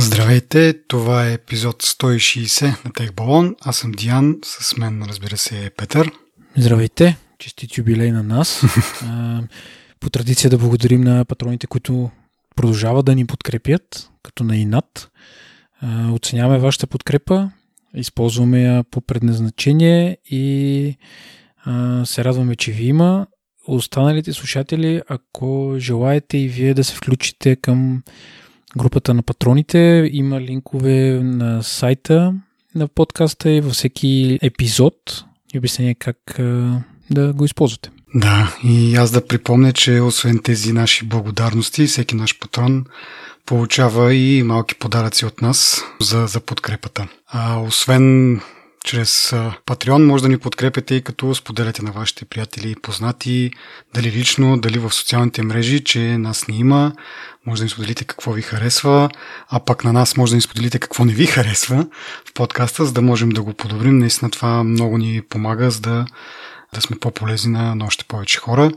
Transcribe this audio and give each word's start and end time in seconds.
Здравейте, 0.00 0.74
това 0.88 1.26
е 1.26 1.32
епизод 1.32 1.82
160 1.82 2.84
на 2.84 2.92
Тех 2.92 3.12
Балон. 3.12 3.56
Аз 3.60 3.76
съм 3.76 3.92
Диан, 3.92 4.36
с 4.44 4.76
мен 4.76 5.02
разбира 5.08 5.36
се 5.36 5.64
е 5.64 5.70
Петър. 5.70 6.10
Здравейте, 6.56 7.16
честит 7.38 7.78
юбилей 7.78 8.12
на 8.12 8.22
нас. 8.22 8.62
По 10.00 10.10
традиция 10.10 10.50
да 10.50 10.58
благодарим 10.58 11.00
на 11.00 11.24
патроните, 11.24 11.66
които 11.66 12.10
продължават 12.56 13.06
да 13.06 13.14
ни 13.14 13.26
подкрепят, 13.26 14.10
като 14.22 14.44
на 14.44 14.56
ИНАТ. 14.56 15.10
Оценяваме 16.12 16.58
вашата 16.58 16.86
подкрепа, 16.86 17.50
използваме 17.94 18.62
я 18.62 18.84
по 18.90 19.00
предназначение 19.00 20.16
и 20.30 20.96
се 22.04 22.24
радваме, 22.24 22.56
че 22.56 22.72
ви 22.72 22.84
има. 22.84 23.26
Останалите 23.66 24.32
слушатели, 24.32 25.02
ако 25.08 25.74
желаете 25.78 26.38
и 26.38 26.48
вие 26.48 26.74
да 26.74 26.84
се 26.84 26.94
включите 26.94 27.56
към 27.56 28.02
групата 28.76 29.14
на 29.14 29.22
патроните. 29.22 30.10
Има 30.12 30.40
линкове 30.40 31.20
на 31.22 31.62
сайта 31.62 32.34
на 32.74 32.88
подкаста 32.88 33.50
и 33.50 33.60
във 33.60 33.72
всеки 33.72 34.38
епизод 34.42 35.24
и 35.54 35.58
обяснение 35.58 35.94
как 35.94 36.18
да 37.10 37.32
го 37.32 37.44
използвате. 37.44 37.90
Да, 38.14 38.56
и 38.64 38.96
аз 38.96 39.10
да 39.10 39.26
припомня, 39.26 39.72
че 39.72 40.00
освен 40.00 40.38
тези 40.38 40.72
наши 40.72 41.06
благодарности, 41.06 41.86
всеки 41.86 42.16
наш 42.16 42.38
патрон 42.38 42.84
получава 43.46 44.14
и 44.14 44.42
малки 44.42 44.74
подаръци 44.74 45.26
от 45.26 45.42
нас 45.42 45.82
за, 46.00 46.26
за 46.26 46.40
подкрепата. 46.40 47.08
А 47.28 47.60
освен 47.60 48.40
чрез 48.84 49.30
Patreon 49.66 50.04
може 50.04 50.22
да 50.22 50.28
ни 50.28 50.38
подкрепяте 50.38 50.94
и 50.94 51.02
като 51.02 51.34
споделяте 51.34 51.82
на 51.82 51.92
вашите 51.92 52.24
приятели 52.24 52.70
и 52.70 52.76
познати, 52.76 53.50
дали 53.94 54.12
лично, 54.12 54.58
дали 54.58 54.78
в 54.78 54.92
социалните 54.92 55.42
мрежи, 55.42 55.84
че 55.84 56.18
нас 56.18 56.48
не 56.48 56.56
има. 56.56 56.92
Може 57.46 57.60
да 57.60 57.64
ни 57.64 57.70
споделите 57.70 58.04
какво 58.04 58.32
ви 58.32 58.42
харесва, 58.42 59.10
а 59.48 59.60
пак 59.60 59.84
на 59.84 59.92
нас 59.92 60.16
може 60.16 60.32
да 60.32 60.36
ни 60.36 60.42
споделите 60.42 60.78
какво 60.78 61.04
не 61.04 61.12
ви 61.12 61.26
харесва 61.26 61.86
в 62.28 62.32
подкаста, 62.34 62.84
за 62.84 62.92
да 62.92 63.02
можем 63.02 63.28
да 63.28 63.42
го 63.42 63.52
подобрим. 63.52 63.98
Наистина 63.98 64.30
това 64.30 64.64
много 64.64 64.98
ни 64.98 65.22
помага, 65.28 65.70
за 65.70 65.80
да, 65.80 66.06
да 66.74 66.80
сме 66.80 66.98
по-полезни 66.98 67.52
на, 67.52 67.86
още 67.86 68.04
повече 68.04 68.38
хора. 68.38 68.72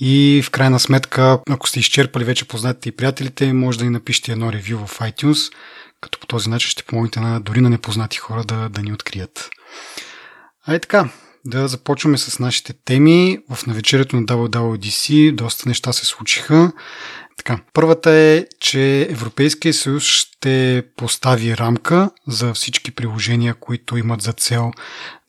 И 0.00 0.42
в 0.44 0.50
крайна 0.50 0.80
сметка, 0.80 1.38
ако 1.50 1.68
сте 1.68 1.80
изчерпали 1.80 2.24
вече 2.24 2.48
познатите 2.48 2.88
и 2.88 2.92
приятелите, 2.92 3.52
може 3.52 3.78
да 3.78 3.84
ни 3.84 3.90
напишете 3.90 4.32
едно 4.32 4.52
ревю 4.52 4.86
в 4.86 4.98
iTunes– 4.98 5.52
като 6.00 6.20
по 6.20 6.26
този 6.26 6.50
начин 6.50 6.68
ще 6.70 6.82
помогнете 6.82 7.20
на, 7.20 7.40
дори 7.40 7.60
на 7.60 7.70
непознати 7.70 8.18
хора 8.18 8.44
да, 8.44 8.68
да 8.68 8.82
ни 8.82 8.92
открият. 8.92 9.50
А 10.66 10.74
и 10.74 10.80
така, 10.80 11.08
да 11.44 11.68
започваме 11.68 12.18
с 12.18 12.38
нашите 12.38 12.72
теми. 12.72 13.38
В 13.50 13.66
навечерието 13.66 14.16
на 14.16 14.22
WWDC 14.22 15.34
доста 15.34 15.68
неща 15.68 15.92
се 15.92 16.06
случиха. 16.06 16.72
Така, 17.36 17.58
първата 17.72 18.10
е, 18.10 18.46
че 18.60 19.02
Европейския 19.10 19.74
съюз 19.74 20.04
ще 20.04 20.84
постави 20.96 21.56
рамка 21.56 22.10
за 22.26 22.54
всички 22.54 22.90
приложения, 22.90 23.54
които 23.54 23.96
имат 23.96 24.22
за 24.22 24.32
цел 24.32 24.72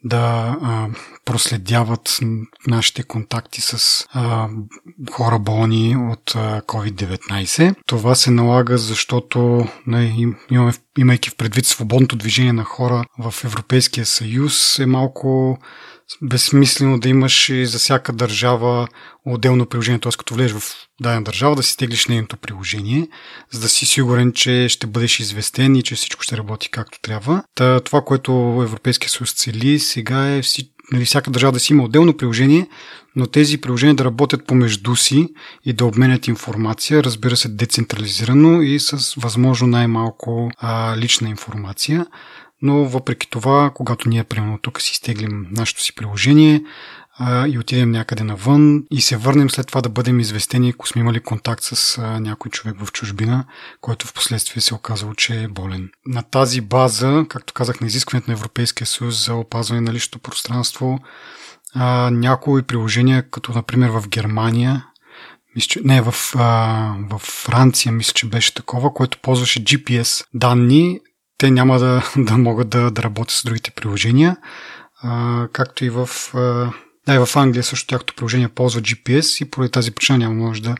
да 0.03 0.57
а, 0.61 0.87
проследяват 1.25 2.19
нашите 2.67 3.03
контакти 3.03 3.61
с 3.61 4.05
а, 4.13 4.49
хора 5.11 5.39
болни 5.39 5.95
от 6.11 6.35
а, 6.35 6.61
COVID-19. 6.61 7.75
Това 7.85 8.15
се 8.15 8.31
налага, 8.31 8.77
защото 8.77 9.67
не, 9.87 10.15
имаме, 10.51 10.73
имайки 10.97 11.29
в 11.29 11.35
предвид 11.35 11.65
свободното 11.65 12.15
движение 12.15 12.53
на 12.53 12.63
хора 12.63 13.03
в 13.19 13.33
Европейския 13.43 14.05
съюз, 14.05 14.79
е 14.79 14.85
малко 14.85 15.57
безсмислено 16.21 16.99
да 16.99 17.09
имаш 17.09 17.49
и 17.49 17.65
за 17.65 17.79
всяка 17.79 18.13
държава 18.13 18.87
отделно 19.25 19.65
приложение, 19.65 19.99
т.е. 19.99 20.11
като 20.11 20.33
влезеш 20.33 20.57
в 20.57 20.87
дадена 21.01 21.23
държава, 21.23 21.55
да 21.55 21.63
си 21.63 21.77
теглиш 21.77 22.07
нейното 22.07 22.37
приложение, 22.37 23.07
за 23.51 23.59
да 23.59 23.69
си 23.69 23.85
сигурен, 23.85 24.33
че 24.33 24.69
ще 24.69 24.87
бъдеш 24.87 25.19
известен 25.19 25.75
и 25.75 25.83
че 25.83 25.95
всичко 25.95 26.23
ще 26.23 26.37
работи 26.37 26.69
както 26.71 27.01
трябва. 27.01 27.43
Та, 27.55 27.79
това, 27.79 28.01
което 28.01 28.61
Европейския 28.63 29.09
съюз 29.09 29.33
цели 29.33 29.79
сега 29.79 30.35
е 30.35 30.41
нали, 30.91 31.05
всяка 31.05 31.31
държава 31.31 31.51
да 31.51 31.59
си 31.59 31.73
има 31.73 31.83
отделно 31.83 32.17
приложение, 32.17 32.67
но 33.15 33.27
тези 33.27 33.61
приложения 33.61 33.95
да 33.95 34.05
работят 34.05 34.47
помежду 34.47 34.95
си 34.95 35.27
и 35.65 35.73
да 35.73 35.85
обменят 35.85 36.27
информация, 36.27 37.03
разбира 37.03 37.37
се, 37.37 37.49
децентрализирано 37.49 38.61
и 38.61 38.79
с 38.79 39.13
възможно 39.17 39.67
най-малко 39.67 40.51
а, 40.57 40.97
лична 40.97 41.29
информация 41.29 42.05
но 42.61 42.85
въпреки 42.85 43.29
това, 43.29 43.71
когато 43.75 44.09
ние 44.09 44.23
примерно 44.23 44.57
тук 44.57 44.81
си 44.81 44.95
стеглим 44.95 45.47
нашето 45.51 45.83
си 45.83 45.95
приложение 45.95 46.63
а, 47.17 47.47
и 47.47 47.59
отидем 47.59 47.91
някъде 47.91 48.23
навън 48.23 48.83
и 48.91 49.01
се 49.01 49.17
върнем 49.17 49.49
след 49.49 49.67
това 49.67 49.81
да 49.81 49.89
бъдем 49.89 50.19
известени, 50.19 50.69
ако 50.69 50.87
сме 50.87 51.01
имали 51.01 51.19
контакт 51.19 51.63
с 51.63 51.97
а, 51.97 52.19
някой 52.19 52.51
човек 52.51 52.75
в 52.79 52.91
чужбина, 52.91 53.45
който 53.81 54.07
в 54.07 54.13
последствие 54.13 54.61
се 54.61 54.73
оказал, 54.73 55.13
че 55.13 55.43
е 55.43 55.47
болен. 55.47 55.89
На 56.05 56.21
тази 56.21 56.61
база, 56.61 57.25
както 57.29 57.53
казах, 57.53 57.81
на 57.81 57.87
изискването 57.87 58.31
на 58.31 58.33
Европейския 58.33 58.87
съюз 58.87 59.25
за 59.25 59.35
опазване 59.35 59.81
на 59.81 59.93
личното 59.93 60.19
пространство, 60.19 60.99
а, 61.75 62.09
някои 62.11 62.63
приложения, 62.63 63.29
като 63.29 63.51
например 63.51 63.89
в 63.89 64.03
Германия, 64.09 64.85
мисля, 65.55 65.67
че, 65.67 65.81
не, 65.83 66.01
в, 66.01 66.15
а, 66.35 66.95
в 67.09 67.19
Франция 67.19 67.91
мисля, 67.91 68.13
че 68.13 68.29
беше 68.29 68.53
такова, 68.53 68.93
което 68.93 69.17
ползваше 69.17 69.63
GPS 69.63 70.25
данни 70.33 70.99
те 71.41 71.51
няма 71.51 71.79
да, 71.79 72.03
да 72.17 72.37
могат 72.37 72.69
да, 72.69 72.91
да 72.91 73.03
работят 73.03 73.31
с 73.31 73.43
другите 73.43 73.71
приложения, 73.71 74.37
а, 75.03 75.47
както 75.53 75.85
и 75.85 75.89
в, 75.89 76.09
а, 76.33 76.71
да, 77.07 77.15
и 77.15 77.25
в 77.25 77.35
Англия 77.35 77.63
също 77.63 77.87
тяхното 77.87 78.13
приложение 78.15 78.47
ползва 78.47 78.81
GPS 78.81 79.43
и 79.43 79.49
поради 79.49 79.71
тази 79.71 79.91
причина 79.91 80.17
няма 80.17 80.35
може 80.35 80.61
да 80.61 80.75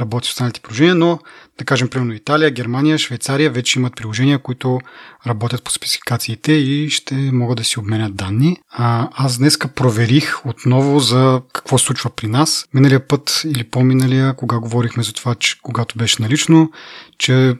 работи 0.00 0.28
с 0.28 0.30
останалите 0.30 0.60
приложения, 0.60 0.94
но 0.94 1.18
да 1.58 1.64
кажем 1.64 1.88
примерно 1.88 2.12
Италия, 2.12 2.50
Германия, 2.50 2.98
Швейцария 2.98 3.50
вече 3.50 3.78
имат 3.78 3.96
приложения, 3.96 4.38
които 4.38 4.80
работят 5.26 5.64
по 5.64 5.70
спецификациите 5.70 6.52
и 6.52 6.90
ще 6.90 7.14
могат 7.14 7.56
да 7.56 7.64
си 7.64 7.78
обменят 7.78 8.16
данни. 8.16 8.56
А, 8.70 9.08
аз 9.12 9.38
днеска 9.38 9.68
проверих 9.68 10.46
отново 10.46 10.98
за 10.98 11.42
какво 11.52 11.78
случва 11.78 12.10
при 12.10 12.26
нас. 12.26 12.66
Миналия 12.74 13.08
път 13.08 13.42
или 13.44 13.64
по-миналия, 13.64 14.34
кога 14.36 14.58
говорихме 14.58 15.02
за 15.02 15.12
това, 15.12 15.34
че 15.34 15.60
когато 15.62 15.98
беше 15.98 16.22
налично, 16.22 16.70
че 17.18 17.54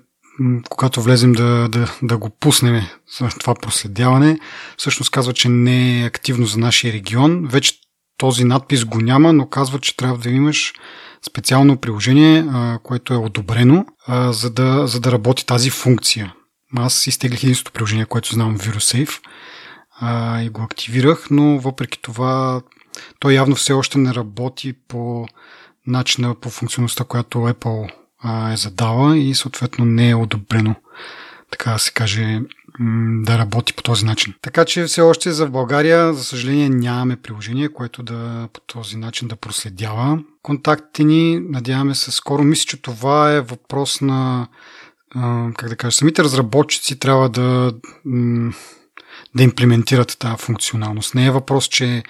когато 0.69 1.03
влезем 1.03 1.33
да, 1.33 1.69
да, 1.69 1.93
да 2.03 2.19
го 2.19 2.31
пуснем 2.31 2.83
това 3.41 3.55
проследяване, 3.55 4.39
всъщност 4.77 5.11
казва, 5.11 5.33
че 5.33 5.49
не 5.49 6.03
е 6.03 6.07
активно 6.07 6.47
за 6.47 6.59
нашия 6.59 6.93
регион. 6.93 7.47
Вече 7.47 7.75
този 8.19 8.45
надпис 8.45 8.85
го 8.85 9.01
няма, 9.01 9.33
но 9.33 9.49
казва, 9.49 9.79
че 9.79 9.97
трябва 9.97 10.19
да 10.19 10.31
имаш 10.31 10.73
специално 11.29 11.77
приложение, 11.77 12.47
което 12.83 13.15
е 13.15 13.17
одобрено, 13.17 13.87
за, 14.31 14.51
да, 14.51 14.87
за 14.87 15.01
да 15.01 15.13
работи 15.13 15.47
тази 15.47 15.71
функция. 15.71 16.35
Аз 16.77 17.07
изтеглих 17.07 17.43
единството 17.43 17.73
приложение, 17.73 18.05
което 18.05 18.35
знам 18.35 18.59
VirusSafe 18.59 19.21
и 20.47 20.49
го 20.49 20.63
активирах, 20.63 21.27
но 21.31 21.59
въпреки 21.59 22.03
това 22.03 22.63
той 23.19 23.33
явно 23.33 23.55
все 23.55 23.73
още 23.73 23.99
не 23.99 24.15
работи 24.15 24.75
по 24.89 25.27
начина, 25.87 26.35
по 26.35 26.51
функционалността, 26.51 27.05
която 27.05 27.39
Apple 27.39 27.91
е 28.53 28.57
задала 28.57 29.19
и 29.19 29.35
съответно 29.35 29.85
не 29.85 30.11
е 30.11 30.15
одобрено, 30.15 30.75
така 31.51 31.73
да 31.73 31.79
се 31.79 31.93
каже, 31.93 32.41
да 33.23 33.39
работи 33.39 33.75
по 33.75 33.83
този 33.83 34.05
начин. 34.05 34.35
Така 34.43 34.65
че 34.65 34.85
все 34.85 35.01
още 35.01 35.33
за 35.33 35.47
България, 35.47 36.15
за 36.15 36.25
съжаление, 36.25 36.69
нямаме 36.69 37.17
приложение, 37.17 37.69
което 37.69 38.03
да 38.03 38.49
по 38.53 38.61
този 38.61 38.97
начин 38.97 39.29
да 39.29 39.37
проследява 39.37 40.19
контактите 40.43 41.05
ни. 41.05 41.41
Надяваме 41.41 41.95
се 41.95 42.11
скоро. 42.11 42.43
Мисля, 42.45 42.67
че 42.67 42.83
това 42.83 43.33
е 43.33 43.41
въпрос 43.41 44.01
на 44.01 44.49
как 45.57 45.69
да 45.69 45.77
кажа, 45.77 45.93
самите 45.93 46.25
разработчици 46.25 46.99
трябва 46.99 47.29
да, 47.29 47.73
да 49.35 49.43
имплементират 49.43 50.17
тази 50.19 50.37
функционалност. 50.39 51.15
Не 51.15 51.27
е 51.27 51.31
въпрос, 51.31 51.69
че 51.69 52.03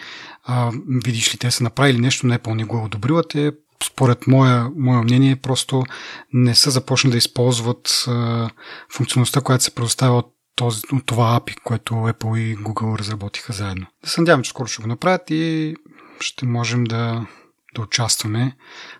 видиш 1.05 1.35
ли 1.35 1.39
те 1.39 1.51
са 1.51 1.65
направили 1.65 1.99
нещо, 1.99 2.27
не 2.27 2.35
е 2.35 2.65
го 2.65 2.79
е 2.79 2.85
одобрила, 2.85 3.23
те 3.29 3.53
според 3.85 4.27
моя, 4.27 4.71
моя 4.77 5.03
мнение, 5.03 5.37
просто 5.37 5.85
не 6.33 6.55
са 6.55 6.71
започнали 6.71 7.13
да 7.13 7.19
използват 7.19 8.05
а, 8.09 8.51
функционалността, 8.93 9.41
която 9.41 9.65
се 9.65 9.75
предоставя 9.75 10.19
от, 10.19 10.33
този, 10.57 10.83
от 10.93 11.07
това 11.07 11.41
API, 11.41 11.55
което 11.65 11.95
Apple 11.95 12.39
и 12.39 12.57
Google 12.57 12.99
разработиха 12.99 13.53
заедно. 13.53 13.87
Да 14.05 14.11
се 14.11 14.21
надявам, 14.21 14.43
че 14.43 14.51
скоро 14.51 14.67
ще 14.67 14.83
го 14.83 14.89
направят 14.89 15.31
и 15.31 15.75
ще 16.21 16.47
можем 16.47 16.85
да, 16.85 17.27
да 17.75 17.83
участваме 17.83 18.57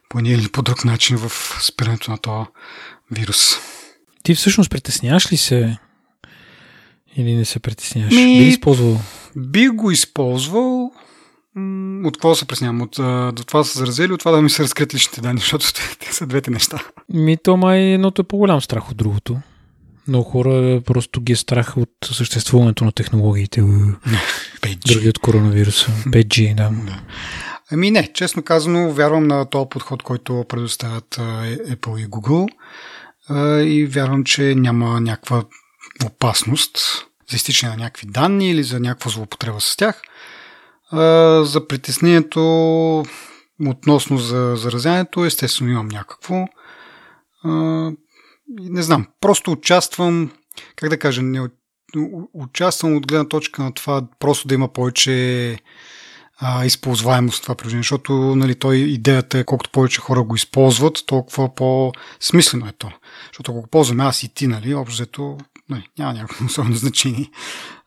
по 0.09 0.19
един 0.19 0.41
или 0.41 0.49
по 0.49 0.63
друг 0.63 0.85
начин 0.85 1.17
в 1.17 1.33
спирането 1.61 2.11
на 2.11 2.19
този 2.19 2.47
вирус. 3.11 3.55
Ти 4.23 4.35
всъщност 4.35 4.71
притесняваш 4.71 5.33
ли 5.33 5.37
се 5.37 5.79
или 7.17 7.35
не 7.35 7.45
се 7.45 7.59
притесняваш? 7.59 8.15
Ми, 8.15 8.39
Би 8.39 8.45
използвал? 8.45 9.01
Би 9.37 9.69
го 9.69 9.91
използвал, 9.91 10.86
от 12.05 12.17
какво 12.17 12.35
се 12.35 12.47
преснявам? 12.47 12.83
От, 12.83 12.97
до 13.35 13.45
това 13.47 13.65
са 13.65 13.79
заразели, 13.79 14.13
от 14.13 14.19
това 14.19 14.33
да 14.33 14.43
ми 14.43 14.51
се 14.51 14.63
разкрият 14.63 14.95
личните 14.95 15.21
данни, 15.21 15.41
защото 15.41 15.67
те 15.99 16.15
са 16.15 16.27
двете 16.27 16.51
неща. 16.51 16.79
Ми, 17.09 17.37
то 17.37 17.57
май 17.57 17.81
едното 17.81 18.23
е 18.23 18.25
по-голям 18.25 18.61
страх 18.61 18.91
от 18.91 18.97
другото. 18.97 19.39
Много 20.09 20.25
хора 20.31 20.81
просто 20.87 21.21
ги 21.21 21.33
е 21.33 21.37
страх 21.37 21.77
от 21.77 21.91
съществуването 22.05 22.85
на 22.85 22.93
технологиите. 22.93 23.61
5G. 24.61 24.93
Други 24.93 25.09
от 25.09 25.19
коронавируса. 25.19 25.87
5G, 25.87 26.55
да. 26.55 26.71
да. 26.71 27.01
Ами 27.73 27.91
не, 27.91 28.13
честно 28.13 28.43
казано, 28.43 28.93
вярвам 28.93 29.27
на 29.27 29.45
този 29.45 29.69
подход, 29.71 30.03
който 30.03 30.45
предоставят 30.49 31.17
Apple 31.71 32.05
и 32.05 32.07
Google. 32.07 32.49
и 33.65 33.87
вярвам, 33.87 34.25
че 34.25 34.55
няма 34.55 35.01
някаква 35.01 35.45
опасност 36.05 36.79
за 37.31 37.37
изтичане 37.37 37.77
на 37.77 37.83
някакви 37.83 38.07
данни 38.07 38.51
или 38.51 38.63
за 38.63 38.81
някаква 38.81 39.11
злоупотреба 39.11 39.61
с 39.61 39.77
тях. 39.77 40.03
За 41.43 41.65
притеснението 41.69 43.05
относно 43.67 44.19
за 44.19 44.57
заразяването, 44.57 45.25
естествено 45.25 45.71
имам 45.71 45.89
някакво. 45.89 46.45
Не 48.49 48.83
знам, 48.83 49.07
просто 49.21 49.53
участвам, 49.53 50.31
как 50.77 50.91
да 50.91 50.99
кажа, 50.99 51.23
не, 51.23 51.49
участвам 52.35 52.97
от 52.97 53.07
гледна 53.07 53.29
точка 53.29 53.63
на 53.63 53.73
това 53.73 54.03
просто 54.19 54.49
да 54.49 54.55
има 54.55 54.69
повече 54.69 55.59
а, 56.39 56.65
използваемост 56.65 57.43
това 57.43 57.55
приложение, 57.55 57.83
защото 57.83 58.13
нали, 58.13 58.55
той 58.55 58.77
идеята 58.77 59.39
е 59.39 59.45
колкото 59.45 59.71
повече 59.71 60.01
хора 60.01 60.23
го 60.23 60.35
използват, 60.35 61.07
толкова 61.07 61.55
по-смислено 61.55 62.67
е 62.67 62.73
то. 62.73 62.91
Защото 63.27 63.53
ако 63.53 63.61
го 63.61 63.67
ползваме 63.67 64.05
аз 64.05 64.23
и 64.23 64.35
ти, 64.35 64.47
нали, 64.47 64.75
общо 64.75 65.39
нали, 65.71 65.89
няма 65.99 66.13
някакво 66.13 66.45
особено 66.47 66.77
значение. 66.77 67.31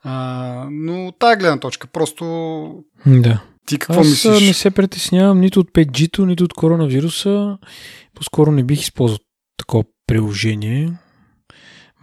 А, 0.04 0.68
но 0.72 1.12
тази 1.20 1.40
гледна 1.40 1.60
точка, 1.60 1.88
просто... 1.88 2.84
Да. 3.06 3.42
Ти 3.66 3.78
какво 3.78 4.02
Аз 4.02 4.08
мислиш? 4.08 4.48
не 4.48 4.54
се 4.54 4.72
притеснявам 4.72 5.40
нито 5.40 5.60
от 5.60 5.72
5G-то, 5.72 6.26
нито 6.26 6.44
от 6.44 6.54
коронавируса. 6.54 7.58
По-скоро 8.16 8.52
не 8.52 8.64
бих 8.64 8.82
използвал 8.82 9.20
такова 9.58 9.84
приложение. 10.08 10.94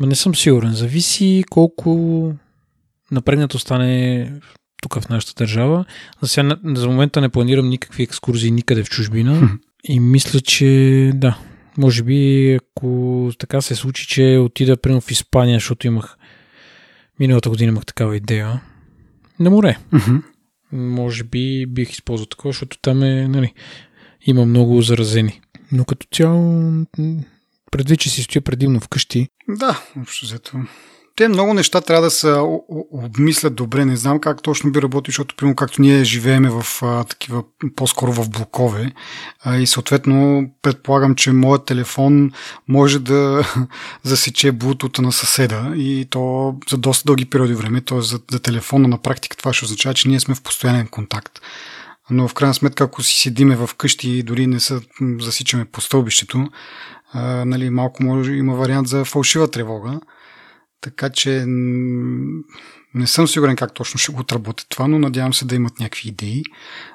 Ма 0.00 0.06
не 0.06 0.14
съм 0.14 0.34
сигурен. 0.34 0.72
Зависи 0.72 1.44
колко 1.50 2.32
напрегнато 3.10 3.58
стане 3.58 4.32
тук 4.82 5.00
в 5.00 5.08
нашата 5.08 5.44
държава. 5.44 5.84
За, 6.20 6.28
сега, 6.28 6.56
за 6.64 6.88
момента 6.88 7.20
не 7.20 7.28
планирам 7.28 7.68
никакви 7.68 8.02
екскурзии 8.02 8.50
никъде 8.50 8.84
в 8.84 8.90
чужбина. 8.90 9.50
И 9.84 10.00
мисля, 10.00 10.40
че 10.40 11.10
да, 11.14 11.38
може 11.78 12.02
би 12.02 12.52
ако 12.54 13.30
така 13.38 13.60
се 13.60 13.74
случи, 13.74 14.06
че 14.06 14.38
отида 14.44 14.76
примерно 14.76 15.00
в 15.00 15.10
Испания, 15.10 15.56
защото 15.56 15.86
имах 15.86 16.16
миналата 17.20 17.50
година 17.50 17.68
имах 17.72 17.86
такава 17.86 18.16
идея. 18.16 18.60
На 19.40 19.50
море. 19.50 19.78
Mm-hmm. 19.92 20.22
Може 20.72 21.24
би 21.24 21.66
бих 21.66 21.90
използвал 21.90 22.26
такова, 22.26 22.52
защото 22.52 22.78
там 22.78 23.02
е, 23.02 23.28
нали, 23.28 23.52
има 24.26 24.46
много 24.46 24.82
заразени. 24.82 25.40
Но 25.72 25.84
като 25.84 26.06
цяло, 26.12 26.72
предвид, 27.70 28.00
че 28.00 28.10
си 28.10 28.22
стоя 28.22 28.42
предимно 28.42 28.80
вкъщи. 28.80 29.28
Да, 29.48 29.82
общо 30.00 30.26
взето 30.26 30.60
те 31.16 31.28
много 31.28 31.54
неща 31.54 31.80
трябва 31.80 32.02
да 32.02 32.10
се 32.10 32.36
обмислят 32.92 33.54
добре. 33.54 33.84
Не 33.84 33.96
знам 33.96 34.20
как 34.20 34.42
точно 34.42 34.72
би 34.72 34.82
работил, 34.82 35.10
защото, 35.10 35.34
примерно, 35.36 35.56
както 35.56 35.82
ние 35.82 36.04
живееме 36.04 36.50
в 36.50 36.66
а, 36.82 37.04
такива, 37.04 37.42
по-скоро 37.76 38.12
в 38.12 38.30
блокове 38.30 38.92
а, 39.44 39.56
и 39.56 39.66
съответно 39.66 40.46
предполагам, 40.62 41.14
че 41.14 41.32
моят 41.32 41.64
телефон 41.64 42.32
може 42.68 42.98
да 42.98 43.44
засече 44.02 44.52
блутута 44.52 45.02
на 45.02 45.12
съседа 45.12 45.72
и 45.76 46.06
то 46.10 46.54
за 46.70 46.76
доста 46.76 47.06
дълги 47.06 47.24
периоди 47.24 47.54
време, 47.54 47.80
т.е. 47.80 48.00
За, 48.00 48.20
за 48.30 48.40
телефона 48.40 48.88
на 48.88 48.98
практика 48.98 49.36
това 49.36 49.52
ще 49.52 49.64
означава, 49.64 49.94
че 49.94 50.08
ние 50.08 50.20
сме 50.20 50.34
в 50.34 50.42
постоянен 50.42 50.86
контакт. 50.86 51.40
Но 52.10 52.28
в 52.28 52.34
крайна 52.34 52.54
сметка, 52.54 52.84
ако 52.84 53.02
си 53.02 53.20
седиме 53.20 53.56
в 53.56 53.70
къщи 53.76 54.10
и 54.10 54.22
дори 54.22 54.46
не 54.46 54.60
се 54.60 54.80
засичаме 55.20 55.64
по 55.64 55.80
стълбището, 55.80 56.48
а, 57.12 57.44
нали, 57.44 57.70
малко 57.70 58.02
може 58.02 58.32
има 58.32 58.54
вариант 58.54 58.88
за 58.88 59.04
фалшива 59.04 59.50
тревога. 59.50 60.00
Така 60.86 61.10
че 61.10 61.44
не 62.94 63.06
съм 63.06 63.28
сигурен 63.28 63.56
как 63.56 63.74
точно 63.74 63.98
ще 63.98 64.12
го 64.12 64.20
отработят 64.20 64.66
това, 64.68 64.88
но 64.88 64.98
надявам 64.98 65.34
се 65.34 65.44
да 65.44 65.54
имат 65.54 65.80
някакви 65.80 66.08
идеи. 66.08 66.44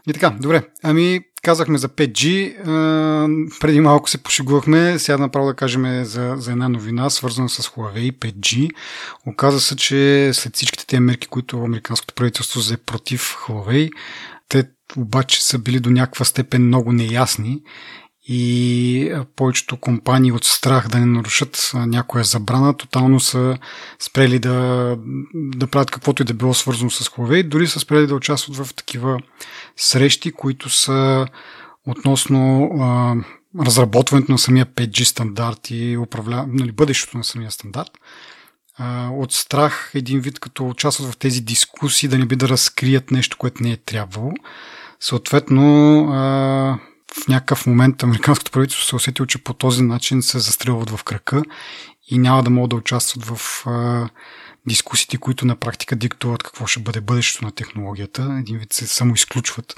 И 0.08 0.14
така, 0.14 0.30
добре. 0.30 0.64
Ами, 0.84 1.22
казахме 1.44 1.78
за 1.78 1.90
5G. 1.90 3.60
преди 3.60 3.80
малко 3.82 4.10
се 4.10 4.24
пошегувахме. 4.24 5.00
Сега 5.00 5.18
направо 5.18 5.48
да 5.48 5.54
кажем 5.54 6.04
за, 6.04 6.36
за 6.38 6.52
една 6.52 6.70
новина, 6.70 7.10
свързана 7.10 7.50
с 7.50 7.70
Huawei 7.70 8.12
5G. 8.12 8.70
Оказа 9.28 9.60
се, 9.60 9.76
че 9.76 10.32
след 10.34 10.56
всичките 10.56 10.88
тези 10.88 11.00
мерки, 11.00 11.28
които 11.28 11.64
американското 11.64 12.14
правителство 12.14 12.60
взе 12.60 12.78
против 12.78 13.38
Huawei, 13.48 13.92
те 14.50 14.64
обаче 14.98 15.44
са 15.44 15.60
били 15.60 15.80
до 15.80 15.90
някаква 15.90 16.26
степен 16.26 16.68
много 16.68 16.92
неясни 16.92 17.62
и 18.24 19.14
повечето 19.36 19.78
компании 19.78 20.32
от 20.32 20.44
страх 20.44 20.88
да 20.88 21.00
не 21.00 21.06
нарушат 21.06 21.72
някоя 21.74 22.24
забрана, 22.24 22.78
тотално 22.78 23.20
са 23.20 23.58
спрели 24.00 24.40
да, 24.40 24.98
да 25.34 25.68
правят 25.68 25.92
каквото 25.92 26.22
и 26.22 26.26
да 26.26 26.34
било 26.34 26.54
свързано 26.54 26.90
с 26.90 27.10
Huawei, 27.10 27.48
дори 27.48 27.68
са 27.68 27.80
спрели 27.80 28.08
да 28.08 28.16
участват 28.16 28.58
в 28.58 28.74
такива 28.74 29.20
срещи, 29.78 30.32
които 30.32 30.70
са 30.70 31.28
относно 31.88 32.70
а, 32.80 33.16
разработването 33.66 34.32
на 34.32 34.38
самия 34.38 34.66
5G 34.66 35.04
стандарт 35.04 35.70
и 35.70 35.98
управля... 35.98 36.46
нали, 36.48 36.72
бъдещето 36.72 37.18
на 37.18 37.24
самия 37.24 37.52
стандарт. 37.52 37.92
А, 38.78 39.10
от 39.10 39.34
страх 39.34 39.92
един 39.96 40.20
вид 40.20 40.40
като 40.40 40.70
участват 40.70 41.12
в 41.12 41.18
тези 41.18 41.42
дискусии 41.42 42.10
да 42.10 42.18
не 42.18 42.26
би 42.26 42.36
да 42.36 42.50
разкрият 42.50 43.12
нещо, 43.12 43.38
което 43.38 43.64
не 43.64 43.72
е 43.72 43.78
трябвало. 43.78 44.32
Съответно, 45.00 46.00
а, 46.12 46.80
в 47.14 47.28
някакъв 47.28 47.66
момент 47.68 48.04
американското 48.04 48.52
правителство 48.52 48.88
се 48.88 48.96
усетило, 48.96 49.26
че 49.26 49.44
по 49.44 49.54
този 49.54 49.84
начин 49.84 50.22
се 50.22 50.40
застрелват 50.40 50.90
в 50.90 51.04
крака 51.04 51.44
и 52.08 52.18
няма 52.18 52.44
да 52.44 52.50
могат 52.50 52.70
да 52.70 52.76
участват 52.76 53.26
в 53.26 53.68
а, 53.68 54.10
дискусиите, 54.68 55.18
които 55.18 55.46
на 55.46 55.56
практика 55.56 55.96
диктуват 55.96 56.44
какво 56.44 56.68
ще 56.68 56.80
бъде 56.80 57.02
бъдещето 57.02 57.46
на 57.46 57.52
технологията. 57.52 58.38
Един 58.40 58.58
вид 58.58 58.74
се 58.74 58.88
само 58.88 59.14
изключват 59.14 59.76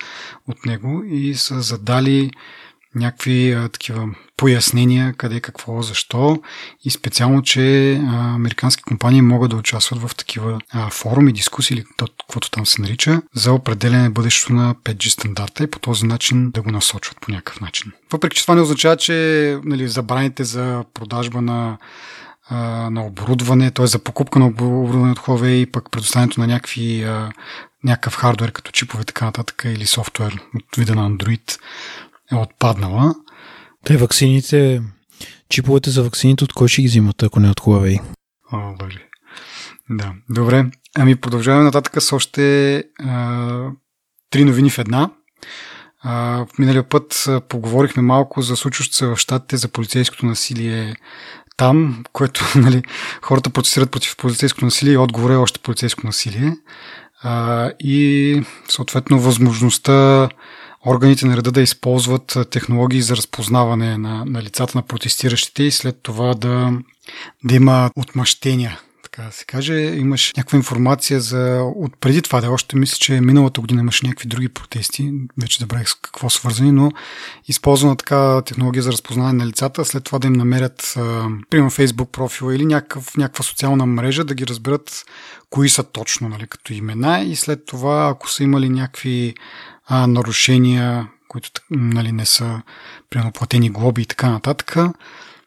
от 0.47 0.65
него 0.65 1.03
и 1.05 1.35
са 1.35 1.61
задали 1.61 2.31
някакви 2.95 3.51
а, 3.51 3.69
такива 3.69 4.07
пояснения 4.37 5.13
къде, 5.13 5.39
какво, 5.39 5.81
защо 5.81 6.41
и 6.83 6.89
специално, 6.89 7.41
че 7.41 7.93
а, 7.93 8.33
американски 8.35 8.83
компании 8.83 9.21
могат 9.21 9.49
да 9.49 9.55
участват 9.55 10.01
в 10.01 10.15
такива 10.15 10.59
а, 10.71 10.89
форуми, 10.89 11.33
дискусии 11.33 11.77
или 11.77 11.85
каквото 11.97 12.51
там 12.51 12.65
се 12.65 12.81
нарича, 12.81 13.21
за 13.35 13.53
определене 13.53 14.09
бъдещето 14.09 14.53
на 14.53 14.75
5G 14.75 15.07
стандарта 15.07 15.63
и 15.63 15.71
по 15.71 15.79
този 15.79 16.05
начин 16.05 16.51
да 16.51 16.61
го 16.61 16.71
насочват 16.71 17.21
по 17.21 17.31
някакъв 17.31 17.61
начин. 17.61 17.91
Въпреки, 18.11 18.37
че 18.37 18.43
това 18.43 18.55
не 18.55 18.61
означава, 18.61 18.97
че 18.97 19.59
нали, 19.63 19.87
забраните 19.87 20.43
за 20.43 20.83
продажба 20.93 21.41
на 21.41 21.77
на 22.91 23.05
оборудване, 23.05 23.71
т.е. 23.71 23.87
за 23.87 23.99
покупка 23.99 24.39
на 24.39 24.47
оборудване 24.47 25.11
от 25.11 25.19
Huawei 25.19 25.47
и 25.47 25.65
пък 25.65 25.91
предоставянето 25.91 26.39
на 26.39 26.47
някакви, 26.47 27.07
някакъв 27.83 28.15
хардвер 28.15 28.51
като 28.51 28.71
чипове 28.71 29.03
така 29.03 29.25
нататък 29.25 29.63
или 29.65 29.85
софтуер 29.85 30.39
от 30.55 30.75
вида 30.77 30.95
на 30.95 31.09
Android 31.09 31.59
е 32.33 32.41
отпаднала. 32.41 33.15
Те 33.85 33.97
ваксините, 33.97 34.81
чиповете 35.49 35.89
за 35.89 36.03
ваксините, 36.03 36.43
от 36.43 36.53
кой 36.53 36.67
ще 36.67 36.81
ги 36.81 36.87
взимат, 36.87 37.23
ако 37.23 37.39
не 37.39 37.49
от 37.49 37.61
Huawei? 37.61 38.01
О, 38.51 38.75
бъде. 38.79 39.07
Да, 39.89 40.13
добре. 40.29 40.65
Ами 40.95 41.15
продължаваме 41.15 41.63
нататък 41.63 42.01
с 42.01 42.13
още 42.13 42.75
а, 42.99 43.69
три 44.29 44.45
новини 44.45 44.69
в 44.69 44.79
една. 44.79 45.09
А, 46.03 46.45
в 46.45 46.59
миналия 46.59 46.89
път 46.89 47.29
поговорихме 47.49 48.03
малко 48.03 48.41
за 48.41 48.55
случващото 48.55 48.97
се 48.97 49.05
в 49.05 49.17
щатите 49.17 49.57
за 49.57 49.67
полицейското 49.67 50.25
насилие 50.25 50.95
там, 51.57 52.03
което 52.13 52.45
нали, 52.55 52.83
хората 53.21 53.49
протестират 53.49 53.91
против 53.91 54.17
полицейското 54.17 54.65
насилие 54.65 54.93
и 54.93 54.97
отговор 54.97 55.29
е 55.29 55.35
още 55.35 55.59
полицейско 55.59 56.07
насилие. 56.07 56.55
А, 57.21 57.71
и 57.79 58.43
съответно 58.69 59.19
възможността 59.19 60.29
органите 60.85 61.25
на 61.25 61.37
реда 61.37 61.51
да 61.51 61.61
използват 61.61 62.37
технологии 62.51 63.01
за 63.01 63.15
разпознаване 63.15 63.97
на, 63.97 64.25
на 64.25 64.41
лицата 64.41 64.77
на 64.77 64.81
протестиращите 64.81 65.63
и 65.63 65.71
след 65.71 65.99
това 66.03 66.33
да, 66.33 66.71
да 67.43 67.55
има 67.55 67.89
отмъщения 67.95 68.79
така 69.13 69.27
да 69.27 69.31
се 69.31 69.45
каже. 69.45 69.73
Имаш 69.73 70.33
някаква 70.37 70.57
информация 70.57 71.19
за 71.21 71.61
от 71.75 71.97
преди 71.99 72.21
това, 72.21 72.41
да 72.41 72.51
още 72.51 72.75
мисля, 72.75 72.97
че 72.97 73.21
миналата 73.21 73.61
година 73.61 73.81
имаше 73.81 74.05
някакви 74.07 74.27
други 74.27 74.49
протести, 74.49 75.13
вече 75.41 75.59
забравих 75.59 75.89
с 75.89 75.95
какво 75.95 76.29
свързани, 76.29 76.71
но 76.71 76.91
използвана 77.47 77.95
така 77.95 78.41
технология 78.45 78.83
за 78.83 78.91
разпознаване 78.91 79.43
на 79.43 79.47
лицата, 79.47 79.85
след 79.85 80.03
това 80.03 80.19
да 80.19 80.27
им 80.27 80.33
намерят, 80.33 80.93
примерно 81.49 81.71
Facebook 81.71 82.11
профила 82.11 82.55
или 82.55 82.65
някакъв, 82.65 83.17
някаква 83.17 83.43
социална 83.43 83.85
мрежа, 83.85 84.23
да 84.23 84.35
ги 84.35 84.47
разберат 84.47 85.05
кои 85.49 85.69
са 85.69 85.83
точно, 85.83 86.29
нали, 86.29 86.47
като 86.47 86.73
имена 86.73 87.21
и 87.21 87.35
след 87.35 87.65
това, 87.65 88.09
ако 88.09 88.29
са 88.29 88.43
имали 88.43 88.69
някакви 88.69 89.33
а, 89.85 90.07
нарушения, 90.07 91.09
които 91.27 91.49
нали, 91.71 92.11
не 92.11 92.25
са 92.25 92.61
примерно 93.09 93.31
платени 93.31 93.69
глоби 93.69 94.01
и 94.01 94.05
така 94.05 94.29
нататък, 94.29 94.75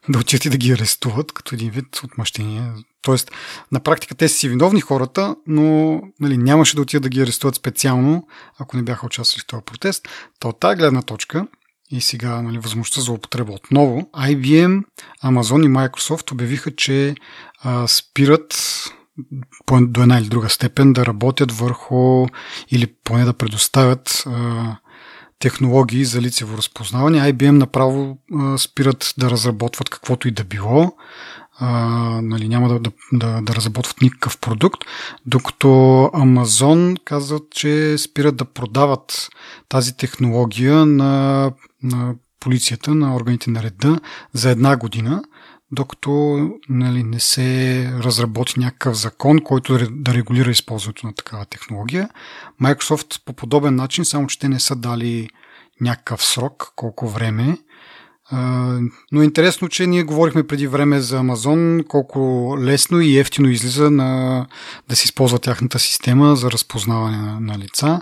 да 0.09 0.19
отидат 0.19 0.45
и 0.45 0.49
да 0.49 0.57
ги 0.57 0.71
арестуват 0.71 1.31
като 1.31 1.55
един 1.55 1.69
вид 1.69 2.01
отмъщение. 2.03 2.71
Тоест, 3.01 3.31
на 3.71 3.79
практика 3.79 4.15
те 4.15 4.27
са 4.27 4.37
си 4.37 4.49
виновни 4.49 4.81
хората, 4.81 5.35
но 5.47 6.01
нали, 6.19 6.37
нямаше 6.37 6.75
да 6.75 6.81
отидат 6.81 7.03
да 7.03 7.09
ги 7.09 7.21
арестуват 7.21 7.55
специално, 7.55 8.27
ако 8.59 8.77
не 8.77 8.83
бяха 8.83 9.05
участвали 9.05 9.41
в 9.41 9.47
този 9.47 9.63
протест. 9.65 10.07
То 10.39 10.49
от 10.49 10.59
тази 10.59 10.77
гледна 10.77 11.01
точка 11.01 11.47
и 11.89 12.01
сега 12.01 12.41
нали, 12.41 12.57
възможността 12.57 13.01
за 13.01 13.11
употреба 13.11 13.53
отново, 13.53 14.09
IBM, 14.15 14.83
Amazon 15.23 15.65
и 15.65 15.69
Microsoft 15.69 16.31
обявиха, 16.31 16.75
че 16.75 17.15
а, 17.63 17.87
спират 17.87 18.53
до 19.81 20.01
една 20.01 20.17
или 20.17 20.27
друга 20.27 20.49
степен 20.49 20.93
да 20.93 21.05
работят 21.05 21.51
върху 21.51 22.27
или 22.71 22.93
поне 23.03 23.25
да 23.25 23.33
предоставят 23.33 24.23
а, 24.27 24.75
технологии 25.39 26.05
за 26.05 26.21
лицево 26.21 26.57
разпознаване. 26.57 27.33
IBM 27.33 27.51
направо 27.51 28.17
а, 28.35 28.57
спират 28.57 29.13
да 29.17 29.29
разработват 29.29 29.89
каквото 29.89 30.27
и 30.27 30.31
да 30.31 30.43
било. 30.43 30.91
А, 31.59 31.69
нали, 32.21 32.47
няма 32.47 32.69
да, 32.69 32.79
да, 32.79 32.91
да, 33.13 33.41
да 33.41 33.55
разработват 33.55 34.01
никакъв 34.01 34.37
продукт, 34.37 34.81
докато 35.25 35.67
Amazon 36.13 36.97
казват, 37.03 37.43
че 37.51 37.97
спират 37.97 38.35
да 38.35 38.45
продават 38.45 39.29
тази 39.69 39.97
технология 39.97 40.85
на, 40.85 41.51
на 41.83 42.15
полицията, 42.39 42.95
на 42.95 43.15
органите 43.15 43.51
на 43.51 43.63
реда 43.63 43.99
за 44.33 44.49
една 44.49 44.77
година, 44.77 45.23
докато 45.71 46.39
нали, 46.69 47.03
не 47.03 47.19
се 47.19 47.91
разработи 48.03 48.59
някакъв 48.59 48.97
закон, 48.97 49.39
който 49.39 49.77
да 49.91 50.13
регулира 50.13 50.51
използването 50.51 51.07
на 51.07 51.13
такава 51.13 51.45
технология. 51.45 52.09
Microsoft 52.61 53.21
по 53.25 53.33
подобен 53.33 53.75
начин, 53.75 54.05
само 54.05 54.27
че 54.27 54.39
те 54.39 54.49
не 54.49 54.59
са 54.59 54.75
дали 54.75 55.29
някакъв 55.81 56.23
срок, 56.25 56.73
колко 56.75 57.07
време. 57.09 57.57
Но 59.11 59.21
е 59.21 59.25
интересно, 59.25 59.69
че 59.69 59.87
ние 59.87 60.03
говорихме 60.03 60.47
преди 60.47 60.67
време 60.67 60.99
за 60.99 61.17
Амазон, 61.17 61.83
колко 61.87 62.55
лесно 62.59 63.01
и 63.01 63.17
ефтино 63.17 63.49
излиза 63.49 63.91
на, 63.91 64.45
да 64.89 64.95
се 64.95 65.05
използва 65.05 65.39
тяхната 65.39 65.79
система 65.79 66.35
за 66.35 66.51
разпознаване 66.51 67.17
на, 67.17 67.39
на 67.39 67.57
лица. 67.57 68.01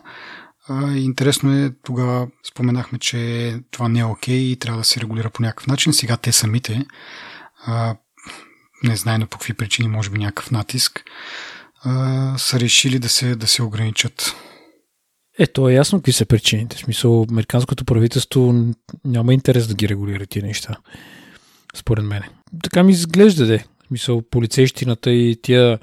Интересно 0.96 1.54
е, 1.54 1.72
тогава 1.84 2.28
споменахме, 2.48 3.00
че 3.00 3.54
това 3.72 3.88
не 3.88 4.00
е 4.00 4.06
окей 4.06 4.38
и 4.38 4.60
трябва 4.60 4.80
да 4.80 4.86
се 4.86 5.02
регулира 5.02 5.30
по 5.30 5.42
някакъв 5.42 5.68
начин. 5.68 5.94
Сега 5.94 6.18
те 6.18 6.32
самите 6.32 6.86
а, 7.66 7.96
не 8.84 8.96
знае 8.96 9.18
на 9.18 9.26
по 9.26 9.38
какви 9.38 9.54
причини, 9.54 9.88
може 9.88 10.10
би 10.10 10.20
някакъв 10.20 10.52
натиск, 10.52 11.04
а, 11.84 12.38
са 12.38 12.60
решили 12.60 13.00
да 13.00 13.10
се, 13.10 13.36
да 13.36 13.48
се 13.48 13.64
ограничат. 13.64 14.36
Е, 15.40 15.48
то 15.48 15.70
е 15.70 15.74
ясно 15.74 16.00
какви 16.00 16.14
са 16.14 16.26
причините. 16.26 16.76
В 16.76 16.80
смисъл, 16.80 17.26
американското 17.30 17.86
правителство 17.86 18.74
няма 19.06 19.34
интерес 19.34 19.68
да 19.68 19.74
ги 19.74 19.90
регулира 19.90 20.26
тия 20.26 20.46
неща. 20.46 20.76
Според 21.76 22.06
мен. 22.06 22.22
Така 22.64 22.84
ми 22.84 22.92
изглежда, 22.92 23.46
де. 23.46 23.58
В 23.58 23.88
смисъл, 23.88 24.22
полицейщината 24.22 25.12
и 25.12 25.40
тия 25.42 25.80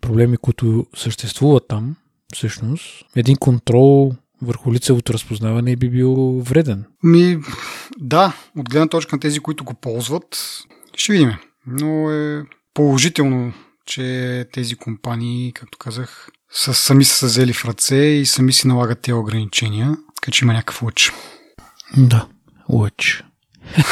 проблеми, 0.00 0.36
които 0.36 0.86
съществуват 0.96 1.64
там, 1.68 1.96
всъщност, 2.34 3.04
един 3.16 3.36
контрол 3.36 4.12
върху 4.42 4.72
лицевото 4.72 5.14
разпознаване 5.14 5.76
би 5.76 5.88
бил 5.88 6.40
вреден. 6.40 6.84
Ми, 7.02 7.38
да, 7.98 8.32
от 8.56 8.70
гледна 8.70 8.88
точка 8.88 9.16
на 9.16 9.20
тези, 9.20 9.40
които 9.40 9.64
го 9.64 9.74
ползват, 9.74 10.38
ще 10.96 11.12
видим. 11.12 11.32
Но 11.66 12.10
е 12.10 12.44
положително, 12.74 13.52
че 13.86 14.46
тези 14.52 14.74
компании, 14.74 15.52
както 15.52 15.78
казах, 15.78 16.28
са, 16.52 16.74
сами 16.74 17.04
са 17.04 17.26
взели 17.26 17.52
в 17.52 17.64
ръце 17.64 17.96
и 17.96 18.26
сами 18.26 18.52
си 18.52 18.68
налагат 18.68 19.00
тези 19.00 19.12
ограничения, 19.12 19.96
така 20.14 20.32
че 20.32 20.44
има 20.44 20.52
някакъв 20.52 20.82
лъч. 20.82 21.12
Да, 21.96 22.26
лъч. 22.68 23.24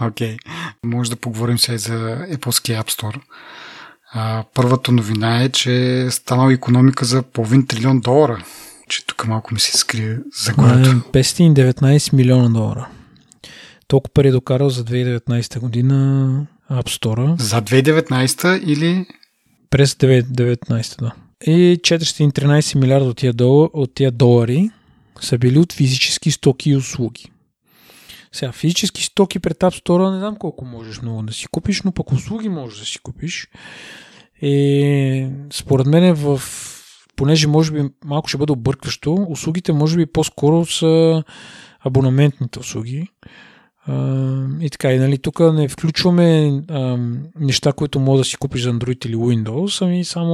Окей. 0.00 0.36
okay. 0.36 0.38
Може 0.84 1.10
да 1.10 1.16
поговорим 1.16 1.58
сега 1.58 1.74
и 1.74 1.78
за 1.78 1.98
Apple 2.30 2.80
App 2.82 2.90
Store. 2.90 3.20
А, 4.12 4.44
първата 4.54 4.92
новина 4.92 5.42
е, 5.42 5.48
че 5.48 6.00
е 6.00 6.10
станала 6.10 6.52
економика 6.52 7.04
за 7.04 7.22
половин 7.22 7.66
трилион 7.66 8.00
долара 8.00 8.44
че 8.92 9.06
тук 9.06 9.26
малко 9.26 9.54
ми 9.54 9.60
се 9.60 9.76
скрие 9.76 10.18
за 10.44 10.52
горето. 10.52 10.90
519 10.90 12.12
милиона 12.12 12.48
долара. 12.48 12.88
Толкова 13.88 14.12
пари 14.14 14.28
е 14.28 14.32
докарал 14.32 14.70
за 14.70 14.84
2019 14.84 15.58
година 15.58 16.46
App 16.70 17.00
Store. 17.00 17.40
За 17.40 17.62
2019 17.62 18.64
или? 18.64 19.06
През 19.70 19.94
2019, 19.94 20.98
да. 20.98 21.12
И 21.46 21.80
413 21.82 22.78
милиарда 22.78 23.08
от 23.08 23.16
тия, 23.16 23.32
дол... 23.32 23.70
от 23.72 23.94
тия 23.94 24.10
долари 24.10 24.70
са 25.20 25.38
били 25.38 25.58
от 25.58 25.72
физически 25.72 26.30
стоки 26.30 26.70
и 26.70 26.76
услуги. 26.76 27.30
Сега, 28.32 28.52
физически 28.52 29.02
стоки 29.02 29.38
пред 29.38 29.58
App 29.58 29.82
Store 29.84 30.12
не 30.12 30.18
знам 30.18 30.36
колко 30.36 30.64
можеш 30.64 31.02
много 31.02 31.22
да 31.22 31.32
си 31.32 31.46
купиш, 31.46 31.82
но 31.82 31.92
пък 31.92 32.12
услуги 32.12 32.48
можеш 32.48 32.78
да 32.78 32.86
си 32.86 32.98
купиш. 32.98 33.48
И 34.42 35.26
според 35.52 35.86
мен 35.86 36.14
в 36.14 36.42
понеже 37.22 37.48
може 37.48 37.72
би 37.72 37.82
малко 38.04 38.28
ще 38.28 38.38
бъде 38.38 38.52
объркващо, 38.52 39.26
услугите 39.28 39.72
може 39.72 39.96
би 39.96 40.06
по-скоро 40.06 40.66
са 40.66 41.24
абонаментните 41.80 42.58
услуги. 42.58 43.08
И 44.60 44.68
така, 44.72 44.92
и 44.92 44.98
нали, 44.98 45.18
тук 45.18 45.40
не 45.40 45.68
включваме 45.68 46.60
неща, 47.40 47.72
които 47.72 48.00
може 48.00 48.20
да 48.20 48.24
си 48.24 48.36
купиш 48.36 48.62
за 48.62 48.72
Android 48.72 49.06
или 49.06 49.16
Windows, 49.16 49.84
ами 49.84 50.04
само 50.04 50.32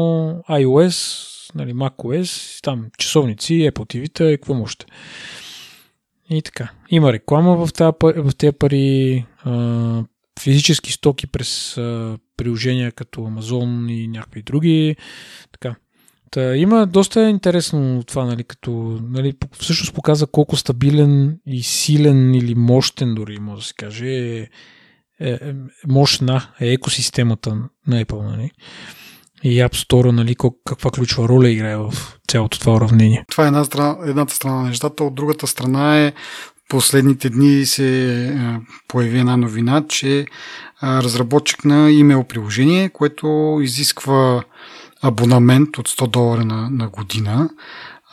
iOS, 0.50 1.24
нали, 1.54 1.74
macOS, 1.74 2.62
там 2.62 2.86
часовници, 2.98 3.52
Apple 3.52 3.72
TV-та 3.72 4.30
и 4.30 4.36
какво 4.36 4.54
можете. 4.54 4.86
И 6.30 6.42
така. 6.42 6.70
Има 6.90 7.12
реклама 7.12 7.66
в, 7.66 7.72
тази, 7.72 7.92
в 8.02 8.30
тези 8.38 8.52
пари, 8.52 9.26
физически 10.40 10.92
стоки 10.92 11.26
през 11.26 11.74
приложения 12.36 12.92
като 12.92 13.20
Amazon 13.20 13.92
и 13.92 14.08
някакви 14.08 14.42
други. 14.42 14.96
Така. 15.52 15.74
Та, 16.30 16.56
има 16.56 16.86
доста 16.86 17.28
интересно 17.28 18.02
това, 18.06 18.24
нали, 18.24 18.44
като 18.44 19.00
нали, 19.02 19.34
всъщност 19.58 19.94
показва 19.94 20.26
колко 20.26 20.56
стабилен 20.56 21.38
и 21.46 21.62
силен 21.62 22.34
или 22.34 22.54
мощен 22.54 23.14
дори, 23.14 23.38
може 23.40 23.60
да 23.60 23.66
се 23.66 23.74
каже, 23.74 24.06
е, 24.06 24.38
е, 25.20 25.30
е 25.30 25.38
мощна 25.88 26.48
е 26.60 26.72
екосистемата 26.72 27.54
на 27.86 28.04
Apple. 28.04 28.30
Нали. 28.30 28.50
И 29.42 29.62
App 29.62 29.74
Store, 29.74 30.10
нали, 30.10 30.36
каква 30.64 30.90
ключова 30.90 31.28
роля 31.28 31.50
играе 31.50 31.76
в 31.76 31.92
цялото 32.28 32.60
това 32.60 32.74
уравнение. 32.74 33.24
Това 33.30 33.44
е 33.44 33.46
една 33.46 33.64
страна, 33.64 33.96
едната 34.06 34.34
страна 34.34 34.56
на 34.56 34.68
нещата. 34.68 35.04
От 35.04 35.14
другата 35.14 35.46
страна 35.46 36.06
е 36.06 36.12
последните 36.68 37.30
дни 37.30 37.66
се 37.66 38.14
е, 38.24 38.36
появи 38.88 39.18
една 39.18 39.36
новина, 39.36 39.84
че 39.88 40.26
разработчик 40.82 41.64
на 41.64 41.90
имейл 41.90 42.24
приложение, 42.24 42.88
което 42.88 43.58
изисква 43.62 44.42
абонамент 45.02 45.78
от 45.78 45.88
100 45.88 46.10
долара 46.10 46.44
на, 46.44 46.70
на 46.70 46.88
година. 46.88 47.50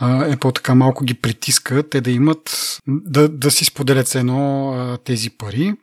Apple 0.01 0.55
така 0.55 0.75
малко 0.75 1.03
ги 1.03 1.13
притиска 1.13 1.89
те 1.89 2.01
да 2.01 2.11
имат, 2.11 2.77
да, 2.87 3.29
да 3.29 3.51
си 3.51 3.65
споделят 3.65 4.15
едно 4.15 4.97
тези 5.03 5.29
пари. 5.29 5.73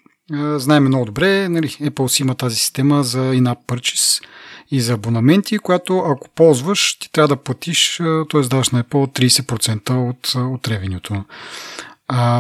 Знаеме 0.57 0.89
много 0.89 1.05
добре, 1.05 1.49
нали, 1.49 1.69
Apple 1.69 2.07
си 2.07 2.23
има 2.23 2.35
тази 2.35 2.57
система 2.57 3.05
за 3.05 3.19
in-app 3.19 3.67
purchase 3.67 4.25
и 4.71 4.81
за 4.81 4.93
абонаменти, 4.93 5.59
която 5.59 5.99
ако 5.99 6.29
ползваш, 6.29 6.99
ти 6.99 7.13
трябва 7.13 7.29
да 7.29 7.37
платиш, 7.37 7.97
т.е. 8.31 8.41
даваш 8.41 8.71
на 8.71 8.85
Apple 8.85 9.31
30% 9.31 10.11
от, 10.11 10.33
от 10.35 10.69
ревенюто. 10.69 11.25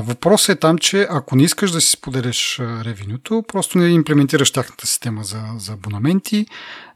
Въпросът 0.02 0.57
е 0.57 0.61
там, 0.61 0.78
че 0.78 1.07
ако 1.11 1.37
не 1.37 1.42
искаш 1.42 1.71
да 1.71 1.81
си 1.81 1.90
споделяш 1.90 2.59
ревенюто, 2.61 3.45
просто 3.49 3.78
не 3.78 3.88
имплементираш 3.88 4.50
тяхната 4.50 4.87
система 4.87 5.25
за, 5.25 5.42
за 5.59 5.73
абонаменти, 5.73 6.47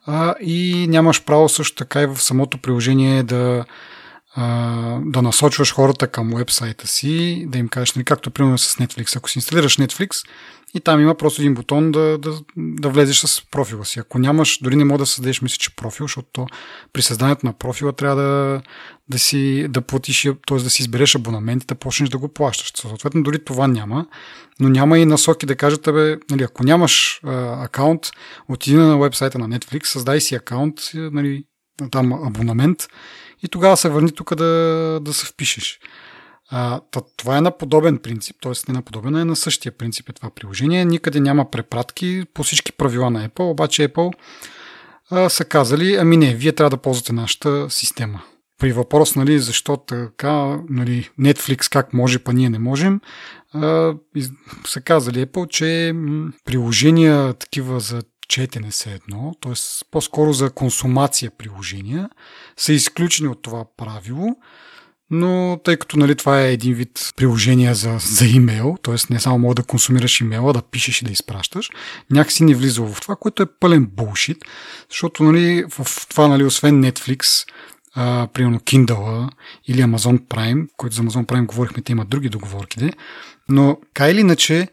а, 0.07 0.35
и 0.41 0.87
нямаш 0.89 1.25
право 1.25 1.49
също 1.49 1.77
така 1.77 2.03
и 2.03 2.07
в 2.07 2.23
самото 2.23 2.59
приложение 2.59 3.23
да, 3.23 3.65
а, 4.35 4.99
да 5.05 5.23
насочваш 5.23 5.75
хората 5.75 6.09
към 6.09 6.33
вебсайта 6.35 6.87
си, 6.87 7.45
да 7.49 7.59
им 7.59 7.69
кажеш, 7.69 7.95
нали, 7.95 8.05
както 8.05 8.31
примерно 8.31 8.59
с 8.59 8.77
Netflix. 8.77 9.17
Ако 9.17 9.31
си 9.31 9.39
инсталираш 9.39 9.77
Netflix 9.77 10.29
и 10.77 10.81
там 10.81 11.01
има 11.01 11.15
просто 11.15 11.43
един 11.43 11.55
бутон 11.55 11.93
да, 11.93 12.19
да, 12.19 12.39
да 12.57 12.89
влезеш 12.89 13.19
с 13.19 13.51
профила 13.51 13.85
си. 13.85 13.99
Ако 13.99 14.19
нямаш, 14.19 14.59
дори 14.63 14.77
не 14.77 14.85
мога 14.85 14.99
да 14.99 15.07
създадеш, 15.07 15.43
мисля, 15.43 15.57
че 15.57 15.77
профил, 15.77 16.05
защото 16.05 16.29
то, 16.33 16.47
при 16.93 17.03
създанието 17.03 17.47
на 17.47 17.53
профила 17.53 17.93
трябва 17.93 18.17
да, 18.17 18.63
да 19.09 19.19
си 19.19 19.67
да 19.69 19.81
платиш, 19.81 20.23
т.е. 20.23 20.57
да 20.57 20.71
си 20.71 20.83
избереш 20.83 21.15
абонамент 21.15 21.63
и 21.63 21.67
да 21.67 21.75
почнеш 21.75 22.09
да 22.09 22.19
го 22.19 22.29
плащаш. 22.29 22.73
Съответно, 22.77 23.23
дори 23.23 23.45
това 23.45 23.69
няма, 23.69 24.07
но 24.61 24.69
няма 24.69 24.99
и 24.99 25.07
насоки 25.07 25.47
да 25.47 25.57
кажат, 25.57 25.83
бе, 25.85 26.17
нали, 26.31 26.43
ако 26.43 26.65
нямаш 26.65 27.21
а, 27.25 27.65
акаунт, 27.65 28.07
отиди 28.49 28.77
на 28.77 28.99
вебсайта 28.99 29.39
на 29.39 29.49
Netflix, 29.49 29.85
създай 29.85 30.21
си 30.21 30.35
акаунт, 30.35 30.75
нали, 30.95 31.45
там 31.91 32.13
абонамент 32.13 32.79
и 33.43 33.49
тогава 33.49 33.77
се 33.77 33.89
върни 33.89 34.13
тук 34.13 34.35
да, 34.35 35.01
да 35.03 35.13
се 35.13 35.27
впишеш. 35.27 35.79
А, 36.51 36.81
това 37.17 37.39
е 37.39 37.41
на 37.41 37.59
подобен 37.59 37.99
принцип, 37.99 38.37
т.е. 38.43 38.53
не 38.69 38.75
на 38.75 38.83
подобен, 38.83 39.15
а 39.15 39.21
е 39.21 39.25
на 39.25 39.37
същия 39.37 39.73
принцип 39.73 40.09
е 40.09 40.13
това 40.13 40.31
приложение. 40.31 40.85
Никъде 40.85 41.21
няма 41.21 41.51
препратки 41.51 42.25
по 42.35 42.43
всички 42.43 42.73
правила 42.73 43.11
на 43.11 43.29
Apple, 43.29 43.51
обаче 43.51 43.89
Apple 43.89 44.13
а, 45.11 45.29
са 45.29 45.45
казали, 45.45 45.95
ами 45.95 46.17
не, 46.17 46.35
вие 46.35 46.53
трябва 46.53 46.71
да 46.71 46.77
ползвате 46.77 47.13
нашата 47.13 47.71
система. 47.71 48.23
При 48.59 48.73
въпрос, 48.73 49.17
нали, 49.17 49.39
защо 49.39 49.77
така, 49.77 50.59
нали, 50.69 51.11
Netflix 51.21 51.73
как 51.73 51.93
може, 51.93 52.19
па 52.19 52.33
ние 52.33 52.51
не 52.51 52.59
можем, 52.59 53.01
а, 53.53 53.95
са 54.67 54.81
казали 54.81 55.27
Apple, 55.27 55.49
че 55.49 55.95
приложения 56.45 57.35
такива 57.35 57.81
за 57.81 58.03
четене 58.29 58.73
се 58.73 58.93
едно, 58.93 59.35
т.е. 59.41 59.53
по-скоро 59.91 60.33
за 60.33 60.51
консумация 60.51 61.31
приложения, 61.39 62.11
са 62.57 62.73
изключени 62.73 63.29
от 63.29 63.43
това 63.43 63.65
правило, 63.77 64.37
но 65.11 65.61
тъй 65.65 65.77
като 65.77 65.99
нали, 65.99 66.15
това 66.15 66.41
е 66.41 66.53
един 66.53 66.75
вид 66.75 67.13
приложение 67.17 67.75
за, 67.75 67.99
за 67.99 68.27
имейл, 68.27 68.77
т.е. 68.83 68.95
не 69.11 69.21
само 69.21 69.39
мога 69.39 69.55
да 69.55 69.63
консумираш 69.63 70.21
имейла, 70.21 70.53
да 70.53 70.63
пишеш 70.63 71.03
и 71.03 71.05
да 71.05 71.13
изпращаш, 71.13 71.71
някакси 72.11 72.45
не 72.45 72.55
влиза 72.55 72.83
в 72.83 73.01
това, 73.01 73.17
което 73.17 73.43
е 73.43 73.47
пълен 73.61 73.87
булшит, 73.87 74.39
защото 74.91 75.23
нали, 75.23 75.65
в 75.71 76.09
това, 76.09 76.29
нали, 76.29 76.45
освен 76.45 76.83
Netflix, 76.83 77.49
а, 77.95 78.29
примерно 78.33 78.59
Kindle 78.59 79.29
или 79.67 79.83
Amazon 79.83 80.21
Prime, 80.21 80.67
който 80.77 80.97
за 80.97 81.03
Amazon 81.03 81.27
Prime 81.27 81.47
говорихме, 81.47 81.83
те 81.83 81.93
имат 81.93 82.09
други 82.09 82.29
договорки, 82.29 82.91
но 83.49 83.79
кай 83.95 84.13
или 84.13 84.21
иначе 84.21 84.69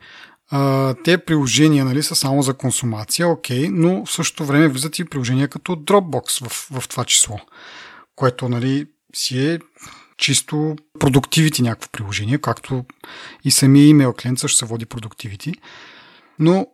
а, 0.51 0.93
те 1.03 1.17
приложения 1.17 1.85
нали, 1.85 2.03
са 2.03 2.15
само 2.15 2.41
за 2.41 2.53
консумация, 2.53 3.27
окей, 3.27 3.69
но 3.71 4.05
в 4.05 4.11
същото 4.11 4.45
време 4.45 4.67
влизат 4.67 4.99
и 4.99 5.05
приложения 5.05 5.47
като 5.47 5.71
Dropbox 5.71 6.47
в, 6.47 6.79
в 6.79 6.87
това 6.87 7.05
число, 7.05 7.39
което 8.15 8.49
нали, 8.49 8.85
си 9.15 9.45
е 9.45 9.59
чисто 10.23 10.75
продуктивити 10.99 11.61
някакво 11.61 11.89
приложение, 11.91 12.37
както 12.37 12.85
и 13.43 13.51
самия 13.51 13.87
имейл 13.87 14.13
клиент 14.13 14.39
също 14.39 14.57
се 14.57 14.65
води 14.65 14.85
продуктивити. 14.85 15.53
Но 16.39 16.67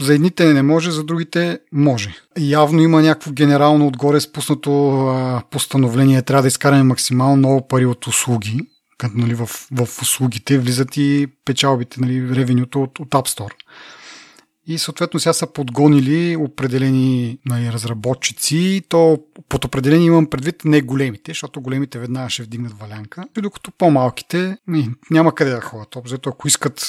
за 0.00 0.14
едните 0.14 0.54
не 0.54 0.62
може, 0.62 0.90
за 0.90 1.04
другите 1.04 1.58
може. 1.72 2.14
Явно 2.38 2.82
има 2.82 3.02
някакво 3.02 3.32
генерално 3.32 3.86
отгоре 3.86 4.20
спуснато 4.20 5.42
постановление. 5.50 6.22
Трябва 6.22 6.42
да 6.42 6.48
изкараме 6.48 6.82
максимално 6.82 7.36
много 7.36 7.68
пари 7.68 7.86
от 7.86 8.06
услуги. 8.06 8.60
Като 8.98 9.18
нали, 9.18 9.34
в, 9.34 9.46
в 9.72 10.02
услугите 10.02 10.58
влизат 10.58 10.96
и 10.96 11.26
печалбите, 11.44 12.00
нали, 12.00 12.34
ревенюто 12.36 12.82
от, 12.82 12.98
от 12.98 13.08
App 13.08 13.38
Store. 13.38 13.52
И 14.70 14.78
съответно 14.78 15.20
сега 15.20 15.32
са 15.32 15.46
подгонили 15.46 16.36
определени 16.36 17.38
нали, 17.46 17.72
разработчици. 17.72 18.82
То 18.88 19.18
под 19.48 19.64
определени 19.64 20.06
имам 20.06 20.26
предвид 20.26 20.64
не 20.64 20.80
големите, 20.80 21.30
защото 21.30 21.60
големите 21.60 21.98
веднага 21.98 22.30
ще 22.30 22.42
вдигнат 22.42 22.72
валянка. 22.72 23.24
И 23.38 23.40
докато 23.40 23.70
по-малките 23.70 24.56
ми, 24.66 24.90
няма 25.10 25.34
къде 25.34 25.50
да 25.50 25.60
ходят. 25.60 25.96
Обзето, 25.96 26.28
ако 26.30 26.48
искат 26.48 26.86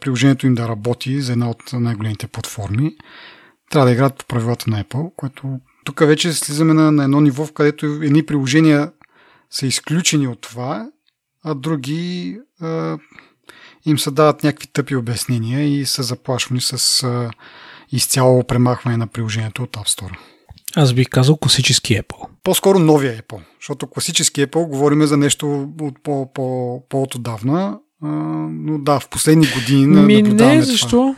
приложението 0.00 0.46
им 0.46 0.54
да 0.54 0.68
работи 0.68 1.20
за 1.20 1.32
една 1.32 1.50
от 1.50 1.72
най-големите 1.72 2.26
платформи, 2.26 2.96
трябва 3.70 3.86
да 3.86 3.92
играят 3.92 4.16
по 4.16 4.24
правилата 4.24 4.70
на 4.70 4.84
Apple, 4.84 5.10
което 5.16 5.60
тук 5.84 6.00
вече 6.00 6.32
слизаме 6.32 6.74
на, 6.74 6.92
на 6.92 7.04
едно 7.04 7.20
ниво, 7.20 7.46
в 7.46 7.52
където 7.52 7.86
едни 7.86 8.26
приложения 8.26 8.92
са 9.50 9.66
изключени 9.66 10.28
от 10.28 10.40
това, 10.40 10.90
а 11.44 11.54
други 11.54 12.38
а, 12.60 12.98
им 13.86 13.98
се 13.98 14.10
дават 14.10 14.44
някакви 14.44 14.66
тъпи 14.66 14.96
обяснения 14.96 15.80
и 15.80 15.86
са 15.86 16.02
заплашвани 16.02 16.60
с 16.60 17.02
а, 17.02 17.30
изцяло 17.92 18.44
премахване 18.44 18.96
на 18.96 19.06
приложението 19.06 19.62
от 19.62 19.70
App 19.70 19.88
Store. 19.88 20.16
Аз 20.76 20.92
бих 20.92 21.08
казал 21.08 21.36
класически 21.36 21.94
Apple. 21.94 22.26
По-скоро 22.42 22.78
новия 22.78 23.22
Apple, 23.22 23.40
защото 23.60 23.86
класически 23.86 24.46
Apple 24.46 24.66
говорим 24.68 25.06
за 25.06 25.16
нещо 25.16 25.68
от 25.80 26.02
по, 26.02 26.32
по, 26.32 26.82
по-отдавна, 26.88 27.78
но 28.02 28.78
да, 28.78 29.00
в 29.00 29.08
последни 29.08 29.46
години 29.54 29.86
Ми 29.86 30.22
не, 30.22 30.62
защо? 30.62 30.88
Това. 30.88 31.16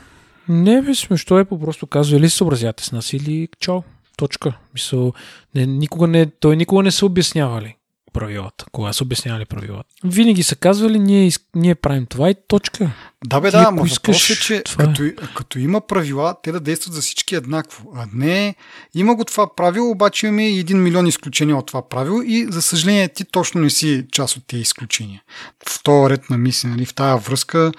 Не, 0.49 0.83
бе, 0.83 0.93
защо 1.11 1.45
Apple 1.45 1.61
просто 1.61 1.87
казва 1.87 2.17
или 2.17 2.31
съобразяте 2.31 2.85
с 2.85 2.93
нас 2.93 3.12
или 3.12 3.49
чао. 3.61 3.83
Точка. 4.17 4.52
Мисъл, 4.75 5.12
не, 5.55 5.67
никога 5.67 6.07
не, 6.07 6.26
той 6.26 6.57
никога 6.57 6.83
не 6.83 6.90
се 6.90 7.05
обяснява 7.05 7.62
ли 7.62 7.76
правилата, 8.12 8.64
кога 8.73 8.93
са 8.93 9.05
обяснявали 9.05 9.45
правилата. 9.45 9.88
Винаги 10.05 10.43
са 10.43 10.57
казвали, 10.57 10.99
ние, 10.99 11.31
ние 11.55 11.75
правим 11.75 12.07
това 12.07 12.31
и 12.31 12.35
точка. 12.49 12.90
Да, 13.25 13.40
бе, 13.40 13.50
да, 13.50 13.71
но 13.71 13.85
въпрос 13.85 14.31
е, 14.31 14.40
че 14.40 14.62
това 14.62 14.85
като, 14.85 15.02
е. 15.02 15.14
като 15.37 15.59
има 15.59 15.81
правила, 15.81 16.35
те 16.43 16.52
да 16.52 16.61
действат 16.61 16.95
за 16.95 17.00
всички 17.00 17.35
еднакво. 17.35 17.93
А 17.97 18.07
не, 18.14 18.55
има 18.95 19.14
го 19.14 19.25
това 19.25 19.55
правило, 19.55 19.90
обаче 19.90 20.26
имаме 20.26 20.49
и 20.49 20.59
един 20.59 20.83
милион 20.83 21.07
изключения 21.07 21.57
от 21.57 21.67
това 21.67 21.88
правило 21.88 22.23
и 22.23 22.47
за 22.50 22.62
съжаление 22.62 23.09
ти 23.09 23.25
точно 23.25 23.61
не 23.61 23.71
си 23.71 24.07
част 24.12 24.37
от 24.37 24.47
тези 24.47 24.62
изключения. 24.62 25.23
В 25.69 25.83
този 25.83 26.11
ред 26.11 26.31
на 26.31 26.38
мисли, 26.38 26.69
нали, 26.69 26.87
в 26.87 26.95
тая 26.95 27.17
връзка 27.17 27.73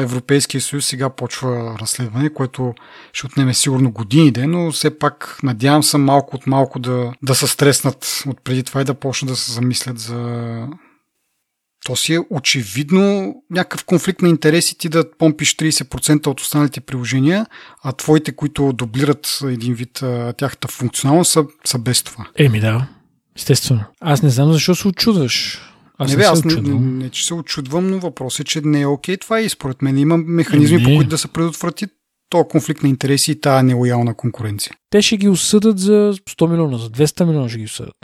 Европейския 0.00 0.60
съюз 0.60 0.86
сега 0.86 1.10
почва 1.10 1.76
разследване, 1.80 2.30
което 2.30 2.74
ще 3.12 3.26
отнеме 3.26 3.54
сигурно 3.54 3.92
години 3.92 4.30
ден, 4.30 4.50
но 4.50 4.72
все 4.72 4.98
пак 4.98 5.38
надявам 5.42 5.82
се 5.82 5.98
малко 5.98 6.36
от 6.36 6.46
малко 6.46 6.78
да, 6.78 7.12
да 7.22 7.34
се 7.34 7.46
стреснат 7.46 8.22
от 8.26 8.44
преди 8.44 8.62
това 8.62 8.80
и 8.80 8.84
да 8.84 8.94
почнат 8.94 9.30
да 9.30 9.36
се 9.36 9.52
замислят 9.52 9.98
за 9.98 10.66
то 11.84 11.96
си 11.96 12.14
е 12.14 12.20
очевидно 12.30 13.34
някакъв 13.50 13.84
конфликт 13.84 14.22
на 14.22 14.28
интереси 14.28 14.78
ти 14.78 14.88
да 14.88 15.10
помпиш 15.18 15.56
30% 15.56 16.26
от 16.26 16.40
останалите 16.40 16.80
приложения, 16.80 17.46
а 17.82 17.92
твоите, 17.92 18.32
които 18.32 18.72
дублират 18.72 19.38
един 19.44 19.74
вид 19.74 20.02
тяхната 20.36 20.68
функционалност, 20.68 21.32
са, 21.32 21.44
са 21.64 21.78
без 21.78 22.02
това. 22.02 22.26
Еми 22.38 22.60
да, 22.60 22.86
естествено. 23.36 23.84
Аз 24.00 24.22
не 24.22 24.30
знам 24.30 24.52
защо 24.52 24.74
се 24.74 24.88
очудваш. 24.88 25.60
Аз 26.02 26.10
не, 26.10 26.16
бе, 26.16 26.24
аз 26.24 26.44
не, 26.44 26.54
не, 26.54 26.80
не, 26.80 27.10
че 27.10 27.26
се 27.26 27.34
очудвам, 27.34 27.90
но 27.90 27.98
въпрос 27.98 28.40
е, 28.40 28.44
че 28.44 28.60
не 28.60 28.80
е 28.80 28.86
окей 28.86 29.16
това 29.16 29.40
и 29.40 29.48
според 29.48 29.82
мен 29.82 29.98
има 29.98 30.16
механизми, 30.16 30.76
не. 30.76 30.84
по 30.84 30.96
които 30.96 31.10
да 31.10 31.18
се 31.18 31.28
предотврати 31.28 31.86
то 32.30 32.44
конфликт 32.44 32.82
на 32.82 32.88
интереси 32.88 33.32
и 33.32 33.40
тая 33.40 33.62
нелоялна 33.62 34.14
конкуренция. 34.14 34.76
Те 34.90 35.02
ще 35.02 35.16
ги 35.16 35.28
осъдат 35.28 35.78
за 35.78 36.14
100 36.14 36.50
милиона, 36.50 36.78
за 36.78 36.90
200 36.90 37.24
милиона 37.24 37.48
ще 37.48 37.58
ги 37.58 37.64
осъдат. 37.64 37.96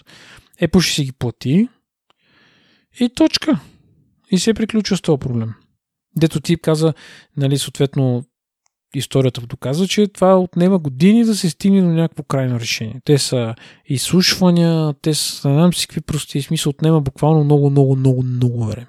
Apple 0.63 0.81
ще 0.81 0.95
си 0.95 1.05
ги 1.05 1.13
плати 1.13 1.69
и 3.01 3.09
точка. 3.15 3.61
И 4.31 4.39
се 4.39 4.55
приключва 4.55 4.97
с 4.97 5.01
този 5.01 5.19
проблем. 5.19 5.55
Дето 6.17 6.41
ти 6.41 6.57
каза, 6.57 6.95
нали, 7.37 7.59
съответно, 7.59 8.25
историята 8.95 9.41
доказва, 9.41 9.89
че 9.89 10.09
това 10.09 10.39
отнема 10.39 10.79
години 10.79 11.25
да 11.25 11.35
се 11.35 11.51
стигне 11.51 11.81
до 11.81 11.89
някакво 11.89 12.23
крайно 12.23 12.61
решение. 12.61 13.01
Те 13.05 13.19
са 13.19 13.55
изслушвания, 13.87 14.95
те 15.03 15.15
са, 15.15 15.49
не 15.49 15.55
знам 15.55 15.75
си 15.75 15.87
какви 15.87 16.01
прости 16.01 16.43
смисъл, 16.43 16.71
отнема 16.71 17.01
буквално 17.01 17.45
много, 17.45 17.71
много, 17.71 17.97
много, 17.97 18.23
много 18.23 18.65
време. 18.67 18.87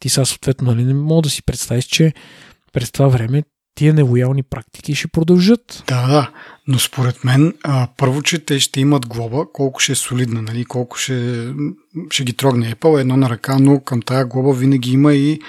Ти 0.00 0.08
сега 0.08 0.24
съответно 0.24 0.70
нали, 0.70 0.84
не 0.84 0.94
мога 0.94 1.22
да 1.22 1.30
си 1.30 1.42
представиш, 1.42 1.84
че 1.84 2.12
през 2.72 2.92
това 2.92 3.08
време 3.08 3.42
тия 3.74 3.94
нелоялни 3.94 4.42
практики 4.42 4.94
ще 4.94 5.08
продължат. 5.08 5.84
Да, 5.86 6.06
да, 6.06 6.30
но 6.68 6.78
според 6.78 7.24
мен 7.24 7.54
а, 7.62 7.88
първо, 7.96 8.22
че 8.22 8.44
те 8.44 8.60
ще 8.60 8.80
имат 8.80 9.06
глоба, 9.06 9.44
колко 9.52 9.80
ще 9.80 9.92
е 9.92 9.94
солидна, 9.94 10.42
нали, 10.42 10.64
колко 10.64 10.96
ще, 10.96 11.48
ще 12.10 12.24
ги 12.24 12.32
трогне 12.32 12.74
Apple, 12.74 13.00
едно 13.00 13.16
на 13.16 13.30
ръка, 13.30 13.58
но 13.60 13.80
към 13.80 14.02
тая 14.02 14.26
глоба 14.26 14.52
винаги 14.52 14.92
има 14.92 15.14
и 15.14 15.40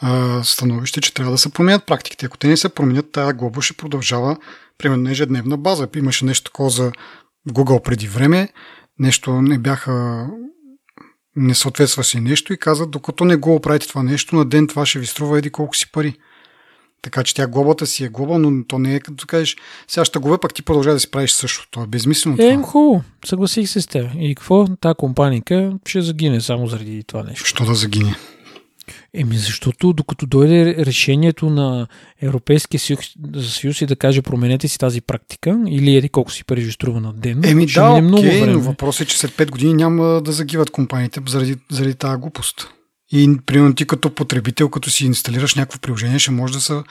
а, 0.00 0.42
становище, 0.44 1.00
че 1.00 1.14
трябва 1.14 1.32
да 1.32 1.38
се 1.38 1.52
променят 1.52 1.86
практиките. 1.86 2.26
Ако 2.26 2.38
те 2.38 2.48
не 2.48 2.56
се 2.56 2.68
променят, 2.68 3.12
тая 3.12 3.32
глоба 3.32 3.62
ще 3.62 3.76
продължава 3.76 4.36
примерно 4.78 5.02
на 5.02 5.10
ежедневна 5.10 5.56
база. 5.56 5.88
Имаше 5.96 6.24
нещо 6.24 6.44
такова 6.44 6.70
за 6.70 6.92
Google 7.48 7.82
преди 7.82 8.08
време, 8.08 8.48
нещо 8.98 9.42
не 9.42 9.58
бяха 9.58 10.26
не 11.36 11.54
съответстваше 11.54 12.20
нещо 12.20 12.52
и 12.52 12.58
казват, 12.58 12.90
докато 12.90 13.24
не 13.24 13.36
го 13.36 13.54
оправите 13.54 13.88
това 13.88 14.02
нещо, 14.02 14.36
на 14.36 14.44
ден 14.44 14.66
това 14.66 14.86
ще 14.86 14.98
ви 14.98 15.06
струва 15.06 15.38
еди 15.38 15.50
колко 15.50 15.76
си 15.76 15.92
пари. 15.92 16.14
Така 17.02 17.22
че 17.22 17.34
тя 17.34 17.46
глобата 17.46 17.86
си 17.86 18.04
е 18.04 18.08
глоба, 18.08 18.38
но 18.38 18.64
то 18.64 18.78
не 18.78 18.94
е 18.94 19.00
като 19.00 19.26
кажеш, 19.26 19.56
сега 19.88 20.04
ще 20.04 20.18
глоба, 20.18 20.38
пък 20.38 20.54
ти 20.54 20.62
продължава 20.62 20.96
да 20.96 21.00
си 21.00 21.10
правиш 21.10 21.32
също. 21.32 21.68
То 21.70 21.82
е 21.82 21.86
безмислено. 21.86 22.36
Е, 22.40 22.56
хубаво. 22.56 23.02
Съгласих 23.24 23.68
се 23.68 23.80
с 23.80 23.86
теб. 23.86 24.10
И 24.18 24.34
какво? 24.34 24.66
Та 24.80 24.94
компаника 24.94 25.72
ще 25.86 26.02
загине 26.02 26.40
само 26.40 26.66
заради 26.66 27.04
това 27.04 27.22
нещо. 27.22 27.44
Що 27.44 27.64
да 27.64 27.74
загине? 27.74 28.16
Еми, 29.14 29.36
защото 29.36 29.92
докато 29.92 30.26
дойде 30.26 30.74
решението 30.78 31.50
на 31.50 31.86
Европейския 32.22 32.80
съюз, 33.42 33.80
и 33.80 33.86
да 33.86 33.96
каже 33.96 34.22
променете 34.22 34.68
си 34.68 34.78
тази 34.78 35.00
практика, 35.00 35.58
или 35.68 35.96
еди 35.96 36.08
колко 36.08 36.32
си 36.32 36.44
пари 36.44 36.72
струва 36.72 37.00
на 37.00 37.12
ден, 37.12 37.40
Еми, 37.44 37.68
ще 37.68 37.80
да, 37.80 37.90
окей, 37.90 38.02
много 38.02 38.22
време. 38.22 38.46
но 38.46 38.60
въпросът 38.60 39.00
е, 39.00 39.10
че 39.10 39.18
след 39.18 39.30
5 39.30 39.50
години 39.50 39.74
няма 39.74 40.20
да 40.20 40.32
загиват 40.32 40.70
компаниите 40.70 41.20
заради, 41.28 41.56
заради 41.70 41.94
тази 41.94 42.20
глупост. 42.20 42.68
И, 43.12 43.36
примерно, 43.46 43.74
ти 43.74 43.86
като 43.86 44.14
потребител, 44.14 44.68
като 44.68 44.90
си 44.90 45.06
инсталираш 45.06 45.54
някакво 45.54 45.78
приложение, 45.78 46.18
ще 46.18 46.30
може 46.30 46.52
да 46.52 46.60
се, 46.60 46.82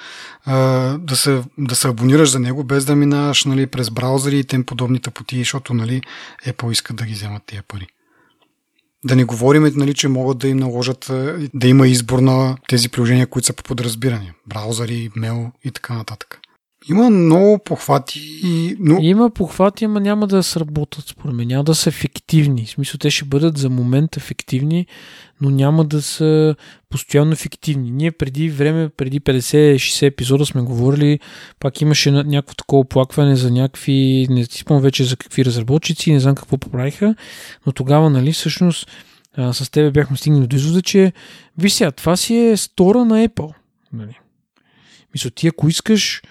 да 0.99 1.15
се, 1.15 1.43
да 1.57 1.75
се 1.75 1.87
абонираш 1.87 2.29
за 2.29 2.39
него, 2.39 2.63
без 2.63 2.85
да 2.85 2.95
минаш 2.95 3.45
нали, 3.45 3.67
през 3.67 3.89
браузъри 3.89 4.39
и 4.39 4.43
тем 4.43 4.63
подобни 4.63 4.99
тъпоти, 4.99 5.37
защото 5.37 5.73
нали, 5.73 6.01
Apple 6.47 6.71
искат 6.71 6.95
да 6.95 7.05
ги 7.05 7.13
вземат 7.13 7.43
тия 7.45 7.63
пари. 7.67 7.87
Да 9.05 9.15
не 9.15 9.23
говорим, 9.23 9.71
нали, 9.75 9.93
че 9.93 10.07
могат 10.07 10.37
да 10.37 10.47
им 10.47 10.57
наложат 10.57 11.11
да 11.53 11.67
има 11.67 11.87
избор 11.87 12.19
на 12.19 12.57
тези 12.67 12.89
приложения, 12.89 13.27
които 13.27 13.45
са 13.45 13.53
по 13.53 13.63
подразбиране. 13.63 14.33
Браузъри, 14.47 15.09
мейл 15.15 15.51
и 15.63 15.71
така 15.71 15.93
нататък. 15.93 16.39
Има 16.89 17.09
много 17.09 17.59
похвати. 17.59 18.21
Но... 18.79 18.97
Има 19.01 19.29
похвати, 19.29 19.85
ама 19.85 19.99
няма 19.99 20.27
да 20.27 20.43
сработят, 20.43 21.07
според 21.07 21.35
мен. 21.35 21.47
Няма 21.47 21.63
да 21.63 21.75
са 21.75 21.89
ефективни. 21.89 22.65
В 22.65 22.69
смисъл, 22.69 22.97
те 22.97 23.11
ще 23.11 23.25
бъдат 23.25 23.57
за 23.57 23.69
момент 23.69 24.17
ефективни, 24.17 24.85
но 25.41 25.49
няма 25.49 25.85
да 25.85 26.01
са 26.01 26.55
постоянно 26.89 27.31
ефективни. 27.31 27.91
Ние 27.91 28.11
преди 28.11 28.49
време, 28.49 28.89
преди 28.89 29.21
50-60 29.21 30.07
епизода 30.07 30.45
сме 30.45 30.61
говорили, 30.61 31.19
пак 31.59 31.81
имаше 31.81 32.11
някакво 32.11 32.55
такова 32.55 32.79
оплакване 32.79 33.35
за 33.35 33.51
някакви, 33.51 34.27
не 34.29 34.45
спомням 34.45 34.83
вече 34.83 35.03
за 35.03 35.17
какви 35.17 35.45
разработчици, 35.45 36.13
не 36.13 36.19
знам 36.19 36.35
какво 36.35 36.57
поправиха, 36.57 37.15
но 37.65 37.71
тогава, 37.71 38.09
нали, 38.09 38.31
всъщност 38.31 38.87
а, 39.37 39.53
с 39.53 39.71
тебе 39.71 39.91
бяхме 39.91 40.17
стигнали 40.17 40.47
до 40.47 40.55
извода, 40.55 40.81
че 40.81 41.13
виж 41.57 41.73
сега, 41.73 41.91
това 41.91 42.17
си 42.17 42.35
е 42.35 42.57
стора 42.57 43.05
на 43.05 43.27
Apple. 43.27 43.53
Нали. 43.93 44.19
Мисля, 45.13 45.29
ти 45.29 45.47
ако 45.47 45.69
искаш 45.69 46.21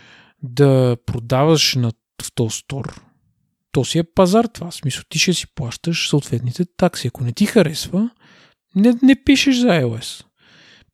да 0.45 0.97
продаваш 1.07 1.75
на, 1.75 1.93
в 2.23 2.33
този 2.35 2.59
стор, 2.59 3.01
то 3.73 3.85
си 3.85 3.99
е 3.99 4.05
пазар 4.05 4.45
това. 4.45 4.71
В 4.71 4.75
смисъл, 4.75 5.03
ти 5.09 5.19
ще 5.19 5.35
си 5.35 5.47
плащаш 5.55 6.09
съответните 6.09 6.65
такси. 6.77 7.09
Ако 7.09 7.25
не 7.25 7.33
ти 7.33 7.47
харесва, 7.47 8.11
не, 8.77 8.95
не 9.03 9.25
пишеш 9.25 9.57
за 9.57 9.67
iOS. 9.67 10.25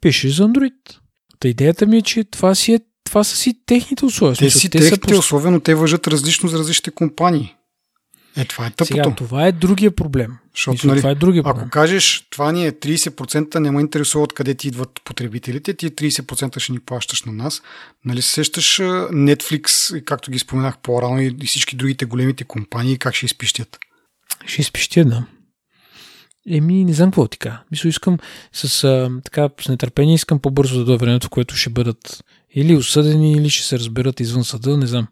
Пишеш 0.00 0.34
за 0.34 0.48
Android. 0.48 0.98
Та 1.40 1.48
идеята 1.48 1.86
ми 1.86 1.96
е, 1.96 2.02
че 2.02 2.24
това, 2.24 2.54
си 2.54 2.72
е, 2.72 2.80
това 3.04 3.24
са 3.24 3.36
си 3.36 3.54
техните 3.66 4.04
условия. 4.04 4.36
Те 4.36 4.50
си 4.50 4.70
те 4.70 4.78
техните 4.78 5.14
са 5.14 5.18
условия, 5.18 5.50
но 5.50 5.60
те 5.60 5.74
въжат 5.74 6.06
различно 6.06 6.48
за 6.48 6.58
различните 6.58 6.90
компании. 6.90 7.54
Е, 8.36 8.44
това 8.44 8.66
е 8.66 8.70
тъпото. 8.70 8.86
Сега, 8.86 9.14
това 9.14 9.46
е 9.46 9.52
другия 9.52 9.90
проблем. 9.90 10.36
Защото, 10.54 10.72
Мисля, 10.72 10.88
нали, 10.88 10.98
това 11.00 11.10
е 11.10 11.14
другия 11.14 11.42
проблем. 11.42 11.62
Ако 11.62 11.70
кажеш, 11.70 12.26
това 12.30 12.52
ни 12.52 12.66
е 12.66 12.72
30%, 12.72 13.58
не 13.58 13.70
ме 13.70 13.80
интересува 13.80 14.24
откъде 14.24 14.54
ти 14.54 14.68
идват 14.68 15.00
потребителите, 15.04 15.74
ти 15.74 15.90
30% 15.90 16.58
ще 16.58 16.72
ни 16.72 16.80
плащаш 16.80 17.22
на 17.22 17.32
нас. 17.32 17.62
Нали 18.04 18.22
се 18.22 18.30
сещаш 18.30 18.78
Netflix, 19.12 20.04
както 20.04 20.30
ги 20.30 20.38
споменах 20.38 20.78
по-рано 20.78 21.20
и 21.20 21.36
всички 21.46 21.76
другите 21.76 22.04
големите 22.04 22.44
компании, 22.44 22.98
как 22.98 23.14
ще 23.14 23.26
изпищят? 23.26 23.78
Ще 24.46 24.60
изпищя, 24.60 25.04
да. 25.04 25.26
Еми, 26.50 26.84
не 26.84 26.92
знам 26.92 27.10
какво 27.10 27.28
ти 27.28 27.38
кажа. 27.38 27.58
Мисля, 27.70 27.88
искам 27.88 28.18
с, 28.52 28.84
а, 28.84 29.10
така, 29.24 29.48
с 29.60 29.68
нетърпение, 29.68 30.14
искам 30.14 30.38
по-бързо 30.38 30.78
да 30.78 30.84
дойде 30.84 31.04
времето, 31.04 31.26
в 31.26 31.30
което 31.30 31.56
ще 31.56 31.70
бъдат 31.70 32.24
или 32.54 32.76
осъдени, 32.76 33.32
или 33.32 33.50
ще 33.50 33.64
се 33.64 33.78
разберат 33.78 34.20
извън 34.20 34.44
съда, 34.44 34.76
не 34.76 34.86
знам. 34.86 35.06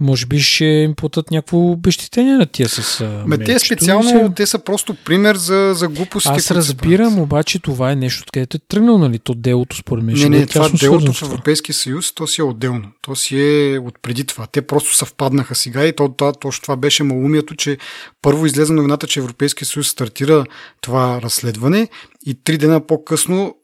Може 0.00 0.26
би 0.26 0.40
ще 0.40 0.64
им 0.64 0.94
платят 0.94 1.30
някакво 1.30 1.58
обещетение 1.58 2.32
на 2.34 2.46
тия 2.46 2.68
с 2.68 3.04
Ме, 3.26 3.38
те 3.38 3.58
специално, 3.58 4.08
Сега- 4.08 4.30
те 4.36 4.46
са 4.46 4.58
просто 4.58 4.94
пример 5.04 5.36
за, 5.36 5.72
за 5.74 5.88
глупостите. 5.88 6.34
Аз 6.36 6.44
се 6.44 6.54
разбирам, 6.54 7.12
правят. 7.12 7.24
обаче 7.24 7.58
това 7.58 7.92
е 7.92 7.96
нещо, 7.96 8.24
където 8.32 8.56
е 8.56 8.60
тръгнал, 8.68 8.98
нали, 8.98 9.18
то 9.18 9.34
делото 9.34 9.76
според 9.76 10.04
мен. 10.04 10.14
Не, 10.14 10.22
не, 10.22 10.28
бъде 10.28 10.46
това 10.46 10.68
делото 10.68 11.12
в 11.12 11.18
това. 11.18 11.28
Европейския 11.28 11.74
съюз, 11.74 12.14
то 12.14 12.26
си 12.26 12.40
е 12.40 12.44
отделно. 12.44 12.88
То 13.02 13.16
си 13.16 13.40
е 13.40 13.78
от 13.78 13.98
преди 14.02 14.24
това. 14.24 14.46
Те 14.46 14.62
просто 14.62 14.96
съвпаднаха 14.96 15.54
сега 15.54 15.86
и 15.86 15.92
то, 15.92 16.08
то, 16.08 16.32
точно 16.32 16.62
това 16.62 16.76
беше 16.76 17.02
малумието, 17.02 17.54
че 17.54 17.78
първо 18.22 18.46
излезе 18.46 18.72
новината, 18.72 19.06
че 19.06 19.20
Европейския 19.20 19.66
съюз 19.66 19.88
стартира 19.88 20.44
това 20.80 21.22
разследване 21.22 21.88
и 22.26 22.44
три 22.44 22.58
дена 22.58 22.86
по-късно 22.86 23.54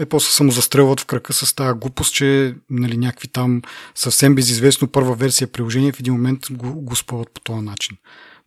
е, 0.00 0.20
се 0.20 0.32
самозастрелват 0.32 1.00
в 1.00 1.06
кръка 1.06 1.32
с 1.32 1.54
тази 1.54 1.78
глупост, 1.78 2.14
че 2.14 2.54
нали, 2.70 2.96
някакви 2.96 3.28
там 3.28 3.62
съвсем 3.94 4.34
безизвестно 4.34 4.88
първа 4.88 5.14
версия 5.14 5.48
приложение 5.48 5.92
в 5.92 6.00
един 6.00 6.12
момент 6.12 6.40
го, 6.50 6.72
го 6.72 6.96
спъват 6.96 7.30
по 7.34 7.40
този 7.40 7.60
начин. 7.60 7.96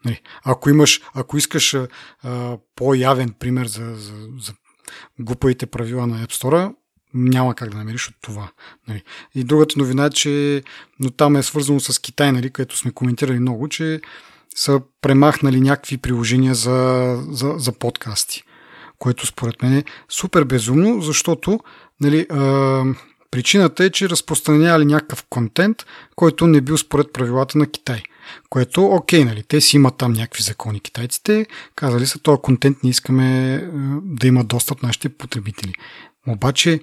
Нали, 0.05 0.21
ако, 0.43 0.69
имаш, 0.69 1.01
ако 1.13 1.37
искаш 1.37 1.77
а, 2.23 2.57
по-явен 2.75 3.33
пример 3.39 3.67
за, 3.67 3.95
за, 3.95 4.13
за 4.39 4.53
глупавите 5.19 5.65
правила 5.65 6.07
на 6.07 6.27
App 6.27 6.31
Store, 6.31 6.73
няма 7.13 7.55
как 7.55 7.69
да 7.69 7.77
намериш 7.77 8.07
от 8.07 8.15
това. 8.21 8.51
Нали. 8.87 9.03
И 9.35 9.43
другата 9.43 9.75
новина 9.77 10.05
е, 10.05 10.09
че 10.09 10.63
но 10.99 11.09
там 11.09 11.35
е 11.35 11.43
свързано 11.43 11.79
с 11.79 11.99
Китай, 11.99 12.31
нали, 12.31 12.49
където 12.49 12.77
сме 12.77 12.91
коментирали 12.91 13.39
много, 13.39 13.67
че 13.67 14.01
са 14.55 14.81
премахнали 15.01 15.61
някакви 15.61 15.97
приложения 15.97 16.55
за, 16.55 17.17
за, 17.29 17.53
за 17.57 17.71
подкасти, 17.71 18.43
което 19.01 19.27
според 19.27 19.63
мен 19.63 19.77
е 19.77 19.83
супер 20.09 20.43
безумно, 20.43 21.01
защото 21.01 21.59
нали, 22.01 22.27
а, 22.29 22.83
причината 23.31 23.83
е, 23.83 23.89
че 23.89 24.09
разпространявали 24.09 24.85
някакъв 24.85 25.25
контент, 25.29 25.85
който 26.15 26.47
не 26.47 26.61
бил 26.61 26.77
според 26.77 27.13
правилата 27.13 27.57
на 27.57 27.67
Китай. 27.67 28.03
Което, 28.49 28.85
окей, 28.85 29.25
нали, 29.25 29.43
те 29.43 29.61
си 29.61 29.75
имат 29.75 29.97
там 29.97 30.13
някакви 30.13 30.43
закони 30.43 30.79
китайците, 30.79 31.45
казали 31.75 32.05
са, 32.05 32.19
този 32.19 32.41
контент 32.41 32.83
не 32.83 32.89
искаме 32.89 33.55
е, 33.55 33.61
да 34.03 34.27
има 34.27 34.43
достъп 34.43 34.83
нашите 34.83 35.09
потребители. 35.09 35.73
Обаче, 36.27 36.79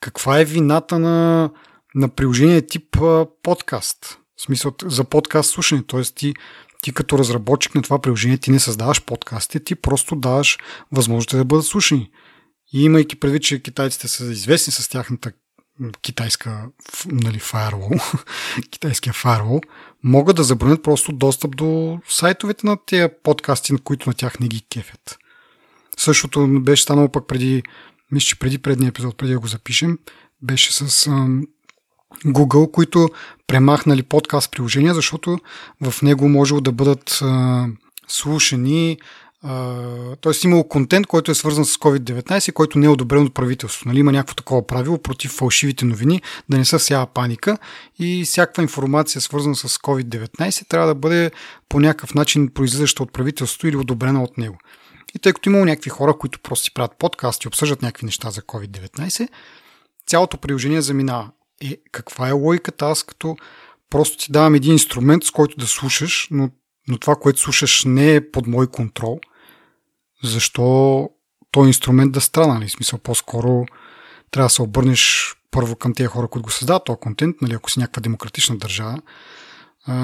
каква 0.00 0.40
е 0.40 0.44
вината 0.44 0.98
на, 0.98 1.50
на 1.94 2.08
приложение 2.08 2.66
тип 2.66 2.96
а, 2.96 3.26
подкаст? 3.42 4.18
В 4.36 4.42
смисъл 4.42 4.72
за 4.82 5.04
подкаст 5.04 5.50
слушане, 5.50 5.82
т.е. 5.88 6.02
ти, 6.02 6.34
ти 6.82 6.92
като 6.92 7.18
разработчик 7.18 7.74
на 7.74 7.82
това 7.82 7.98
приложение, 8.02 8.38
ти 8.38 8.50
не 8.50 8.60
създаваш 8.60 9.02
подкасти, 9.02 9.64
ти 9.64 9.74
просто 9.74 10.16
даваш 10.16 10.58
възможност 10.92 11.30
да 11.30 11.44
бъдат 11.44 11.66
слушани. 11.66 12.10
И 12.72 12.84
имайки 12.84 13.16
предвид, 13.16 13.42
че 13.42 13.62
китайците 13.62 14.08
са 14.08 14.24
известни 14.24 14.72
с 14.72 14.88
тяхната 14.88 15.32
китайска 16.02 16.68
нали, 17.06 17.40
firewall, 17.40 18.24
китайския 18.70 19.12
firewall, 19.12 19.62
могат 20.02 20.36
да 20.36 20.44
забранят 20.44 20.82
просто 20.82 21.12
достъп 21.12 21.56
до 21.56 22.00
сайтовете 22.08 22.66
на 22.66 22.76
тези 22.86 23.08
подкасти, 23.22 23.72
на 23.72 23.78
които 23.78 24.08
на 24.08 24.14
тях 24.14 24.40
не 24.40 24.48
ги 24.48 24.66
кефят. 24.70 25.18
Същото 25.96 26.60
беше 26.60 26.82
станало 26.82 27.08
пък 27.08 27.26
преди, 27.26 27.62
мисля, 28.12 28.26
че 28.26 28.38
преди 28.38 28.58
предния 28.58 28.88
епизод, 28.88 29.16
преди 29.16 29.32
да 29.32 29.40
го 29.40 29.46
запишем, 29.46 29.98
беше 30.42 30.72
с 30.72 31.06
ам, 31.06 31.46
Google, 32.24 32.70
които 32.70 33.08
премахнали 33.46 34.02
подкаст 34.02 34.50
приложения, 34.50 34.94
защото 34.94 35.38
в 35.80 36.02
него 36.02 36.28
можело 36.28 36.60
да 36.60 36.72
бъдат 36.72 37.18
а, 37.22 37.66
слушани 38.08 38.98
т.е. 40.20 40.32
имало 40.44 40.68
контент, 40.68 41.06
който 41.06 41.30
е 41.30 41.34
свързан 41.34 41.64
с 41.64 41.76
COVID-19, 41.76 42.52
който 42.52 42.78
не 42.78 42.86
е 42.86 42.88
одобрен 42.88 43.22
от 43.22 43.34
правителството. 43.34 43.88
Нали? 43.88 43.98
Има 43.98 44.12
някакво 44.12 44.34
такова 44.34 44.66
правило 44.66 44.98
против 44.98 45.30
фалшивите 45.30 45.84
новини, 45.84 46.22
да 46.48 46.58
не 46.58 46.64
се 46.64 46.78
сява 46.78 47.06
паника 47.06 47.58
и 47.98 48.24
всякаква 48.24 48.62
информация 48.62 49.20
свързана 49.20 49.56
с 49.56 49.78
COVID-19 49.78 50.68
трябва 50.68 50.86
да 50.86 50.94
бъде 50.94 51.30
по 51.68 51.80
някакъв 51.80 52.14
начин 52.14 52.48
произлизаща 52.48 53.02
от 53.02 53.12
правителството 53.12 53.68
или 53.68 53.76
одобрена 53.76 54.22
от 54.22 54.38
него. 54.38 54.58
И 55.14 55.18
тъй 55.18 55.32
като 55.32 55.48
имало 55.48 55.64
някакви 55.64 55.90
хора, 55.90 56.18
които 56.18 56.40
просто 56.40 56.64
си 56.64 56.74
правят 56.74 56.98
подкасти 56.98 57.46
и 57.46 57.48
обсъждат 57.48 57.82
някакви 57.82 58.06
неща 58.06 58.30
за 58.30 58.42
COVID-19, 58.42 59.28
цялото 60.06 60.38
приложение 60.38 60.82
заминава. 60.82 61.30
Е, 61.64 61.76
каква 61.92 62.28
е 62.28 62.32
логиката? 62.32 62.86
Аз 62.86 63.02
като 63.02 63.36
просто 63.90 64.16
ти 64.16 64.32
давам 64.32 64.54
един 64.54 64.72
инструмент, 64.72 65.24
с 65.24 65.30
който 65.30 65.56
да 65.56 65.66
слушаш, 65.66 66.28
но, 66.30 66.50
но 66.88 66.98
това, 66.98 67.16
което 67.16 67.40
слушаш, 67.40 67.84
не 67.84 68.14
е 68.14 68.30
под 68.30 68.46
мой 68.46 68.66
контрол. 68.66 69.20
Защо 70.24 71.08
този 71.50 71.66
инструмент 71.68 72.12
да 72.12 72.20
страна? 72.20 72.54
Нали? 72.54 72.68
Смисъл, 72.68 72.98
по-скоро 72.98 73.66
трябва 74.30 74.46
да 74.46 74.50
се 74.50 74.62
обърнеш 74.62 75.34
първо 75.50 75.76
към 75.76 75.94
тези 75.94 76.06
хора, 76.06 76.28
които 76.28 76.42
го 76.42 76.50
създават 76.50 76.84
този 76.84 76.98
контент, 77.00 77.36
нали, 77.42 77.54
ако 77.54 77.70
си 77.70 77.80
някаква 77.80 78.00
демократична 78.00 78.56
държава, 78.56 78.98
а, 79.86 79.94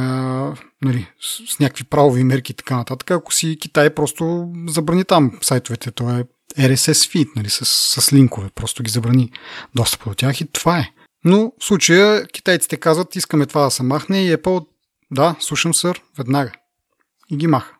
нали, 0.83 1.07
с, 1.21 1.55
с 1.55 1.59
някакви 1.59 1.85
правови 1.85 2.25
мерки 2.25 2.53
и 2.53 2.55
така 2.55 2.77
нататък. 2.77 3.11
Ако 3.11 3.35
си 3.35 3.59
Китай, 3.61 3.95
просто 3.95 4.53
забрани 4.69 5.05
там 5.05 5.38
сайтовете. 5.43 5.90
То 5.90 6.11
е 6.11 6.25
RSS 6.59 7.14
feed, 7.14 7.29
нали, 7.37 7.51
с, 7.51 7.64
с 8.01 8.12
линкове. 8.12 8.51
Просто 8.55 8.83
ги 8.83 8.90
забрани 8.90 9.33
достъп 9.75 10.05
до 10.05 10.14
тях 10.14 10.40
и 10.40 10.47
това 10.53 10.79
е. 10.79 10.90
Но 11.24 11.52
в 11.58 11.64
случая 11.64 12.26
китайците 12.26 12.76
казват, 12.76 13.16
искаме 13.16 13.46
това 13.46 13.64
да 13.64 13.70
се 13.70 13.82
махне 13.82 14.26
и 14.26 14.37
Apple, 14.37 14.66
да, 15.10 15.37
слушам 15.40 15.74
сър, 15.74 16.02
веднага. 16.18 16.52
И 17.30 17.37
ги 17.37 17.46
маха. 17.46 17.74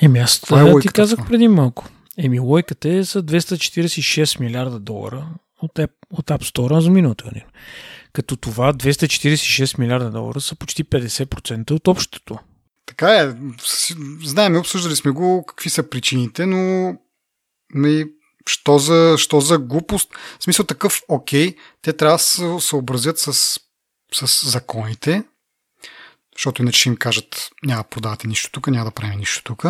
Еми, 0.00 0.18
аз 0.18 0.40
Това 0.40 0.62
е 0.62 0.80
ти 0.80 0.88
казах 0.88 1.16
това. 1.16 1.28
преди 1.28 1.48
малко. 1.48 1.88
Еми, 2.18 2.40
лойката 2.40 2.88
е 2.88 3.02
за 3.02 3.22
246 3.22 4.40
милиарда 4.40 4.78
долара 4.78 5.26
от, 5.62 5.72
App, 5.74 5.90
от 6.10 6.26
App 6.26 6.42
Store 6.42 6.78
за 6.78 6.90
миналата 6.90 7.24
година. 7.24 7.44
Като 8.12 8.36
това 8.36 8.72
246 8.72 9.78
милиарда 9.78 10.10
долара 10.10 10.40
са 10.40 10.56
почти 10.56 10.84
50% 10.84 11.70
от 11.70 11.88
общото. 11.88 12.38
Така 12.86 13.20
е. 13.20 13.34
Знаеме, 14.24 14.58
обсъждали 14.58 14.96
сме 14.96 15.10
го, 15.10 15.44
какви 15.46 15.70
са 15.70 15.90
причините, 15.90 16.46
но 16.46 16.94
ми, 17.74 18.04
що, 18.48 18.78
за, 18.78 19.14
що 19.18 19.40
за 19.40 19.58
глупост? 19.58 20.14
В 20.40 20.44
смисъл 20.44 20.66
такъв, 20.66 21.02
окей, 21.08 21.56
те 21.82 21.92
трябва 21.92 22.16
да 22.16 22.22
се 22.22 22.56
съобразят 22.60 23.18
с, 23.18 23.60
с 24.12 24.50
законите, 24.50 25.24
защото 26.36 26.62
иначе 26.62 26.80
ще 26.80 26.88
им 26.88 26.96
кажат, 26.96 27.50
няма 27.64 27.82
да 27.82 27.88
продавате 27.88 28.28
нищо 28.28 28.50
тук, 28.50 28.66
няма 28.66 28.84
да 28.84 28.90
правим 28.90 29.18
нищо 29.18 29.44
тук. 29.44 29.64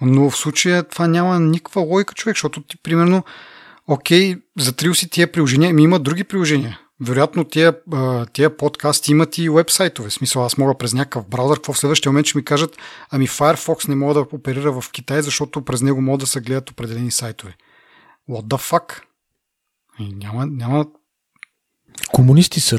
Но 0.00 0.30
в 0.30 0.36
случая 0.36 0.82
това 0.82 1.06
няма 1.06 1.40
никаква 1.40 1.82
логика, 1.82 2.14
човек, 2.14 2.36
защото 2.36 2.62
ти, 2.62 2.76
примерно, 2.76 3.24
окей, 3.86 4.36
затрил 4.58 4.94
си 4.94 5.10
тия 5.10 5.32
приложения, 5.32 5.74
ми 5.74 5.82
има 5.82 5.98
други 5.98 6.24
приложения. 6.24 6.78
Вероятно 7.00 7.44
тия, 7.44 7.74
тия 8.32 8.56
подкасти 8.56 9.10
имат 9.10 9.38
и 9.38 9.50
вебсайтове. 9.50 10.08
В 10.08 10.12
смисъл, 10.12 10.44
аз 10.44 10.58
мога 10.58 10.78
през 10.78 10.92
някакъв 10.92 11.28
браузър, 11.28 11.56
какво 11.56 11.72
в 11.72 11.78
следващия 11.78 12.12
момент 12.12 12.26
ще 12.26 12.38
ми 12.38 12.44
кажат, 12.44 12.76
ами 13.10 13.28
Firefox 13.28 13.88
не 13.88 13.94
мога 13.94 14.14
да 14.14 14.20
оперира 14.20 14.80
в 14.80 14.90
Китай, 14.92 15.22
защото 15.22 15.64
през 15.64 15.82
него 15.82 16.00
могат 16.00 16.20
да 16.20 16.26
се 16.26 16.40
гледат 16.40 16.70
определени 16.70 17.10
сайтове. 17.10 17.56
What 18.32 18.42
the 18.42 18.70
fuck? 18.70 19.00
И 19.98 20.12
няма, 20.12 20.46
няма 20.46 20.86
Комунисти 22.12 22.60
са. 22.60 22.78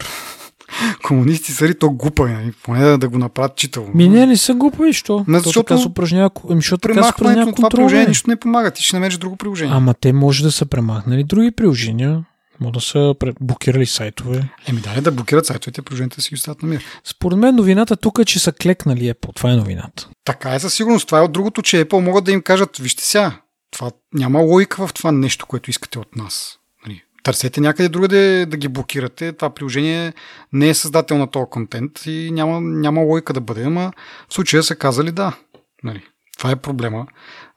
комунисти 1.03 1.51
са 1.51 1.67
ли 1.67 1.79
то 1.79 1.89
глупа, 1.91 2.27
нали? 2.27 2.51
поне 2.63 2.85
да, 2.85 2.97
да 2.97 3.09
го 3.09 3.17
направят 3.17 3.55
читаво. 3.55 3.91
Ми 3.95 4.09
не, 4.09 4.25
не 4.25 4.37
са 4.37 4.53
глупави, 4.53 4.93
що? 4.93 5.25
То 5.25 5.33
защото 5.33 5.63
така 5.63 5.77
се 5.77 5.87
упражнява, 5.87 6.29
ами, 6.49 6.55
защото 6.55 6.81
така 6.81 6.93
Премахването 6.93 7.21
упражнява 7.21 7.45
на 7.49 7.55
това 7.55 7.69
приложение 7.69 8.05
бе. 8.05 8.09
нищо 8.09 8.29
не 8.29 8.35
помага. 8.35 8.71
Ти 8.71 8.83
ще 8.83 8.95
намериш 8.95 9.17
друго 9.17 9.35
приложение. 9.35 9.75
Ама 9.75 9.93
те 9.93 10.13
може 10.13 10.43
да 10.43 10.51
са 10.51 10.65
премахнали 10.65 11.23
други 11.23 11.51
приложения. 11.51 12.25
Може 12.59 12.73
да 12.73 12.81
са 12.81 13.15
блокирали 13.41 13.85
сайтове. 13.85 14.49
Еми 14.67 14.81
дали 14.81 15.01
да 15.01 15.11
блокират 15.11 15.45
сайтовете, 15.45 15.81
приложенията 15.81 16.21
си 16.21 16.35
остават 16.35 16.63
на 16.63 16.69
мир. 16.69 16.83
Според 17.03 17.39
мен 17.39 17.55
новината 17.55 17.95
тук 17.95 18.19
е, 18.19 18.25
че 18.25 18.39
са 18.39 18.51
клекнали 18.51 19.13
Apple. 19.13 19.35
Това 19.35 19.51
е 19.51 19.55
новината. 19.55 20.09
Така 20.25 20.55
е 20.55 20.59
със 20.59 20.73
сигурност. 20.73 21.05
Това 21.05 21.19
е 21.19 21.21
от 21.21 21.31
другото, 21.31 21.61
че 21.61 21.85
Apple 21.85 21.99
могат 21.99 22.23
да 22.23 22.31
им 22.31 22.41
кажат, 22.41 22.77
вижте 22.77 23.03
сега, 23.03 23.31
това 23.73 23.91
няма 24.13 24.39
логика 24.39 24.87
в 24.87 24.93
това 24.93 25.11
нещо, 25.11 25.45
което 25.45 25.69
искате 25.69 25.99
от 25.99 26.15
нас. 26.15 26.59
Нали, 26.87 27.03
Търсете 27.23 27.61
някъде 27.61 27.89
другаде 27.89 28.45
да 28.45 28.57
ги 28.57 28.67
блокирате. 28.67 29.33
Това 29.33 29.49
приложение 29.49 30.13
не 30.53 30.69
е 30.69 30.73
създател 30.73 31.17
на 31.17 31.27
този 31.27 31.45
контент 31.49 32.05
и 32.05 32.29
няма, 32.33 32.61
няма 32.61 33.01
логика 33.01 33.33
да 33.33 33.41
бъде, 33.41 33.63
ама 33.63 33.93
в 34.29 34.33
случая 34.33 34.63
са 34.63 34.75
казали 34.75 35.11
да. 35.11 35.37
Нали, 35.83 36.03
това 36.37 36.51
е 36.51 36.55
проблема. 36.55 37.07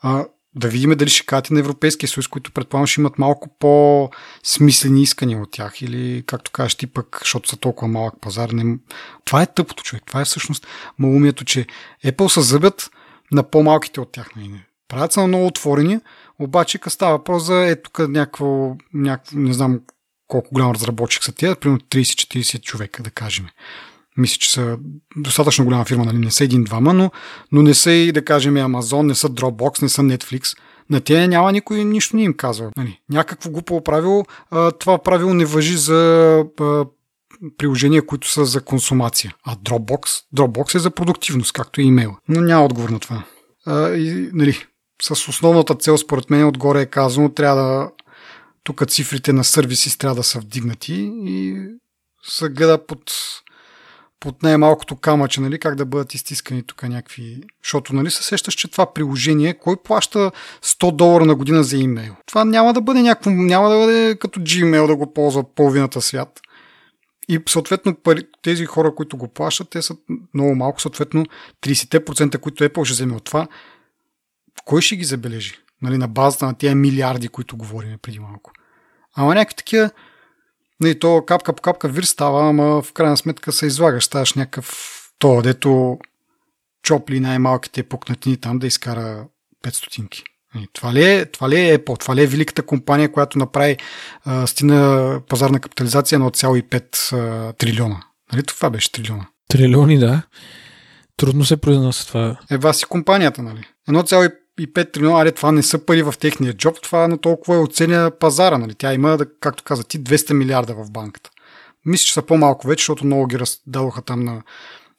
А, 0.01 0.27
да 0.55 0.69
видим 0.69 0.91
дали 0.91 1.11
ще 1.11 1.27
кажат 1.27 1.51
на 1.51 1.61
Европейския 1.61 2.09
съюз, 2.09 2.29
които 2.29 2.53
предполагам 2.53 2.87
ще 2.87 3.01
имат 3.01 3.19
малко 3.19 3.57
по-смислени 3.59 5.03
искания 5.03 5.43
от 5.43 5.51
тях 5.51 5.83
или 5.83 6.25
както 6.27 6.51
кажеш 6.51 6.75
ти 6.75 6.87
пък, 6.87 7.19
защото 7.21 7.49
са 7.49 7.57
толкова 7.57 7.89
малък 7.89 8.15
пазар. 8.21 8.49
Не... 8.51 8.79
Това 9.25 9.43
е 9.43 9.53
тъпото 9.55 9.83
човек. 9.83 10.03
Това 10.07 10.21
е 10.21 10.25
всъщност 10.25 10.67
малумието, 10.99 11.45
че 11.45 11.67
Apple 12.05 12.29
са 12.29 12.43
зъбят 12.43 12.91
на 13.33 13.43
по-малките 13.51 14.01
от 14.01 14.13
тях. 14.13 14.37
Нали? 14.37 14.61
Правят 14.89 15.13
са 15.13 15.27
много 15.27 15.47
отворени, 15.47 16.01
обаче 16.39 16.79
като 16.79 16.95
става 16.95 17.13
въпрос 17.13 17.45
за 17.45 17.67
е 17.67 17.83
тук 17.83 17.99
някакво, 17.99 18.77
някакво, 18.95 19.39
не 19.39 19.53
знам 19.53 19.81
колко 20.29 20.49
голям 20.53 20.71
разработчик 20.71 21.25
са 21.25 21.33
тия, 21.33 21.57
примерно 21.57 21.81
30-40 21.81 22.61
човека, 22.61 23.03
да 23.03 23.11
кажем. 23.11 23.47
Мисля, 24.17 24.39
че 24.39 24.51
са 24.51 24.79
достатъчно 25.17 25.65
голяма 25.65 25.85
фирма, 25.85 26.05
нали? 26.05 26.19
не 26.19 26.31
са 26.31 26.45
един-двама, 26.45 26.95
но, 26.95 27.11
но 27.53 27.63
не 27.63 27.75
са 27.75 27.91
и, 27.91 28.13
да 28.13 28.25
кажем, 28.25 28.55
Amazon, 28.55 29.03
не 29.03 29.15
са 29.15 29.29
Dropbox, 29.29 29.83
не 29.83 29.89
са 29.89 30.03
Netflix. 30.03 30.59
На 30.91 31.01
тя 31.01 31.27
няма 31.27 31.53
никой 31.53 31.85
нищо 31.85 32.17
не 32.17 32.23
им 32.23 32.35
казва. 32.35 32.71
Нали? 32.77 33.01
Някакво 33.11 33.51
глупо 33.51 33.85
правило. 33.85 34.25
А, 34.51 34.71
това 34.71 34.99
правило 34.99 35.35
не 35.35 35.45
въжи 35.45 35.77
за 35.77 36.45
а, 36.61 36.85
приложения, 37.59 38.07
които 38.07 38.31
са 38.31 38.45
за 38.45 38.61
консумация. 38.61 39.35
А 39.45 39.57
Dropbox, 39.57 40.23
Dropbox 40.37 40.75
е 40.75 40.79
за 40.79 40.91
продуктивност, 40.91 41.53
както 41.53 41.81
и 41.81 41.85
имейл. 41.85 42.17
Но 42.29 42.41
няма 42.41 42.65
отговор 42.65 42.89
на 42.89 42.99
това. 42.99 43.25
А, 43.67 43.91
и, 43.91 44.31
нали, 44.33 44.67
с 45.03 45.11
основната 45.11 45.75
цел, 45.75 45.99
според 45.99 46.31
мен, 46.31 46.47
отгоре 46.47 46.81
е 46.81 46.87
казано, 46.87 47.29
трябва 47.29 47.63
да 47.63 47.91
тук 48.67 48.91
цифрите 48.91 49.33
на 49.33 49.45
сервиси 49.45 49.99
трябва 49.99 50.15
да 50.15 50.23
са 50.23 50.41
вдигнати 50.41 51.11
и 51.15 51.57
се 52.23 52.49
гледа 52.49 52.87
под, 52.87 53.13
под 54.21 54.43
най-малкото 54.43 54.97
камъче, 54.97 55.41
нали, 55.41 55.59
как 55.59 55.75
да 55.75 55.87
бъдат 55.87 56.15
изтискани 56.15 56.63
тук 56.63 56.83
някакви... 56.83 57.41
Защото, 57.63 57.95
нали, 57.95 58.11
се 58.11 58.23
сещаш, 58.23 58.55
че 58.55 58.71
това 58.71 58.93
приложение, 58.95 59.55
кой 59.55 59.77
плаща 59.77 60.31
100 60.65 60.97
долара 60.97 61.25
на 61.25 61.35
година 61.35 61.65
за 61.65 61.77
имейл? 61.77 62.17
Това 62.27 62.45
няма 62.45 62.73
да 62.73 62.81
бъде 62.81 63.03
някакво, 63.03 63.31
няма 63.31 63.69
да 63.69 63.77
бъде 63.77 64.17
като 64.21 64.41
Gmail 64.41 64.87
да 64.87 64.97
го 64.97 65.13
ползва 65.13 65.55
половината 65.55 66.01
свят. 66.01 66.41
И 67.29 67.41
съответно 67.49 67.97
тези 68.43 68.67
хора, 68.67 68.95
които 68.95 69.17
го 69.17 69.29
плащат, 69.29 69.71
те 69.71 69.83
са 69.83 69.97
много 70.35 70.55
малко, 70.55 70.81
съответно 70.81 71.27
30%, 71.63 72.39
които 72.39 72.65
Apple 72.65 72.85
ще 72.85 72.93
вземе 72.93 73.15
от 73.15 73.25
това, 73.25 73.47
кой 74.67 74.83
ще 74.83 74.97
ги 74.97 75.05
забележи? 75.05 75.55
Нали, 75.83 75.99
на 75.99 76.09
базата 76.09 76.47
на 76.47 76.55
тези 76.55 76.75
милиарди, 76.75 77.29
които 77.29 77.57
говорим 77.57 77.99
преди 78.03 78.19
малко. 78.19 78.53
Ама 79.15 79.35
някакви 79.35 79.57
такива, 79.57 79.91
нали, 80.81 80.99
то 80.99 81.25
капка 81.27 81.53
по 81.53 81.63
капка 81.63 81.89
вир 81.89 82.03
става, 82.03 82.49
ама 82.49 82.83
в 82.83 82.93
крайна 82.93 83.17
сметка 83.17 83.53
се 83.53 83.67
излагаш, 83.67 84.05
ставаш 84.05 84.35
някакъв 84.35 84.93
то, 85.19 85.43
дето 85.43 85.99
чопли 86.83 87.21
най-малките 87.21 87.83
пукнатини 87.83 88.37
там 88.37 88.59
да 88.59 88.67
изкара 88.67 89.27
5 89.65 89.75
стотинки. 89.75 90.23
Нали, 90.55 90.67
това 90.73 90.93
ли, 90.93 91.05
е, 91.05 91.27
това 91.27 91.49
ли 91.49 91.61
е 91.61 91.79
Apple? 91.79 92.01
Това 92.01 92.17
ли 92.17 92.23
е 92.23 92.27
великата 92.27 92.63
компания, 92.63 93.13
която 93.13 93.39
направи 93.39 93.77
а, 94.25 94.47
стина 94.47 95.21
пазарна 95.29 95.61
капитализация 95.61 96.19
на 96.19 96.31
1,5 96.31 97.59
трилиона? 97.59 98.03
Нали 98.33 98.43
това 98.43 98.71
беше 98.71 98.93
трилиона? 98.93 99.27
Трилиони, 99.49 99.99
да. 99.99 100.23
Трудно 101.17 101.45
се 101.45 101.57
произнася 101.57 102.07
това. 102.07 102.39
Ева 102.51 102.75
си 102.75 102.85
компанията, 102.85 103.43
нали? 103.43 103.65
1,5 103.89 104.35
и 104.61 104.73
5 104.73 104.93
трилиона, 104.93 105.21
аре, 105.21 105.33
това 105.33 105.53
не 105.53 105.63
са 105.63 105.79
пари 105.87 106.03
в 106.03 106.15
техния 106.21 106.53
джоб, 106.53 106.81
това 106.83 107.09
на 107.09 107.19
толкова 107.19 107.57
е 107.57 107.61
оценя 107.61 108.11
пазара. 108.21 108.59
Нали? 108.59 108.75
Тя 108.75 108.95
има, 108.95 109.19
както 109.41 109.65
каза 109.65 109.85
ти, 109.85 110.01
200 110.01 110.33
милиарда 110.33 110.75
в 110.75 110.91
банката. 110.91 111.31
Мисля, 111.87 112.05
че 112.05 112.13
са 112.13 112.23
по-малко 112.23 112.69
вече, 112.69 112.83
защото 112.83 113.07
много 113.07 113.27
ги 113.27 113.39
раздадоха 113.39 114.03
там 114.03 114.25
на 114.25 114.43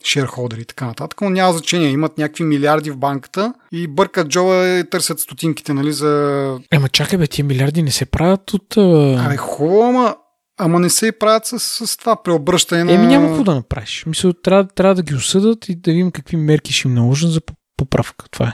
шерхолдери 0.05 0.61
и 0.61 0.65
така 0.65 0.85
нататък, 0.85 1.21
но 1.21 1.29
няма 1.29 1.53
значение. 1.53 1.89
Имат 1.89 2.17
някакви 2.17 2.43
милиарди 2.43 2.91
в 2.91 2.97
банката 2.97 3.53
и 3.71 3.87
бъркат 3.87 4.27
джоба 4.27 4.67
и 4.67 4.89
търсят 4.89 5.19
стотинките, 5.19 5.73
нали, 5.73 5.93
за... 5.93 6.59
Ема 6.71 6.89
чакай 6.89 7.19
бе, 7.19 7.27
тия 7.27 7.45
милиарди 7.45 7.83
не 7.83 7.91
се 7.91 8.05
правят 8.05 8.53
от... 8.53 8.77
Абе, 8.77 9.37
хубаво, 9.37 9.83
ама, 9.83 10.15
ама 10.57 10.79
не 10.79 10.89
се 10.89 11.07
и 11.07 11.11
правят 11.11 11.45
с, 11.45 11.59
с 11.59 11.97
това 11.97 12.23
преобръщане 12.23 12.83
на... 12.83 12.91
Еми 12.91 13.07
няма 13.07 13.27
какво 13.27 13.43
да 13.43 13.55
направиш. 13.55 14.03
Мисля, 14.07 14.33
трябва, 14.33 14.67
трябва 14.67 14.95
да 14.95 15.03
ги 15.03 15.15
осъдат 15.15 15.69
и 15.69 15.75
да 15.75 15.91
видим 15.91 16.11
какви 16.11 16.37
мерки 16.37 16.73
ще 16.73 16.87
им 16.87 16.93
наложат 16.93 17.31
за 17.31 17.41
поправка. 17.77 18.25
Това 18.29 18.47
е. 18.47 18.53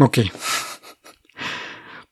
Окей. 0.00 0.24
Okay. 0.24 0.34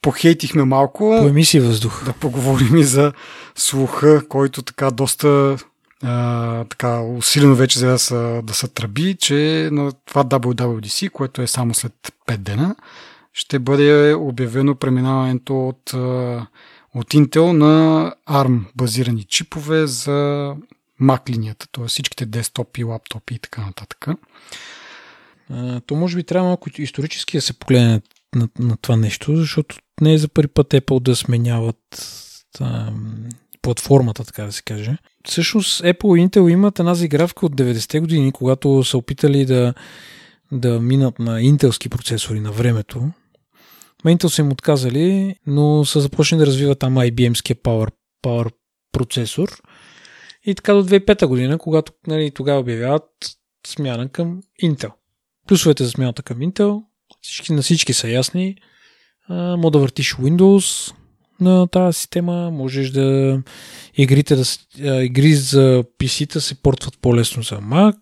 Похейтихме 0.03 0.65
малко. 0.65 0.99
По 0.99 1.29
емисия 1.29 1.63
въздух. 1.63 2.05
Да 2.05 2.13
поговорим 2.13 2.77
и 2.77 2.85
за 2.85 3.13
слуха, 3.55 4.29
който 4.29 4.63
така 4.63 4.91
доста 4.91 5.57
а, 6.03 6.65
така 6.65 7.01
усилено 7.01 7.55
вече 7.55 7.79
за 7.79 7.87
да 7.87 7.99
са, 7.99 8.41
да 8.45 8.55
са 8.55 8.69
тръби, 8.69 9.17
че 9.21 9.69
на 9.73 9.93
това 9.93 10.25
WWDC, 10.25 11.11
което 11.11 11.43
е 11.43 11.47
само 11.47 11.75
след 11.75 11.93
5 12.27 12.37
дена, 12.37 12.77
ще 13.33 13.59
бъде 13.59 14.15
обявено 14.15 14.75
преминаването 14.75 15.69
от, 15.69 15.93
от 16.95 17.09
Intel 17.15 17.53
на 17.53 18.15
ARM 18.29 18.61
базирани 18.77 19.25
чипове 19.25 19.87
за 19.87 20.55
Mac 21.03 21.31
линията, 21.31 21.67
т.е. 21.73 21.87
всичките 21.87 22.27
десктопи, 22.27 22.85
лаптопи 22.85 23.35
и 23.35 23.39
така 23.39 23.61
нататък 23.61 24.07
то 25.87 25.95
може 25.95 26.17
би 26.17 26.25
трябва 26.25 26.49
малко 26.49 26.71
исторически 26.79 27.37
да 27.37 27.43
се 27.43 27.59
погледне 27.59 27.89
на, 27.89 28.01
на, 28.35 28.49
на 28.59 28.77
това 28.77 28.97
нещо, 28.97 29.37
защото 29.37 29.77
не 30.01 30.13
е 30.13 30.19
за 30.19 30.29
първи 30.29 30.49
път 30.49 30.69
Apple 30.69 31.01
да 31.03 31.17
сменяват 31.17 31.79
а, 32.61 32.93
платформата, 33.63 34.25
така 34.25 34.45
да 34.45 34.53
се 34.53 34.63
каже. 34.63 34.97
Всъщност 35.25 35.83
Apple 35.83 36.19
и 36.19 36.29
Intel 36.29 36.51
имат 36.51 36.79
една 36.79 36.95
заигравка 36.95 37.47
от 37.47 37.57
90-те 37.57 38.01
години, 38.01 38.33
когато 38.33 38.85
са 38.85 38.99
опитали 38.99 39.45
да, 39.45 39.75
да 40.53 40.81
минат 40.81 41.19
на 41.19 41.43
интелски 41.43 41.89
процесори 41.89 42.41
на 42.41 42.53
времето. 42.53 43.11
Ма 44.05 44.11
Intel 44.11 44.27
са 44.27 44.43
им 44.43 44.53
отказали, 44.53 45.35
но 45.47 45.85
са 45.85 46.01
започнали 46.01 46.39
да 46.39 46.47
развиват 46.47 46.79
там 46.79 46.95
IBM-ския 46.95 47.63
Power, 47.63 47.91
Power 48.25 48.53
процесор. 48.93 49.63
И 50.45 50.55
така 50.55 50.75
до 50.75 50.85
2005 50.85 51.27
година, 51.27 51.59
когато 51.59 51.93
нали, 52.07 52.31
тогава 52.31 52.61
обявяват 52.61 53.05
смяна 53.67 54.09
към 54.09 54.41
Intel. 54.63 54.91
Плюсовете 55.49 55.85
за 55.85 55.91
смяната 55.91 56.23
към 56.23 56.39
Intel, 56.39 56.83
всички, 57.23 57.53
на 57.53 57.63
всички 57.63 57.93
са 57.93 58.09
ясни. 58.09 58.57
Мога 59.31 59.71
да 59.71 59.79
въртиш 59.79 60.15
Windows 60.15 60.95
на 61.41 61.67
тази 61.67 61.99
система, 61.99 62.51
можеш 62.51 62.91
да 62.91 63.39
игрите 63.95 64.37
да, 64.37 64.45
игри 65.05 65.35
за 65.35 65.85
PC-та 65.99 66.41
се 66.41 66.63
портват 66.63 66.99
по-лесно 67.03 67.43
за 67.43 67.55
Mac. 67.55 67.97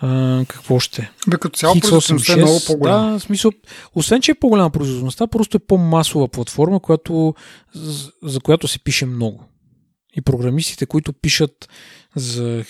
А, 0.00 0.44
какво 0.48 0.78
ще? 0.78 1.10
Бе, 1.28 1.36
като 1.36 1.58
цяло 1.58 1.74
производителността 1.80 2.32
е 2.32 2.36
много 2.36 2.60
по-голяма. 2.66 3.12
Да, 3.12 3.20
смисъл, 3.20 3.50
освен, 3.94 4.20
че 4.20 4.30
е 4.30 4.34
по-голяма 4.34 4.70
производителността, 4.70 5.26
просто 5.26 5.56
е 5.56 5.66
по-масова 5.66 6.28
платформа, 6.28 6.80
която, 6.80 7.34
за 8.22 8.40
която 8.40 8.68
се 8.68 8.78
пише 8.78 9.06
много. 9.06 9.44
И 10.16 10.20
програмистите, 10.20 10.86
които 10.86 11.12
пишат 11.12 11.68
за 12.16 12.64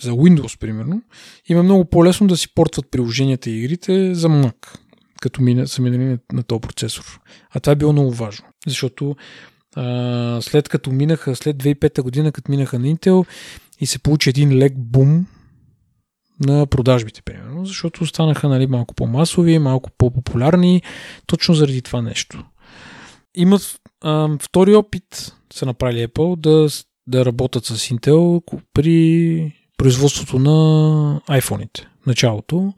за 0.00 0.10
Windows, 0.10 0.58
примерно, 0.58 1.02
им 1.48 1.58
е 1.58 1.62
много 1.62 1.84
по-лесно 1.84 2.26
да 2.26 2.36
си 2.36 2.54
портват 2.54 2.90
приложенията 2.90 3.50
и 3.50 3.58
игрите 3.58 4.14
за 4.14 4.28
Mac, 4.28 4.78
като 5.20 5.42
мина, 5.42 5.68
са 5.68 5.82
минали 5.82 6.18
на, 6.32 6.42
този 6.42 6.60
процесор. 6.60 7.20
А 7.50 7.60
това 7.60 7.72
е 7.72 7.76
било 7.76 7.92
много 7.92 8.12
важно, 8.12 8.46
защото 8.66 9.16
а, 9.76 10.38
след 10.42 10.68
като 10.68 10.92
минаха, 10.92 11.36
след 11.36 11.56
2005 11.56 12.02
година, 12.02 12.32
като 12.32 12.50
минаха 12.50 12.78
на 12.78 12.86
Intel 12.86 13.26
и 13.80 13.86
се 13.86 13.98
получи 13.98 14.30
един 14.30 14.58
лек 14.58 14.72
бум 14.76 15.26
на 16.40 16.66
продажбите, 16.66 17.22
примерно, 17.22 17.66
защото 17.66 18.04
останаха 18.04 18.48
нали, 18.48 18.66
малко 18.66 18.94
по-масови, 18.94 19.58
малко 19.58 19.90
по-популярни, 19.98 20.82
точно 21.26 21.54
заради 21.54 21.82
това 21.82 22.02
нещо. 22.02 22.44
Имат 23.34 23.80
а, 24.00 24.28
втори 24.40 24.74
опит, 24.74 25.34
са 25.52 25.66
направили 25.66 26.06
Apple, 26.06 26.36
да, 26.36 26.68
да 27.06 27.24
работят 27.24 27.64
с 27.64 27.88
Intel 27.88 28.42
при 28.72 29.65
производството 29.76 30.38
на 30.38 30.50
iPhone-ите. 31.20 31.86
Началото 32.06 32.74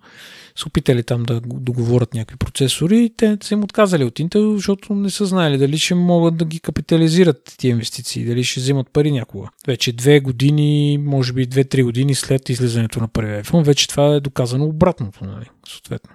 са 0.56 0.64
опитали 0.66 1.02
там 1.02 1.22
да 1.22 1.40
договорят 1.44 2.14
някакви 2.14 2.36
процесори 2.36 3.04
и 3.04 3.10
те 3.16 3.38
са 3.42 3.54
им 3.54 3.64
отказали 3.64 4.04
от 4.04 4.14
Intel, 4.18 4.54
защото 4.54 4.94
не 4.94 5.10
са 5.10 5.26
знаели 5.26 5.58
дали 5.58 5.78
ще 5.78 5.94
могат 5.94 6.36
да 6.36 6.44
ги 6.44 6.60
капитализират 6.60 7.54
тия 7.58 7.70
инвестиции, 7.70 8.24
дали 8.24 8.44
ще 8.44 8.60
вземат 8.60 8.90
пари 8.92 9.12
някога. 9.12 9.48
Вече 9.66 9.92
две 9.92 10.20
години, 10.20 10.98
може 10.98 11.32
би 11.32 11.46
две-три 11.46 11.82
години 11.82 12.14
след 12.14 12.48
излизането 12.48 13.00
на 13.00 13.08
първия 13.08 13.44
iPhone, 13.44 13.64
вече 13.64 13.88
това 13.88 14.14
е 14.14 14.20
доказано 14.20 14.64
обратното, 14.64 15.24
нали? 15.24 15.46
Съответно. 15.68 16.10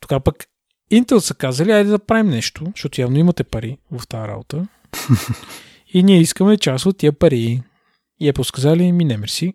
Тогава 0.00 0.20
пък 0.20 0.44
Intel 0.92 1.18
са 1.18 1.34
казали, 1.34 1.72
айде 1.72 1.90
да 1.90 1.98
правим 1.98 2.30
нещо, 2.30 2.64
защото 2.76 3.00
явно 3.00 3.18
имате 3.18 3.44
пари 3.44 3.78
в 3.92 4.08
тази 4.08 4.28
работа. 4.28 4.66
и 5.94 6.02
ние 6.02 6.20
искаме 6.20 6.56
част 6.56 6.86
от 6.86 6.98
тия 6.98 7.12
пари. 7.12 7.62
И 8.20 8.28
е 8.28 8.32
сказали, 8.42 8.92
ми 8.92 9.04
не 9.04 9.16
мерси, 9.16 9.54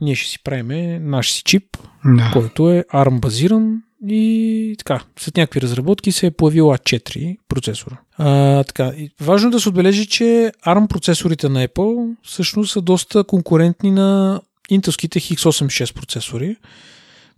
ние 0.00 0.14
ще 0.14 0.30
си 0.30 0.42
правим 0.42 1.10
наш 1.10 1.32
си 1.32 1.42
чип, 1.42 1.76
да. 2.04 2.30
който 2.32 2.70
е 2.70 2.84
ARM 2.92 3.20
базиран 3.20 3.82
и 4.08 4.74
така, 4.78 5.02
след 5.18 5.36
някакви 5.36 5.60
разработки 5.60 6.12
се 6.12 6.26
е 6.26 6.30
появил 6.30 6.64
A4 6.64 7.36
процесора. 7.48 7.96
А, 8.18 8.64
така, 8.64 8.92
важно 9.20 9.48
е 9.48 9.50
да 9.50 9.60
се 9.60 9.68
отбележи, 9.68 10.06
че 10.06 10.52
ARM 10.66 10.88
процесорите 10.88 11.48
на 11.48 11.68
Apple 11.68 12.16
всъщност 12.22 12.72
са 12.72 12.80
доста 12.80 13.24
конкурентни 13.24 13.90
на 13.90 14.40
интелските 14.70 15.20
X86 15.20 15.94
процесори, 15.94 16.56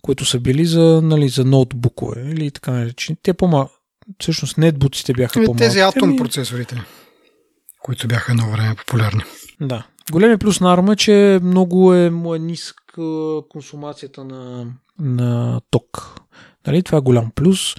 които 0.01 0.25
са 0.25 0.39
били 0.39 0.65
за, 0.65 1.01
нали, 1.03 1.29
за 1.29 1.45
ноутбукове 1.45 2.21
или 2.31 2.51
така 2.51 2.71
наречени. 2.71 3.17
Те 3.23 3.33
по 3.33 3.69
Всъщност 4.19 4.57
нетбуците 4.57 5.13
бяха 5.13 5.33
по-малки. 5.33 5.57
Тези 5.57 5.79
атом 5.79 6.17
процесорите, 6.17 6.81
които 7.81 8.07
бяха 8.07 8.31
едно 8.31 8.51
време 8.51 8.75
популярни. 8.75 9.23
Да. 9.61 9.85
Големият 10.11 10.41
плюс 10.41 10.61
на 10.61 10.77
ARM 10.77 10.93
е, 10.93 10.95
че 10.95 11.39
много 11.43 11.93
е, 11.93 12.09
му 12.09 12.35
е 12.35 12.39
ниска 12.39 13.41
консумацията 13.49 14.23
на, 14.23 14.67
на 14.99 15.61
ток. 15.71 16.19
Нали, 16.67 16.83
това 16.83 16.97
е 16.97 17.01
голям 17.01 17.31
плюс. 17.35 17.75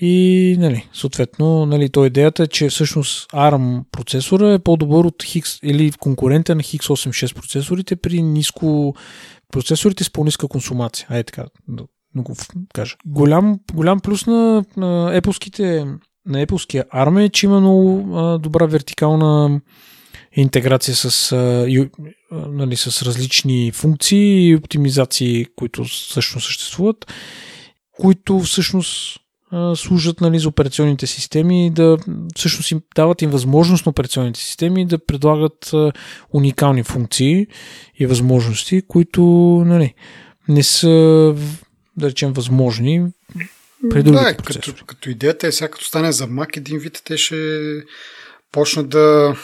И, 0.00 0.56
нали, 0.58 0.88
съответно, 0.92 1.66
нали, 1.66 1.90
то 1.90 2.04
идеята 2.04 2.42
е, 2.42 2.46
че 2.46 2.68
всъщност 2.68 3.30
ARM 3.30 3.84
процесора 3.92 4.52
е 4.52 4.58
по-добър 4.58 5.04
от 5.04 5.22
Higgs 5.22 5.60
или 5.62 5.92
конкурента 5.92 6.54
на 6.54 6.62
X86 6.62 7.34
процесорите 7.34 7.96
при 7.96 8.22
ниско 8.22 8.94
процесорите 9.52 10.04
с 10.04 10.12
по-ниска 10.12 10.48
консумация. 10.48 11.06
Ай 11.10 11.24
така, 11.24 11.44
да, 11.68 11.84
го 12.16 12.36
кажа. 12.74 12.96
Голям, 13.06 13.60
голям 13.74 14.00
плюс 14.00 14.26
на, 14.26 14.64
на 14.76 15.20
Apple 15.20 15.98
на 16.26 16.46
Apple 16.46 16.88
ARM 16.94 17.24
е, 17.24 17.28
че 17.28 17.46
има 17.46 17.60
много 17.60 18.16
а, 18.16 18.38
добра 18.38 18.66
вертикална 18.66 19.60
интеграция 20.36 20.94
с, 20.94 21.32
а, 21.32 21.66
нали, 22.32 22.76
с 22.76 23.02
различни 23.02 23.72
функции 23.72 24.48
и 24.48 24.56
оптимизации, 24.56 25.46
които 25.56 25.84
също 25.88 26.40
съществуват, 26.40 27.06
които 27.92 28.38
всъщност 28.40 29.20
служат 29.74 30.20
нали, 30.20 30.38
за 30.38 30.48
операционните 30.48 31.06
системи, 31.06 31.70
да 31.70 31.98
всъщност 32.36 32.70
им 32.70 32.80
дават 32.94 33.22
им 33.22 33.30
възможност 33.30 33.86
на 33.86 33.90
операционните 33.90 34.40
системи 34.40 34.86
да 34.86 35.06
предлагат 35.06 35.72
уникални 36.32 36.82
функции 36.82 37.46
и 37.98 38.06
възможности, 38.06 38.82
които 38.88 39.22
нали, 39.66 39.94
не 40.48 40.62
са, 40.62 41.34
да 41.96 42.08
речем, 42.08 42.32
възможни 42.32 43.06
при 43.90 44.02
другите 44.02 44.24
да, 44.24 44.36
процесори. 44.36 44.72
Като, 44.72 44.84
като 44.84 45.10
идеята 45.10 45.46
е 45.46 45.52
сега 45.52 45.68
като 45.68 45.84
стане 45.84 46.12
за 46.12 46.28
Mac, 46.28 46.56
един 46.56 46.78
вид 46.78 47.02
те 47.04 47.16
ще 47.16 47.36
почнат 48.56 48.88
да 48.88 49.36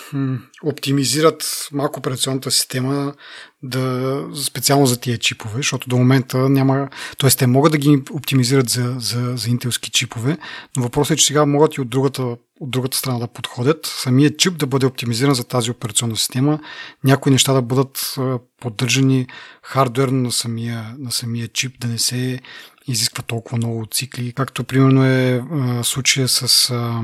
оптимизират 0.63 1.69
малко 1.73 1.99
операционната 1.99 2.51
система 2.51 3.15
да, 3.63 4.25
специално 4.45 4.87
за 4.87 5.01
тия 5.01 5.19
чипове, 5.19 5.57
защото 5.57 5.89
до 5.89 5.97
момента 5.97 6.39
няма, 6.49 6.89
т.е. 7.19 7.31
те 7.31 7.47
могат 7.47 7.73
да 7.73 7.79
ги 7.79 8.03
оптимизират 8.11 8.69
за, 8.69 8.95
за, 8.99 9.33
за 9.37 9.51
интелски 9.51 9.91
чипове, 9.91 10.39
но 10.77 10.83
въпросът 10.83 11.15
е, 11.15 11.17
че 11.17 11.27
сега 11.27 11.47
могат 11.47 11.75
и 11.75 11.81
от 11.81 11.89
другата, 11.89 12.23
от 12.61 12.71
другата 12.71 12.97
страна 12.97 13.19
да 13.19 13.29
подходят, 13.29 13.87
самият 13.87 14.39
чип 14.39 14.57
да 14.57 14.67
бъде 14.67 14.87
оптимизиран 14.87 15.35
за 15.35 15.45
тази 15.45 15.71
операционна 15.71 16.17
система, 16.17 16.59
някои 17.05 17.33
неща 17.33 17.53
да 17.53 17.63
бъдат 17.63 18.15
поддържани 18.61 19.27
хардуерно 19.63 20.23
на 20.23 20.33
самия, 20.33 20.95
на 20.99 21.13
самия 21.13 21.49
чип, 21.49 21.81
да 21.81 21.89
не 21.89 21.99
се 21.99 22.41
изисква 22.89 23.23
толкова 23.23 23.57
много 23.57 23.87
цикли, 23.91 24.33
както 24.33 24.65
примерно 24.65 25.05
е 25.05 25.43
а, 25.53 25.85
случая 25.85 26.29
с 26.29 26.71
а, 26.71 27.03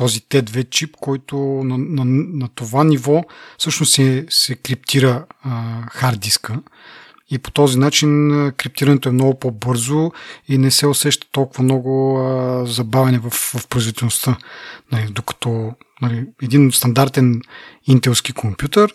този 0.00 0.20
T2 0.20 0.70
чип, 0.70 0.96
който 1.00 1.36
на, 1.36 1.78
на, 1.78 2.04
на 2.04 2.48
това 2.48 2.84
ниво 2.84 3.24
всъщност 3.58 3.92
се, 3.92 4.26
се 4.30 4.54
криптира 4.54 5.26
а, 5.42 5.82
хард 5.90 6.20
диска 6.20 6.62
и 7.30 7.38
по 7.38 7.50
този 7.50 7.78
начин 7.78 8.30
криптирането 8.56 9.08
е 9.08 9.12
много 9.12 9.38
по-бързо 9.38 10.10
и 10.48 10.58
не 10.58 10.70
се 10.70 10.86
усеща 10.86 11.26
толкова 11.32 11.64
много 11.64 12.18
а, 12.18 12.66
забавяне 12.66 13.18
в, 13.18 13.30
в 13.30 13.68
производителността. 13.68 14.36
Нали, 14.92 15.06
докато 15.10 15.72
нали, 16.02 16.26
един 16.42 16.72
стандартен 16.72 17.40
интелски 17.86 18.32
компютър, 18.32 18.92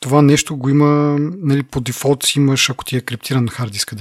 това 0.00 0.22
нещо 0.22 0.56
го 0.56 0.68
има, 0.68 1.16
нали, 1.20 1.62
по 1.62 1.80
дефолт 1.80 2.22
си 2.22 2.38
имаш, 2.38 2.70
ако 2.70 2.84
ти 2.84 2.96
е 2.96 3.00
криптиран 3.00 3.48
хард 3.48 3.72
диска, 3.72 3.96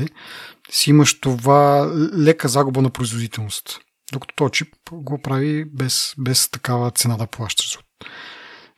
си 0.72 0.89
имаш 0.89 1.20
това 1.20 1.91
лека 2.17 2.48
загуба 2.48 2.82
на 2.82 2.89
производителност. 2.89 3.80
Докато 4.12 4.36
този 4.36 4.52
чип 4.52 4.67
го 4.91 5.21
прави 5.21 5.65
без, 5.65 6.13
без 6.17 6.50
такава 6.50 6.91
цена 6.91 7.17
да 7.17 7.28
плащаш. 7.28 7.80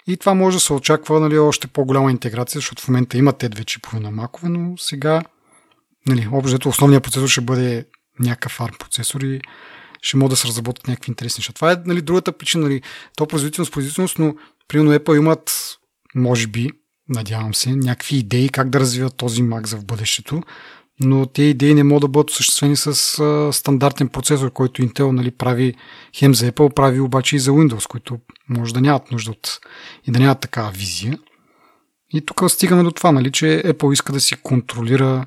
И 0.07 0.17
това 0.17 0.33
може 0.33 0.57
да 0.57 0.61
се 0.61 0.73
очаква 0.73 1.19
нали, 1.19 1.37
още 1.37 1.67
по-голяма 1.67 2.11
интеграция, 2.11 2.59
защото 2.59 2.83
в 2.83 2.87
момента 2.87 3.17
има 3.17 3.33
те 3.33 3.49
две 3.49 3.63
чипове 3.63 3.99
на 3.99 4.11
макове, 4.11 4.49
но 4.49 4.77
сега 4.77 5.23
нали, 6.07 6.27
общо 6.31 6.69
основният 6.69 7.03
процесор 7.03 7.27
ще 7.27 7.41
бъде 7.41 7.85
някакъв 8.19 8.59
ARM 8.59 8.79
процесор 8.79 9.21
и 9.21 9.41
ще 10.01 10.17
могат 10.17 10.29
да 10.29 10.35
се 10.35 10.47
разработят 10.47 10.87
някакви 10.87 11.11
интересни 11.11 11.41
неща. 11.41 11.53
Това 11.53 11.71
е 11.71 11.77
нали, 11.85 12.01
другата 12.01 12.37
причина. 12.37 12.63
Нали, 12.63 12.81
то 13.15 13.27
производителност, 13.27 13.71
производителност, 13.71 14.19
но 14.19 14.35
примерно 14.67 14.93
Apple 14.93 15.17
имат, 15.17 15.77
може 16.15 16.47
би, 16.47 16.69
надявам 17.09 17.53
се, 17.53 17.75
някакви 17.75 18.17
идеи 18.17 18.49
как 18.49 18.69
да 18.69 18.79
развиват 18.79 19.15
този 19.15 19.43
Mac 19.43 19.67
за 19.67 19.77
в 19.77 19.85
бъдещето, 19.85 20.43
но 20.99 21.25
тези 21.25 21.49
идеи 21.49 21.73
не 21.73 21.83
могат 21.83 22.01
да 22.01 22.07
бъдат 22.07 22.29
осъществени 22.29 22.75
с 22.75 22.87
а, 23.19 23.53
стандартен 23.53 24.09
процесор, 24.09 24.51
който 24.51 24.81
Intel 24.81 25.11
нали, 25.11 25.31
прави 25.31 25.73
хем 26.15 26.35
за 26.35 26.51
Apple, 26.51 26.73
прави 26.73 26.99
обаче 26.99 27.35
и 27.35 27.39
за 27.39 27.51
Windows, 27.51 27.87
които 27.87 28.19
може 28.49 28.73
да 28.73 28.81
нямат 28.81 29.11
нужда 29.11 29.31
от 29.31 29.59
и 30.07 30.11
да 30.11 30.19
нямат 30.19 30.39
такава 30.39 30.71
визия. 30.71 31.19
И 32.13 32.21
тук 32.21 32.51
стигаме 32.51 32.83
до 32.83 32.91
това, 32.91 33.11
нали, 33.11 33.31
че 33.31 33.45
Apple 33.65 33.93
иска 33.93 34.13
да 34.13 34.19
си 34.19 34.35
контролира 34.35 35.25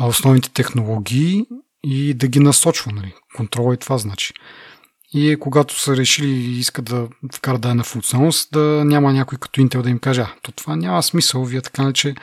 основните 0.00 0.50
технологии 0.50 1.46
и 1.84 2.14
да 2.14 2.28
ги 2.28 2.40
насочва. 2.40 2.92
Нали. 2.92 3.14
Контрола 3.36 3.74
и 3.74 3.76
това 3.76 3.98
значи. 3.98 4.32
И 5.14 5.30
е, 5.30 5.36
когато 5.36 5.80
са 5.80 5.96
решили 5.96 6.28
и 6.28 6.58
искат 6.58 6.84
да 6.84 7.08
вкарат 7.34 7.60
дадена 7.60 7.84
функционалност, 7.84 8.52
да 8.52 8.82
няма 8.84 9.12
някой 9.12 9.38
като 9.38 9.60
Intel 9.60 9.82
да 9.82 9.90
им 9.90 9.98
каже, 9.98 10.20
а, 10.20 10.34
то 10.42 10.52
това 10.52 10.76
няма 10.76 11.02
смисъл, 11.02 11.44
вие 11.44 11.60
така 11.60 11.92
че 11.92 12.14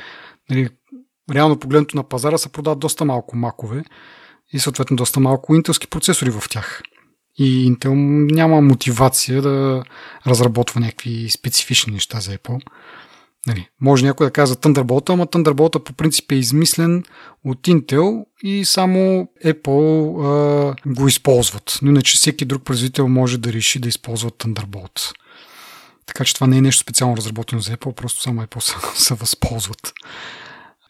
нали, 0.49 0.69
реално 1.33 1.59
погледнато 1.59 1.97
на 1.97 2.03
пазара 2.03 2.37
се 2.37 2.49
продават 2.49 2.79
доста 2.79 3.05
малко 3.05 3.37
макове 3.37 3.83
и 4.53 4.59
съответно 4.59 4.97
доста 4.97 5.19
малко 5.19 5.55
интелски 5.55 5.87
процесори 5.87 6.29
в 6.29 6.43
тях. 6.49 6.81
И 7.37 7.71
Intel 7.71 7.93
няма 8.33 8.61
мотивация 8.61 9.41
да 9.41 9.83
разработва 10.27 10.81
някакви 10.81 11.29
специфични 11.29 11.93
неща 11.93 12.19
за 12.19 12.37
Apple. 12.37 12.61
Нали, 13.47 13.67
може 13.81 14.05
някой 14.05 14.27
да 14.27 14.31
каже 14.31 14.49
за 14.49 14.55
Thunderbolt, 14.55 15.09
ама 15.09 15.27
Thunderbolt 15.27 15.83
по 15.83 15.93
принцип 15.93 16.31
е 16.31 16.35
измислен 16.35 17.03
от 17.45 17.61
Intel 17.67 18.25
и 18.43 18.65
само 18.65 19.27
Apple 19.45 20.23
а, 20.25 20.75
го 20.93 21.07
използват. 21.07 21.79
Но 21.81 21.89
иначе 21.89 22.17
всеки 22.17 22.45
друг 22.45 22.63
производител 22.63 23.07
може 23.07 23.37
да 23.37 23.53
реши 23.53 23.79
да 23.79 23.89
използва 23.89 24.31
Thunderbolt. 24.31 25.13
Така 26.05 26.25
че 26.25 26.33
това 26.33 26.47
не 26.47 26.57
е 26.57 26.61
нещо 26.61 26.81
специално 26.81 27.17
разработено 27.17 27.61
за 27.61 27.77
Apple, 27.77 27.93
просто 27.93 28.21
само 28.21 28.41
Apple 28.41 28.59
се, 28.59 28.75
се 29.03 29.13
възползват. 29.13 29.93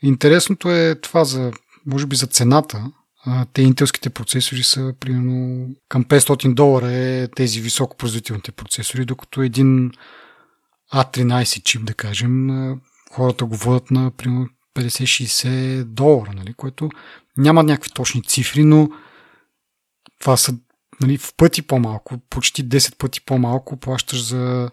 Интересното 0.02 0.72
е 0.72 0.96
това 1.02 1.24
за, 1.24 1.52
може 1.86 2.06
би 2.06 2.16
за 2.16 2.28
цената. 2.28 2.92
Те 3.54 3.62
интелските 3.62 4.10
процесори 4.10 4.64
са 4.64 4.94
примерно 5.00 5.68
към 5.90 6.06
500 6.06 6.54
долара 6.54 6.92
е 6.92 7.28
тези 7.28 7.62
високопроизводителните 7.62 8.52
процесори, 8.52 9.06
докато 9.06 9.42
един 9.42 9.92
A13 10.94 11.64
чип, 11.64 11.86
да 11.86 11.94
кажем, 11.94 12.50
хората 13.12 13.46
го 13.46 13.56
водят 13.56 13.92
на 13.92 14.12
примерно 14.12 14.48
50-60 14.76 15.84
долара, 15.84 16.32
нали, 16.36 16.54
което 16.54 16.90
няма 17.38 17.64
някакви 17.64 17.90
точни 17.90 18.24
цифри, 18.24 18.64
но 18.64 18.90
това 20.20 20.38
са 20.38 20.54
нали, 21.02 21.18
в 21.18 21.34
пъти 21.38 21.62
по-малко, 21.62 22.18
почти 22.30 22.66
10 22.66 22.98
пъти 22.98 23.22
по-малко 23.22 23.78
плащаш 23.78 24.24
за, 24.24 24.70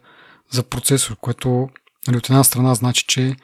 за 0.51 0.63
процесор, 0.63 1.17
което 1.17 1.69
нали, 2.07 2.17
от 2.17 2.31
една 2.31 2.45
страна 2.45 2.75
значи, 2.75 3.05
че 3.09 3.37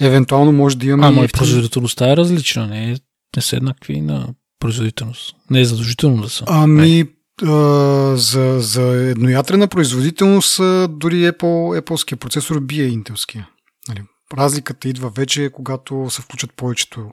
Евентуално 0.00 0.52
може 0.52 0.78
да 0.78 0.86
имаме. 0.86 1.06
Ама 1.06 1.24
и 1.24 1.28
производителността 1.28 2.12
е 2.12 2.16
различна, 2.16 2.66
не, 2.66 2.92
е, 2.92 2.96
не 3.36 3.42
са 3.42 3.56
еднакви 3.56 4.00
на 4.00 4.28
производителност. 4.60 5.36
Не 5.50 5.60
е 5.60 5.64
задължително 5.64 6.22
да 6.22 6.28
са. 6.28 6.44
Ами, 6.48 7.04
а, 7.42 8.16
за, 8.16 8.56
за 8.60 8.82
едноятрена 8.82 9.68
производителност 9.68 10.56
дори 10.90 11.14
Apple, 11.14 11.80
Apple 11.80 12.16
процесор 12.16 12.60
бие 12.60 12.84
интелския. 12.84 13.48
Нали, 13.88 14.02
разликата 14.34 14.88
идва 14.88 15.10
вече, 15.10 15.50
когато 15.52 16.06
се 16.10 16.22
включат 16.22 16.52
повечето 16.52 17.10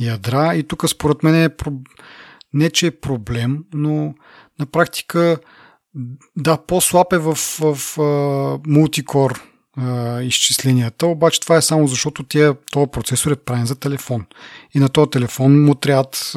ядра. 0.00 0.54
И 0.54 0.62
тук 0.62 0.88
според 0.88 1.22
мен 1.22 1.34
е 1.34 1.50
не, 2.52 2.70
че 2.70 2.86
е 2.86 2.90
проблем, 3.00 3.64
но 3.74 4.14
на 4.58 4.66
практика 4.66 5.38
да, 6.36 6.56
по-слаб 6.56 7.12
е 7.12 7.18
в, 7.18 7.34
в, 7.34 7.74
в 7.74 7.98
мултикор 8.66 9.42
а, 9.76 10.22
изчисленията, 10.22 11.06
обаче 11.06 11.40
това 11.40 11.56
е 11.56 11.62
само 11.62 11.86
защото 11.86 12.22
тия, 12.22 12.54
този 12.72 12.90
процесор 12.90 13.30
е 13.30 13.36
правен 13.36 13.66
за 13.66 13.76
телефон. 13.76 14.26
И 14.74 14.78
на 14.78 14.88
този 14.88 15.10
телефон 15.10 15.64
му 15.64 15.74
трябват 15.74 16.32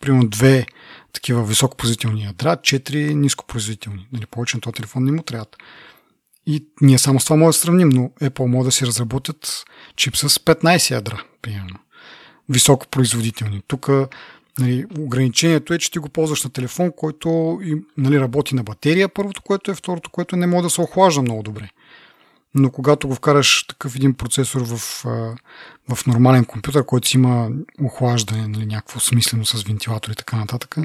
примерно 0.00 0.28
две 0.28 0.66
такива 1.12 1.44
високопроизводителни 1.44 2.24
ядра, 2.24 2.56
четири 2.62 3.14
нископроизводителни. 3.14 4.08
Нали, 4.12 4.26
повече 4.26 4.56
на 4.56 4.60
този 4.60 4.74
телефон 4.74 5.04
не 5.04 5.12
му 5.12 5.22
трябват. 5.22 5.56
И 6.46 6.66
ние 6.80 6.98
само 6.98 7.20
с 7.20 7.24
това 7.24 7.36
може 7.36 7.58
да 7.58 7.60
сравним, 7.60 7.88
но 7.88 8.10
Apple 8.20 8.46
може 8.46 8.64
да 8.64 8.72
си 8.72 8.86
разработят 8.86 9.64
чип 9.96 10.16
с 10.16 10.28
15 10.28 10.90
ядра, 10.90 11.22
примерно. 11.42 11.78
Високопроизводителни. 12.48 13.62
Тук 13.66 13.90
нали, 14.58 14.84
ограничението 14.98 15.74
е, 15.74 15.78
че 15.78 15.90
ти 15.90 15.98
го 15.98 16.08
ползваш 16.08 16.44
на 16.44 16.50
телефон, 16.50 16.92
който 16.96 17.60
нали, 17.96 18.20
работи 18.20 18.54
на 18.54 18.62
батерия, 18.62 19.08
първото, 19.08 19.42
което 19.42 19.70
е, 19.70 19.74
второто, 19.74 20.10
което 20.10 20.36
не 20.36 20.46
може 20.46 20.62
да 20.62 20.70
се 20.70 20.80
охлажда 20.80 21.22
много 21.22 21.42
добре. 21.42 21.70
Но 22.54 22.70
когато 22.70 23.08
го 23.08 23.14
вкараш 23.14 23.66
такъв 23.66 23.96
един 23.96 24.14
процесор 24.14 24.60
в, 24.60 25.04
в 25.94 26.06
нормален 26.06 26.44
компютър, 26.44 26.86
който 26.86 27.08
си 27.08 27.16
има 27.16 27.48
охлаждане, 27.82 28.48
нали, 28.48 28.66
някакво 28.66 29.00
смислено 29.00 29.44
с 29.46 29.62
вентилатор 29.62 30.10
и 30.10 30.14
така 30.14 30.36
нататък, 30.36 30.76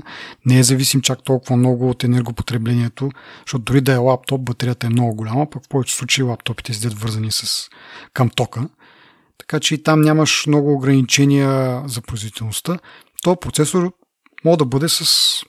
не 0.45 0.59
е 0.59 0.63
зависим 0.63 1.01
чак 1.01 1.23
толкова 1.23 1.57
много 1.57 1.89
от 1.89 2.03
енергопотреблението, 2.03 3.11
защото 3.45 3.63
дори 3.63 3.81
да 3.81 3.93
е 3.93 3.97
лаптоп, 3.97 4.41
батерията 4.41 4.87
е 4.87 4.89
много 4.89 5.15
голяма, 5.15 5.49
пък 5.49 5.63
в 5.65 5.69
повече 5.69 5.95
случаи 5.95 6.23
лаптопите 6.23 6.73
седят 6.73 6.99
вързани 6.99 7.31
с, 7.31 7.69
към 8.13 8.29
тока. 8.29 8.69
Така 9.37 9.59
че 9.59 9.75
и 9.75 9.83
там 9.83 10.01
нямаш 10.01 10.47
много 10.47 10.73
ограничения 10.73 11.83
за 11.85 12.01
производителността. 12.01 12.79
То 13.23 13.35
процесор 13.35 13.91
може 14.45 14.57
да 14.57 14.65
бъде 14.65 14.89
с, 14.89 15.05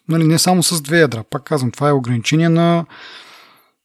нали, 0.08 0.24
не 0.24 0.38
само 0.38 0.62
с 0.62 0.80
две 0.80 1.00
ядра. 1.00 1.24
Пак 1.30 1.42
казвам, 1.42 1.70
това 1.70 1.88
е 1.88 1.92
ограничение 1.92 2.48
на 2.48 2.84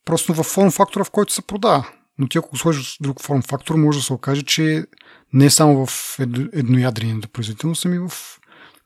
просто 0.06 0.34
в 0.34 0.44
форм 0.44 0.72
фактора, 0.72 1.04
в 1.04 1.12
който 1.12 1.34
се 1.34 1.42
продава. 1.42 1.88
Но 2.20 2.28
ти 2.28 2.38
ако 2.38 2.50
го 2.50 2.58
сложиш 2.58 2.98
друг 3.02 3.22
форм 3.22 3.42
фактор, 3.42 3.76
може 3.76 4.00
да 4.00 4.04
се 4.04 4.14
окаже, 4.14 4.42
че 4.42 4.86
не 5.34 5.46
е 5.46 5.50
само 5.50 5.86
в 5.86 6.20
едноядрената 6.54 7.28
производителност, 7.28 7.86
ами 7.86 8.00
в 8.00 8.12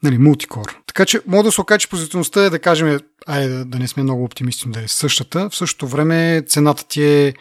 нали, 0.04 0.18
мултикор. 0.18 0.78
Така 0.88 1.06
че 1.06 1.22
може 1.28 1.44
да 1.44 1.52
се 1.52 1.62
окаже, 1.62 1.80
че 1.80 1.90
производителността 1.90 2.46
е 2.46 2.50
да 2.50 2.60
кажем, 2.60 3.00
айде 3.28 3.66
да, 3.66 3.80
не 3.80 3.88
сме 3.88 4.04
много 4.04 4.24
оптимисти, 4.24 4.70
да 4.70 4.84
е 4.84 4.88
същата. 4.88 5.50
В 5.50 5.56
същото 5.56 5.88
време 5.88 6.44
цената 6.48 6.88
ти 6.88 7.04
е 7.04 7.34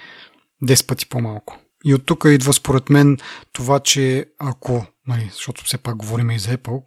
10 0.64 0.86
пъти 0.86 1.06
по-малко. 1.06 1.58
И 1.84 1.94
от 1.94 2.06
тук 2.06 2.24
идва 2.28 2.52
според 2.52 2.90
мен 2.90 3.18
това, 3.52 3.80
че 3.80 4.26
ако, 4.38 4.86
нали, 5.06 5.30
защото 5.32 5.64
все 5.64 5.78
пак 5.78 5.96
говорим 5.96 6.30
и 6.30 6.38
за 6.38 6.56
Apple, 6.56 6.82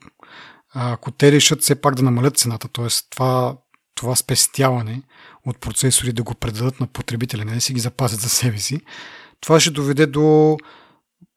ако 0.73 1.11
те 1.11 1.31
решат 1.31 1.61
все 1.61 1.75
пак 1.75 1.95
да 1.95 2.03
намалят 2.03 2.37
цената, 2.37 2.67
т.е. 2.67 2.87
това, 3.09 3.55
това 4.01 4.15
спестяване 4.15 5.01
от 5.45 5.59
процесори 5.59 6.13
да 6.13 6.23
го 6.23 6.35
предадат 6.35 6.79
на 6.79 6.87
потребителя, 6.87 7.45
не 7.45 7.53
да 7.53 7.61
си 7.61 7.73
ги 7.73 7.79
запазят 7.79 8.19
за 8.19 8.29
себе 8.29 8.57
си, 8.57 8.81
това 9.41 9.59
ще 9.59 9.71
доведе 9.71 10.05
до 10.05 10.57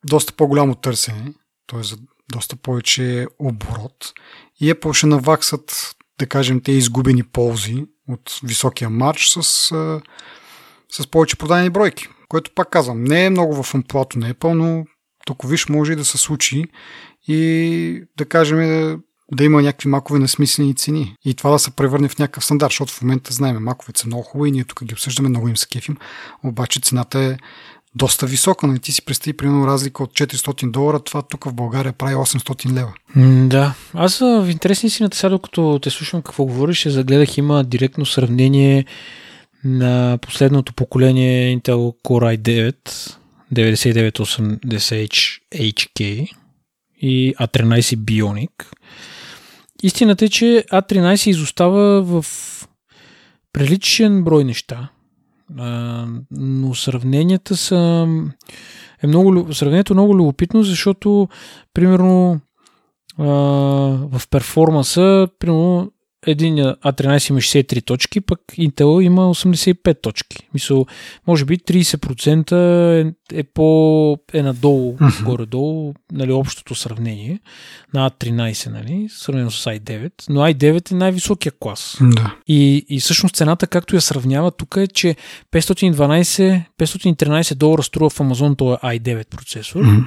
доста 0.05 0.33
по-голямо 0.33 0.75
търсене, 0.75 1.33
т.е. 1.67 1.83
за 1.83 1.97
доста 2.31 2.55
повече 2.55 3.27
оборот 3.39 4.13
и 4.59 4.73
Apple 4.73 4.93
ще 4.93 5.07
наваксат, 5.07 5.95
да 6.19 6.27
кажем, 6.27 6.61
те 6.61 6.71
изгубени 6.71 7.23
ползи 7.23 7.85
от 8.07 8.39
високия 8.43 8.89
марш 8.89 9.29
с, 9.29 9.43
с 10.91 11.07
повече 11.11 11.35
продадени 11.35 11.69
бройки. 11.69 12.07
Което 12.27 12.51
пак 12.55 12.69
казвам, 12.69 13.03
не 13.03 13.25
е 13.25 13.29
много 13.29 13.63
в 13.63 13.75
амплуато 13.75 14.19
на 14.19 14.33
Apple, 14.33 14.53
но 14.53 14.85
тук 15.25 15.49
виж 15.49 15.69
може 15.69 15.93
и 15.93 15.95
да 15.95 16.05
се 16.05 16.17
случи 16.17 16.65
и 17.27 18.03
да 18.17 18.25
кажем 18.25 18.59
да 19.31 19.43
има 19.43 19.61
някакви 19.61 19.89
макове 19.89 20.19
на 20.19 20.27
смислени 20.27 20.75
цени 20.75 21.15
и 21.25 21.33
това 21.33 21.51
да 21.51 21.59
се 21.59 21.71
превърне 21.71 22.07
в 22.07 22.19
някакъв 22.19 22.45
стандарт, 22.45 22.71
защото 22.71 22.93
в 22.93 23.01
момента 23.01 23.33
знаем, 23.33 23.63
макове 23.63 23.93
са 23.95 24.07
много 24.07 24.23
хубави 24.23 24.51
ние 24.51 24.63
тук 24.63 24.83
ги 24.83 24.93
обсъждаме, 24.93 25.29
много 25.29 25.47
им 25.47 25.57
се 25.57 25.67
кефим, 25.67 25.97
обаче 26.43 26.79
цената 26.79 27.19
е 27.19 27.37
доста 27.95 28.25
висока. 28.25 28.67
Нали? 28.67 28.79
ти 28.79 28.91
си 28.91 29.05
представи, 29.05 29.37
примерно, 29.37 29.67
разлика 29.67 30.03
от 30.03 30.13
400 30.13 30.71
долара, 30.71 30.99
това 30.99 31.21
тук 31.21 31.45
в 31.45 31.53
България 31.53 31.93
прави 31.93 32.15
800 32.15 32.73
лева. 32.73 32.93
да. 33.47 33.73
Аз 33.93 34.19
в 34.19 34.47
интересни 34.51 34.89
си 34.89 35.03
на 35.03 35.09
сега, 35.13 35.29
докато 35.29 35.79
те 35.83 35.89
слушам 35.89 36.21
какво 36.21 36.45
говориш, 36.45 36.87
загледах, 36.87 37.37
има 37.37 37.63
директно 37.63 38.05
сравнение 38.05 38.85
на 39.63 40.19
последното 40.21 40.73
поколение 40.73 41.57
Intel 41.57 41.93
Core 42.03 42.37
i9 42.37 42.75
9980HK 43.53 46.29
и 47.07 47.35
A13 47.35 47.95
Bionic. 47.95 48.51
Истината 49.83 50.25
е, 50.25 50.29
че 50.29 50.65
A13 50.71 51.29
изостава 51.29 52.01
в 52.03 52.25
приличен 53.53 54.23
брой 54.23 54.43
неща, 54.43 54.89
но 56.31 56.75
сравненията 56.75 57.57
са 57.57 58.07
е 59.03 59.07
много, 59.07 59.53
сравнението 59.53 59.93
е 59.93 59.95
много 59.95 60.15
любопитно, 60.17 60.63
защото 60.63 61.29
примерно 61.73 62.39
в 63.17 64.21
перформанса, 64.29 65.27
примерно 65.39 65.91
един 66.25 66.55
A13 66.55 67.29
има 67.29 67.39
63 67.39 67.85
точки, 67.85 68.21
пък 68.21 68.39
Intel 68.57 69.01
има 69.01 69.21
85 69.21 70.01
точки. 70.01 70.47
Мисъл, 70.53 70.85
може 71.27 71.45
би 71.45 71.57
30% 71.57 72.51
е, 72.51 73.39
е 73.39 73.43
по 73.43 74.17
е 74.33 74.41
надолу, 74.41 74.97
uh-huh. 74.97 75.23
горе-долу, 75.23 75.93
нали, 76.11 76.31
общото 76.31 76.75
сравнение 76.75 77.39
на 77.93 78.09
A13, 78.09 78.69
нали, 78.69 79.07
сравнено 79.09 79.51
с 79.51 79.65
i9, 79.65 80.11
но 80.29 80.41
i9 80.41 80.91
е 80.91 80.95
най-високия 80.95 81.51
клас. 81.59 81.97
Да. 82.01 82.35
И, 82.47 82.85
и 82.89 82.99
всъщност 82.99 83.35
цената, 83.35 83.67
както 83.67 83.95
я 83.95 84.01
сравнява 84.01 84.51
тук 84.51 84.75
е, 84.77 84.87
че 84.87 85.15
512, 85.51 86.63
513 86.79 87.55
долара 87.55 87.83
струва 87.83 88.09
в 88.09 88.19
Amazon 88.19 88.57
този 88.57 88.77
i9 88.77 89.29
процесор, 89.29 89.83
uh-huh 89.83 90.05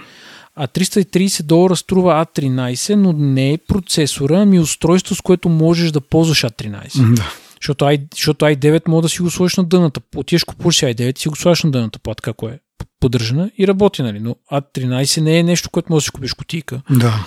а 0.60 0.66
330 0.66 1.42
долара 1.42 1.76
струва 1.76 2.26
A13, 2.26 2.94
но 2.94 3.12
не 3.12 3.52
е 3.52 3.58
процесора, 3.58 4.40
ами 4.40 4.60
устройство, 4.60 5.14
с 5.14 5.20
което 5.20 5.48
можеш 5.48 5.90
да 5.90 6.00
ползваш 6.00 6.42
A13. 6.42 7.14
Да. 7.14 7.32
Защото, 7.60 7.84
i, 7.84 8.00
защото 8.14 8.44
i9 8.44 8.88
може 8.88 9.02
да 9.02 9.08
си 9.08 9.22
го 9.22 9.30
сложиш 9.30 9.56
на 9.56 9.64
дъната. 9.64 10.00
Отиеш 10.16 10.44
купуваш 10.44 10.76
i9 10.76 11.18
си 11.18 11.28
го 11.28 11.36
сложиш 11.36 11.64
на 11.64 11.70
дъната 11.70 11.98
платка, 11.98 12.30
ако 12.30 12.48
е 12.48 12.58
поддържана 13.00 13.50
и 13.58 13.66
работи, 13.66 14.02
нали? 14.02 14.20
Но 14.20 14.36
A13 14.52 15.20
не 15.20 15.38
е 15.38 15.42
нещо, 15.42 15.70
което 15.70 15.92
можеш 15.92 16.04
да 16.04 16.06
си 16.06 16.10
купиш 16.10 16.34
кутийка. 16.34 16.82
Да. 16.90 17.26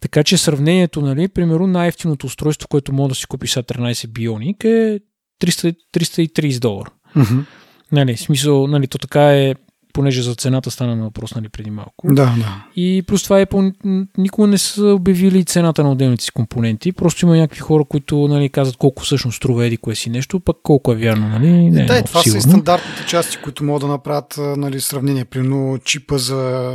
Така 0.00 0.24
че 0.24 0.36
сравнението, 0.36 1.00
нали, 1.00 1.28
примерно 1.28 1.66
най-ефтиното 1.66 2.26
устройство, 2.26 2.68
което 2.68 2.92
може 2.92 3.08
да 3.08 3.14
си 3.14 3.26
купиш 3.26 3.54
A13 3.54 4.06
Bionic 4.06 4.64
е 4.64 5.00
300, 5.42 5.76
330 5.94 6.58
долара. 6.58 6.90
Mm-hmm. 7.16 7.44
Нали, 7.92 8.16
смисъл, 8.16 8.66
нали, 8.66 8.86
то 8.86 8.98
така 8.98 9.36
е 9.36 9.54
понеже 9.92 10.22
за 10.22 10.34
цената 10.34 10.70
стана 10.70 10.96
на 10.96 11.04
въпрос 11.04 11.34
нали, 11.34 11.48
преди 11.48 11.70
малко. 11.70 12.06
Да, 12.14 12.34
да. 12.38 12.64
И 12.76 13.02
плюс 13.06 13.22
това 13.22 13.44
Apple 13.46 13.74
никога 14.18 14.48
не 14.48 14.58
са 14.58 14.84
обявили 14.84 15.44
цената 15.44 15.82
на 15.82 15.92
отделните 15.92 16.24
си 16.24 16.30
компоненти. 16.30 16.92
Просто 16.92 17.26
има 17.26 17.36
някакви 17.36 17.60
хора, 17.60 17.84
които 17.84 18.28
нали, 18.28 18.48
казват 18.48 18.76
колко 18.76 19.02
всъщност 19.02 19.36
струва 19.36 19.66
еди 19.66 19.76
кое 19.76 19.94
си 19.94 20.10
нещо, 20.10 20.40
пък 20.40 20.56
колко 20.62 20.92
е 20.92 20.96
вярно. 20.96 21.28
Нали? 21.28 21.70
Не, 21.70 21.82
е 21.82 21.86
да, 21.86 22.02
това 22.02 22.22
сигурно. 22.22 22.42
са 22.42 22.48
и 22.48 22.50
стандартните 22.50 23.06
части, 23.06 23.36
които 23.42 23.64
могат 23.64 23.80
да 23.80 23.88
направят 23.88 24.34
нали, 24.56 24.80
сравнение. 24.80 25.24
Примерно 25.24 25.78
чипа 25.84 26.18
за, 26.18 26.72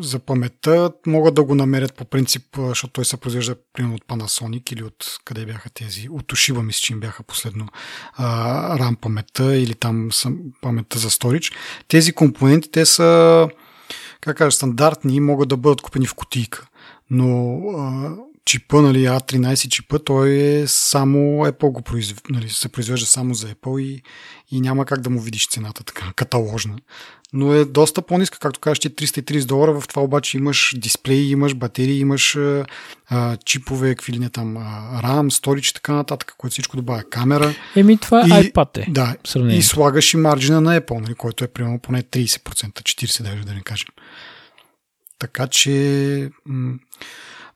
за 0.00 0.18
паметта 0.18 0.90
могат 1.06 1.34
да 1.34 1.44
го 1.44 1.54
намерят 1.54 1.94
по 1.94 2.04
принцип, 2.04 2.42
защото 2.58 2.92
той 2.92 3.04
се 3.04 3.16
произвежда 3.16 3.54
примерно 3.72 3.94
от 3.94 4.04
Panasonic 4.08 4.72
или 4.72 4.82
от 4.82 5.06
къде 5.24 5.46
бяха 5.46 5.70
тези, 5.70 6.08
от 6.08 6.22
Toshiba 6.22 6.62
мисля, 6.62 6.80
че 6.80 6.92
им 6.92 7.00
бяха 7.00 7.22
последно 7.22 7.68
а, 8.14 8.78
RAM 8.78 8.96
паметта 8.96 9.56
или 9.56 9.74
там 9.74 10.08
паметта 10.62 10.98
за 10.98 11.10
сторич. 11.10 11.52
Тези 11.88 12.12
компоненти 12.12 12.35
компоненти, 12.36 12.70
те 12.70 12.86
са 12.86 13.48
как 14.20 14.36
кажа, 14.36 14.50
стандартни 14.50 15.16
и 15.16 15.20
могат 15.20 15.48
да 15.48 15.56
бъдат 15.56 15.80
купени 15.80 16.06
в 16.06 16.14
кутийка. 16.14 16.66
Но 17.10 17.60
чипа, 18.46 18.80
нали, 18.80 18.98
A13 18.98 19.68
чипа, 19.68 19.98
той 19.98 20.30
е 20.30 20.66
само 20.66 21.18
Apple 21.46 21.72
го 21.72 21.82
произвежда, 21.82 22.22
нали, 22.30 22.48
се 22.48 22.68
произвежда 22.68 23.06
само 23.06 23.34
за 23.34 23.48
Apple 23.48 23.80
и, 23.80 24.02
и 24.50 24.60
няма 24.60 24.84
как 24.84 25.00
да 25.00 25.10
му 25.10 25.20
видиш 25.20 25.48
цената 25.48 25.84
така 25.84 26.12
каталожна 26.16 26.76
но 27.32 27.54
е 27.54 27.64
доста 27.64 28.02
по-ниска, 28.02 28.38
както 28.38 28.60
кажеш 28.60 28.78
ти 28.78 28.90
330 28.90 29.44
долара, 29.44 29.80
в 29.80 29.88
това 29.88 30.02
обаче 30.02 30.36
имаш 30.36 30.74
дисплей, 30.76 31.22
имаш 31.22 31.54
батерии, 31.54 31.98
имаш 31.98 32.36
а, 33.06 33.36
чипове, 33.36 33.88
какви 33.88 34.12
ли 34.12 34.18
не 34.18 34.30
там, 34.30 34.56
а, 34.56 35.02
RAM, 35.02 35.30
storage 35.30 35.70
и 35.70 35.74
така 35.74 35.92
нататък, 35.92 36.34
което 36.38 36.52
всичко 36.52 36.76
добавя 36.76 37.02
камера. 37.10 37.54
Еми 37.76 37.98
това 37.98 38.20
и, 38.20 38.30
iPad 38.30 38.78
е. 38.78 38.90
Да, 38.90 39.16
и 39.56 39.62
слагаш 39.62 40.14
и 40.14 40.16
марджина 40.16 40.60
на 40.60 40.80
Apple, 40.80 41.00
нали, 41.00 41.14
който 41.14 41.44
е 41.44 41.48
примерно 41.48 41.78
поне 41.78 42.02
30%, 42.02 42.38
40% 42.72 43.22
даже 43.22 43.44
да 43.44 43.54
не 43.54 43.60
кажем. 43.60 43.88
Така 45.18 45.46
че 45.46 46.30
м- 46.46 46.74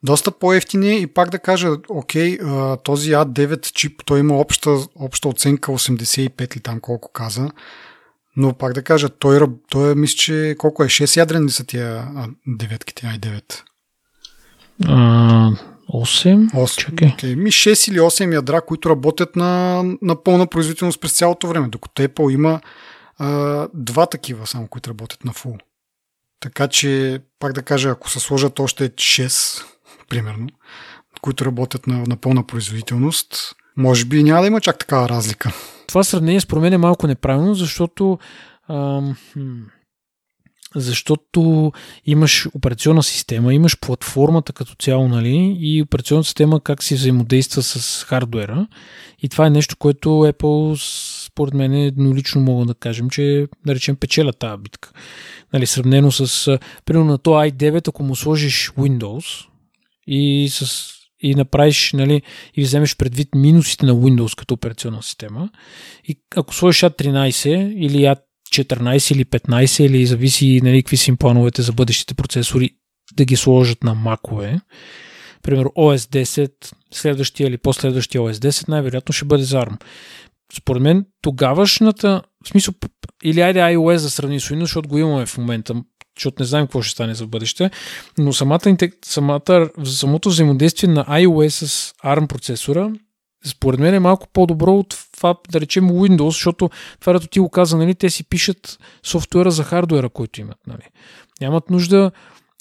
доста 0.03 0.31
по-ефтини 0.31 1.01
и 1.01 1.07
пак 1.07 1.31
да 1.31 1.39
кажа, 1.39 1.71
окей, 1.89 2.39
този 2.85 3.11
A9 3.11 3.73
чип, 3.73 4.03
той 4.05 4.21
има 4.21 4.37
обща, 4.37 4.71
обща 4.95 5.29
оценка 5.29 5.73
85 5.73 6.55
или 6.57 6.63
там 6.63 6.81
колко 6.81 7.13
каза. 7.13 7.51
Но 8.37 8.55
пак 8.55 8.73
да 8.73 8.83
кажа, 8.83 9.09
той, 9.09 9.47
той 9.71 9.95
мисля, 9.95 10.17
че 10.17 10.55
колко 10.59 10.85
е? 10.85 10.87
6 10.87 11.17
ядрени 11.17 11.51
са 11.51 11.65
тия 11.65 12.09
деветките, 12.47 13.07
i9? 13.07 13.63
А, 14.85 15.51
8? 15.93 16.51
8. 16.51 16.79
Чакай. 16.79 17.09
Okay. 17.09 17.35
Ми 17.35 17.53
6 17.53 17.91
или 17.91 17.99
8 18.01 18.35
ядра, 18.35 18.61
които 18.61 18.91
работят 18.91 19.37
на, 19.37 19.83
на 20.03 20.23
пълна 20.23 20.47
производителност 20.47 21.01
през 21.01 21.13
цялото 21.13 21.49
време, 21.49 21.69
докато 21.69 22.03
Apple 22.03 22.33
има 22.35 22.61
а, 23.19 23.69
два 23.75 24.07
такива 24.07 24.47
само, 24.47 24.69
които 24.69 24.91
работят 24.91 25.25
на 25.25 25.33
фул. 25.33 25.59
Така 26.41 26.69
че, 26.69 27.21
пак 27.39 27.53
да 27.53 27.63
кажа, 27.63 27.91
ако 27.91 28.11
се 28.11 28.21
сложат 28.21 28.59
още 28.61 28.91
6, 28.91 29.65
примерно, 30.11 30.49
които 31.21 31.45
работят 31.45 31.87
на, 31.87 32.05
на 32.07 32.17
пълна 32.17 32.47
производителност, 32.47 33.55
може 33.77 34.05
би 34.05 34.23
няма 34.23 34.41
да 34.41 34.47
има 34.47 34.61
чак 34.61 34.79
такава 34.79 35.09
разлика. 35.09 35.53
Това 35.87 36.05
сравнение 36.05 36.41
според 36.41 36.63
мен 36.63 36.73
е 36.73 36.79
малко 36.79 37.07
неправилно, 37.07 37.55
защото 37.55 38.19
ам, 38.69 39.17
защото 40.75 41.73
имаш 42.07 42.49
операционна 42.55 43.03
система, 43.03 43.55
имаш 43.55 43.81
платформата 43.81 44.53
като 44.53 44.75
цяло, 44.75 45.09
нали, 45.09 45.57
и 45.61 45.83
операционната 45.83 46.27
система 46.27 46.61
как 46.61 46.83
си 46.83 46.95
взаимодейства 46.95 47.63
с 47.63 48.05
хардуера. 48.05 48.67
И 49.23 49.29
това 49.29 49.47
е 49.47 49.51
нещо, 49.51 49.77
което 49.77 50.09
Apple 50.09 50.77
според 51.27 51.55
мен 51.55 51.75
еднолично 51.75 52.41
мога 52.41 52.65
да 52.67 52.75
кажем, 52.75 53.11
че 53.11 53.47
да 53.67 53.75
речем 53.75 53.97
печеля 53.97 54.33
тази 54.33 54.63
битка. 54.63 54.93
Нали, 55.53 55.67
сравнено 55.67 56.13
с, 56.13 56.59
примерно 56.85 57.11
на 57.11 57.19
то 57.19 57.31
i9, 57.31 57.89
ако 57.89 58.03
му 58.03 58.17
сложиш 58.17 58.73
Windows 58.79 59.50
и 60.11 60.49
с 60.49 60.91
и 61.23 61.35
направиш, 61.35 61.93
нали, 61.93 62.23
и 62.55 62.63
вземеш 62.63 62.97
предвид 62.97 63.29
минусите 63.35 63.87
на 63.87 63.93
Windows 63.93 64.39
като 64.39 64.55
операционна 64.55 65.03
система. 65.03 65.51
И 66.05 66.21
ако 66.37 66.55
сложиш 66.55 66.81
A13 66.81 67.75
или 67.77 67.97
A14 67.97 69.15
или 69.15 69.25
15 69.25 69.83
или 69.83 70.07
зависи 70.07 70.61
нали, 70.63 70.83
какви 70.83 70.97
са 70.97 71.17
плановете 71.17 71.63
за 71.63 71.73
бъдещите 71.73 72.15
процесори 72.15 72.71
да 73.17 73.25
ги 73.25 73.37
сложат 73.37 73.85
на 73.85 73.95
макове, 73.95 74.61
примерно 75.43 75.71
OS 75.71 76.25
10, 76.25 76.53
следващия 76.93 77.49
или 77.49 77.59
последващия 77.59 78.21
OS 78.21 78.33
10, 78.33 78.69
най-вероятно 78.69 79.13
ще 79.13 79.25
бъде 79.25 79.45
за 79.45 79.57
ARM. 79.57 79.83
Според 80.59 80.83
мен 80.83 81.07
тогавашната, 81.23 82.23
в 82.45 82.49
смисъл, 82.49 82.75
или 83.25 83.41
айде 83.41 83.59
iOS 83.59 84.03
да 84.03 84.11
сравни 84.11 84.41
с 84.41 84.49
Windows, 84.49 84.61
защото 84.61 84.89
го 84.89 84.99
имаме 84.99 85.27
в 85.27 85.39
момента, 85.39 85.75
защото 86.19 86.43
не 86.43 86.47
знаем 86.47 86.67
какво 86.67 86.83
ще 86.83 86.93
стане 86.93 87.15
за 87.15 87.27
бъдеще, 87.27 87.71
но 88.19 88.33
самата, 88.33 88.77
самата, 89.05 89.69
самото 89.85 90.29
взаимодействие 90.29 90.91
на 90.91 91.05
iOS 91.05 91.49
с 91.49 91.93
ARM 92.05 92.27
процесора 92.27 92.91
според 93.45 93.81
мен 93.81 93.95
е 93.95 94.01
малко 94.01 94.29
по-добро 94.33 94.75
от 94.75 94.97
това, 95.17 95.35
да 95.51 95.61
речем 95.61 95.89
Windows, 95.89 96.29
защото 96.29 96.71
това, 97.01 97.13
като 97.13 97.27
ти 97.27 97.41
го 97.41 97.51
каза, 97.51 97.77
нали, 97.77 97.95
те 97.95 98.11
си 98.11 98.25
пишат 98.25 98.79
софтуера 99.07 99.51
за 99.51 99.65
хардуера, 99.65 100.09
който 100.09 100.41
имат. 100.41 100.59
Нали. 100.67 100.83
Нямат 101.41 101.71
нужда 101.71 102.11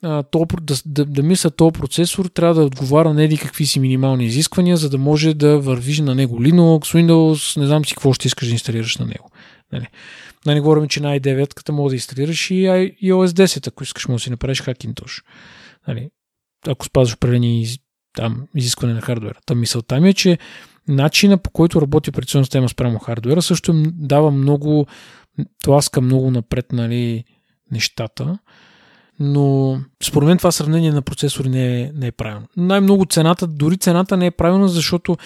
а, 0.04 0.24
то, 0.24 0.46
да, 0.62 0.76
да, 0.86 1.06
да 1.06 1.24
мисля, 1.24 1.50
този 1.50 1.72
процесор 1.72 2.26
трябва 2.26 2.54
да 2.54 2.64
отговаря 2.64 3.14
на 3.14 3.24
еди 3.24 3.38
какви 3.38 3.66
си 3.66 3.80
минимални 3.80 4.26
изисквания, 4.26 4.78
за 4.78 4.90
да 4.90 4.98
може 4.98 5.34
да 5.34 5.60
вървиш 5.60 6.00
на 6.00 6.16
него 6.16 6.42
Linux, 6.42 6.80
Windows, 6.80 7.60
не 7.60 7.68
знам 7.68 7.86
си 7.86 7.94
какво 7.94 8.14
ще 8.14 8.28
искаш 8.28 8.48
да 8.48 8.54
инсталираш 8.54 8.98
на 8.98 9.06
него. 9.06 9.30
Нали. 9.74 9.88
Да 10.46 10.54
не 10.54 10.62
говорим, 10.62 10.88
че 10.88 11.02
на 11.02 11.20
i9-ката 11.20 11.70
може 11.70 11.92
да 11.92 11.96
инсталираш 11.96 12.52
и 12.52 12.54
iOS 13.04 13.28
10, 13.28 13.68
ако 13.68 13.84
искаш 13.84 14.08
може 14.08 14.22
да 14.22 14.24
си 14.24 14.30
направиш 14.30 14.64
Hackintosh. 14.64 15.24
Нали. 15.88 16.10
Ако 16.68 16.86
спазваш 16.86 17.16
определени 17.16 17.68
там, 18.14 18.48
изискване 18.56 18.94
на 18.94 19.02
хардуера. 19.02 19.40
Та 19.46 19.56
мисълта 19.56 20.00
ми 20.00 20.10
е, 20.10 20.14
че 20.14 20.38
начина 20.88 21.38
по 21.38 21.50
който 21.50 21.82
работи 21.82 22.10
операционна 22.10 22.46
система 22.46 22.70
спрямо 22.70 23.00
хардуера 23.00 23.42
също 23.42 23.74
дава 23.94 24.32
много, 24.32 24.88
тласка 25.64 26.02
много 26.02 26.32
напред 26.32 26.72
нали, 26.72 27.24
нещата 27.72 28.40
но 29.20 29.80
според 30.04 30.28
мен 30.28 30.38
това 30.38 30.52
сравнение 30.52 30.92
на 30.92 31.02
процесори 31.02 31.50
не 31.50 31.82
е, 31.82 31.92
не 31.96 32.08
е 32.08 32.12
правилно. 32.12 32.48
Най-много 32.58 33.06
цената, 33.06 33.48
дори 33.48 33.78
цената 33.78 34.18
не 34.18 34.26
е 34.26 34.32
правилна, 34.32 34.68
защото 34.68 35.18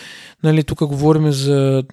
нали, 0.44 0.64
тук 0.64 0.86
говорим 0.86 1.32
за 1.32 1.84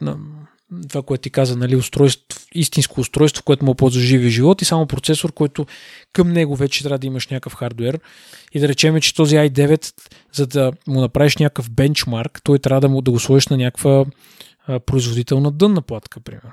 това, 0.88 1.02
което 1.02 1.22
ти 1.22 1.30
каза, 1.30 1.56
нали, 1.56 1.76
устройство, 1.76 2.40
истинско 2.54 3.00
устройство, 3.00 3.44
което 3.44 3.64
му 3.64 3.74
ползва 3.74 4.00
живия 4.00 4.30
живот 4.30 4.62
и 4.62 4.64
само 4.64 4.86
процесор, 4.86 5.32
който 5.32 5.66
към 6.12 6.32
него 6.32 6.56
вече 6.56 6.82
трябва 6.82 6.98
да 6.98 7.06
имаш 7.06 7.28
някакъв 7.28 7.54
хардвер. 7.54 8.00
И 8.52 8.60
да 8.60 8.68
речем, 8.68 9.00
че 9.00 9.14
този 9.14 9.36
i9, 9.36 9.92
за 10.32 10.46
да 10.46 10.72
му 10.86 11.00
направиш 11.00 11.36
някакъв 11.36 11.70
бенчмарк, 11.70 12.40
той 12.44 12.58
трябва 12.58 12.80
да, 12.80 12.88
му, 12.88 13.02
да 13.02 13.10
го 13.10 13.20
сложиш 13.20 13.48
на 13.48 13.56
някаква 13.56 14.04
а, 14.66 14.80
производителна 14.80 15.50
дънна 15.50 15.82
платка, 15.82 16.20
примерно. 16.20 16.52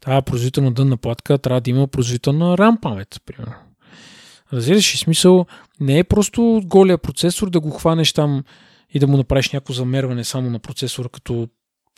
Тази 0.00 0.24
производителна 0.24 0.72
дънна 0.72 0.96
платка 0.96 1.38
трябва 1.38 1.60
да 1.60 1.70
има 1.70 1.86
производителна 1.86 2.56
RAM 2.56 2.80
памет, 2.80 3.20
примерно. 3.26 3.54
Разбираш 4.52 4.94
ли 4.94 4.98
смисъл? 4.98 5.46
Не 5.80 5.98
е 5.98 6.04
просто 6.04 6.60
голия 6.64 6.98
процесор 6.98 7.50
да 7.50 7.60
го 7.60 7.70
хванеш 7.70 8.12
там 8.12 8.44
и 8.94 8.98
да 8.98 9.06
му 9.06 9.16
направиш 9.16 9.50
някакво 9.50 9.72
замерване 9.72 10.24
само 10.24 10.50
на 10.50 10.58
процесора 10.58 11.08
като 11.08 11.48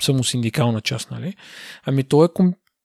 само 0.04 0.24
синдикална 0.24 0.80
част, 0.80 1.10
нали? 1.10 1.34
Ами 1.86 2.04
то 2.04 2.24
е 2.24 2.28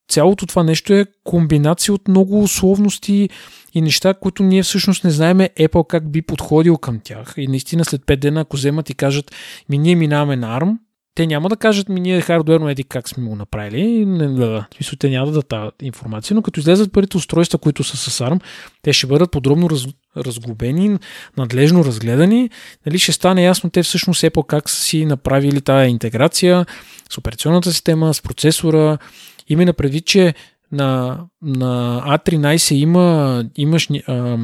цялото 0.10 0.46
това 0.46 0.64
нещо 0.64 0.94
е 0.94 1.06
комбинация 1.24 1.94
от 1.94 2.08
много 2.08 2.44
условности 2.44 3.30
и 3.74 3.82
неща, 3.82 4.14
които 4.14 4.44
ние 4.44 4.64
всъщност 4.64 5.04
не 5.04 5.10
знаеме 5.10 5.50
Apple 5.60 5.88
как 5.88 6.12
би 6.12 6.22
подходил 6.22 6.78
към 6.78 7.00
тях. 7.04 7.34
И 7.38 7.48
наистина 7.48 7.86
след 7.86 8.02
5 8.02 8.16
дена, 8.16 8.42
ако 8.42 8.56
вземат 8.58 8.90
и 8.90 8.94
кажат, 8.94 9.36
ми 9.70 9.78
ние 9.78 9.96
минаваме 9.96 10.36
на 10.36 10.60
ARM, 10.60 10.78
те 11.18 11.28
няма 11.28 11.50
да 11.50 11.56
кажат 11.56 11.90
ми 11.90 12.00
ние 12.00 12.22
хардуерно 12.22 12.70
еди 12.70 12.84
как 12.84 13.10
сме 13.10 13.28
го 13.28 13.36
направили. 13.36 14.06
Не, 14.06 14.28
да, 14.28 14.68
смисъл, 14.76 14.98
те 15.00 15.10
няма 15.10 15.26
да 15.26 15.32
дадат 15.32 15.48
тази 15.48 15.72
информация, 15.82 16.36
но 16.36 16.42
като 16.42 16.60
излезат 16.60 16.94
първите 16.94 17.18
устройства, 17.18 17.60
които 17.60 17.84
са 17.84 17.98
с 17.98 18.26
ARM, 18.26 18.42
те 18.82 18.94
ще 18.94 19.08
бъдат 19.08 19.32
подробно 19.32 19.70
раз, 19.70 19.86
разглобени, 20.18 20.98
надлежно 21.38 21.86
разгледани. 21.86 22.50
Нали, 22.86 23.00
ще 23.00 23.12
стане 23.12 23.44
ясно 23.44 23.70
те 23.70 23.84
всъщност 23.84 24.22
Apple 24.22 24.46
как 24.46 24.70
са 24.70 24.82
си 24.82 25.06
направили 25.06 25.62
тази 25.62 25.90
интеграция 25.90 26.66
с 27.10 27.18
операционната 27.18 27.72
система, 27.72 28.14
с 28.14 28.22
процесора. 28.22 28.98
Именно 29.48 29.74
предвид, 29.74 30.06
че 30.06 30.34
на, 30.72 31.20
на 31.42 32.02
A13 32.08 32.74
има, 32.76 33.44
имаш 33.56 33.88
а, 34.08 34.38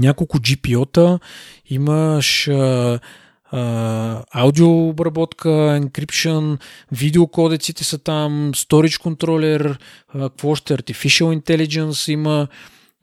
няколко 0.00 0.38
GPO-та, 0.38 1.18
имаш 1.66 2.48
а, 2.48 2.98
аудиообработка, 3.52 5.48
encryption, 5.48 6.58
видеокодеците 6.92 7.84
са 7.84 7.98
там, 7.98 8.52
storage 8.54 9.00
controller, 9.02 9.76
какво 10.12 10.48
още, 10.48 10.76
artificial 10.76 11.40
intelligence 11.40 12.12
има, 12.12 12.48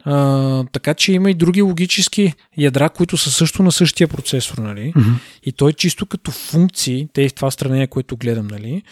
а, 0.05 0.63
така 0.71 0.93
че 0.93 1.13
има 1.13 1.31
и 1.31 1.33
други 1.33 1.61
логически 1.61 2.33
ядра, 2.57 2.89
които 2.89 3.17
са 3.17 3.31
също 3.31 3.63
на 3.63 3.71
същия 3.71 4.07
процесор, 4.07 4.57
нали? 4.57 4.93
Mm-hmm. 4.95 5.13
И 5.43 5.51
той 5.51 5.73
чисто 5.73 6.05
като 6.05 6.31
функции, 6.31 7.07
те 7.13 7.21
и 7.21 7.29
в 7.29 7.33
това 7.33 7.51
стране, 7.51 7.87
което 7.87 8.17
гледам, 8.17 8.47
нали? 8.47 8.83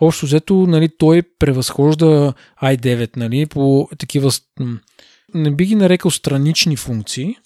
Общо 0.00 0.26
взето, 0.26 0.54
нали, 0.54 0.88
той 0.98 1.22
превъзхожда 1.38 2.32
i9, 2.62 3.16
нали, 3.16 3.46
по 3.46 3.88
такива, 3.98 4.30
не 5.34 5.50
би 5.50 5.64
ги 5.64 5.74
нарекал 5.74 6.10
странични 6.10 6.76
функции, 6.76 7.36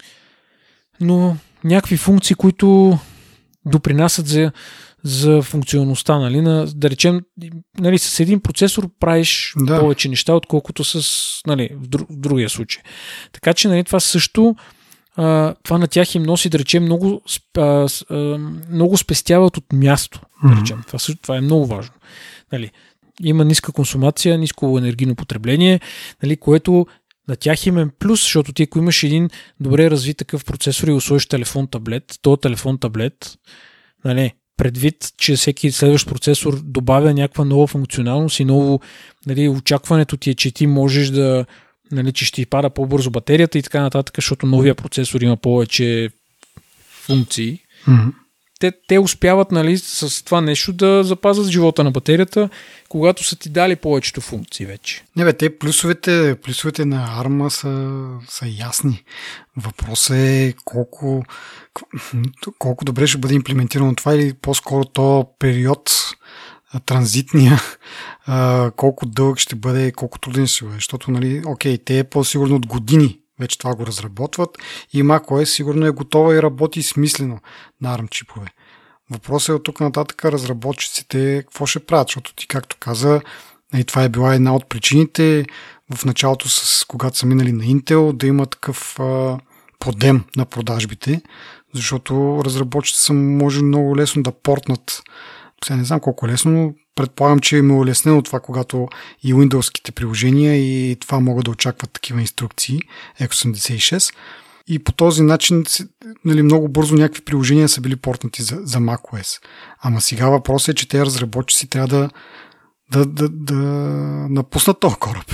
но 1.00 1.36
някакви 1.64 1.96
функции, 1.96 2.36
които 2.36 2.98
допринасят 3.66 4.26
за, 4.26 4.52
за 5.04 5.42
функционалността. 5.42 6.18
Нали? 6.18 6.40
На, 6.40 6.66
да 6.66 6.90
речем, 6.90 7.20
нали, 7.78 7.98
с 7.98 8.20
един 8.20 8.40
процесор 8.40 8.88
правиш 9.00 9.54
да. 9.56 9.80
повече 9.80 10.08
неща, 10.08 10.34
отколкото 10.34 10.84
с 10.84 11.06
нали, 11.46 11.70
в, 11.74 11.86
друг, 11.86 12.08
в 12.10 12.16
другия 12.16 12.50
случай. 12.50 12.82
Така 13.32 13.54
че 13.54 13.68
нали, 13.68 13.84
това 13.84 14.00
също 14.00 14.56
а, 15.16 15.54
това 15.62 15.78
на 15.78 15.88
тях 15.88 16.14
им 16.14 16.22
носи, 16.22 16.48
да 16.48 16.58
речем, 16.58 16.82
много, 16.82 17.22
а, 17.58 17.88
а, 18.10 18.14
много 18.70 18.96
спестяват 18.96 19.56
от 19.56 19.72
място. 19.72 20.20
Да 20.44 20.60
речем. 20.60 20.82
Това, 20.86 20.98
това 21.22 21.36
е 21.36 21.40
много 21.40 21.66
важно. 21.66 21.94
Нали, 22.52 22.70
има 23.22 23.44
ниска 23.44 23.72
консумация, 23.72 24.38
ниско 24.38 24.78
енергийно 24.78 25.14
потребление, 25.14 25.80
нали, 26.22 26.36
което 26.36 26.86
на 27.28 27.36
тях 27.36 27.66
им 27.66 27.78
е 27.78 27.90
плюс, 27.98 28.22
защото 28.22 28.52
ти 28.52 28.62
ако 28.62 28.78
имаш 28.78 29.02
един 29.02 29.28
добре 29.60 29.90
развит 29.90 30.16
такъв 30.16 30.44
процесор 30.44 30.88
и 30.88 30.92
усвоиш 30.92 31.26
телефон-таблет, 31.26 32.18
то 32.22 32.36
телефон-таблет, 32.36 33.38
нали, 34.04 34.32
предвид, 34.56 35.12
че 35.16 35.36
всеки 35.36 35.72
следващ 35.72 36.08
процесор 36.08 36.60
добавя 36.64 37.14
някаква 37.14 37.44
нова 37.44 37.66
функционалност 37.66 38.40
и 38.40 38.44
ново, 38.44 38.80
нали, 39.26 39.48
очакването 39.48 40.16
ти 40.16 40.30
е, 40.30 40.34
че 40.34 40.50
ти 40.50 40.66
можеш 40.66 41.08
да, 41.08 41.46
нали, 41.92 42.12
че 42.12 42.24
ще 42.24 42.34
ти 42.34 42.46
пада 42.46 42.70
по-бързо 42.70 43.10
батерията 43.10 43.58
и 43.58 43.62
така 43.62 43.80
нататък, 43.80 44.14
защото 44.16 44.46
новия 44.46 44.74
процесор 44.74 45.20
има 45.20 45.36
повече 45.36 46.10
функции. 47.06 47.58
Mm-hmm 47.88 48.21
те, 48.62 48.72
те 48.88 48.98
успяват 48.98 49.52
нали, 49.52 49.78
с 49.78 50.24
това 50.24 50.40
нещо 50.40 50.72
да 50.72 51.04
запазят 51.04 51.46
живота 51.46 51.84
на 51.84 51.90
батерията, 51.90 52.48
когато 52.88 53.24
са 53.24 53.36
ти 53.36 53.48
дали 53.48 53.76
повечето 53.76 54.20
функции 54.20 54.66
вече. 54.66 55.04
Не 55.16 55.24
бе, 55.24 55.32
те 55.32 55.58
плюсовете, 55.58 56.36
плюсовете 56.42 56.84
на 56.84 57.20
арма 57.20 57.50
са, 57.50 58.04
са 58.28 58.46
ясни. 58.46 59.02
Въпросът 59.56 60.16
е 60.16 60.54
колко, 60.64 61.24
колко 62.58 62.84
добре 62.84 63.06
ще 63.06 63.18
бъде 63.18 63.34
имплементирано 63.34 63.94
това 63.94 64.14
или 64.14 64.32
по-скоро 64.32 64.84
то 64.84 65.26
период 65.38 65.90
транзитния, 66.86 67.60
колко 68.76 69.06
дълъг 69.06 69.38
ще 69.38 69.54
бъде, 69.54 69.92
колко 69.92 70.18
труден 70.18 70.46
ще 70.46 70.64
бъде. 70.64 70.74
Защото, 70.74 71.10
нали, 71.10 71.42
окей, 71.46 71.78
те 71.78 71.98
е 71.98 72.04
по-сигурно 72.04 72.56
от 72.56 72.66
години 72.66 73.18
вече 73.42 73.58
това 73.58 73.74
го 73.74 73.86
разработват 73.86 74.58
и 74.92 75.02
macOS 75.02 75.44
сигурно 75.44 75.86
е 75.86 75.90
готова 75.90 76.34
и 76.34 76.42
работи 76.42 76.82
смислено 76.82 77.38
на 77.80 77.98
ARM 77.98 78.10
чипове. 78.10 78.46
Въпросът 79.10 79.48
е 79.48 79.52
от 79.52 79.64
тук 79.64 79.80
нататък 79.80 80.24
разработчиците 80.24 81.42
какво 81.42 81.66
ще 81.66 81.86
правят, 81.86 82.08
защото 82.08 82.34
ти 82.34 82.48
както 82.48 82.76
каза, 82.80 83.20
и 83.76 83.84
това 83.84 84.02
е 84.02 84.08
била 84.08 84.34
една 84.34 84.54
от 84.54 84.68
причините 84.68 85.44
в 85.94 86.04
началото, 86.04 86.48
с, 86.48 86.84
когато 86.84 87.18
са 87.18 87.26
минали 87.26 87.52
на 87.52 87.64
Intel, 87.64 88.12
да 88.12 88.26
има 88.26 88.46
такъв 88.46 89.00
а, 89.00 89.38
подем 89.78 90.24
на 90.36 90.44
продажбите, 90.44 91.22
защото 91.74 92.42
разработчиците 92.44 93.04
са 93.04 93.12
може 93.12 93.62
много 93.62 93.96
лесно 93.96 94.22
да 94.22 94.32
портнат 94.32 95.02
сега 95.64 95.76
не 95.76 95.84
знам 95.84 96.00
колко 96.00 96.26
е 96.26 96.28
лесно, 96.28 96.52
но 96.52 96.74
предполагам, 96.94 97.38
че 97.38 97.56
им 97.56 97.70
е 97.70 97.74
улеснено 97.74 98.22
това, 98.22 98.40
когато 98.40 98.88
и 99.22 99.34
Windows-ките 99.34 99.92
приложения 99.92 100.56
и 100.56 100.96
това 100.96 101.20
могат 101.20 101.44
да 101.44 101.50
очакват 101.50 101.92
такива 101.92 102.20
инструкции, 102.20 102.78
x86. 103.20 104.14
И 104.66 104.78
по 104.78 104.92
този 104.92 105.22
начин 105.22 105.64
нали, 106.24 106.42
много 106.42 106.68
бързо 106.68 106.94
някакви 106.94 107.22
приложения 107.22 107.68
са 107.68 107.80
били 107.80 107.96
портнати 107.96 108.42
за, 108.42 108.60
за 108.62 108.78
macOS. 108.78 109.42
Ама 109.82 110.00
сега 110.00 110.28
въпросът 110.28 110.68
е, 110.68 110.74
че 110.74 110.88
те 110.88 111.04
разработчици 111.04 111.68
трябва 111.68 111.88
да, 111.88 112.10
да, 112.92 113.06
да, 113.06 113.28
да 113.28 113.62
напуснат 114.30 114.80
този 114.80 114.96
кораб. 114.96 115.32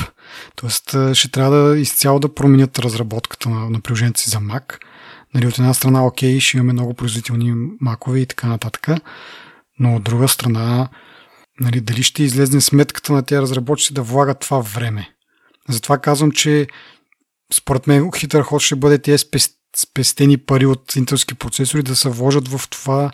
Тоест 0.57 0.97
ще 1.13 1.31
трябва 1.31 1.57
да 1.57 1.79
изцяло 1.79 2.19
да 2.19 2.35
променят 2.35 2.79
разработката 2.79 3.49
на, 3.49 3.71
на 3.71 3.81
приложението 3.81 4.21
си 4.21 4.31
за 4.31 4.39
Mac. 4.39 4.79
Нали, 5.35 5.47
от 5.47 5.59
една 5.59 5.75
страна, 5.75 6.07
окей, 6.07 6.41
ще 6.41 6.57
имаме 6.57 6.73
много 6.73 6.95
производителни 6.95 7.55
макове 7.81 8.21
и 8.21 8.27
така 8.27 8.47
нататък, 8.47 8.89
но 9.79 9.97
от 9.97 10.03
друга 10.03 10.29
страна, 10.29 10.89
нали, 11.61 11.81
дали 11.81 12.03
ще 12.03 12.23
излезне 12.23 12.61
сметката 12.61 13.13
на 13.13 13.23
тези 13.23 13.41
разработчици 13.41 13.95
да 13.95 14.03
влагат 14.03 14.41
това 14.41 14.59
време. 14.59 15.15
Затова 15.69 15.99
казвам, 15.99 16.31
че 16.31 16.67
според 17.53 17.87
мен 17.87 18.11
хитър 18.17 18.43
ход 18.43 18.63
ще 18.63 18.77
бъде 18.77 18.99
тези 18.99 19.25
спестени 19.77 20.39
пари 20.39 20.67
от 20.67 20.97
интелски 20.97 21.35
процесори 21.35 21.83
да 21.83 21.97
се 21.97 22.09
вложат 22.09 22.49
в 22.49 22.69
това, 22.71 23.11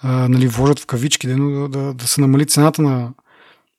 а, 0.00 0.28
нали, 0.28 0.48
вложат 0.48 0.80
в 0.80 0.86
кавички, 0.86 1.26
да, 1.26 1.68
да, 1.68 1.94
да 1.94 2.06
се 2.06 2.20
намали 2.20 2.46
цената 2.46 2.82
на, 2.82 3.12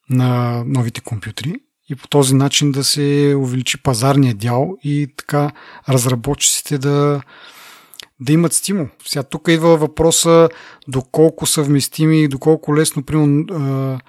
на 0.10 0.64
новите 0.66 1.02
компютри 1.02 1.56
и 1.90 1.96
по 1.96 2.08
този 2.08 2.36
начин 2.36 2.72
да 2.72 2.84
се 2.84 3.36
увеличи 3.38 3.84
пазарния 3.84 4.36
дял 4.36 4.78
и 4.84 5.08
така 5.18 5.52
разработчиците 5.90 6.78
да, 6.78 7.22
да 8.20 8.34
имат 8.34 8.54
стимул. 8.54 8.88
Сега 9.06 9.24
тук 9.24 9.48
идва 9.48 9.78
въпроса 9.78 10.50
доколко 10.88 11.46
съвместими 11.46 12.24
и 12.24 12.28
доколко 12.28 12.76
лесно, 12.76 13.04
примерно, 13.04 14.00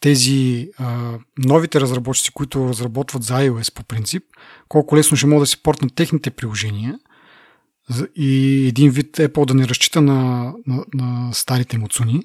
тези 0.00 0.70
а, 0.78 1.12
новите 1.38 1.80
разработчици, 1.80 2.30
които 2.30 2.68
разработват 2.68 3.22
за 3.22 3.34
iOS 3.34 3.74
по 3.74 3.84
принцип, 3.84 4.24
колко 4.68 4.96
лесно 4.96 5.16
ще 5.16 5.26
могат 5.26 5.42
да 5.42 5.46
си 5.46 5.62
портнат 5.62 5.94
техните 5.94 6.30
приложения 6.30 6.98
и 8.16 8.64
един 8.68 8.90
вид 8.90 9.16
Apple 9.16 9.46
да 9.46 9.54
не 9.54 9.68
разчита 9.68 10.00
на, 10.00 10.52
на, 10.66 10.84
на 10.94 11.32
старите 11.32 11.78
муцуни, 11.78 12.22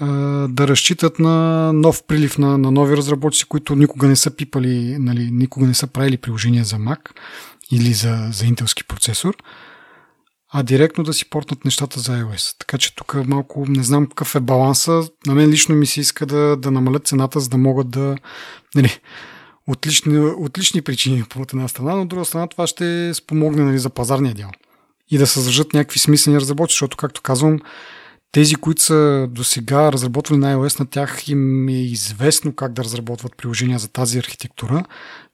да 0.48 0.68
разчитат 0.68 1.18
на 1.18 1.72
нов 1.72 2.02
прилив 2.02 2.38
на, 2.38 2.58
на 2.58 2.70
нови 2.70 2.96
разработчици, 2.96 3.44
които 3.44 3.76
никога 3.76 4.06
не 4.06 4.16
са 4.16 4.30
пипали, 4.30 4.96
нали, 4.98 5.30
никога 5.32 5.66
не 5.66 5.74
са 5.74 5.86
правили 5.86 6.16
приложения 6.16 6.64
за 6.64 6.76
Mac 6.76 7.10
или 7.70 7.92
за, 7.92 8.28
за 8.32 8.46
интелски 8.46 8.84
процесор, 8.84 9.36
а 10.56 10.62
директно 10.62 11.04
да 11.04 11.12
си 11.12 11.30
портнат 11.30 11.64
нещата 11.64 12.00
за 12.00 12.12
iOS. 12.12 12.58
Така 12.58 12.78
че 12.78 12.94
тук 12.94 13.14
малко 13.26 13.64
не 13.68 13.82
знам 13.82 14.06
какъв 14.06 14.34
е 14.34 14.40
баланса. 14.40 15.02
На 15.26 15.34
мен 15.34 15.50
лично 15.50 15.74
ми 15.74 15.86
се 15.86 16.00
иска 16.00 16.26
да, 16.26 16.56
да 16.56 16.70
намалят 16.70 17.06
цената, 17.06 17.40
за 17.40 17.48
да 17.48 17.56
могат 17.56 17.90
да 17.90 18.16
нали, 18.74 19.00
отлични, 19.66 20.18
отлични 20.18 20.82
причини 20.82 21.24
по 21.30 21.42
една 21.42 21.68
страна, 21.68 21.96
но 21.96 22.02
от 22.02 22.08
друга 22.08 22.24
страна 22.24 22.46
това 22.46 22.66
ще 22.66 23.14
спомогне 23.14 23.64
нали, 23.64 23.78
за 23.78 23.90
пазарния 23.90 24.34
дял 24.34 24.50
и 25.10 25.18
да 25.18 25.26
създържат 25.26 25.74
някакви 25.74 25.98
смислени 25.98 26.40
разработки, 26.40 26.72
защото, 26.72 26.96
както 26.96 27.22
казвам, 27.22 27.60
тези, 28.32 28.54
които 28.54 28.82
са 28.82 29.28
до 29.30 29.44
сега 29.44 29.92
разработвали 29.92 30.40
на 30.40 30.54
iOS, 30.54 30.80
на 30.80 30.86
тях 30.86 31.28
им 31.28 31.68
е 31.68 31.72
известно 31.72 32.54
как 32.54 32.72
да 32.72 32.84
разработват 32.84 33.36
приложения 33.36 33.78
за 33.78 33.88
тази 33.88 34.18
архитектура. 34.18 34.84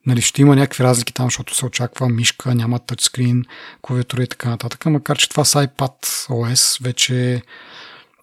Нали, 0.07 0.21
ще 0.21 0.43
има 0.43 0.57
някакви 0.57 0.85
разлики 0.85 1.15
там, 1.15 1.27
защото 1.27 1.55
се 1.55 1.67
очаква 1.67 2.09
мишка, 2.09 2.55
няма 2.55 2.79
тъчскрин, 2.79 3.45
клавиатура 3.83 4.23
и 4.23 4.27
така 4.27 4.49
нататък, 4.49 4.87
макар 4.87 5.19
че 5.19 5.29
това 5.29 5.45
с 5.45 5.67
iPad 5.67 6.05
OS 6.29 6.85
вече 6.85 7.43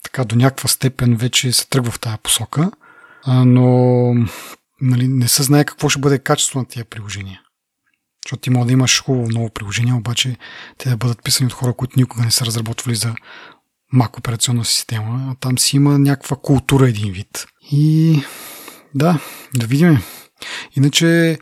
така 0.03 0.25
до 0.25 0.35
някаква 0.35 0.67
степен 0.67 1.15
вече 1.15 1.51
се 1.51 1.69
тръгва 1.69 1.91
в 1.91 1.99
тая 1.99 2.17
посока, 2.17 2.71
но 3.27 4.13
нали, 4.81 5.07
не 5.07 5.27
се 5.27 5.43
знае 5.43 5.65
какво 5.65 5.89
ще 5.89 5.99
бъде 5.99 6.19
качество 6.19 6.59
на 6.59 6.65
тия 6.65 6.85
приложения. 6.85 7.41
Защото 8.25 8.41
ти 8.41 8.49
може 8.49 8.67
да 8.67 8.73
имаш 8.73 9.03
хубаво 9.03 9.29
ново 9.29 9.49
приложение, 9.49 9.93
обаче 9.93 10.37
те 10.77 10.89
да 10.89 10.97
бъдат 10.97 11.23
писани 11.23 11.47
от 11.47 11.53
хора, 11.53 11.73
които 11.73 11.99
никога 11.99 12.23
не 12.23 12.31
са 12.31 12.45
разработвали 12.45 12.95
за 12.95 13.15
Mac 13.93 14.17
операционна 14.17 14.65
система, 14.65 15.27
а 15.31 15.35
там 15.35 15.57
си 15.57 15.75
има 15.75 15.99
някаква 15.99 16.37
култура 16.37 16.89
един 16.89 17.13
вид. 17.13 17.47
И 17.71 18.21
да, 18.95 19.19
да 19.55 19.67
видим. 19.67 20.01
Иначе 20.75 21.37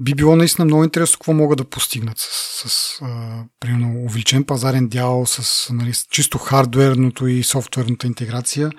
би 0.00 0.14
било 0.14 0.36
наистина 0.36 0.64
много 0.64 0.84
интересно 0.84 1.18
какво 1.18 1.32
могат 1.32 1.58
да 1.58 1.64
постигнат 1.64 2.18
с, 2.18 2.28
с 2.68 2.98
а, 3.02 3.42
примерно, 3.60 4.04
увеличен 4.04 4.44
пазарен 4.44 4.88
дял, 4.88 5.26
с 5.26 5.68
нали, 5.72 5.92
чисто 6.10 6.38
хардверното 6.38 7.26
и 7.26 7.42
софтуерната 7.42 8.06
интеграция 8.06 8.70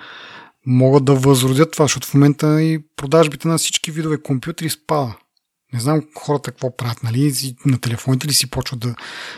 могат 0.66 1.04
да 1.04 1.14
възродят 1.14 1.72
това, 1.72 1.84
защото 1.84 2.06
в 2.06 2.14
момента 2.14 2.62
и 2.62 2.80
продажбите 2.96 3.48
на 3.48 3.58
всички 3.58 3.90
видове 3.90 4.22
компютри 4.22 4.70
спада. 4.70 5.16
Не 5.72 5.80
знам 5.80 6.02
хората 6.14 6.50
какво 6.50 6.76
правят, 6.76 7.02
нали? 7.02 7.54
На 7.66 7.78
телефоните 7.78 8.28
ли 8.28 8.32
си 8.32 8.50
почват 8.50 8.80
да 8.80 8.94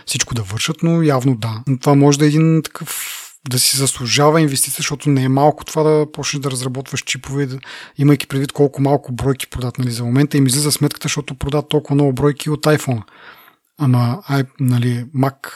всичко 0.06 0.34
да 0.34 0.42
вършат, 0.42 0.82
но 0.82 1.02
явно 1.02 1.36
да. 1.36 1.62
Но 1.66 1.78
това 1.78 1.94
може 1.94 2.18
да 2.18 2.24
е 2.24 2.28
един 2.28 2.62
такъв 2.62 3.22
да 3.50 3.58
си 3.58 3.76
заслужава 3.76 4.40
инвестиция, 4.40 4.76
защото 4.76 5.10
не 5.10 5.22
е 5.22 5.28
малко 5.28 5.64
това 5.64 5.82
да 5.82 6.12
почнеш 6.12 6.40
да 6.40 6.50
разработваш 6.50 7.02
чипове, 7.02 7.46
да, 7.46 7.58
имайки 7.98 8.26
предвид 8.26 8.52
колко 8.52 8.82
малко 8.82 9.12
бройки 9.12 9.46
продат. 9.46 9.78
Нали, 9.78 9.90
за 9.90 10.04
момента 10.04 10.36
им 10.36 10.46
излиза 10.46 10.72
сметката, 10.72 11.04
защото 11.04 11.34
продат 11.34 11.68
толкова 11.68 11.94
много 11.94 12.12
бройки 12.12 12.50
от 12.50 12.64
iPhone. 12.64 13.02
Ама 13.78 14.22
нали, 14.60 15.04
Mac 15.16 15.48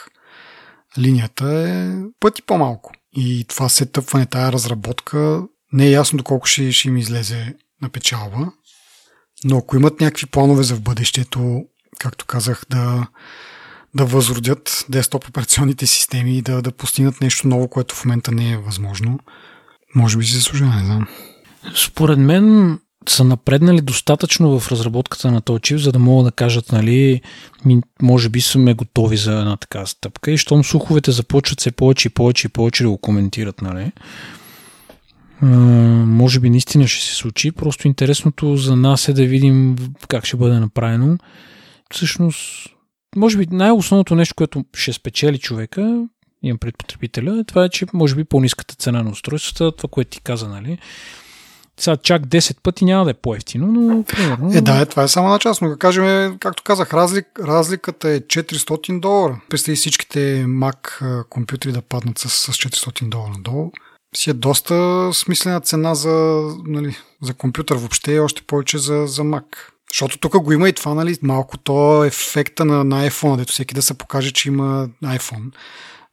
линията 0.97 1.69
е 1.69 1.95
пъти 2.19 2.41
по-малко. 2.41 2.91
И 3.13 3.45
това 3.47 3.69
се 3.69 3.85
тъпване, 3.85 4.25
тая 4.25 4.51
разработка, 4.51 5.43
не 5.73 5.87
е 5.87 5.91
ясно 5.91 6.17
доколко 6.17 6.47
ще, 6.47 6.71
ще 6.71 6.87
им 6.87 6.97
излезе 6.97 7.55
на 7.81 7.89
печалба. 7.89 8.51
Но 9.43 9.57
ако 9.57 9.75
имат 9.75 10.01
някакви 10.01 10.25
планове 10.25 10.63
за 10.63 10.75
в 10.75 10.81
бъдещето, 10.81 11.61
както 11.99 12.25
казах, 12.25 12.63
да, 12.69 13.07
да 13.95 14.05
възродят 14.05 14.85
десктоп 14.89 15.27
операционните 15.27 15.87
системи 15.87 16.37
и 16.37 16.41
да, 16.41 16.61
да 16.61 16.71
постигнат 16.71 17.21
нещо 17.21 17.47
ново, 17.47 17.67
което 17.67 17.95
в 17.95 18.05
момента 18.05 18.31
не 18.31 18.51
е 18.51 18.57
възможно, 18.57 19.19
може 19.95 20.17
би 20.17 20.25
си 20.25 20.35
заслужава, 20.35 20.75
не 20.75 20.85
знам. 20.85 21.07
Според 21.75 22.19
мен 22.19 22.79
са 23.09 23.23
напреднали 23.23 23.81
достатъчно 23.81 24.59
в 24.59 24.71
разработката 24.71 25.31
на 25.31 25.41
този 25.41 25.61
чип, 25.61 25.77
за 25.77 25.91
да 25.91 25.99
могат 25.99 26.25
да 26.25 26.31
кажат, 26.31 26.71
нали, 26.71 27.21
може 28.01 28.29
би 28.29 28.41
сме 28.41 28.73
готови 28.73 29.17
за 29.17 29.39
една 29.39 29.57
така 29.57 29.85
стъпка 29.85 30.31
и 30.31 30.37
щом 30.37 30.63
слуховете 30.63 31.11
започват 31.11 31.59
все 31.59 31.71
повече 31.71 32.07
и 32.07 32.11
повече 32.11 32.47
и 32.47 32.49
повече 32.49 32.83
да 32.83 32.89
го 32.89 32.97
коментират, 32.97 33.61
нали, 33.61 33.91
може 35.41 36.39
би 36.39 36.49
наистина 36.49 36.87
ще 36.87 37.05
се 37.05 37.15
случи. 37.15 37.51
Просто 37.51 37.87
интересното 37.87 38.55
за 38.55 38.75
нас 38.75 39.07
е 39.07 39.13
да 39.13 39.25
видим 39.25 39.75
как 40.07 40.25
ще 40.25 40.37
бъде 40.37 40.59
направено. 40.59 41.17
Всъщност, 41.93 42.69
може 43.15 43.37
би 43.37 43.47
най-основното 43.51 44.15
нещо, 44.15 44.35
което 44.35 44.65
ще 44.73 44.93
спечели 44.93 45.37
човека, 45.37 46.07
имам 46.43 46.57
пред 46.57 46.77
потребителя, 46.77 47.39
е 47.39 47.43
това 47.43 47.65
е, 47.65 47.69
че 47.69 47.85
може 47.93 48.15
би 48.15 48.23
по-низката 48.23 48.75
цена 48.75 49.03
на 49.03 49.09
устройствата, 49.09 49.77
това, 49.77 49.89
което 49.91 50.09
ти 50.09 50.21
каза, 50.21 50.49
нали? 50.49 50.77
Сега 51.79 51.97
чак 51.97 52.21
10 52.21 52.57
пъти 52.63 52.85
няма 52.85 53.05
да 53.05 53.11
е 53.11 53.13
по-ефтино, 53.13 53.67
но 53.67 54.03
примерно... 54.03 54.51
Е, 54.53 54.61
да, 54.61 54.81
е, 54.81 54.85
това 54.85 55.03
е 55.03 55.07
само 55.07 55.29
начало, 55.29 55.55
но 55.61 55.69
да 55.69 55.77
кажем, 55.77 56.37
както 56.39 56.63
казах, 56.63 56.93
разлик, 56.93 57.27
разликата 57.39 58.09
е 58.09 58.19
400 58.19 58.99
долара. 58.99 59.41
Представи 59.49 59.75
всичките 59.75 60.45
Mac 60.45 61.23
компютри 61.29 61.71
да 61.71 61.81
паднат 61.81 62.17
с, 62.17 62.29
с 62.29 62.47
400 62.47 63.09
долара 63.09 63.31
надолу 63.31 63.71
си 64.15 64.29
е 64.29 64.33
доста 64.33 65.09
смислена 65.13 65.61
цена 65.61 65.95
за, 65.95 66.43
нали, 66.65 66.95
за 67.21 67.33
компютър 67.33 67.75
въобще 67.75 68.19
още 68.19 68.41
повече 68.41 68.77
за, 68.77 69.07
за 69.07 69.21
Mac. 69.21 69.45
Защото 69.91 70.17
тук 70.17 70.37
го 70.37 70.51
има 70.51 70.69
и 70.69 70.73
това, 70.73 70.93
нали, 70.93 71.17
малко 71.21 71.57
то 71.57 72.03
ефекта 72.03 72.65
на, 72.65 72.83
на 72.83 73.09
iPhone, 73.09 73.37
дето 73.37 73.53
всеки 73.53 73.75
да 73.75 73.81
се 73.81 73.93
покаже, 73.93 74.31
че 74.31 74.49
има 74.49 74.89
iPhone. 75.03 75.51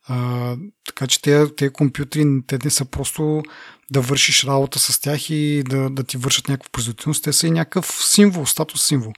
А, 0.08 0.56
така 0.86 1.06
че 1.06 1.22
тези, 1.22 1.56
тези 1.56 1.72
компютри, 1.72 2.26
те 2.46 2.58
не 2.64 2.70
са 2.70 2.84
просто 2.84 3.42
да 3.90 4.00
вършиш 4.00 4.44
работа 4.44 4.78
с 4.78 5.00
тях 5.00 5.30
и 5.30 5.62
да, 5.68 5.90
да 5.90 6.04
ти 6.04 6.16
вършат 6.16 6.48
някаква 6.48 6.68
производителност, 6.72 7.24
те 7.24 7.32
са 7.32 7.46
и 7.46 7.50
някакъв 7.50 7.86
символ, 7.86 8.46
статус 8.46 8.86
символ. 8.86 9.12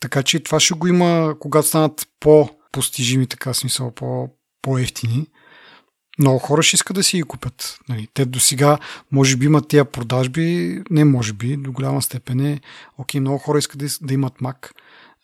Така 0.00 0.22
че 0.22 0.40
това 0.40 0.60
ще 0.60 0.74
го 0.74 0.86
има, 0.86 1.34
когато 1.40 1.68
станат 1.68 2.08
по-постижими, 2.20 3.26
така 3.26 3.54
смисъл, 3.54 3.90
по, 3.90 4.28
по-ефтини 4.62 5.26
много 6.18 6.38
хора 6.38 6.62
ще 6.62 6.76
искат 6.76 6.94
да 6.94 7.02
си 7.02 7.16
ги 7.16 7.22
купят. 7.22 7.78
Нали, 7.88 8.08
те 8.14 8.24
до 8.24 8.40
сега 8.40 8.78
може 9.12 9.36
би 9.36 9.46
имат 9.46 9.68
тия 9.68 9.84
продажби, 9.84 10.82
не 10.90 11.04
може 11.04 11.32
би, 11.32 11.56
до 11.56 11.72
голяма 11.72 12.02
степен 12.02 12.40
е, 12.40 12.60
окей, 12.98 13.20
много 13.20 13.38
хора 13.38 13.58
искат 13.58 13.78
да, 13.78 13.86
да 14.00 14.14
имат 14.14 14.34
Mac, 14.34 14.70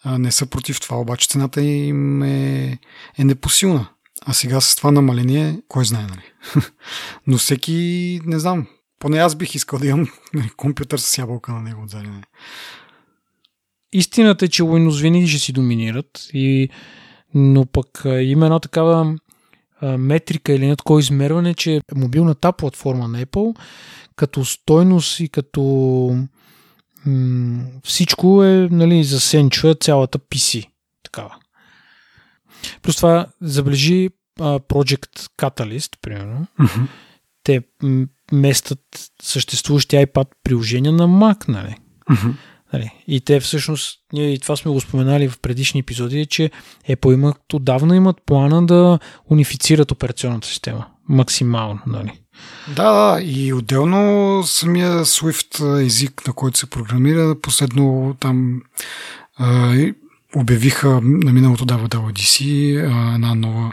а, 0.04 0.18
не 0.18 0.32
са 0.32 0.46
против 0.46 0.80
това, 0.80 0.96
обаче 0.96 1.28
цената 1.28 1.62
им 1.62 2.22
е, 2.22 2.78
е 3.18 3.24
непосилна. 3.24 3.88
А 4.26 4.32
сега 4.32 4.60
с 4.60 4.76
това 4.76 4.90
намаление, 4.90 5.60
кой 5.68 5.84
знае, 5.84 6.02
нали? 6.02 6.62
Но 7.26 7.38
всеки, 7.38 8.20
не 8.24 8.38
знам, 8.38 8.66
поне 8.98 9.18
аз 9.18 9.34
бих 9.34 9.54
искал 9.54 9.78
да 9.78 9.86
имам 9.86 10.08
нали, 10.34 10.50
компютър 10.56 10.98
с 10.98 11.18
ябълка 11.18 11.52
на 11.52 11.60
него 11.60 11.82
отзади. 11.82 12.08
Нали. 12.08 12.24
Истината 13.92 14.44
е, 14.44 14.48
че 14.48 14.62
Windows 14.62 15.02
винаги 15.02 15.28
ще 15.28 15.38
си 15.38 15.52
доминират, 15.52 16.28
и... 16.32 16.68
но 17.34 17.66
пък 17.66 18.02
има 18.04 18.46
една 18.46 18.60
такава 18.60 19.16
метрика 19.82 20.52
или 20.52 20.66
на 20.66 20.76
такова 20.76 21.00
измерване, 21.00 21.54
че 21.54 21.80
мобилната 21.94 22.52
платформа 22.52 23.08
на 23.08 23.26
Apple 23.26 23.56
като 24.16 24.44
стойност 24.44 25.20
и 25.20 25.28
като 25.28 25.62
м- 27.06 27.64
всичко 27.84 28.44
е 28.44 28.68
нали, 28.70 29.04
засенчва 29.04 29.74
цялата 29.74 30.18
PC. 30.18 30.68
Такава. 31.02 31.34
Плюс 32.82 32.96
това 32.96 33.26
забележи 33.40 34.10
а, 34.40 34.58
Project 34.58 35.30
Catalyst, 35.38 35.96
примерно. 36.02 36.46
Mm-hmm. 36.60 36.86
те 37.44 37.62
местат 38.32 39.10
съществуващи 39.22 39.96
iPad 39.96 40.28
приложения 40.44 40.92
на 40.92 41.08
Mac, 41.08 41.48
нали? 41.48 41.76
Mm-hmm. 42.10 42.32
Нали? 42.72 42.90
И 43.08 43.20
те 43.20 43.40
всъщност, 43.40 43.98
ние 44.12 44.32
и 44.32 44.38
това 44.38 44.56
сме 44.56 44.72
го 44.72 44.80
споменали 44.80 45.28
в 45.28 45.38
предишни 45.38 45.80
епизоди, 45.80 46.26
че 46.26 46.50
Apple 46.88 47.14
имат, 47.14 47.52
отдавна 47.52 47.96
имат 47.96 48.16
плана 48.26 48.66
да 48.66 48.98
унифицират 49.30 49.90
операционната 49.90 50.48
система. 50.48 50.86
Максимално, 51.08 51.80
нали? 51.86 52.12
Да, 52.68 52.92
да, 52.92 53.22
и 53.22 53.52
отделно 53.52 54.42
самия 54.46 55.04
Swift 55.04 55.82
език, 55.86 56.26
на 56.26 56.32
който 56.32 56.58
се 56.58 56.70
програмира, 56.70 57.40
последно 57.40 58.16
там 58.20 58.62
обявиха 60.36 60.88
на 61.02 61.32
миналото 61.32 61.66
WWDC 61.66 62.44
една 63.14 63.34
нова 63.34 63.72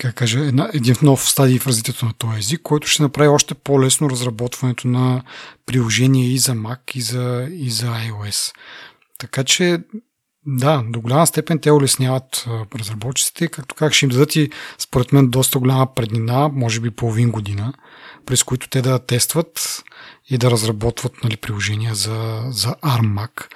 как 0.00 0.14
кажа, 0.14 0.40
една, 0.40 0.70
един 0.74 0.96
нов 1.02 1.30
стадий 1.30 1.58
в 1.58 1.66
развитието 1.66 2.06
на 2.06 2.12
този 2.12 2.38
език, 2.38 2.60
който 2.62 2.88
ще 2.88 3.02
направи 3.02 3.28
още 3.28 3.54
по-лесно 3.54 4.10
разработването 4.10 4.88
на 4.88 5.22
приложения 5.66 6.32
и 6.32 6.38
за 6.38 6.52
Mac, 6.52 6.96
и 6.96 7.00
за, 7.00 7.48
и 7.50 7.70
за 7.70 7.86
iOS. 7.86 8.54
Така 9.18 9.44
че, 9.44 9.80
да, 10.46 10.82
до 10.88 11.00
голяма 11.00 11.26
степен 11.26 11.58
те 11.58 11.72
улесняват 11.72 12.46
разработчиците, 12.78 13.48
както 13.48 13.74
как 13.74 13.92
ще 13.92 14.06
им 14.06 14.10
дадат 14.10 14.36
и, 14.36 14.50
според 14.78 15.12
мен, 15.12 15.30
доста 15.30 15.58
голяма 15.58 15.94
преднина, 15.94 16.48
може 16.48 16.80
би 16.80 16.90
половин 16.90 17.30
година, 17.30 17.72
през 18.26 18.42
които 18.42 18.68
те 18.68 18.82
да 18.82 18.98
тестват 18.98 19.82
и 20.30 20.38
да 20.38 20.50
разработват 20.50 21.24
нали, 21.24 21.36
приложения 21.36 21.94
за, 21.94 22.42
за 22.50 22.68
ARM 22.68 23.14
Mac. 23.14 23.46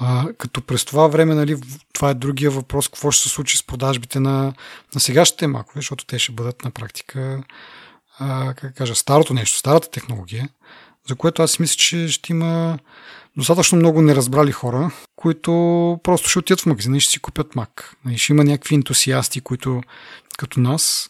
А, 0.00 0.32
като 0.38 0.62
през 0.62 0.84
това 0.84 1.06
време, 1.06 1.34
нали, 1.34 1.56
това 1.92 2.10
е 2.10 2.14
другия 2.14 2.50
въпрос, 2.50 2.88
какво 2.88 3.10
ще 3.10 3.22
се 3.22 3.28
случи 3.28 3.56
с 3.56 3.62
продажбите 3.62 4.20
на, 4.20 4.54
на 4.94 5.00
сегашните 5.00 5.46
макове, 5.46 5.78
защото 5.78 6.04
те 6.04 6.18
ще 6.18 6.32
бъдат 6.32 6.64
на 6.64 6.70
практика, 6.70 7.42
а, 8.18 8.54
как 8.54 8.74
кажа, 8.74 8.94
старото 8.94 9.34
нещо, 9.34 9.58
старата 9.58 9.90
технология, 9.90 10.48
за 11.08 11.14
което 11.14 11.42
аз 11.42 11.58
мисля, 11.58 11.76
че 11.76 12.08
ще 12.08 12.32
има 12.32 12.78
достатъчно 13.36 13.78
много 13.78 14.02
неразбрали 14.02 14.52
хора, 14.52 14.90
които 15.16 15.50
просто 16.02 16.28
ще 16.28 16.38
отидат 16.38 16.60
в 16.60 16.66
магазина 16.66 16.96
и 16.96 17.00
ще 17.00 17.12
си 17.12 17.20
купят 17.20 17.56
мак. 17.56 17.96
Нали, 18.04 18.18
ще 18.18 18.32
има 18.32 18.44
някакви 18.44 18.74
ентусиасти, 18.74 19.40
които 19.40 19.82
като 20.38 20.60
нас, 20.60 21.08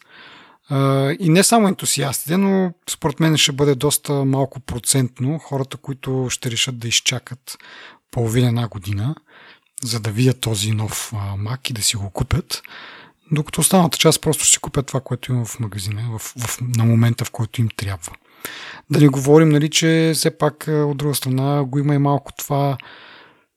и 1.19 1.29
не 1.29 1.43
само 1.43 1.67
ентусиастите, 1.67 2.37
но 2.37 2.73
според 2.89 3.19
мен 3.19 3.37
ще 3.37 3.51
бъде 3.51 3.75
доста 3.75 4.13
малко 4.13 4.59
процентно 4.59 5.39
хората, 5.39 5.77
които 5.77 6.27
ще 6.29 6.51
решат 6.51 6.79
да 6.79 6.87
изчакат 6.87 7.57
половина 8.11 8.47
една 8.47 8.67
година, 8.67 9.15
за 9.83 9.99
да 9.99 10.11
видят 10.11 10.41
този 10.41 10.71
нов 10.71 11.11
Mac 11.13 11.69
и 11.69 11.73
да 11.73 11.81
си 11.81 11.97
го 11.97 12.09
купят. 12.09 12.61
Докато 13.31 13.61
останалата 13.61 13.97
част 13.97 14.21
просто 14.21 14.43
ще 14.43 14.53
си 14.53 14.59
купят 14.59 14.85
това, 14.85 15.01
което 15.01 15.31
има 15.31 15.45
в 15.45 15.59
магазина 15.59 16.17
в, 16.17 16.19
в, 16.19 16.61
на 16.61 16.85
момента, 16.85 17.25
в 17.25 17.31
който 17.31 17.61
им 17.61 17.69
трябва. 17.75 18.11
Да 18.89 18.99
не 18.99 19.07
говорим, 19.07 19.49
нали, 19.49 19.69
че 19.69 20.11
все 20.15 20.37
пак 20.37 20.65
от 20.67 20.97
друга 20.97 21.15
страна 21.15 21.63
го 21.63 21.79
има 21.79 21.95
и 21.95 21.97
малко 21.97 22.33
това 22.37 22.77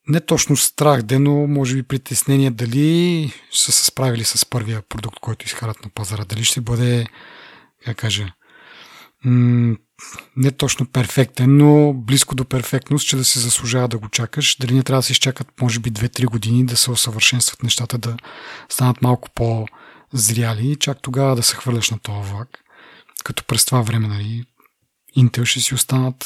не 0.08 0.20
точно 0.20 0.56
страх, 0.56 1.02
де, 1.02 1.18
но 1.18 1.46
може 1.46 1.76
би 1.76 1.82
притеснение 1.82 2.50
дали 2.50 3.32
са 3.52 3.72
се 3.72 3.84
справили 3.84 4.24
с 4.24 4.46
първия 4.46 4.82
продукт, 4.82 5.18
който 5.20 5.46
изкарат 5.46 5.84
на 5.84 5.90
пазара. 5.90 6.24
Дали 6.24 6.44
ще 6.44 6.60
бъде, 6.60 7.06
как 7.84 7.96
кажа, 7.96 8.32
не 10.36 10.50
точно 10.50 10.86
перфектен, 10.86 11.56
но 11.56 11.92
близко 11.92 12.34
до 12.34 12.44
перфектност, 12.44 13.08
че 13.08 13.16
да 13.16 13.24
се 13.24 13.40
заслужава 13.40 13.88
да 13.88 13.98
го 13.98 14.08
чакаш. 14.08 14.56
Дали 14.60 14.74
не 14.74 14.82
трябва 14.82 14.98
да 14.98 15.02
се 15.02 15.12
изчакат, 15.12 15.48
може 15.60 15.80
би, 15.80 15.92
2-3 15.92 16.24
години 16.24 16.66
да 16.66 16.76
се 16.76 16.90
усъвършенстват 16.90 17.62
нещата, 17.62 17.98
да 17.98 18.16
станат 18.68 19.02
малко 19.02 19.28
по-зряли 19.34 20.70
и 20.70 20.76
чак 20.76 20.98
тогава 21.02 21.36
да 21.36 21.42
се 21.42 21.56
хвърляш 21.56 21.90
на 21.90 21.98
този 21.98 22.30
влак. 22.30 22.48
Като 23.24 23.44
през 23.44 23.64
това 23.64 23.80
време, 23.80 24.08
нали, 24.08 24.44
Intel 25.16 25.44
ще 25.44 25.60
си 25.60 25.74
останат 25.74 26.24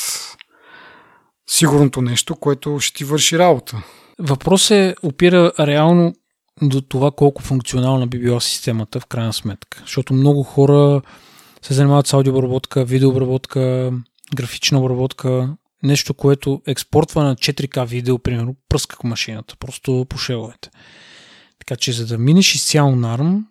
сигурното 1.47 2.03
нещо, 2.03 2.37
което 2.37 2.81
ще 2.81 2.97
ти 2.97 3.05
върши 3.05 3.39
работа. 3.39 3.83
Въпрос 4.18 4.70
е, 4.70 4.95
опира 5.03 5.53
реално 5.59 6.14
до 6.62 6.81
това 6.81 7.11
колко 7.11 7.43
функционална 7.43 8.07
би 8.07 8.18
била 8.18 8.41
системата 8.41 9.01
в 9.01 9.07
крайна 9.07 9.33
сметка. 9.33 9.79
Защото 9.81 10.14
много 10.14 10.43
хора 10.43 11.03
се 11.63 11.75
занимават 11.75 12.07
с 12.07 12.13
аудиообработка, 12.13 12.85
видеообработка, 12.85 13.93
графична 14.35 14.81
обработка, 14.81 15.57
нещо, 15.83 16.15
което 16.15 16.63
експортва 16.67 17.25
на 17.25 17.37
4К 17.37 17.87
видео, 17.87 18.19
примерно, 18.19 18.57
пръска 18.69 18.97
машината, 19.05 19.57
просто 19.57 20.07
по 20.09 20.19
шеловете. 20.19 20.71
Така 21.59 21.77
че, 21.77 21.93
за 21.93 22.07
да 22.07 22.19
минеш 22.19 22.55
изцяло 22.55 22.97
на 22.97 23.19
ARM, 23.19 23.43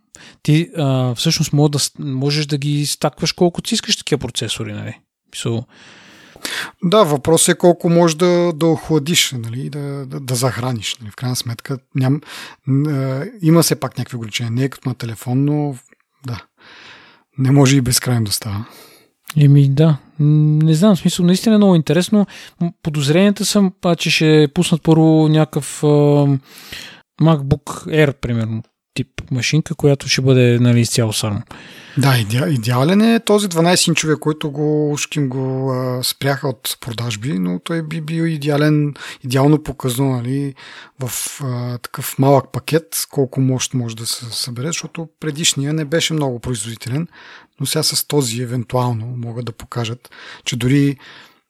ти 0.43 0.69
а, 0.77 1.15
всъщност 1.15 1.53
може 1.53 1.71
да, 1.71 1.79
можеш 1.99 2.45
да 2.45 2.57
ги 2.57 2.85
стакваш 2.85 3.31
колкото 3.31 3.69
си 3.69 3.75
искаш 3.75 3.97
такива 3.97 4.19
процесори, 4.19 4.73
нали? 4.73 4.99
So, 5.35 5.65
да, 6.83 7.03
въпросът 7.03 7.55
е 7.55 7.57
колко 7.57 7.89
можеш 7.89 8.15
да, 8.15 8.53
да 8.55 8.67
охладиш, 8.67 9.31
нали, 9.31 9.69
да, 9.69 10.05
да, 10.05 10.19
да 10.19 10.35
захраниш. 10.35 10.97
Нали. 11.01 11.11
В 11.11 11.15
крайна 11.15 11.35
сметка 11.35 11.77
ням, 11.95 12.21
а, 12.67 13.25
има 13.41 13.63
все 13.63 13.75
пак 13.75 13.97
някакви 13.97 14.17
ограничения. 14.17 14.51
Не 14.51 14.63
е 14.63 14.69
като 14.69 14.89
на 14.89 14.95
телефон, 14.95 15.45
но 15.45 15.75
да, 16.25 16.45
не 17.37 17.51
може 17.51 17.77
и 17.77 17.81
безкрайно 17.81 18.25
да 18.25 18.31
става. 18.31 18.65
Еми 19.37 19.69
да, 19.69 19.97
не 20.19 20.73
знам, 20.73 20.95
смисъл 20.95 21.25
наистина 21.25 21.55
е 21.55 21.57
много 21.57 21.75
интересно. 21.75 22.25
Подозренията 22.83 23.45
съм, 23.45 23.73
че 23.97 24.09
ще 24.09 24.47
пуснат 24.53 24.83
първо 24.83 25.27
някакъв 25.27 25.83
а, 25.83 25.87
MacBook 27.21 27.87
Air, 27.87 28.13
примерно, 28.13 28.63
тип 28.95 29.31
машинка, 29.31 29.75
която 29.75 30.09
ще 30.09 30.21
бъде 30.21 30.59
нали, 30.59 30.79
изцяло 30.79 31.13
само. 31.13 31.41
Да, 31.97 32.17
идеален 32.49 33.01
е 33.01 33.19
този 33.19 33.47
12-инчовия, 33.47 34.19
който 34.19 34.51
го 34.51 34.91
ушким 34.91 35.29
го 35.29 35.71
а, 35.71 36.03
спряха 36.03 36.47
от 36.47 36.77
продажби, 36.81 37.39
но 37.39 37.59
той 37.59 37.81
би 37.81 38.01
бил 38.01 38.23
идеален, 38.23 38.93
идеално 39.23 39.63
показано 39.63 40.09
нали, 40.09 40.53
в 40.99 41.11
а, 41.43 41.77
такъв 41.77 42.19
малък 42.19 42.51
пакет, 42.51 43.07
колко 43.11 43.41
мощ 43.41 43.73
може 43.73 43.95
да 43.95 44.05
се 44.05 44.25
събере, 44.25 44.67
защото 44.67 45.07
предишния 45.19 45.73
не 45.73 45.85
беше 45.85 46.13
много 46.13 46.39
производителен, 46.39 47.07
но 47.59 47.65
сега 47.65 47.83
с 47.83 48.07
този 48.07 48.41
евентуално 48.41 49.05
могат 49.05 49.45
да 49.45 49.51
покажат, 49.51 50.09
че 50.45 50.55
дори, 50.55 50.97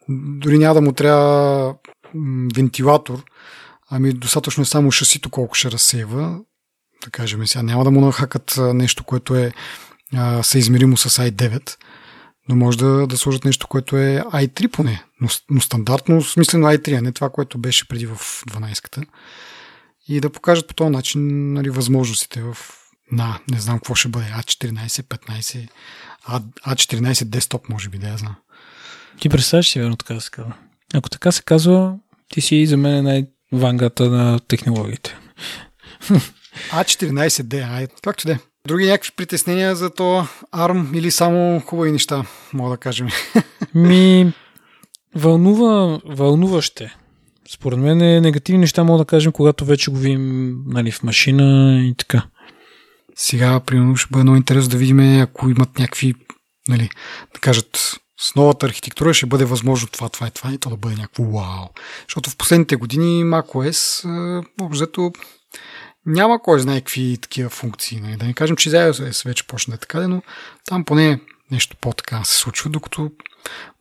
дори 0.09 0.57
няма 0.57 0.73
да 0.73 0.81
му 0.81 0.91
трябва 0.91 1.75
вентилатор, 2.55 3.23
ами 3.89 4.13
достатъчно 4.13 4.61
е 4.61 4.65
само 4.65 4.91
шасито 4.91 5.29
колко 5.29 5.55
ще 5.55 5.71
разсейва, 5.71 6.39
да 7.03 7.11
кажем 7.11 7.47
сега, 7.47 7.63
няма 7.63 7.83
да 7.83 7.91
му 7.91 8.01
нахакат 8.01 8.59
нещо, 8.73 9.03
което 9.03 9.35
е 9.35 9.51
а, 10.13 10.43
съизмеримо 10.43 10.97
с 10.97 11.09
i9, 11.09 11.75
но 12.49 12.55
може 12.55 12.77
да, 12.77 13.07
да 13.07 13.17
сложат 13.17 13.45
нещо, 13.45 13.67
което 13.67 13.97
е 13.97 14.23
i3 14.33 14.71
поне, 14.71 15.03
но, 15.21 15.27
но 15.49 15.61
стандартно 15.61 16.21
смислено 16.21 16.67
i3, 16.67 16.97
а 16.97 17.01
не 17.01 17.11
това, 17.11 17.29
което 17.29 17.57
беше 17.57 17.87
преди 17.87 18.05
в 18.05 18.15
12-ката. 18.49 19.05
И 20.07 20.19
да 20.19 20.29
покажат 20.29 20.67
по 20.67 20.73
този 20.73 20.89
начин 20.89 21.53
нали, 21.53 21.69
възможностите 21.69 22.41
в 22.41 22.57
на, 23.11 23.39
не 23.51 23.59
знам 23.59 23.77
какво 23.77 23.95
ще 23.95 24.07
бъде, 24.07 24.25
A14, 24.25 24.87
15, 24.87 25.67
A, 26.29 26.43
A14 26.67 27.23
десктоп, 27.23 27.69
може 27.69 27.89
би, 27.89 27.97
да 27.97 28.07
я 28.07 28.17
знам. 28.17 28.35
Ти 29.19 29.29
представяш 29.29 29.69
си, 29.69 29.79
верно 29.79 29.95
така 29.95 30.13
да 30.13 30.21
се 30.21 30.31
казва. 30.31 30.53
Ако 30.93 31.09
така 31.09 31.31
се 31.31 31.43
казва, 31.43 31.95
ти 32.29 32.41
си 32.41 32.65
за 32.65 32.77
мен 32.77 33.03
най-вангата 33.03 34.09
на 34.09 34.39
технологиите. 34.39 35.17
А14D, 36.71 37.69
ай, 37.71 37.87
както 38.03 38.27
де. 38.27 38.39
Други 38.67 38.85
някакви 38.85 39.11
притеснения 39.15 39.75
за 39.75 39.89
то 39.89 40.27
ARM 40.53 40.97
или 40.97 41.11
само 41.11 41.59
хубави 41.59 41.91
неща, 41.91 42.25
мога 42.53 42.69
да 42.69 42.77
кажем? 42.77 43.07
Ми, 43.73 44.33
вълнува, 45.15 45.99
вълнуваще. 46.05 46.95
Според 47.49 47.79
мен 47.79 48.01
е 48.01 48.21
негативни 48.21 48.59
неща, 48.59 48.83
мога 48.83 48.97
да 48.97 49.05
кажем, 49.05 49.31
когато 49.31 49.65
вече 49.65 49.91
го 49.91 49.97
видим 49.97 50.55
нали, 50.67 50.91
в 50.91 51.03
машина 51.03 51.79
и 51.85 51.95
така. 51.97 52.25
Сега, 53.15 53.59
примерно, 53.59 53.95
ще 53.95 54.07
бъде 54.11 54.23
много 54.23 54.37
интересно 54.37 54.71
да 54.71 54.77
видим, 54.77 55.21
ако 55.21 55.49
имат 55.49 55.79
някакви, 55.79 56.13
нали, 56.67 56.89
да 57.33 57.39
кажат, 57.39 57.97
с 58.19 58.35
новата 58.35 58.65
архитектура 58.65 59.13
ще 59.13 59.25
бъде 59.25 59.45
възможно 59.45 59.87
това, 59.87 60.09
това 60.09 60.27
и 60.27 60.31
това, 60.31 60.53
и 60.53 60.57
то 60.57 60.69
да 60.69 60.77
бъде 60.77 60.95
някакво 60.95 61.23
вау. 61.23 61.67
Защото 62.07 62.29
в 62.29 62.37
последните 62.37 62.75
години 62.75 63.23
macOS, 63.23 64.05
обзето, 64.61 65.11
няма 66.05 66.41
кой 66.41 66.59
знае 66.59 66.81
какви 66.81 67.17
такива 67.17 67.49
функции. 67.49 68.01
Нали? 68.01 68.17
Да 68.17 68.25
не 68.25 68.33
кажем, 68.33 68.55
че 68.55 68.69
iOS 68.69 69.25
вече 69.25 69.47
почна 69.47 69.77
така, 69.77 70.07
но 70.07 70.21
там 70.65 70.85
поне 70.85 71.21
нещо 71.51 71.77
по-така 71.81 72.23
се 72.23 72.37
случва, 72.37 72.69
докато 72.69 73.11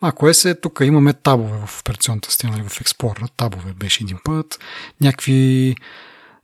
macOS 0.02 0.50
е 0.50 0.60
тук 0.60 0.78
имаме 0.82 1.12
табове 1.12 1.66
в 1.66 1.80
операционната 1.80 2.30
система, 2.30 2.52
нали? 2.52 2.68
в 2.68 2.80
Explorer. 2.80 3.30
Табове 3.36 3.72
беше 3.72 4.04
един 4.04 4.18
път. 4.24 4.58
Някакви 5.00 5.74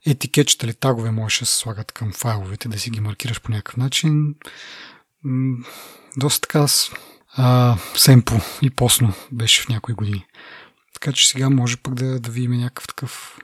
етикетчета 0.05 0.65
или 0.65 0.73
тагове 0.73 1.11
можеш 1.11 1.39
да 1.39 1.45
се 1.45 1.55
слагат 1.55 1.91
към 1.91 2.13
файловете, 2.13 2.69
да 2.69 2.79
си 2.79 2.89
ги 2.89 2.99
маркираш 2.99 3.41
по 3.41 3.51
някакъв 3.51 3.77
начин. 3.77 4.35
Доста 6.17 6.41
така 6.41 6.65
а, 7.33 7.77
семпо 7.95 8.35
и 8.61 8.69
посно 8.69 9.13
беше 9.31 9.61
в 9.61 9.69
някои 9.69 9.93
години. 9.93 10.25
Така 10.93 11.11
че 11.11 11.27
сега 11.27 11.49
може 11.49 11.77
пък 11.77 11.93
да, 11.93 12.19
да 12.19 12.31
видим 12.31 12.51
някакъв 12.51 12.87
такъв... 12.87 13.39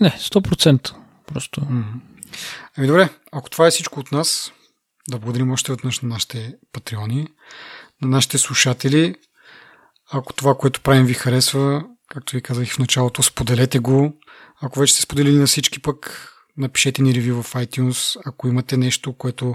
Не, 0.00 0.10
100%. 0.10 0.94
Просто. 1.26 1.66
Ами 2.76 2.86
добре, 2.86 3.08
ако 3.32 3.50
това 3.50 3.66
е 3.66 3.70
всичко 3.70 4.00
от 4.00 4.12
нас, 4.12 4.52
да 5.08 5.18
благодарим 5.18 5.52
още 5.52 5.72
веднъж 5.72 6.00
на 6.00 6.08
нашите 6.08 6.54
патреони. 6.72 7.28
на 8.02 8.08
нашите 8.08 8.38
слушатели. 8.38 9.14
Ако 10.12 10.32
това, 10.32 10.54
което 10.54 10.80
правим 10.80 11.06
ви 11.06 11.14
харесва, 11.14 11.84
както 12.08 12.36
ви 12.36 12.42
казах 12.42 12.68
в 12.68 12.78
началото, 12.78 13.22
споделете 13.22 13.78
го. 13.78 14.12
Ако 14.60 14.80
вече 14.80 14.92
сте 14.92 15.02
споделили 15.02 15.38
на 15.38 15.46
всички, 15.46 15.82
пък 15.82 16.32
напишете 16.56 17.02
ни 17.02 17.14
ревю 17.14 17.42
в 17.42 17.54
iTunes. 17.54 18.20
Ако 18.24 18.48
имате 18.48 18.76
нещо, 18.76 19.12
което 19.12 19.54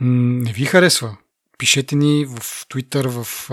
не 0.00 0.52
ви 0.52 0.64
харесва, 0.64 1.16
пишете 1.62 1.96
ни 1.96 2.24
в 2.24 2.38
Twitter, 2.66 3.06
в 3.08 3.48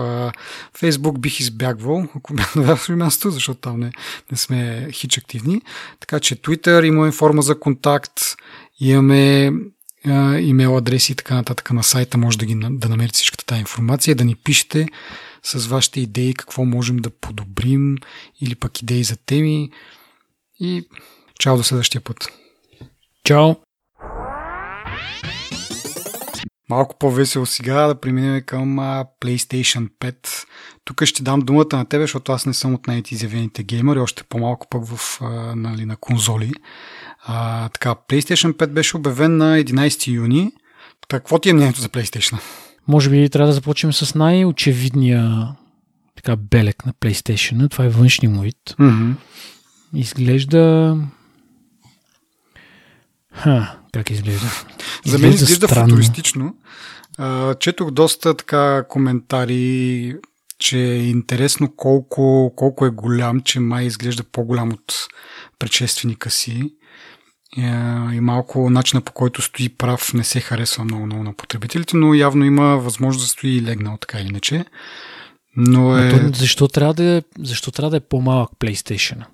Facebook 0.80 1.18
бих 1.18 1.40
избягвал, 1.40 2.08
ако 2.16 2.34
бях 2.34 2.54
на 2.54 2.62
вашето 2.62 2.92
място, 2.92 3.30
защото 3.30 3.60
там 3.60 3.80
не, 3.80 3.92
не 4.30 4.36
сме 4.36 4.88
хич 4.92 5.18
активни. 5.18 5.62
Така 6.00 6.20
че 6.20 6.36
Twitter 6.36 6.86
имаме 6.86 7.12
форма 7.12 7.42
за 7.42 7.60
контакт, 7.60 8.20
имаме 8.80 9.52
имейл 10.40 10.76
адреси 10.76 11.12
и 11.12 11.14
така 11.14 11.34
нататък 11.34 11.70
на 11.70 11.82
сайта, 11.82 12.18
може 12.18 12.38
да, 12.38 12.46
ги, 12.46 12.54
да 12.70 12.88
намерите 12.88 13.14
всичката 13.14 13.44
тази 13.44 13.60
информация, 13.60 14.16
да 14.16 14.24
ни 14.24 14.34
пишете 14.34 14.86
с 15.42 15.66
вашите 15.66 16.00
идеи, 16.00 16.34
какво 16.34 16.64
можем 16.64 16.96
да 16.96 17.10
подобрим 17.10 17.96
или 18.40 18.54
пък 18.54 18.82
идеи 18.82 19.04
за 19.04 19.16
теми. 19.16 19.70
И 20.60 20.88
чао 21.38 21.56
до 21.56 21.62
следващия 21.62 22.00
път. 22.00 22.28
Чао! 23.24 23.54
Малко 26.70 26.96
по-весело 26.98 27.46
сега 27.46 27.86
да 27.86 28.00
преминем 28.00 28.42
към 28.46 28.78
а, 28.78 29.04
PlayStation 29.20 29.88
5. 30.00 30.44
Тук 30.84 31.04
ще 31.04 31.22
дам 31.22 31.40
думата 31.40 31.66
на 31.72 31.84
тебе, 31.84 32.04
защото 32.04 32.32
аз 32.32 32.46
не 32.46 32.54
съм 32.54 32.74
от 32.74 32.86
най-изявените 32.86 33.62
геймери, 33.62 33.98
още 33.98 34.24
по-малко 34.24 34.66
пък 34.70 34.86
в, 34.86 35.18
а, 35.22 35.26
нали, 35.56 35.84
на 35.84 35.96
конзоли. 35.96 36.52
А, 37.24 37.68
така, 37.68 37.94
PlayStation 37.94 38.52
5 38.52 38.66
беше 38.66 38.96
обявен 38.96 39.36
на 39.36 39.58
11 39.58 40.12
юни. 40.12 40.52
Какво 41.08 41.38
ти 41.38 41.50
е 41.50 41.52
мнението 41.52 41.80
за 41.80 41.88
PlayStation? 41.88 42.40
Може 42.88 43.10
би 43.10 43.30
трябва 43.30 43.46
да 43.46 43.52
започнем 43.52 43.92
с 43.92 44.14
най-очевидния 44.14 45.48
така 46.16 46.36
белек 46.36 46.86
на 46.86 46.92
PlayStation. 46.92 47.70
Това 47.70 47.84
е 47.84 47.88
външния 47.88 48.30
му 48.30 48.40
вид. 48.40 48.56
Mm-hmm. 48.68 49.14
Изглежда... 49.94 50.96
Ха, 53.34 53.76
как 53.92 54.10
изглежда? 54.10 54.46
За 55.06 55.18
мен 55.18 55.32
изглежда 55.32 55.68
странно. 55.68 55.88
футуристично. 55.88 56.54
А, 57.18 57.54
четох 57.54 57.90
доста 57.90 58.34
така 58.36 58.84
коментари, 58.88 60.14
че 60.58 60.78
е 60.78 61.08
интересно 61.08 61.76
колко, 61.76 62.52
колко 62.56 62.86
е 62.86 62.90
голям, 62.90 63.40
че 63.40 63.60
май 63.60 63.84
изглежда 63.84 64.22
по-голям 64.22 64.72
от 64.72 64.94
предшественика 65.58 66.30
си. 66.30 66.74
И 68.12 68.20
малко 68.20 68.70
начина 68.70 69.00
по 69.00 69.12
който 69.12 69.42
стои 69.42 69.68
прав 69.68 70.14
не 70.14 70.24
се 70.24 70.40
харесва 70.40 70.84
много, 70.84 71.06
много 71.06 71.22
на 71.22 71.34
потребителите, 71.34 71.96
но 71.96 72.14
явно 72.14 72.44
има 72.44 72.76
възможност 72.76 73.24
да 73.24 73.28
стои 73.28 73.50
и 73.50 73.62
легнал, 73.62 73.96
така 73.96 74.18
или 74.18 74.28
иначе. 74.28 74.64
Но 75.56 75.98
е... 75.98 76.10
то, 76.10 76.38
защо, 76.38 76.68
трябва 76.68 76.94
да 76.94 77.04
е, 77.04 77.22
защо 77.38 77.70
трябва 77.70 77.90
да 77.90 77.96
е 77.96 78.00
по-малък 78.00 78.50
PlayStation? 78.60 79.24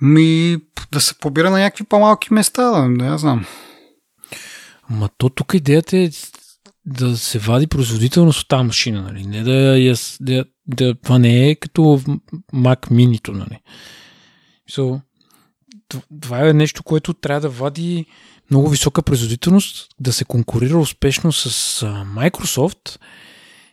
Ми 0.00 0.56
да 0.92 1.00
се 1.00 1.14
побира 1.14 1.50
на 1.50 1.58
някакви 1.58 1.84
по-малки 1.84 2.34
места, 2.34 2.88
не 2.88 3.06
я 3.06 3.18
знам. 3.18 3.46
Ма 4.90 5.08
то 5.18 5.28
тук 5.28 5.54
идеята 5.54 5.96
е 5.96 6.10
да 6.86 7.16
се 7.16 7.38
вади 7.38 7.66
производителност 7.66 8.40
от 8.40 8.48
тази 8.48 8.64
машина, 8.64 9.02
нали? 9.02 9.26
Не 9.26 9.42
да, 9.42 9.78
я, 9.78 9.94
да, 10.20 10.44
да 10.66 10.94
това 10.94 11.18
не 11.18 11.48
е 11.48 11.54
като 11.54 11.80
Mac 12.54 12.90
Mini, 12.90 13.28
нали? 13.28 13.58
So, 14.70 15.00
това 16.20 16.48
е 16.48 16.52
нещо, 16.52 16.82
което 16.82 17.14
трябва 17.14 17.40
да 17.40 17.48
вади 17.48 18.06
много 18.50 18.68
висока 18.68 19.02
производителност, 19.02 19.86
да 20.00 20.12
се 20.12 20.24
конкурира 20.24 20.78
успешно 20.78 21.32
с 21.32 21.80
Microsoft. 22.16 22.98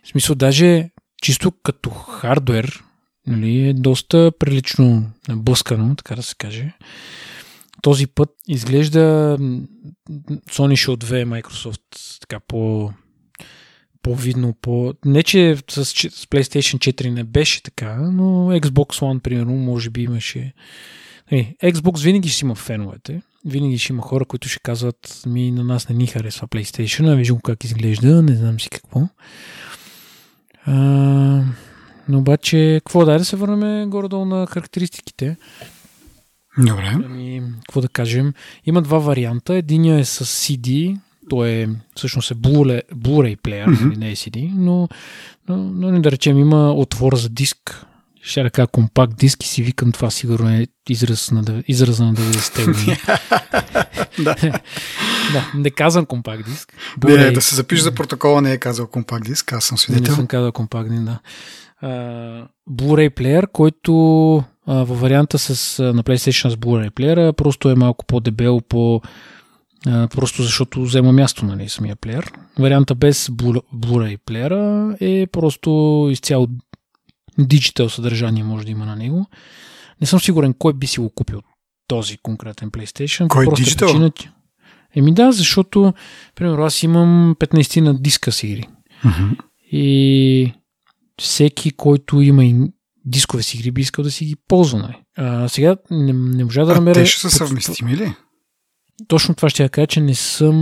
В 0.04 0.08
смисъл, 0.08 0.36
даже 0.36 0.90
чисто 1.22 1.52
като 1.62 1.90
хардвер, 1.90 2.82
нали, 3.26 3.68
е 3.68 3.72
доста 3.72 4.32
прилично 4.38 5.10
блъскано, 5.30 5.96
така 5.96 6.16
да 6.16 6.22
се 6.22 6.34
каже. 6.34 6.72
Този 7.82 8.06
път 8.06 8.30
изглежда 8.48 9.36
Sony 10.50 10.76
ще 10.76 10.90
отвее 10.90 11.24
Microsoft 11.24 12.20
така 12.20 12.40
по 12.40 12.92
по-видно, 14.02 14.54
по... 14.62 14.94
Не, 15.04 15.22
че 15.22 15.56
с, 15.70 15.84
с 15.84 16.26
PlayStation 16.26 16.92
4 16.92 17.10
не 17.10 17.24
беше 17.24 17.62
така, 17.62 17.96
но 17.96 18.22
Xbox 18.52 19.00
One, 19.00 19.20
примерно, 19.20 19.52
може 19.52 19.90
би 19.90 20.02
имаше... 20.02 20.52
Е, 21.30 21.54
Xbox 21.64 22.04
винаги 22.04 22.28
ще 22.28 22.44
има 22.44 22.54
феновете. 22.54 23.22
Винаги 23.44 23.78
ще 23.78 23.92
има 23.92 24.02
хора, 24.02 24.24
които 24.24 24.48
ще 24.48 24.60
казват 24.60 25.22
ми 25.26 25.50
на 25.50 25.64
нас 25.64 25.88
не 25.88 25.94
ни 25.94 26.06
харесва 26.06 26.48
PlayStation, 26.48 27.12
а 27.12 27.14
виждам 27.14 27.40
как 27.40 27.64
изглежда, 27.64 28.22
не 28.22 28.34
знам 28.34 28.60
си 28.60 28.70
какво. 28.70 29.08
А, 30.66 31.44
но 32.08 32.18
обаче, 32.18 32.80
какво 32.84 33.04
дай 33.04 33.18
да 33.18 33.24
се 33.24 33.36
върнем 33.36 33.90
горе-долу 33.90 34.24
на 34.24 34.46
характеристиките. 34.46 35.36
Добре. 36.58 36.92
Ами, 37.04 37.42
какво 37.66 37.80
да 37.80 37.88
кажем? 37.88 38.32
Има 38.66 38.82
два 38.82 38.98
варианта. 38.98 39.54
Единия 39.54 39.98
е 39.98 40.04
с 40.04 40.24
CD, 40.24 40.98
то 41.30 41.44
е 41.44 41.68
всъщност 41.96 42.30
е 42.30 42.34
Blu-ray, 42.34 42.82
Blu-ray 42.94 43.36
плеер, 43.36 43.68
mm-hmm. 43.68 43.96
не 43.96 44.10
е 44.10 44.16
CD, 44.16 44.50
но, 44.54 44.88
но, 45.48 45.56
но 45.56 45.90
не 45.90 46.00
да 46.00 46.10
речем 46.10 46.38
има 46.38 46.72
отвор 46.72 47.16
за 47.16 47.28
диск. 47.28 47.86
Ще 48.24 48.42
да 48.42 48.50
кажа 48.50 48.66
компакт 48.66 49.16
диск 49.16 49.44
и 49.44 49.46
си 49.46 49.62
викам 49.62 49.92
това 49.92 50.10
сигурно 50.10 50.50
е 50.50 50.66
израз 50.88 51.30
на, 51.30 51.62
израза 51.68 52.04
на 52.04 52.14
90-те 52.14 52.64
години. 52.64 52.96
да. 54.24 54.34
да, 55.32 55.52
не 55.54 55.70
казвам 55.70 56.06
компакт 56.06 56.44
диск. 56.44 56.72
Не, 57.04 57.30
да 57.30 57.42
се 57.42 57.54
запише 57.54 57.82
за 57.82 57.92
протокола 57.92 58.42
не 58.42 58.52
е 58.52 58.58
казал 58.58 58.86
компакт 58.86 59.24
диск, 59.24 59.52
аз 59.52 59.64
съм 59.64 59.78
свидетел. 59.78 60.10
Не 60.10 60.16
съм 60.16 60.26
казал 60.26 60.52
компакт 60.52 60.90
диск, 60.90 61.02
да. 61.02 61.18
Blu-ray 62.70 63.10
плеер, 63.10 63.48
който 63.52 63.92
а, 64.66 64.74
във 64.84 65.00
варианта 65.00 65.38
с, 65.38 65.82
на 65.82 66.02
PlayStation 66.02 66.48
с 66.48 66.56
Blu-ray 66.56 66.90
плеера 66.90 67.32
просто 67.32 67.70
е 67.70 67.74
малко 67.74 68.04
по-дебел, 68.04 68.60
по, 68.68 69.00
а, 69.86 70.08
просто 70.08 70.42
защото 70.42 70.82
взема 70.82 71.12
място 71.12 71.44
нали, 71.44 71.68
самия 71.68 71.96
плеер. 71.96 72.32
Варианта 72.58 72.94
без 72.94 73.28
Blu-ray 73.28 74.16
плеера 74.26 74.96
е 75.00 75.26
просто 75.26 76.08
изцяло 76.10 76.48
диджитал 77.38 77.88
съдържание 77.88 78.44
може 78.44 78.64
да 78.64 78.70
има 78.70 78.86
на 78.86 78.96
него. 78.96 79.26
Не 80.00 80.06
съм 80.06 80.20
сигурен 80.20 80.54
кой 80.54 80.72
би 80.72 80.86
си 80.86 81.00
го 81.00 81.10
купил 81.10 81.40
този 81.86 82.18
конкретен 82.18 82.70
PlayStation. 82.70 83.28
Кой 83.28 83.44
е 83.44 83.48
диджитал? 83.56 83.88
Причина, 83.88 84.12
Еми 84.96 85.14
да, 85.14 85.32
защото, 85.32 85.94
примерно, 86.34 86.64
аз 86.64 86.82
имам 86.82 87.36
15 87.40 87.80
на 87.80 87.94
диска 87.94 88.32
си 88.32 88.46
игри. 88.46 88.68
Uh-huh. 89.04 89.38
И 89.72 90.52
всеки, 91.22 91.70
който 91.70 92.20
има 92.20 92.68
дискове 93.04 93.42
си 93.42 93.56
игри, 93.56 93.70
би 93.70 93.80
искал 93.80 94.02
да 94.04 94.10
си 94.10 94.24
ги 94.24 94.36
ползва. 94.48 94.78
Нали? 94.78 94.96
А, 95.16 95.48
сега 95.48 95.76
не, 95.90 96.12
не 96.12 96.44
можа 96.44 96.64
да 96.64 96.74
намеря... 96.74 96.94
те 96.94 97.06
ще 97.06 97.20
са 97.20 97.30
съвместими 97.30 97.96
ли? 97.96 98.12
Точно 99.08 99.34
това 99.34 99.50
ще 99.50 99.62
я 99.62 99.68
кажа, 99.68 99.86
че 99.86 100.00
не 100.00 100.14
съм 100.14 100.56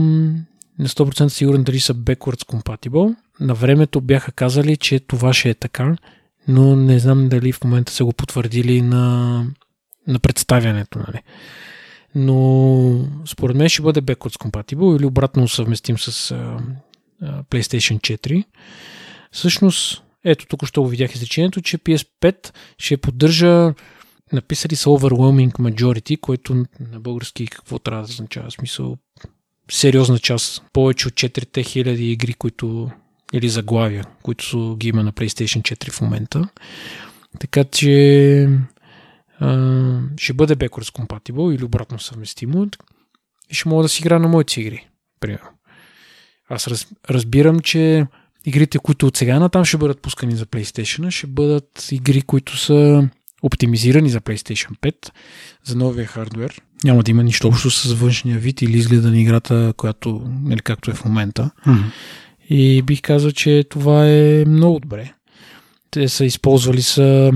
на 0.79 0.89
100% 0.89 1.29
сигурен 1.29 1.63
дали 1.63 1.81
са 1.81 1.95
backwards 1.95 2.45
compatible. 2.45 3.17
На 3.41 3.55
времето 3.55 4.01
бяха 4.01 4.33
казали, 4.33 4.77
че 4.77 5.01
това 5.01 5.33
ще 5.33 5.51
е 5.51 5.55
така, 5.55 5.97
но 6.49 6.77
не 6.77 6.99
знам 6.99 7.29
дали 7.29 7.53
в 7.53 7.65
момента 7.65 7.93
са 7.93 8.05
го 8.05 8.13
потвърдили 8.13 8.83
на, 8.83 9.45
на 10.07 10.19
представянето. 10.19 10.99
Нали. 10.99 11.23
Но 12.15 13.09
според 13.27 13.57
мен 13.57 13.69
ще 13.69 13.83
бъде 13.83 14.03
backwards 14.03 14.51
compatible 14.51 14.97
или 14.97 15.07
обратно 15.07 15.49
съвместим 15.49 15.99
с 15.99 16.35
uh, 16.35 16.61
uh, 17.23 17.45
PlayStation 17.45 18.19
4. 18.19 18.45
Всъщност, 19.33 20.03
ето 20.25 20.47
тук 20.47 20.67
ще 20.67 20.81
го 20.81 20.89
видях 20.89 21.15
изречението, 21.15 21.61
че 21.61 21.79
PS5 21.79 22.53
ще 22.79 22.97
поддържа 22.97 23.75
написали 24.33 24.77
са 24.77 24.89
overwhelming 24.89 25.53
majority, 25.53 26.21
което 26.21 26.55
на 26.81 27.01
български 27.01 27.47
какво 27.47 27.79
трябва 27.79 28.03
да 28.03 28.11
означава? 28.11 28.51
Смисъл 28.51 28.97
сериозна 29.71 30.19
част. 30.19 30.63
Повече 30.73 31.09
от 31.09 31.15
4000 31.15 31.89
игри, 31.89 32.35
които 32.35 32.91
или 33.33 33.49
заглавия, 33.49 34.05
които 34.23 34.77
ги 34.77 34.89
има 34.89 35.03
на 35.03 35.13
PlayStation 35.13 35.63
4 35.63 35.91
в 35.91 36.01
момента. 36.01 36.49
Така 37.39 37.65
че 37.65 38.49
а, 39.39 40.01
ще 40.17 40.33
бъде 40.33 40.57
backwards 40.57 40.99
compatible 40.99 41.55
или 41.55 41.65
обратно 41.65 41.99
съвместимо 41.99 42.69
и 43.51 43.55
ще 43.55 43.69
мога 43.69 43.83
да 43.83 43.89
си 43.89 44.03
игра 44.03 44.19
на 44.19 44.29
моите 44.29 44.61
игри. 44.61 44.89
Примерно. 45.21 45.49
Аз 46.49 46.69
раз, 46.69 46.87
разбирам, 47.11 47.61
че 47.61 48.07
игрите, 48.51 48.79
които 48.79 49.07
от 49.07 49.17
сега 49.17 49.39
натам 49.39 49.65
ще 49.65 49.77
бъдат 49.77 50.03
пускани 50.03 50.37
за 50.37 50.47
PlayStation, 50.47 51.11
ще 51.11 51.27
бъдат 51.27 51.89
игри, 51.93 52.23
които 52.23 52.57
са 52.57 53.09
оптимизирани 53.43 54.11
за 54.11 54.21
PlayStation 54.21 54.79
5, 54.83 55.11
за 55.65 55.77
новия 55.77 56.07
хардвер. 56.07 56.61
Няма 56.85 57.03
да 57.03 57.11
има 57.11 57.23
нищо 57.23 57.49
общо 57.49 57.71
с 57.71 57.93
външния 57.93 58.39
вид 58.39 58.63
или 58.63 58.79
изгледа 58.79 59.11
на 59.11 59.21
играта, 59.21 59.75
която, 59.77 60.23
или 60.27 60.49
нали, 60.49 60.61
както 60.61 60.91
е 60.91 60.95
в 60.95 61.05
момента. 61.05 61.51
Mm-hmm. 61.67 61.93
И 62.51 62.83
бих 62.83 63.03
казал, 63.03 63.31
че 63.31 63.65
това 63.71 64.09
е 64.09 64.45
много 64.47 64.81
добре. 64.81 65.13
Те 65.91 66.09
са 66.09 66.25
използвали 66.25 66.83
са 66.83 67.33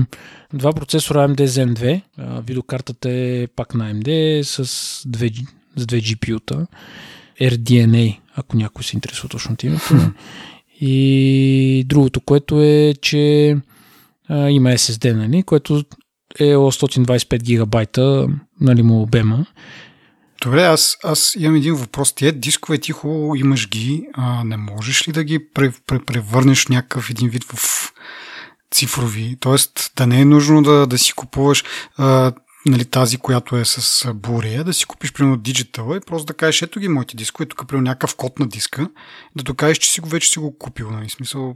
два 0.53 0.73
процесора 0.73 1.27
AMD 1.27 1.45
Zen 1.45 2.01
2. 2.17 2.41
Видеокартата 2.47 3.09
е 3.11 3.47
пак 3.55 3.75
на 3.75 3.93
AMD 3.93 4.41
с 4.41 5.03
две, 5.07 5.31
с 5.75 5.85
две 5.85 6.01
GPU-та. 6.01 6.67
RDNA, 7.41 8.17
ако 8.35 8.57
някой 8.57 8.83
се 8.83 8.95
интересува 8.95 9.29
точно 9.29 9.53
от 9.53 9.63
името. 9.63 10.11
И 10.81 11.83
другото, 11.87 12.21
което 12.21 12.61
е, 12.61 12.93
че 13.01 13.57
а, 14.29 14.49
има 14.49 14.69
SSD, 14.69 15.13
нали, 15.13 15.43
което 15.43 15.83
е 16.39 16.55
125 16.55 17.43
гигабайта 17.43 18.27
нали, 18.61 18.83
му 18.83 19.01
обема. 19.01 19.45
Добре, 20.41 20.63
аз, 20.63 20.97
аз 21.03 21.35
имам 21.39 21.55
един 21.55 21.75
въпрос. 21.75 22.13
Тия 22.13 22.31
дискове 22.31 22.77
ти 22.77 22.91
хубаво 22.91 23.35
имаш 23.35 23.69
ги, 23.69 24.07
а 24.13 24.43
не 24.43 24.57
можеш 24.57 25.07
ли 25.07 25.11
да 25.11 25.23
ги 25.23 25.39
превърнеш 26.05 26.67
някакъв 26.67 27.09
един 27.09 27.29
вид 27.29 27.43
в 27.43 27.93
цифрови? 28.71 29.37
Тоест 29.39 29.91
да 29.97 30.07
не 30.07 30.21
е 30.21 30.25
нужно 30.25 30.61
да, 30.61 30.87
да 30.87 30.97
си 30.97 31.13
купуваш 31.13 31.63
а, 31.97 32.31
нали, 32.65 32.85
тази, 32.85 33.17
която 33.17 33.57
е 33.57 33.65
с 33.65 34.13
бурея, 34.13 34.63
да 34.63 34.73
си 34.73 34.85
купиш 34.85 35.13
примерно 35.13 35.37
диджитал 35.37 35.95
и 35.95 36.05
просто 36.05 36.25
да 36.25 36.33
кажеш, 36.33 36.61
ето 36.61 36.79
ги 36.79 36.87
моите 36.87 37.15
дискове, 37.15 37.45
тук 37.45 37.67
примерно 37.67 37.85
някакъв 37.85 38.15
код 38.15 38.39
на 38.39 38.47
диска, 38.47 38.89
да 39.35 39.43
докажеш, 39.43 39.77
че 39.77 39.91
си 39.91 40.01
го 40.01 40.09
вече 40.09 40.29
си 40.29 40.39
го 40.39 40.57
купил. 40.57 40.91
Нали? 40.91 41.09
Смисъл, 41.09 41.55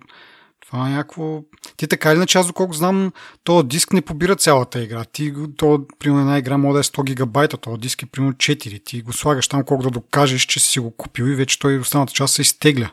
това 0.68 0.88
е 0.88 0.92
някакво... 0.92 1.42
Ти 1.78 1.88
така 1.88 2.10
или 2.12 2.16
иначе, 2.16 2.38
аз 2.38 2.48
доколко 2.48 2.74
знам, 2.74 3.12
то 3.44 3.64
диск 3.64 3.94
не 3.94 4.02
побира 4.02 4.36
цялата 4.36 4.84
игра. 4.84 5.04
Ти, 5.04 5.34
то, 5.58 5.86
примерно 6.00 6.22
една 6.22 6.38
игра 6.38 6.58
може 6.58 6.74
да 6.74 6.80
е 6.80 6.84
100 6.84 7.04
гигабайта, 7.04 7.58
то 7.58 7.78
диск 7.78 8.04
е 8.04 8.06
примерно 8.06 8.34
4. 8.34 8.86
Ти 8.86 9.02
го 9.02 9.14
слагаш 9.14 9.48
там 9.48 9.64
колко 9.64 9.84
да 9.84 9.90
докажеш, 9.90 10.42
че 10.42 10.60
си 10.60 10.80
го 10.80 10.92
купил 10.92 11.24
и 11.24 11.36
вече 11.36 11.60
той 11.60 11.80
останата 11.80 12.14
част 12.14 12.34
се 12.34 12.42
изтегля. 12.42 12.92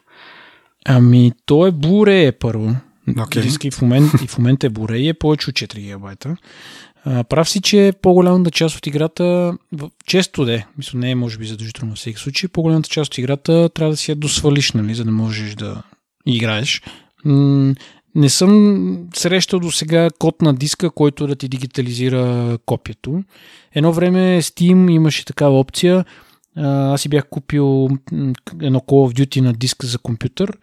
Ами, 0.85 1.33
то 1.47 1.67
е 1.67 1.73
Blu-ray 1.73 2.29
е 2.29 2.33
първо. 2.33 2.77
Okay. 3.09 3.43
Диск 3.43 3.65
и 3.65 3.71
в, 3.71 3.83
момент, 3.83 4.13
и 4.23 4.27
в 4.27 4.39
момента 4.39 4.67
е 4.67 4.71
Blu-ray 4.71 4.97
и 4.97 5.09
е 5.09 5.15
повече 5.15 5.51
от 5.51 5.57
4 5.57 5.79
гигабайта. 5.79 6.37
Прав 7.29 7.49
си, 7.49 7.61
че 7.61 7.93
по-голямата 8.03 8.51
част 8.51 8.77
от 8.77 8.87
играта, 8.87 9.57
често 10.07 10.45
де, 10.45 10.67
мисля, 10.79 10.99
не 10.99 11.11
е 11.11 11.15
може 11.15 11.39
би 11.39 11.47
задължително 11.47 11.91
във 11.91 11.99
всеки 11.99 12.19
случай, 12.19 12.49
по-голямата 12.49 12.89
част 12.89 13.13
от 13.13 13.19
играта 13.19 13.69
трябва 13.69 13.93
да 13.93 13.97
си 13.97 14.11
я 14.11 14.17
досвалиш, 14.17 14.73
нали, 14.73 14.95
за 14.95 15.05
да 15.05 15.11
можеш 15.11 15.55
да 15.55 15.83
играеш. 16.27 16.83
Не 18.15 18.29
съм 18.29 19.09
срещал 19.15 19.61
до 19.61 19.71
сега 19.71 20.09
код 20.19 20.43
на 20.43 20.55
диска, 20.55 20.91
който 20.91 21.27
да 21.27 21.37
ти 21.37 21.49
дигитализира 21.49 22.59
копието. 22.67 23.23
Едно 23.75 23.93
време 23.93 24.43
Steam 24.43 24.93
имаше 24.93 25.25
такава 25.25 25.61
опция. 25.61 26.05
Аз 26.57 27.01
си 27.01 27.09
бях 27.09 27.29
купил 27.31 27.89
едно 28.63 28.81
Call 28.81 29.13
of 29.13 29.19
Duty 29.21 29.41
на 29.41 29.53
диск 29.53 29.85
за 29.85 29.99
компютър 29.99 30.59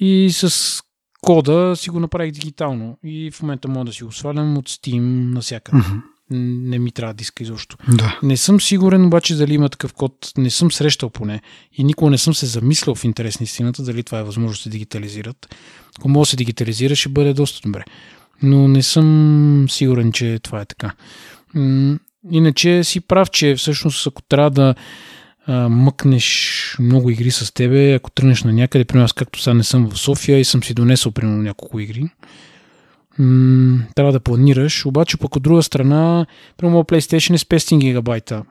и 0.00 0.30
с 0.32 0.82
кода 1.20 1.76
си 1.76 1.90
го 1.90 2.00
направих 2.00 2.32
дигитално. 2.32 2.98
И 3.04 3.30
в 3.30 3.42
момента 3.42 3.68
мога 3.68 3.84
да 3.84 3.92
си 3.92 4.04
го 4.04 4.12
свалям 4.12 4.58
от 4.58 4.68
Steam 4.68 5.00
навсякъде. 5.34 5.78
Mm-hmm 5.78 6.00
не 6.30 6.78
ми 6.78 6.92
трябва 6.92 7.14
диска 7.14 7.42
изобщо. 7.42 7.76
Да. 7.88 8.18
Не 8.22 8.36
съм 8.36 8.60
сигурен 8.60 9.06
обаче 9.06 9.34
дали 9.34 9.54
има 9.54 9.68
такъв 9.68 9.92
код. 9.92 10.32
Не 10.38 10.50
съм 10.50 10.72
срещал 10.72 11.10
поне. 11.10 11.40
И 11.72 11.84
никога 11.84 12.10
не 12.10 12.18
съм 12.18 12.34
се 12.34 12.46
замислял 12.46 12.94
в 12.94 13.04
интерес 13.04 13.40
на 13.40 13.44
истината, 13.44 13.82
дали 13.82 14.02
това 14.02 14.18
е 14.18 14.22
възможно 14.22 14.52
да 14.52 14.62
се 14.62 14.68
дигитализират. 14.68 15.54
Ако 15.98 16.08
може 16.08 16.28
да 16.28 16.30
се 16.30 16.36
дигитализира, 16.36 16.96
ще 16.96 17.08
бъде 17.08 17.34
доста 17.34 17.60
добре. 17.68 17.84
Но 18.42 18.68
не 18.68 18.82
съм 18.82 19.66
сигурен, 19.68 20.12
че 20.12 20.38
това 20.42 20.60
е 20.60 20.64
така. 20.64 20.92
Иначе 22.30 22.84
си 22.84 23.00
прав, 23.00 23.30
че 23.30 23.54
всъщност 23.54 24.06
ако 24.06 24.22
трябва 24.22 24.50
да 24.50 24.74
мъкнеш 25.52 26.76
много 26.80 27.10
игри 27.10 27.30
с 27.30 27.54
тебе, 27.54 27.94
ако 27.94 28.10
тръгнеш 28.10 28.42
на 28.42 28.52
някъде, 28.52 28.84
примерно 28.84 29.04
аз 29.04 29.12
както 29.12 29.42
сега 29.42 29.54
не 29.54 29.64
съм 29.64 29.90
в 29.90 29.98
София 29.98 30.38
и 30.38 30.44
съм 30.44 30.62
си 30.62 30.74
донесъл 30.74 31.12
примерно 31.12 31.42
няколко 31.42 31.80
игри, 31.80 32.04
м- 33.18 33.84
трябва 33.96 34.12
да 34.12 34.20
планираш. 34.20 34.86
Обаче 34.86 35.16
пък 35.16 35.36
от 35.36 35.42
друга 35.42 35.62
страна, 35.62 36.26
прямо 36.56 36.82
PlayStation 36.82 37.34
е 37.34 37.38
с 37.38 37.44
500 37.44 37.78
гигабайта 37.78 38.42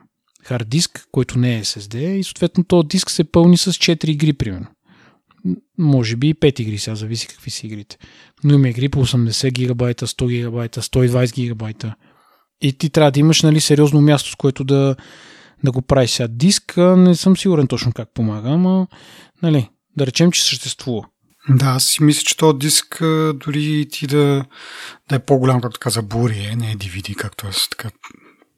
хард 0.44 0.68
диск, 0.68 1.06
който 1.12 1.38
не 1.38 1.56
е 1.56 1.64
SSD 1.64 1.96
и 1.96 2.24
съответно 2.24 2.64
този 2.64 2.88
диск 2.88 3.10
се 3.10 3.24
пълни 3.24 3.56
с 3.56 3.72
4 3.72 4.08
игри, 4.08 4.32
примерно. 4.32 4.66
Може 5.78 6.16
би 6.16 6.28
и 6.28 6.34
5 6.34 6.60
игри, 6.60 6.78
сега 6.78 6.94
зависи 6.94 7.26
какви 7.26 7.50
са 7.50 7.66
игрите. 7.66 7.98
Но 8.44 8.54
има 8.54 8.68
игри 8.68 8.88
по 8.88 9.06
80 9.06 9.50
гигабайта, 9.50 10.06
100 10.06 10.28
гигабайта, 10.28 10.82
120 10.82 11.34
гигабайта. 11.34 11.94
И 12.62 12.72
ти 12.72 12.90
трябва 12.90 13.10
да 13.10 13.20
имаш 13.20 13.42
нали, 13.42 13.60
сериозно 13.60 14.00
място, 14.00 14.30
с 14.30 14.34
което 14.34 14.64
да, 14.64 14.96
да 15.64 15.70
го 15.70 15.82
правиш 15.82 16.10
сега. 16.10 16.28
Диск 16.28 16.76
не 16.76 17.14
съм 17.14 17.36
сигурен 17.36 17.66
точно 17.66 17.92
как 17.92 18.14
помага, 18.14 18.48
ама 18.48 18.86
нали, 19.42 19.68
да 19.96 20.06
речем, 20.06 20.32
че 20.32 20.44
съществува. 20.44 21.04
Да, 21.48 21.66
аз 21.66 21.84
си 21.84 22.02
мисля, 22.02 22.22
че 22.24 22.36
този 22.36 22.58
диск 22.58 22.98
дори 23.34 23.86
ти 23.92 24.06
да, 24.06 24.44
да 25.08 25.16
е 25.16 25.18
по-голям, 25.18 25.60
както 25.60 25.80
каза, 25.80 26.02
Бурия, 26.02 26.56
не 26.56 26.70
е 26.70 26.76
DVD, 26.76 27.14
както 27.14 27.46
е 27.46 27.50
така. 27.70 27.90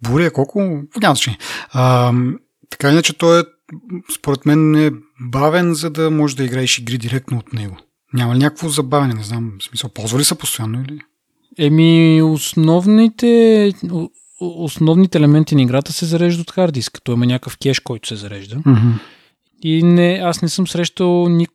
Бурия 0.03 0.33
колко? 0.33 0.61
Няма 1.01 1.15
значение. 1.15 1.39
Така 2.71 2.91
иначе 2.91 3.19
той 3.19 3.41
е, 3.41 3.45
според 4.19 4.47
мен, 4.47 4.75
е 4.87 4.91
бавен, 5.21 5.75
за 5.75 5.91
да 5.91 6.11
можеш 6.11 6.35
да 6.35 6.45
играеш 6.45 6.79
игри 6.79 6.99
директно 6.99 7.39
от 7.39 7.53
него. 7.53 7.77
Няма 8.15 8.35
ли 8.35 8.39
някакво 8.39 8.69
забавяне? 8.69 9.15
Не 9.15 9.23
знам, 9.23 9.53
в 9.61 9.65
смисъл, 9.65 9.91
ползва 9.91 10.19
ли 10.19 10.25
са 10.25 10.35
постоянно 10.35 10.83
или? 10.83 10.99
Еми, 11.59 12.23
основните, 12.23 13.73
основните 14.43 15.19
елементи 15.19 15.55
на 15.55 15.63
играта 15.63 15.93
се 15.93 16.07
зареждат 16.07 16.49
от 16.49 16.55
хард 16.55 16.75
диск. 16.75 17.01
Той 17.05 17.15
има 17.15 17.27
някакъв 17.27 17.59
кеш, 17.59 17.81
който 17.81 18.09
се 18.09 18.17
зарежда. 18.17 18.57
Mm-hmm. 18.57 18.93
И 19.63 19.83
не, 19.83 20.21
аз 20.23 20.43
не 20.43 20.49
съм 20.49 20.69
срещал 20.69 21.29
ник, 21.29 21.51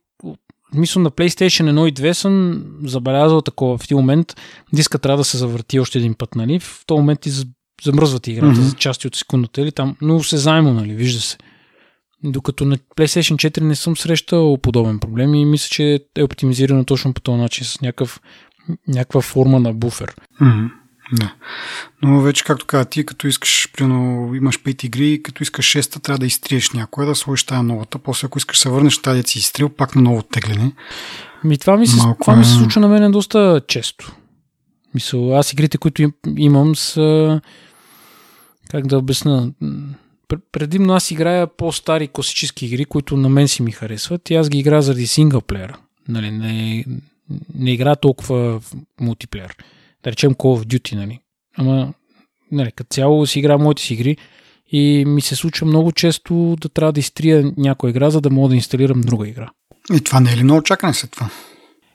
мисля 0.73 1.01
на 1.01 1.11
PlayStation 1.11 1.71
1 1.71 1.89
и 1.89 1.93
2 1.93 2.11
съм 2.13 2.63
забелязал 2.83 3.41
такова 3.41 3.77
в 3.77 3.83
един 3.83 3.97
момент 3.97 4.35
диска 4.73 4.99
трябва 4.99 5.17
да 5.17 5.23
се 5.23 5.37
завърти 5.37 5.79
още 5.79 5.97
един 5.97 6.13
път, 6.13 6.35
нали? 6.35 6.59
В 6.59 6.83
този 6.85 6.99
момент 6.99 7.19
ти 7.19 7.31
замръзват 7.83 8.27
играта 8.27 8.59
mm-hmm. 8.59 8.69
за 8.69 8.75
части 8.75 9.07
от 9.07 9.15
секундата 9.15 9.61
или 9.61 9.71
там, 9.71 9.95
но 10.01 10.23
се 10.23 10.37
заемо, 10.37 10.73
нали? 10.73 10.93
Вижда 10.93 11.21
се. 11.21 11.37
Докато 12.23 12.65
на 12.65 12.77
PlayStation 12.77 13.49
4 13.49 13.61
не 13.61 13.75
съм 13.75 13.97
срещал 13.97 14.57
подобен 14.57 14.99
проблем 14.99 15.35
и 15.35 15.45
мисля, 15.45 15.67
че 15.69 15.99
е 16.15 16.23
оптимизирано 16.23 16.85
точно 16.85 17.13
по 17.13 17.21
този 17.21 17.41
начин 17.41 17.65
с 17.65 17.81
някакъв, 17.81 18.21
някаква 18.87 19.21
форма 19.21 19.59
на 19.59 19.73
буфер. 19.73 20.15
Mm-hmm. 20.41 20.69
Да. 21.11 21.33
Но 22.01 22.21
вече, 22.21 22.43
както 22.43 22.65
каза 22.65 22.85
ти, 22.85 23.05
като 23.05 23.27
искаш, 23.27 23.69
примерно, 23.73 24.35
имаш 24.35 24.59
5 24.59 24.85
игри, 24.85 25.23
като 25.23 25.43
искаш 25.43 25.65
6 25.65 26.01
трябва 26.01 26.19
да 26.19 26.25
изтриеш 26.25 26.71
някоя, 26.71 27.07
да 27.07 27.15
сложиш 27.15 27.43
тая 27.43 27.63
новата. 27.63 27.99
После, 27.99 28.25
ако 28.25 28.37
искаш 28.37 28.59
се 28.59 28.69
върнеш 28.69 28.97
тази 28.97 29.23
си 29.23 29.39
изтрил, 29.39 29.69
пак 29.69 29.95
на 29.95 30.01
ново 30.01 30.23
тегляне. 30.23 30.71
Ми, 31.43 31.57
това 31.57 31.77
ми 31.77 31.87
се, 31.87 31.97
Малко 31.97 32.21
това 32.21 32.35
ми 32.35 32.45
се 32.45 32.53
случва 32.53 32.81
на 32.81 32.87
мен 32.87 33.11
доста 33.11 33.61
често. 33.67 34.15
Мисъл, 34.93 35.37
аз 35.37 35.53
игрите, 35.53 35.77
които 35.77 36.11
имам 36.37 36.75
са... 36.75 37.41
Как 38.71 38.87
да 38.87 38.97
обясна? 38.97 39.51
Предимно 40.51 40.93
аз 40.93 41.11
играя 41.11 41.47
по-стари 41.47 42.07
класически 42.07 42.65
игри, 42.65 42.85
които 42.85 43.17
на 43.17 43.29
мен 43.29 43.47
си 43.47 43.63
ми 43.63 43.71
харесват 43.71 44.29
и 44.29 44.35
аз 44.35 44.49
ги 44.49 44.57
играя 44.57 44.81
заради 44.81 45.07
синглплеера. 45.07 45.77
Нали, 46.07 46.31
не, 46.31 46.85
не 47.55 47.71
играя 47.71 47.95
толкова 47.95 48.59
в 48.59 48.73
мултиплеер 49.01 49.55
да 50.03 50.11
речем 50.11 50.33
Call 50.33 50.63
of 50.63 50.65
Duty, 50.65 50.95
нали. 50.95 51.19
Ама, 51.57 51.93
нали, 52.51 52.71
като 52.71 52.87
цяло 52.93 53.25
си 53.25 53.39
игра 53.39 53.57
моите 53.57 53.81
си 53.81 53.93
игри 53.93 54.17
и 54.71 55.05
ми 55.07 55.21
се 55.21 55.35
случва 55.35 55.67
много 55.67 55.91
често 55.91 56.55
да 56.61 56.69
трябва 56.69 56.93
да 56.93 56.99
изтрия 56.99 57.53
някоя 57.57 57.89
игра, 57.89 58.09
за 58.09 58.21
да 58.21 58.29
мога 58.29 58.49
да 58.49 58.55
инсталирам 58.55 59.01
друга 59.01 59.27
игра. 59.27 59.49
И 59.93 60.01
това 60.01 60.19
не 60.19 60.31
е 60.31 60.37
ли 60.37 60.43
много 60.43 60.63
чакане 60.63 60.93
след 60.93 61.11
това? 61.11 61.29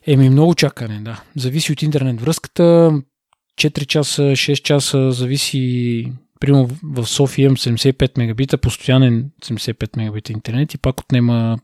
Еми, 0.07 0.31
много 0.31 0.55
чакане, 0.55 1.01
да. 1.01 1.23
Зависи 1.37 1.73
от 1.73 1.83
интернет 1.83 2.21
връзката. 2.21 2.93
4 3.61 3.87
часа, 3.87 4.23
6 4.23 4.63
часа, 4.63 5.13
зависи. 5.13 6.13
Примерно 6.41 6.69
в 6.83 7.07
София 7.07 7.45
имам 7.45 7.57
75 7.57 8.19
мегабита, 8.19 8.59
постоянен 8.59 9.31
75 9.45 9.97
мегабита 9.97 10.33
интернет 10.33 10.75
и 10.75 10.79
пак 10.79 11.01
отнема 11.01 11.59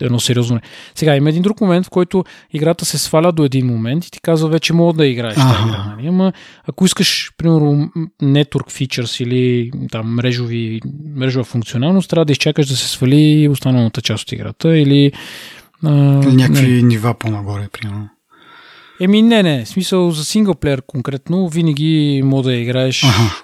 едно 0.00 0.20
сериозно. 0.20 0.60
Сега 0.94 1.16
има 1.16 1.28
един 1.28 1.42
друг 1.42 1.60
момент, 1.60 1.86
в 1.86 1.90
който 1.90 2.24
играта 2.52 2.84
се 2.84 2.98
сваля 2.98 3.32
до 3.32 3.44
един 3.44 3.66
момент 3.66 4.04
и 4.04 4.10
ти 4.10 4.20
казва 4.20 4.48
вече 4.48 4.72
мога 4.72 4.92
да 4.92 5.06
играеш 5.06 5.34
тази 5.34 5.68
игра. 5.68 5.94
Нали? 5.96 6.06
Ама 6.06 6.32
ако 6.64 6.84
искаш, 6.84 7.32
примерно, 7.38 7.90
network 8.22 8.68
features 8.70 9.22
или 9.22 9.70
там 9.92 10.14
мрежови, 10.14 10.80
мрежова 11.16 11.44
функционалност, 11.44 12.10
трябва 12.10 12.24
да 12.24 12.32
изчакаш 12.32 12.66
да 12.66 12.76
се 12.76 12.88
свали 12.88 13.48
останалата 13.50 14.02
част 14.02 14.22
от 14.22 14.32
играта 14.32 14.78
или 14.78 15.12
а, 15.84 15.90
някакви 15.90 16.68
не. 16.68 16.82
нива 16.82 17.14
по-нагоре, 17.14 17.68
примерно. 17.72 18.08
Еми 19.00 19.22
не, 19.22 19.42
не. 19.42 19.64
В 19.64 19.68
смисъл 19.68 20.10
за 20.10 20.24
синглплеер 20.24 20.82
конкретно 20.86 21.48
винаги 21.48 22.22
мога 22.24 22.42
да 22.42 22.54
играеш. 22.54 23.04
Ага. 23.04 23.42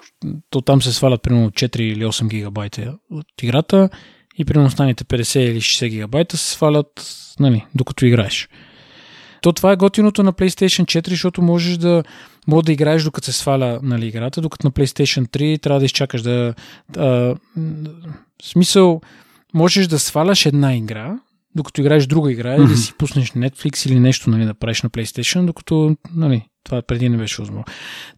То 0.49 0.61
там 0.61 0.81
се 0.81 0.93
свалят 0.93 1.21
примерно 1.21 1.51
4 1.51 1.79
или 1.79 2.05
8 2.05 2.27
гигабайта 2.27 2.93
от 3.11 3.25
играта 3.41 3.89
и 4.37 4.45
примерно 4.45 4.67
останите 4.67 5.03
50 5.03 5.39
или 5.39 5.61
60 5.61 5.89
гигабайта 5.89 6.37
се 6.37 6.49
свалят, 6.49 7.15
нали, 7.39 7.65
докато 7.75 8.05
играеш. 8.05 8.49
То 9.41 9.53
това 9.53 9.71
е 9.71 9.75
готиното 9.75 10.23
на 10.23 10.33
PlayStation 10.33 11.01
4, 11.01 11.09
защото 11.09 11.41
можеш 11.41 11.77
да, 11.77 12.03
може 12.47 12.65
да 12.65 12.71
играеш 12.71 13.03
докато 13.03 13.25
се 13.25 13.33
сваля 13.33 13.79
нали, 13.83 14.07
играта, 14.07 14.41
докато 14.41 14.67
на 14.67 14.71
PlayStation 14.71 15.27
3 15.27 15.61
трябва 15.61 15.79
да 15.79 15.85
изчакаш 15.85 16.21
да... 16.21 16.53
А, 16.97 17.35
смисъл, 18.43 19.01
можеш 19.53 19.87
да 19.87 19.99
сваляш 19.99 20.45
една 20.45 20.75
игра, 20.75 21.19
докато 21.55 21.81
играеш 21.81 22.07
друга 22.07 22.31
игра 22.31 22.57
mm-hmm. 22.57 22.67
или 22.67 22.77
си 22.77 22.93
пуснеш 22.97 23.31
Netflix 23.31 23.89
или 23.89 23.99
нещо 23.99 24.29
нали, 24.29 24.45
да 24.45 24.53
правиш 24.53 24.81
на 24.81 24.89
PlayStation, 24.89 25.45
докато 25.45 25.95
нали, 26.15 26.45
това 26.63 26.81
преди 26.81 27.09
не 27.09 27.17
беше 27.17 27.41
възможно. 27.41 27.65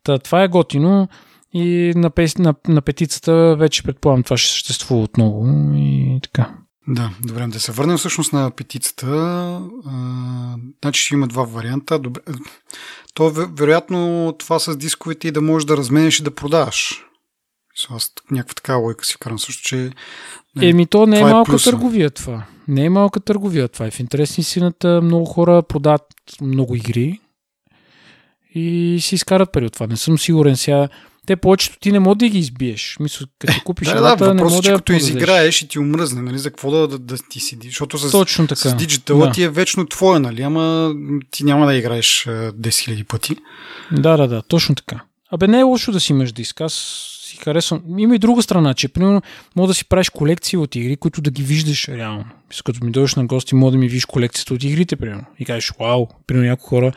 Та, 0.04 0.20
това 0.20 0.44
е 0.44 0.48
готино. 0.48 1.08
И 1.54 1.94
на, 1.96 2.12
на, 2.40 2.54
на 2.68 2.82
петицата 2.82 3.56
вече 3.60 3.84
предполагам 3.84 4.24
това 4.24 4.38
ще 4.38 4.52
съществува 4.52 5.02
отново 5.02 5.46
и 5.76 6.20
така. 6.24 6.54
Да, 6.88 7.12
добре, 7.24 7.48
да 7.48 7.60
се 7.60 7.72
върнем 7.72 7.98
всъщност 7.98 8.34
на 8.34 8.52
петицата. 8.52 9.08
А, 9.86 10.56
значи 10.84 11.02
ще 11.02 11.16
има 11.16 11.28
два 11.28 11.44
варианта. 11.44 12.00
Добре. 12.00 12.22
То 13.14 13.30
вероятно 13.30 14.34
това 14.40 14.60
с 14.60 14.78
дисковете 14.78 15.28
и 15.28 15.32
да 15.32 15.42
можеш 15.42 15.66
да 15.66 15.78
разменеш 15.78 16.20
и 16.20 16.24
да 16.24 16.36
продаваш. 16.36 17.06
Аз 17.90 18.12
някаква 18.32 18.54
така 18.54 18.76
лойка 18.76 19.06
си 19.06 19.14
вкарам 19.14 19.40
също, 19.40 19.64
че... 19.64 19.92
Не, 20.56 20.70
Еми, 20.70 20.86
то 20.86 21.06
не 21.06 21.20
е 21.20 21.24
малка 21.24 21.52
плюса. 21.52 21.72
търговия 21.72 22.10
това. 22.10 22.46
Не 22.68 22.86
е 22.86 22.90
малка 22.90 23.20
търговия 23.20 23.68
това. 23.68 23.88
И 23.88 23.92
в 23.92 24.00
интересни 24.00 24.44
сината 24.44 25.02
много 25.02 25.26
хора 25.26 25.64
продават 25.64 26.06
много 26.42 26.76
игри 26.76 27.20
и 28.56 28.98
си 29.02 29.16
изкарат 29.16 29.52
пари 29.52 29.66
от 29.66 29.74
това. 29.74 29.88
Не 29.88 29.98
съм 29.98 30.20
сигурен 30.20 30.58
сега 30.58 30.90
те 31.30 31.36
повечето 31.36 31.80
ти 31.80 31.92
не 31.92 32.00
може 32.00 32.18
да 32.18 32.30
ги 32.30 32.40
избиеш. 32.40 32.98
Мисля, 33.00 33.26
като 33.40 33.54
си 33.54 33.62
купиш 33.66 33.88
да, 33.88 33.94
играта, 33.94 34.26
да, 34.26 34.34
не 34.34 34.44
може 34.44 34.62
да 34.62 34.76
като 34.76 34.94
изиграеш 34.94 35.62
и 35.62 35.68
ти 35.68 35.80
умръзне, 35.80 36.22
нали, 36.22 36.40
за 36.40 36.50
какво 36.50 36.72
да, 36.72 36.88
да, 36.88 37.00
да 37.00 37.18
ти 37.30 37.40
седи. 37.40 37.68
Защото 37.68 37.98
с, 37.98 38.12
Точно 38.12 38.48
така. 38.48 38.70
с 38.70 38.76
диджитала 38.76 39.26
да. 39.26 39.32
ти 39.32 39.44
е 39.44 39.50
вечно 39.50 39.86
твое, 39.86 40.20
нали, 40.20 40.42
ама 40.42 40.96
ти 41.32 41.44
няма 41.44 41.66
да 41.66 41.76
играеш 41.76 42.26
10 42.26 42.52
000 42.52 43.04
пъти. 43.04 43.36
Да, 43.92 44.18
да, 44.18 44.28
да, 44.28 44.42
точно 44.42 44.76
така. 44.76 45.00
Абе, 45.32 45.48
не 45.48 45.60
е 45.60 45.64
лошо 45.64 45.92
да 45.92 46.00
си 46.00 46.12
имаш 46.12 46.32
диск. 46.32 46.62
Аз 46.62 46.74
си 47.24 47.38
харесвам. 47.38 47.82
Има 47.98 48.16
и 48.16 48.20
друга 48.20 48.42
страна, 48.42 48.74
че 48.74 48.88
примерно 48.88 49.22
може 49.56 49.68
да 49.68 49.74
си 49.74 49.86
правиш 49.86 50.10
колекции 50.10 50.58
от 50.58 50.76
игри, 50.76 50.98
които 50.98 51.22
да 51.22 51.32
ги 51.32 51.44
виждаш 51.44 51.88
реално. 51.88 52.26
Мисля, 52.50 52.64
като 52.66 52.86
ми 52.86 52.92
дойдеш 52.92 53.16
на 53.16 53.26
гости, 53.26 53.56
може 53.56 53.72
да 53.72 53.78
ми 53.78 53.88
видиш 53.88 54.06
колекцията 54.06 54.54
от 54.54 54.64
игрите, 54.64 54.96
примерно. 54.96 55.26
И 55.40 55.46
кажеш, 55.46 55.72
вау, 55.80 56.08
примерно 56.28 56.50
някои 56.50 56.70
хора 56.70 56.92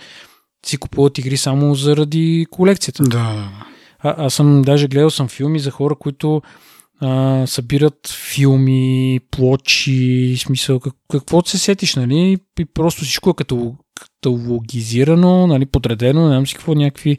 си 0.66 0.76
купуват 0.76 1.18
игри 1.18 1.36
само 1.36 1.74
заради 1.74 2.46
колекцията. 2.50 3.02
Да, 3.02 3.08
да. 3.08 3.71
А, 4.02 4.14
аз 4.26 4.34
съм 4.34 4.62
даже 4.62 4.88
гледал 4.88 5.10
съм 5.10 5.28
филми 5.28 5.58
за 5.58 5.70
хора, 5.70 5.94
които 5.94 6.42
а, 7.00 7.42
събират 7.46 8.08
филми, 8.32 9.20
плочи, 9.30 10.36
смисъл, 10.38 10.80
как, 10.80 10.94
какво 11.10 11.42
се 11.44 11.58
сетиш, 11.58 11.94
нали? 11.94 12.38
И 12.58 12.64
просто 12.64 13.04
всичко 13.04 13.30
е 13.30 13.34
като 13.36 13.76
каталогизирано, 13.94 15.46
нали, 15.46 15.66
подредено, 15.66 16.20
не 16.22 16.28
знам 16.28 16.46
си 16.46 16.54
какво, 16.54 16.74
някакви 16.74 17.18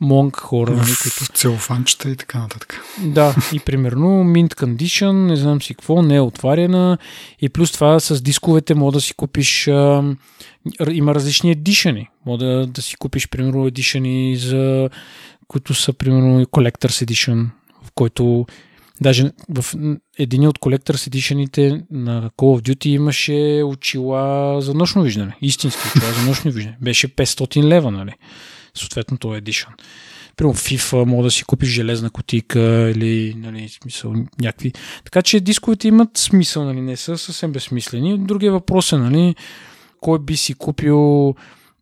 монк 0.00 0.36
хора. 0.36 0.70
Нали, 0.70 0.90
които... 1.02 1.32
Целофанчета 1.32 2.10
и 2.10 2.16
така 2.16 2.38
нататък. 2.38 2.80
Да, 3.04 3.34
и 3.52 3.60
примерно 3.60 4.06
Mint 4.06 4.54
Condition, 4.54 5.12
не 5.12 5.36
знам 5.36 5.62
си 5.62 5.74
какво, 5.74 6.02
не 6.02 6.16
е 6.16 6.20
отварена 6.20 6.98
и 7.40 7.48
плюс 7.48 7.72
това 7.72 8.00
с 8.00 8.22
дисковете 8.22 8.74
мога 8.74 8.92
да 8.92 9.00
си 9.00 9.14
купиш 9.14 9.68
а, 9.68 10.04
има 10.90 11.14
различни 11.14 11.50
едишани. 11.50 12.08
Мога 12.26 12.44
да, 12.44 12.66
да 12.66 12.82
си 12.82 12.96
купиш, 12.96 13.28
примерно, 13.28 13.66
едишани 13.66 14.36
за 14.36 14.90
които 15.48 15.74
са 15.74 15.92
примерно 15.92 16.44
Collector's 16.44 17.06
Edition, 17.06 17.46
в 17.84 17.90
който 17.94 18.46
даже 19.00 19.30
в 19.48 19.74
един 20.18 20.48
от 20.48 20.58
Collector's 20.58 21.10
Edition 21.10 21.82
на 21.90 22.30
Call 22.30 22.60
of 22.60 22.68
Duty 22.68 22.86
имаше 22.86 23.62
очила 23.64 24.60
за 24.60 24.74
нощно 24.74 25.02
виждане. 25.02 25.36
Истински 25.42 25.80
очила 25.88 26.12
за 26.12 26.26
нощно 26.26 26.50
виждане. 26.50 26.78
Беше 26.80 27.08
500 27.08 27.62
лева, 27.62 27.90
нали? 27.90 28.12
Съответно, 28.74 29.18
това 29.18 29.36
е 29.36 29.40
Edition. 29.40 29.68
Примерно 30.36 30.54
FIFA 30.58 31.04
мога 31.04 31.22
да 31.22 31.30
си 31.30 31.44
купиш 31.44 31.68
железна 31.68 32.10
котика 32.10 32.92
или 32.96 33.34
нали, 33.36 33.68
смисъл, 33.68 34.14
някакви. 34.40 34.72
Така 35.04 35.22
че 35.22 35.40
дисковете 35.40 35.88
имат 35.88 36.08
смисъл, 36.16 36.64
нали, 36.64 36.80
не 36.80 36.96
са 36.96 37.18
съвсем 37.18 37.52
безсмислени. 37.52 38.18
Другия 38.18 38.52
въпрос 38.52 38.92
е, 38.92 38.96
нали, 38.96 39.34
кой 40.00 40.18
би 40.18 40.36
си 40.36 40.54
купил 40.54 41.34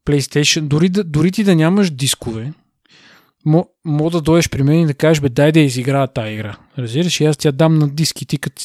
PlayStation, 0.07 0.61
дори, 0.61 0.89
дори 0.89 1.33
ти 1.33 1.45
да 1.45 1.57
нямаш 1.57 1.91
дискове, 1.91 2.53
мога 3.85 4.11
да 4.11 4.21
дойдеш 4.21 4.51
при 4.51 4.63
мен 4.63 4.81
и 4.81 4.87
да 4.87 4.95
кажеш, 4.95 5.21
бе, 5.21 5.29
дай 5.29 5.53
да 5.53 5.61
изиграя 5.61 6.07
тази 6.07 6.33
игра. 6.33 6.57
Разбираш, 6.79 7.21
и 7.21 7.25
аз 7.25 7.37
тя 7.37 7.53
дам 7.53 7.79
на 7.79 7.89
диски 7.89 8.27
ти, 8.27 8.39
като, 8.39 8.63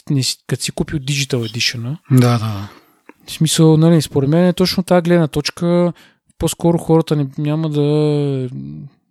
като 0.47 0.63
си 0.63 0.71
купил 0.71 0.99
Digital 0.99 1.53
Edition. 1.53 1.97
Да, 2.11 2.17
да, 2.17 2.37
да. 2.37 2.69
В 3.25 3.31
смисъл, 3.31 3.77
нали, 3.77 4.01
според 4.01 4.29
мен 4.29 4.47
е 4.47 4.53
точно 4.53 4.83
тази 4.83 5.01
гледна 5.01 5.27
точка. 5.27 5.93
По-скоро 6.37 6.77
хората 6.77 7.15
не, 7.15 7.27
няма 7.37 7.69
да, 7.69 7.81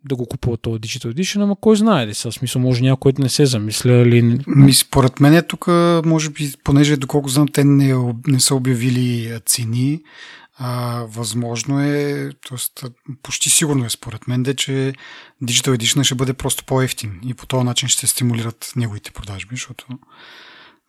да 0.05 0.17
го 0.17 0.27
купуват 0.27 0.61
този 0.61 0.81
Digital 0.81 1.15
Edition, 1.15 1.43
ама 1.43 1.57
кой 1.61 1.77
знае 1.77 2.07
ли 2.07 2.15
са. 2.15 2.33
Смисъл, 2.33 2.63
може 2.63 2.83
някой 2.83 3.13
да 3.13 3.23
не 3.23 3.29
се 3.29 3.47
замисля 3.47 3.93
или... 3.93 4.41
Ми, 4.47 4.73
според 4.73 5.21
мен 5.21 5.35
е 5.35 5.43
тук, 5.43 5.67
може 6.05 6.31
би, 6.31 6.53
понеже 6.65 6.97
доколко 6.97 7.29
знам, 7.29 7.49
те 7.49 7.65
не, 7.65 8.13
не 8.27 8.41
са 8.41 8.55
обявили 8.55 9.39
цени, 9.47 10.01
а, 10.59 11.03
възможно 11.09 11.81
е, 11.81 12.31
т.е. 12.49 12.87
почти 13.23 13.51
сигурно 13.51 13.85
е 13.85 13.91
според 13.91 14.29
мен, 14.29 14.43
де, 14.43 14.57
че 14.57 14.93
Digital 15.43 15.77
Edition 15.77 16.03
ще 16.03 16.15
бъде 16.15 16.33
просто 16.33 16.65
по-ефтин 16.65 17.21
и 17.27 17.35
по 17.35 17.47
този 17.47 17.65
начин 17.65 17.89
ще 17.89 18.07
стимулират 18.07 18.73
неговите 18.77 19.11
продажби, 19.11 19.57
защото 19.57 19.87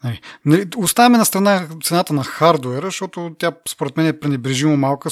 Нали, 0.03 0.22
нали, 0.45 0.67
оставяме 0.78 1.17
на 1.17 1.26
страна 1.26 1.67
цената 1.84 2.13
на 2.13 2.24
хардуера, 2.24 2.86
защото 2.86 3.36
тя 3.39 3.51
според 3.70 3.97
мен 3.97 4.07
е 4.07 4.20
пренебрежимо 4.20 4.78
малка. 4.78 5.09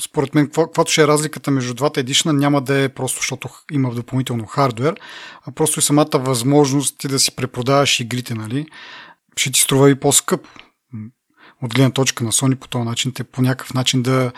Според 0.00 0.34
мен, 0.34 0.50
каквато 0.50 0.92
ще 0.92 1.02
е 1.02 1.06
разликата 1.06 1.50
между 1.50 1.74
двата 1.74 2.00
едишна, 2.00 2.32
няма 2.32 2.60
да 2.60 2.82
е 2.82 2.88
просто, 2.88 3.18
защото 3.18 3.48
има 3.72 3.94
допълнително 3.94 4.46
хардуер, 4.46 5.00
а 5.46 5.52
просто 5.52 5.78
и 5.78 5.82
самата 5.82 6.08
възможност 6.14 6.98
ти 6.98 7.08
да 7.08 7.18
си 7.18 7.36
препродаваш 7.36 8.00
игрите, 8.00 8.34
нали, 8.34 8.66
ще 9.36 9.52
ти 9.52 9.60
струва 9.60 9.90
и 9.90 9.94
по-скъпо 9.94 10.48
от 11.62 11.74
гледна 11.74 11.90
точка 11.90 12.24
на 12.24 12.32
Sony 12.32 12.54
по 12.54 12.68
този 12.68 12.84
начин, 12.84 13.12
те 13.12 13.24
по 13.24 13.42
някакъв 13.42 13.74
начин 13.74 14.02
да, 14.02 14.32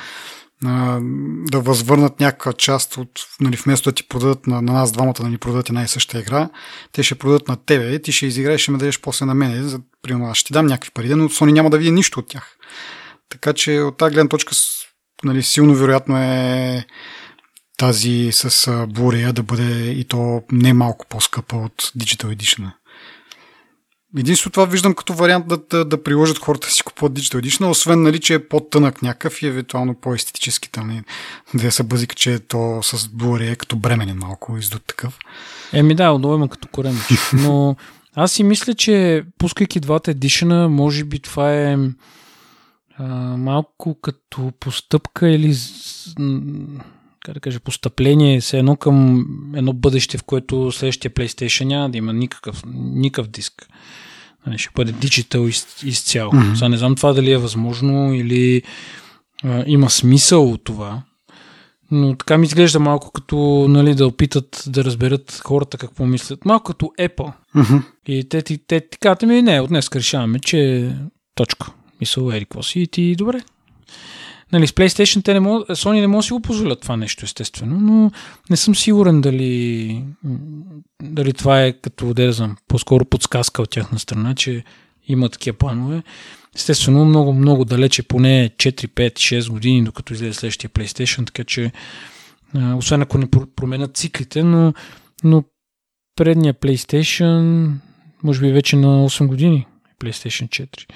да 1.51 1.61
възвърнат 1.61 2.21
някаква 2.21 2.53
част 2.53 2.97
от, 2.97 3.11
нали, 3.41 3.57
вместо 3.57 3.91
да 3.91 3.95
ти 3.95 4.09
продадат 4.09 4.47
на, 4.47 4.63
на 4.63 4.73
нас 4.73 4.93
двамата 4.93 5.15
да 5.21 5.29
ни 5.29 5.39
продадат 5.39 5.69
една 5.69 5.83
и 5.83 5.89
съща 5.89 6.19
игра, 6.19 6.49
те 6.93 7.03
ще 7.03 7.15
продадат 7.15 7.49
на 7.49 7.57
тебе, 7.57 8.03
ти 8.03 8.13
ще 8.13 8.27
изиграеш, 8.27 8.61
ще 8.61 8.71
ме 8.71 8.79
дадеш 8.79 9.01
после 9.01 9.27
на 9.27 9.35
мен. 9.35 9.69
За, 9.69 9.81
примерно, 10.03 10.31
аз 10.31 10.37
ще 10.37 10.47
ти 10.47 10.53
дам 10.53 10.67
някакви 10.67 10.91
пари, 10.91 11.15
но 11.15 11.29
Sony 11.29 11.53
няма 11.53 11.71
да 11.71 11.79
види 11.79 11.91
нищо 11.91 12.21
от 12.21 12.29
тях. 12.29 12.57
Така 13.29 13.53
че 13.53 13.81
от 13.81 13.97
тази 13.97 14.15
гледна 14.15 14.29
точка 14.29 14.55
нали, 15.25 15.43
силно 15.43 15.75
вероятно 15.75 16.17
е 16.19 16.87
тази 17.77 18.31
с 18.33 18.51
Blu-ray 18.67 19.33
да 19.33 19.43
бъде 19.43 19.91
и 19.91 20.05
то 20.05 20.43
не 20.53 20.73
малко 20.73 21.07
по-скъпа 21.09 21.57
от 21.57 21.83
Digital 21.83 22.37
Edition. 22.37 22.71
Единствено 24.17 24.53
това 24.53 24.65
виждам 24.65 24.95
като 24.95 25.15
вариант 25.15 25.49
да, 25.49 25.59
да, 25.71 25.85
да 25.85 26.03
приложат 26.03 26.39
хората 26.39 26.71
си 26.71 26.83
купуват 26.83 27.13
Digital 27.13 27.43
Edition, 27.43 27.71
освен 27.71 28.03
нали, 28.03 28.21
че 28.21 28.35
е 28.35 28.49
по-тънък 28.49 29.03
някакъв 29.03 29.43
и 29.43 29.47
евентуално 29.47 29.95
по-естетически. 29.95 30.71
Там, 30.71 31.03
да 31.55 31.73
се 31.73 31.83
бъзика, 31.83 32.15
че 32.15 32.35
е 32.35 32.39
то 32.39 32.83
с 32.83 32.99
Blu-ray 32.99 33.53
е 33.53 33.57
като 33.57 33.77
бременен 33.77 34.19
малко, 34.19 34.57
издут 34.57 34.83
такъв. 34.87 35.19
Еми 35.73 35.95
да, 35.95 36.21
има 36.25 36.49
като 36.49 36.69
корен. 36.69 36.97
Но 37.33 37.77
аз 38.15 38.33
си 38.33 38.43
мисля, 38.43 38.75
че 38.75 39.25
пускайки 39.39 39.81
двата 39.81 40.11
едишена, 40.11 40.69
може 40.69 41.05
би 41.05 41.19
това 41.19 41.55
е 41.55 41.77
а, 42.99 43.05
малко 43.37 44.01
като 44.01 44.53
постъпка 44.61 45.29
или 45.29 45.57
как 47.25 47.35
да 47.35 47.41
кажа, 47.41 47.61
постъпление 47.61 48.41
се 48.41 48.59
едно 48.59 48.77
към 48.77 49.27
едно 49.55 49.73
бъдеще, 49.73 50.19
в 50.19 50.23
което 50.23 50.73
следващия 50.73 51.11
PlayStation 51.11 51.65
няма 51.65 51.91
да 51.91 51.99
има 51.99 52.13
никакъв, 52.13 52.63
никакъв 52.75 53.29
диск. 53.29 53.69
Нали, 54.47 54.59
ще 54.59 54.71
бъде 54.75 54.93
диджитал 54.93 55.49
из, 55.49 55.83
изцяло. 55.83 56.33
Mm-hmm. 56.33 56.55
Сега 56.55 56.69
не 56.69 56.77
знам 56.77 56.95
това 56.95 57.13
дали 57.13 57.33
е 57.33 57.39
възможно 57.39 58.15
или 58.15 58.63
а, 59.45 59.65
има 59.67 59.91
смисъл 59.91 60.53
от 60.53 60.65
това. 60.65 61.03
Но 61.91 62.17
така 62.17 62.39
ми 62.39 62.47
изглежда 62.47 62.81
малко 62.81 63.13
като 63.13 63.67
нали, 63.69 63.95
да 63.95 64.07
опитат 64.07 64.65
да 64.67 64.85
разберат 64.85 65.41
хората 65.45 65.79
какво 65.79 66.07
мислят. 66.07 66.45
Малко 66.45 66.65
като 66.65 66.93
Apple. 66.99 67.33
Mm-hmm. 67.57 67.83
И 68.07 68.29
те 68.29 68.43
ти 68.43 68.59
те, 68.59 68.81
те, 68.81 68.99
казват 68.99 69.23
ми, 69.23 69.43
не, 69.43 69.61
от 69.61 69.69
днес 69.69 69.91
решаваме, 69.95 70.39
че 70.41 70.91
точка. 71.35 71.73
Мисъл, 72.01 72.31
ери, 72.31 72.45
какво 72.45 72.63
си 72.63 72.81
и 72.81 72.87
ти 72.87 73.17
добре. 73.17 73.41
Нали, 74.53 74.67
с 74.67 74.73
PlayStation 74.73 75.25
те 75.25 75.35
не 75.35 75.41
мог, 75.41 75.69
Sony 75.69 76.01
не 76.01 76.07
може 76.07 76.25
да 76.25 76.27
си 76.27 76.33
го 76.33 76.41
позволят 76.41 76.81
това 76.81 76.97
нещо, 76.97 77.25
естествено, 77.25 77.81
но 77.81 78.11
не 78.51 78.57
съм 78.57 78.75
сигурен 78.75 79.21
дали, 79.21 80.05
дали 81.03 81.33
това 81.33 81.63
е 81.63 81.73
като, 81.73 82.15
да 82.15 82.55
по-скоро 82.69 83.05
подсказка 83.05 83.63
от 83.63 83.71
тяхна 83.71 83.99
страна, 83.99 84.35
че 84.35 84.65
има 85.09 85.29
такива 85.29 85.57
планове. 85.57 86.03
Естествено, 86.57 87.05
много, 87.05 87.33
много 87.33 87.65
далече, 87.65 88.03
поне 88.03 88.51
4, 88.57 88.89
5, 88.89 89.13
6 89.13 89.51
години, 89.51 89.85
докато 89.85 90.13
излезе 90.13 90.33
следващия 90.33 90.71
PlayStation, 90.71 91.27
така 91.27 91.45
че, 91.45 91.73
освен 92.77 93.03
ако 93.03 93.19
не 93.19 93.29
променят 93.57 93.97
циклите, 93.97 94.43
но, 94.43 94.73
но 95.25 95.45
предния 96.17 96.55
PlayStation, 96.55 97.71
може 98.23 98.41
би 98.41 98.53
вече 98.53 98.77
на 98.77 99.09
8 99.09 99.27
години, 99.27 99.67
PlayStation 100.01 100.49
4. 100.49 100.87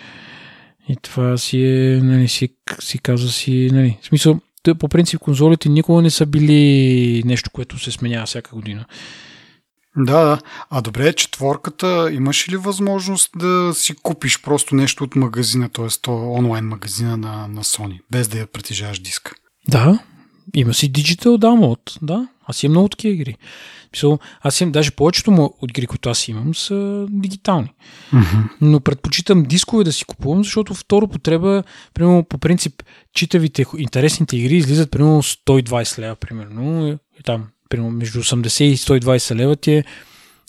И 0.89 0.97
това 1.03 1.39
си 1.39 1.65
е, 1.65 2.01
нали, 2.03 2.29
си, 2.29 2.49
си 2.81 2.99
казва 2.99 3.29
си, 3.29 3.71
нали, 3.73 3.99
в 4.03 4.07
смисъл, 4.07 4.41
по 4.79 4.89
принцип 4.89 5.21
конзолите 5.21 5.69
никога 5.69 6.03
не 6.03 6.11
са 6.11 6.27
били 6.27 7.23
нещо, 7.27 7.51
което 7.51 7.79
се 7.79 7.91
сменява 7.91 8.27
всяка 8.27 8.57
година. 8.57 8.85
Да, 9.97 10.25
да. 10.25 10.39
А 10.71 10.81
добре, 10.81 11.13
четворката, 11.13 12.11
имаш 12.13 12.49
ли 12.49 12.57
възможност 12.57 13.31
да 13.37 13.73
си 13.75 13.95
купиш 14.03 14.43
просто 14.43 14.75
нещо 14.75 15.05
от 15.05 15.17
магазина, 15.17 15.69
т.е. 15.69 16.11
онлайн 16.11 16.65
магазина 16.65 17.17
на, 17.17 17.49
на 17.49 17.65
Sony, 17.65 18.01
без 18.11 18.29
да 18.29 18.39
я 18.39 18.47
притежаваш 18.47 18.99
диск? 18.99 19.35
Да, 19.69 19.99
Има 20.55 20.75
си 20.75 20.93
Digital 20.93 21.39
Download, 21.39 21.99
да. 22.03 22.29
Аз 22.47 22.63
имам 22.63 22.73
много 22.73 22.89
такива 22.89 23.15
игри. 23.15 23.37
Мисъл, 23.93 24.19
аз 24.41 24.61
имам, 24.61 24.73
даже 24.73 24.91
повечето 24.91 25.31
му 25.31 25.55
от 25.61 25.71
игри, 25.71 25.87
които 25.87 26.11
аз 26.11 26.29
имам, 26.29 26.55
са 26.55 27.07
дигитални. 27.11 27.73
Mm-hmm. 28.13 28.49
Но 28.61 28.81
предпочитам 28.81 29.43
дискове 29.43 29.85
да 29.85 29.93
си 29.93 30.05
купувам, 30.05 30.45
защото 30.45 30.75
второ 30.75 31.09
потреба, 31.09 31.63
примерно 31.95 32.25
по 32.25 32.39
принцип, 32.39 32.83
читавите, 33.15 33.65
интересните 33.79 34.37
игри 34.37 34.57
излизат 34.57 34.91
примерно 34.91 35.23
120 35.23 35.99
лева, 35.99 36.17
примерно. 36.17 36.89
И 37.21 37.23
там, 37.25 37.47
примерно 37.69 37.91
между 37.91 38.23
80 38.23 38.65
и 38.65 38.77
120 38.77 39.35
лева 39.35 39.57
ти 39.57 39.73
е 39.73 39.85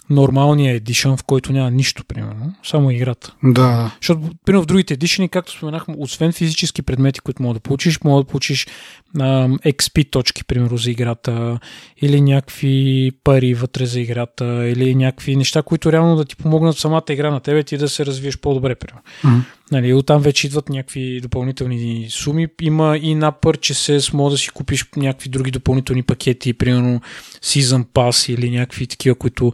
нормалния 0.09 0.75
едишън, 0.75 1.17
в 1.17 1.23
който 1.23 1.53
няма 1.53 1.71
нищо, 1.71 2.03
примерно. 2.05 2.53
Само 2.63 2.91
играта. 2.91 3.33
Да. 3.43 3.91
Защото, 4.01 4.21
примерно 4.45 4.63
в 4.63 4.65
другите 4.65 4.93
едишени, 4.93 5.29
както 5.29 5.51
споменахме, 5.51 5.95
освен 5.97 6.31
физически 6.31 6.81
предмети, 6.81 7.19
които 7.19 7.43
мога 7.43 7.53
да 7.53 7.59
получиш, 7.59 7.99
мога 8.03 8.23
да 8.23 8.27
получиш 8.27 8.67
а, 9.19 9.47
XP 9.47 10.11
точки, 10.11 10.43
примерно, 10.43 10.77
за 10.77 10.91
играта, 10.91 11.59
или 12.01 12.21
някакви 12.21 13.11
пари 13.23 13.53
вътре 13.53 13.85
за 13.85 13.99
играта, 13.99 14.45
или 14.45 14.95
някакви 14.95 15.35
неща, 15.35 15.61
които 15.61 15.91
реално 15.91 16.15
да 16.15 16.25
ти 16.25 16.35
помогнат 16.35 16.77
самата 16.77 17.03
игра 17.09 17.31
на 17.31 17.39
тебе, 17.39 17.63
ти 17.63 17.77
да 17.77 17.89
се 17.89 18.05
развиеш 18.05 18.37
по-добре, 18.37 18.75
примерно. 18.75 19.01
Mm-hmm. 19.23 19.41
Нали, 19.73 19.93
оттам 19.93 20.21
вече 20.21 20.47
идват 20.47 20.69
някакви 20.69 21.21
допълнителни 21.21 22.07
суми. 22.09 22.47
Има 22.61 22.97
и 22.97 23.15
на 23.15 23.31
Purchases, 23.31 24.13
може 24.13 24.33
да 24.33 24.37
си 24.37 24.49
купиш 24.49 24.85
някакви 24.95 25.29
други 25.29 25.51
допълнителни 25.51 26.03
пакети, 26.03 26.53
примерно 26.53 27.01
Season 27.41 27.85
Pass 27.85 28.33
или 28.33 28.49
някакви 28.49 28.87
такива, 28.87 29.15
които 29.15 29.53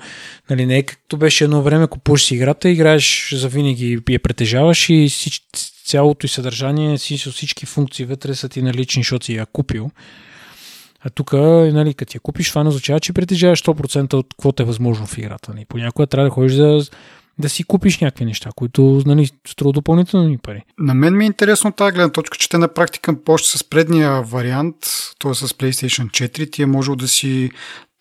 нали, 0.50 0.66
не 0.66 0.78
е 0.78 0.84
както 0.84 1.18
беше 1.18 1.44
едно 1.44 1.62
време, 1.62 1.88
купуваш 1.88 2.24
си 2.24 2.36
играта, 2.36 2.70
играеш 2.70 3.34
за 3.36 3.48
винаги 3.48 4.00
я 4.10 4.20
притежаваш 4.20 4.90
и 4.90 5.10
цялото 5.86 6.26
и 6.26 6.30
съдържание, 6.30 6.98
си, 6.98 7.18
всички 7.18 7.66
функции 7.66 8.06
вътре 8.06 8.36
са 8.36 8.50
ти 8.50 8.62
налични, 8.62 9.00
защото 9.00 9.26
си 9.26 9.34
я 9.36 9.46
купил. 9.46 9.92
А 11.02 11.10
тук, 11.10 11.34
нали, 11.34 11.94
като 11.94 12.16
я 12.16 12.20
купиш, 12.20 12.50
това 12.50 12.64
не 12.64 12.70
означава, 12.70 13.00
че 13.00 13.14
притежаваш 13.14 13.64
100% 13.64 14.14
от 14.14 14.28
каквото 14.30 14.64
е 14.64 14.66
възможно 14.66 15.06
в 15.06 15.18
играта. 15.18 15.54
Нали. 15.54 15.66
Понякога 15.70 16.08
трябва 16.08 16.30
да 16.30 16.34
ходиш 16.34 16.54
да 16.54 16.82
да 17.40 17.50
си 17.50 17.64
купиш 17.64 18.00
някакви 18.00 18.26
неща, 18.26 18.50
които 18.56 19.02
нали, 19.06 19.30
струват 19.48 19.76
допълнителни 19.76 20.38
пари. 20.38 20.64
На 20.80 20.94
мен 20.94 21.18
ми 21.18 21.24
е 21.24 21.28
интересно 21.28 21.72
тази 21.72 21.92
гледна 21.92 22.12
точка, 22.12 22.38
че 22.38 22.50
те 22.50 22.58
на 22.58 22.68
практика 22.68 23.16
още 23.28 23.58
с 23.58 23.64
предния 23.64 24.22
вариант, 24.22 24.76
т.е. 25.20 25.34
с 25.34 25.48
PlayStation 25.48 26.10
4, 26.10 26.52
ти 26.52 26.62
е 26.62 26.66
можел 26.66 26.96
да 26.96 27.08
си 27.08 27.52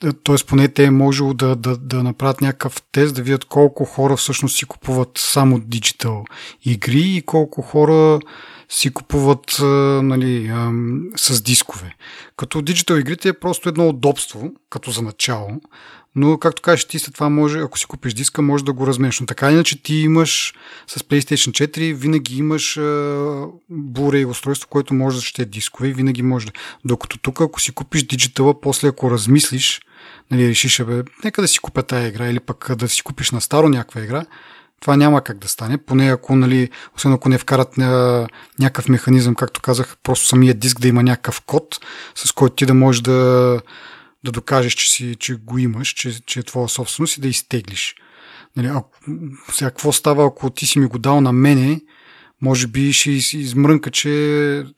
т.е. 0.01 0.37
поне 0.47 0.69
те 0.69 0.85
е 0.85 0.91
можело 0.91 1.35
да, 1.35 1.57
да, 1.57 1.77
да 1.77 2.03
направят 2.03 2.41
някакъв 2.41 2.83
тест, 2.93 3.15
да 3.15 3.23
видят 3.23 3.45
колко 3.45 3.85
хора 3.85 4.17
всъщност 4.17 4.57
си 4.57 4.65
купуват 4.65 5.11
само 5.17 5.61
диджитал 5.61 6.25
игри 6.65 7.17
и 7.17 7.23
колко 7.23 7.63
хора 7.63 8.19
си 8.69 8.91
купуват 8.91 9.57
нали, 10.03 10.53
с 11.17 11.43
дискове. 11.43 11.95
Като 12.37 12.63
диджитал 12.63 12.97
игрите 12.97 13.29
е 13.29 13.33
просто 13.33 13.69
едно 13.69 13.89
удобство, 13.89 14.51
като 14.71 14.91
за 14.91 15.03
начало, 15.03 15.49
но 16.15 16.39
както 16.39 16.63
кажеш 16.63 16.85
ти 16.85 16.99
след 16.99 17.15
това 17.15 17.29
може, 17.29 17.59
ако 17.59 17.79
си 17.79 17.87
купиш 17.87 18.15
диска, 18.15 18.43
може 18.43 18.65
да 18.65 18.73
го 18.73 18.87
разменеш. 18.87 19.21
Но 19.21 19.27
така 19.27 19.51
иначе 19.51 19.83
ти 19.83 19.95
имаш 19.95 20.55
с 20.87 21.01
PlayStation 21.01 21.69
4, 21.69 21.95
винаги 21.95 22.39
имаш 22.39 22.75
Blu-ray 23.73 24.27
устройство, 24.27 24.69
което 24.69 24.95
може 24.95 25.17
да 25.17 25.23
чете 25.23 25.45
дискове 25.45 25.89
и 25.89 25.93
винаги 25.93 26.23
може 26.23 26.47
да. 26.47 26.53
Докато 26.85 27.19
тук, 27.19 27.41
ако 27.41 27.61
си 27.61 27.73
купиш 27.73 28.03
диджитала, 28.03 28.61
после 28.61 28.89
ако 28.89 29.11
размислиш, 29.11 29.81
нали, 30.31 30.49
решиш, 30.49 30.83
бе, 30.83 31.03
нека 31.25 31.43
да 31.43 31.49
си 31.49 31.59
купя 31.59 31.83
тая 31.83 32.09
игра 32.09 32.27
или 32.29 32.41
пък 32.41 32.77
да 32.77 32.89
си 32.89 33.03
купиш 33.03 33.31
на 33.31 33.41
старо 33.41 33.69
някаква 33.69 34.01
игра, 34.01 34.25
това 34.81 34.97
няма 34.97 35.21
как 35.21 35.39
да 35.39 35.49
стане, 35.49 35.79
поне 35.79 36.13
ако, 36.13 36.37
нали, 36.37 36.71
освен 36.97 37.13
ако 37.13 37.29
не 37.29 37.39
вкарат 37.39 37.77
ня, 37.77 38.27
някакъв 38.59 38.89
механизъм, 38.89 39.35
както 39.35 39.61
казах, 39.61 39.97
просто 40.03 40.27
самия 40.27 40.55
диск 40.55 40.81
да 40.81 40.89
има 40.89 41.03
някакъв 41.03 41.41
код, 41.41 41.81
с 42.15 42.33
който 42.33 42.55
ти 42.55 42.67
да 42.67 42.75
можеш 42.75 43.03
да, 43.03 43.61
да 44.25 44.33
докажеш, 44.33 44.75
че, 44.75 44.91
си, 44.91 45.17
че 45.19 45.35
го 45.35 45.59
имаш, 45.59 45.89
че, 45.89 46.21
че 46.27 46.41
е 46.41 46.43
твоя 46.43 46.69
собственост 46.69 47.17
и 47.17 47.21
да 47.21 47.29
изтеглиш. 47.29 47.95
Нали, 48.57 48.67
ако, 48.67 48.91
сега, 49.53 49.71
какво 49.71 49.93
става, 49.93 50.27
ако 50.27 50.51
ти 50.51 50.67
си 50.67 50.79
ми 50.79 50.87
го 50.87 50.99
дал 50.99 51.21
на 51.21 51.33
мене, 51.33 51.81
може 52.43 52.67
би 52.67 52.93
ще 52.93 53.11
измрънка, 53.11 53.91
че 53.91 54.09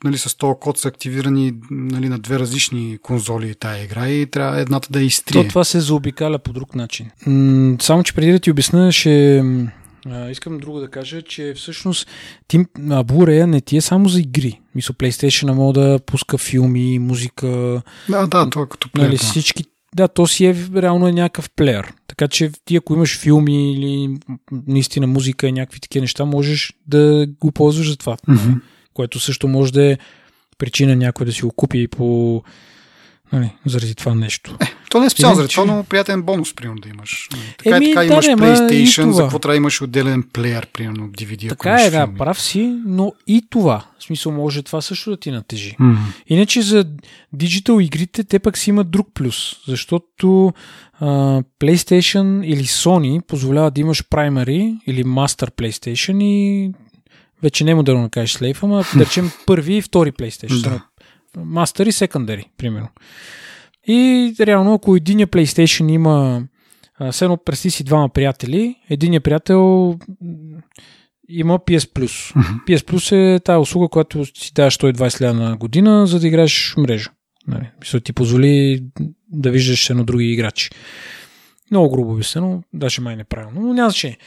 нали, 0.04 0.18
с 0.18 0.36
този 0.36 0.54
код 0.60 0.78
са 0.78 0.88
активирани 0.88 1.54
нали, 1.70 2.08
на 2.08 2.18
две 2.18 2.38
различни 2.38 2.98
конзоли 3.02 3.54
тая 3.54 3.84
игра 3.84 4.08
и 4.08 4.26
трябва 4.26 4.60
едната 4.60 4.88
да 4.90 5.02
изтрие. 5.02 5.42
То 5.42 5.48
това 5.48 5.64
се 5.64 5.80
заобикаля 5.80 6.38
по 6.38 6.52
друг 6.52 6.74
начин. 6.74 7.10
М- 7.26 7.76
само, 7.80 8.02
че 8.02 8.14
преди 8.14 8.32
да 8.32 8.38
ти 8.38 8.50
обясня, 8.50 8.92
ще 8.92 9.42
а, 10.06 10.30
искам 10.30 10.58
друго 10.58 10.80
да 10.80 10.88
кажа, 10.88 11.22
че 11.22 11.54
всъщност 11.56 12.08
Тим 12.48 12.66
Blu-ray 12.78 13.44
не 13.44 13.60
ти 13.60 13.76
е 13.76 13.80
само 13.80 14.08
за 14.08 14.20
игри. 14.20 14.60
Мисля, 14.74 14.94
PlayStation 14.94 15.52
мога 15.52 15.80
да 15.80 15.98
пуска 16.06 16.38
филми, 16.38 16.98
музика. 16.98 17.46
Да, 18.08 18.26
да, 18.26 18.50
това 18.50 18.62
е 18.62 18.68
като 18.68 18.90
плеер. 18.92 19.06
Нали, 19.06 19.16
да. 19.16 19.24
всички, 19.24 19.64
да, 19.96 20.08
то 20.08 20.26
си 20.26 20.46
е 20.46 20.56
реално 20.76 21.08
е 21.08 21.12
някакъв 21.12 21.50
плеер. 21.50 21.92
Така 22.06 22.28
че 22.28 22.50
ти 22.64 22.76
ако 22.76 22.94
имаш 22.94 23.18
филми 23.18 23.72
или 23.72 24.18
наистина 24.66 25.06
музика 25.06 25.46
и 25.46 25.52
някакви 25.52 25.80
такива 25.80 26.00
неща, 26.00 26.24
можеш 26.24 26.72
да 26.86 27.26
го 27.40 27.52
ползваш 27.52 27.90
за 27.90 27.96
това. 27.96 28.16
Mm-hmm. 28.16 28.60
Което 28.94 29.20
също 29.20 29.48
може 29.48 29.72
да 29.72 29.84
е 29.84 29.98
причина 30.58 30.96
някой 30.96 31.26
да 31.26 31.32
си 31.32 31.42
го 31.42 31.52
купи 31.52 31.88
по 31.88 32.42
нали, 33.32 33.50
заради 33.66 33.94
това 33.94 34.14
нещо. 34.14 34.56
Е, 34.60 34.66
то 34.90 35.00
не 35.00 35.06
е 35.06 35.10
специално 35.10 35.36
заради 35.36 35.54
това, 35.54 35.64
но 35.64 35.84
приятен 35.84 36.22
бонус, 36.22 36.54
примерно, 36.54 36.80
да 36.80 36.88
имаш. 36.88 37.28
Така 37.58 37.76
Еми, 37.76 37.86
и 37.86 37.94
така 37.94 38.00
да, 38.00 38.06
имаш 38.06 38.26
PlayStation, 38.26 39.10
за 39.10 39.22
какво 39.22 39.38
трябва 39.38 39.52
да 39.52 39.56
имаш 39.56 39.82
отделен 39.82 40.22
плеер, 40.32 40.66
примерно, 40.66 41.08
DVD, 41.08 41.48
Така 41.48 41.82
е, 41.82 41.90
да, 41.90 42.06
филми. 42.06 42.18
прав 42.18 42.40
си, 42.40 42.76
но 42.86 43.12
и 43.26 43.42
това. 43.50 43.84
В 43.98 44.02
смисъл, 44.02 44.32
може 44.32 44.62
това 44.62 44.80
също 44.80 45.10
да 45.10 45.16
ти 45.16 45.30
натежи. 45.30 45.76
М. 45.78 45.98
Иначе 46.26 46.62
за 46.62 46.84
диджитал 47.32 47.80
игрите 47.80 48.24
те 48.24 48.38
пък 48.38 48.58
си 48.58 48.70
имат 48.70 48.90
друг 48.90 49.08
плюс, 49.14 49.56
защото 49.66 50.52
а, 51.00 51.06
PlayStation 51.60 52.44
или 52.44 52.64
Sony 52.64 53.22
позволява 53.22 53.70
да 53.70 53.80
имаш 53.80 54.04
Primary 54.04 54.78
или 54.86 55.04
Master 55.04 55.50
PlayStation 55.50 56.22
и 56.24 56.70
вече 57.42 57.64
не 57.64 57.70
е 57.70 57.74
модерно 57.74 58.02
да 58.02 58.08
кажеш 58.08 58.36
Slave, 58.36 58.62
ама 58.62 58.84
да 58.96 59.04
речем 59.04 59.30
първи 59.46 59.74
и 59.74 59.82
втори 59.82 60.12
PlayStation. 60.12 60.62
Да. 60.62 60.80
Master 61.36 61.88
и 61.88 61.92
Secondary, 61.92 62.44
примерно. 62.56 62.88
И 63.86 64.34
реално, 64.40 64.74
ако 64.74 64.96
единия 64.96 65.28
PlayStation 65.28 65.92
има 65.92 66.42
все 67.10 67.24
едно 67.24 67.36
представи 67.36 67.70
си 67.70 67.84
двама 67.84 68.08
приятели, 68.08 68.76
единият 68.90 69.24
приятел 69.24 69.98
има 71.28 71.58
PS 71.58 71.78
Plus. 71.78 72.34
PS 72.66 72.78
Plus 72.78 73.36
е 73.36 73.40
тази 73.40 73.58
услуга, 73.58 73.88
която 73.88 74.24
си 74.24 74.52
даваш 74.54 74.78
120 74.78 75.20
лева 75.20 75.34
на 75.34 75.56
година, 75.56 76.06
за 76.06 76.20
да 76.20 76.28
играеш 76.28 76.74
мрежа. 76.78 77.10
Нали, 77.46 77.70
мисля, 77.80 78.00
ти 78.00 78.12
позволи 78.12 78.84
да 79.32 79.50
виждаш 79.50 79.90
едно 79.90 80.04
други 80.04 80.32
играчи. 80.32 80.70
Много 81.70 81.90
грубо 81.90 82.12
обяснено, 82.12 82.62
даже 82.74 83.00
май 83.00 83.16
неправилно, 83.16 83.60
но 83.60 83.74
няма 83.74 83.90
значение. 83.90 84.18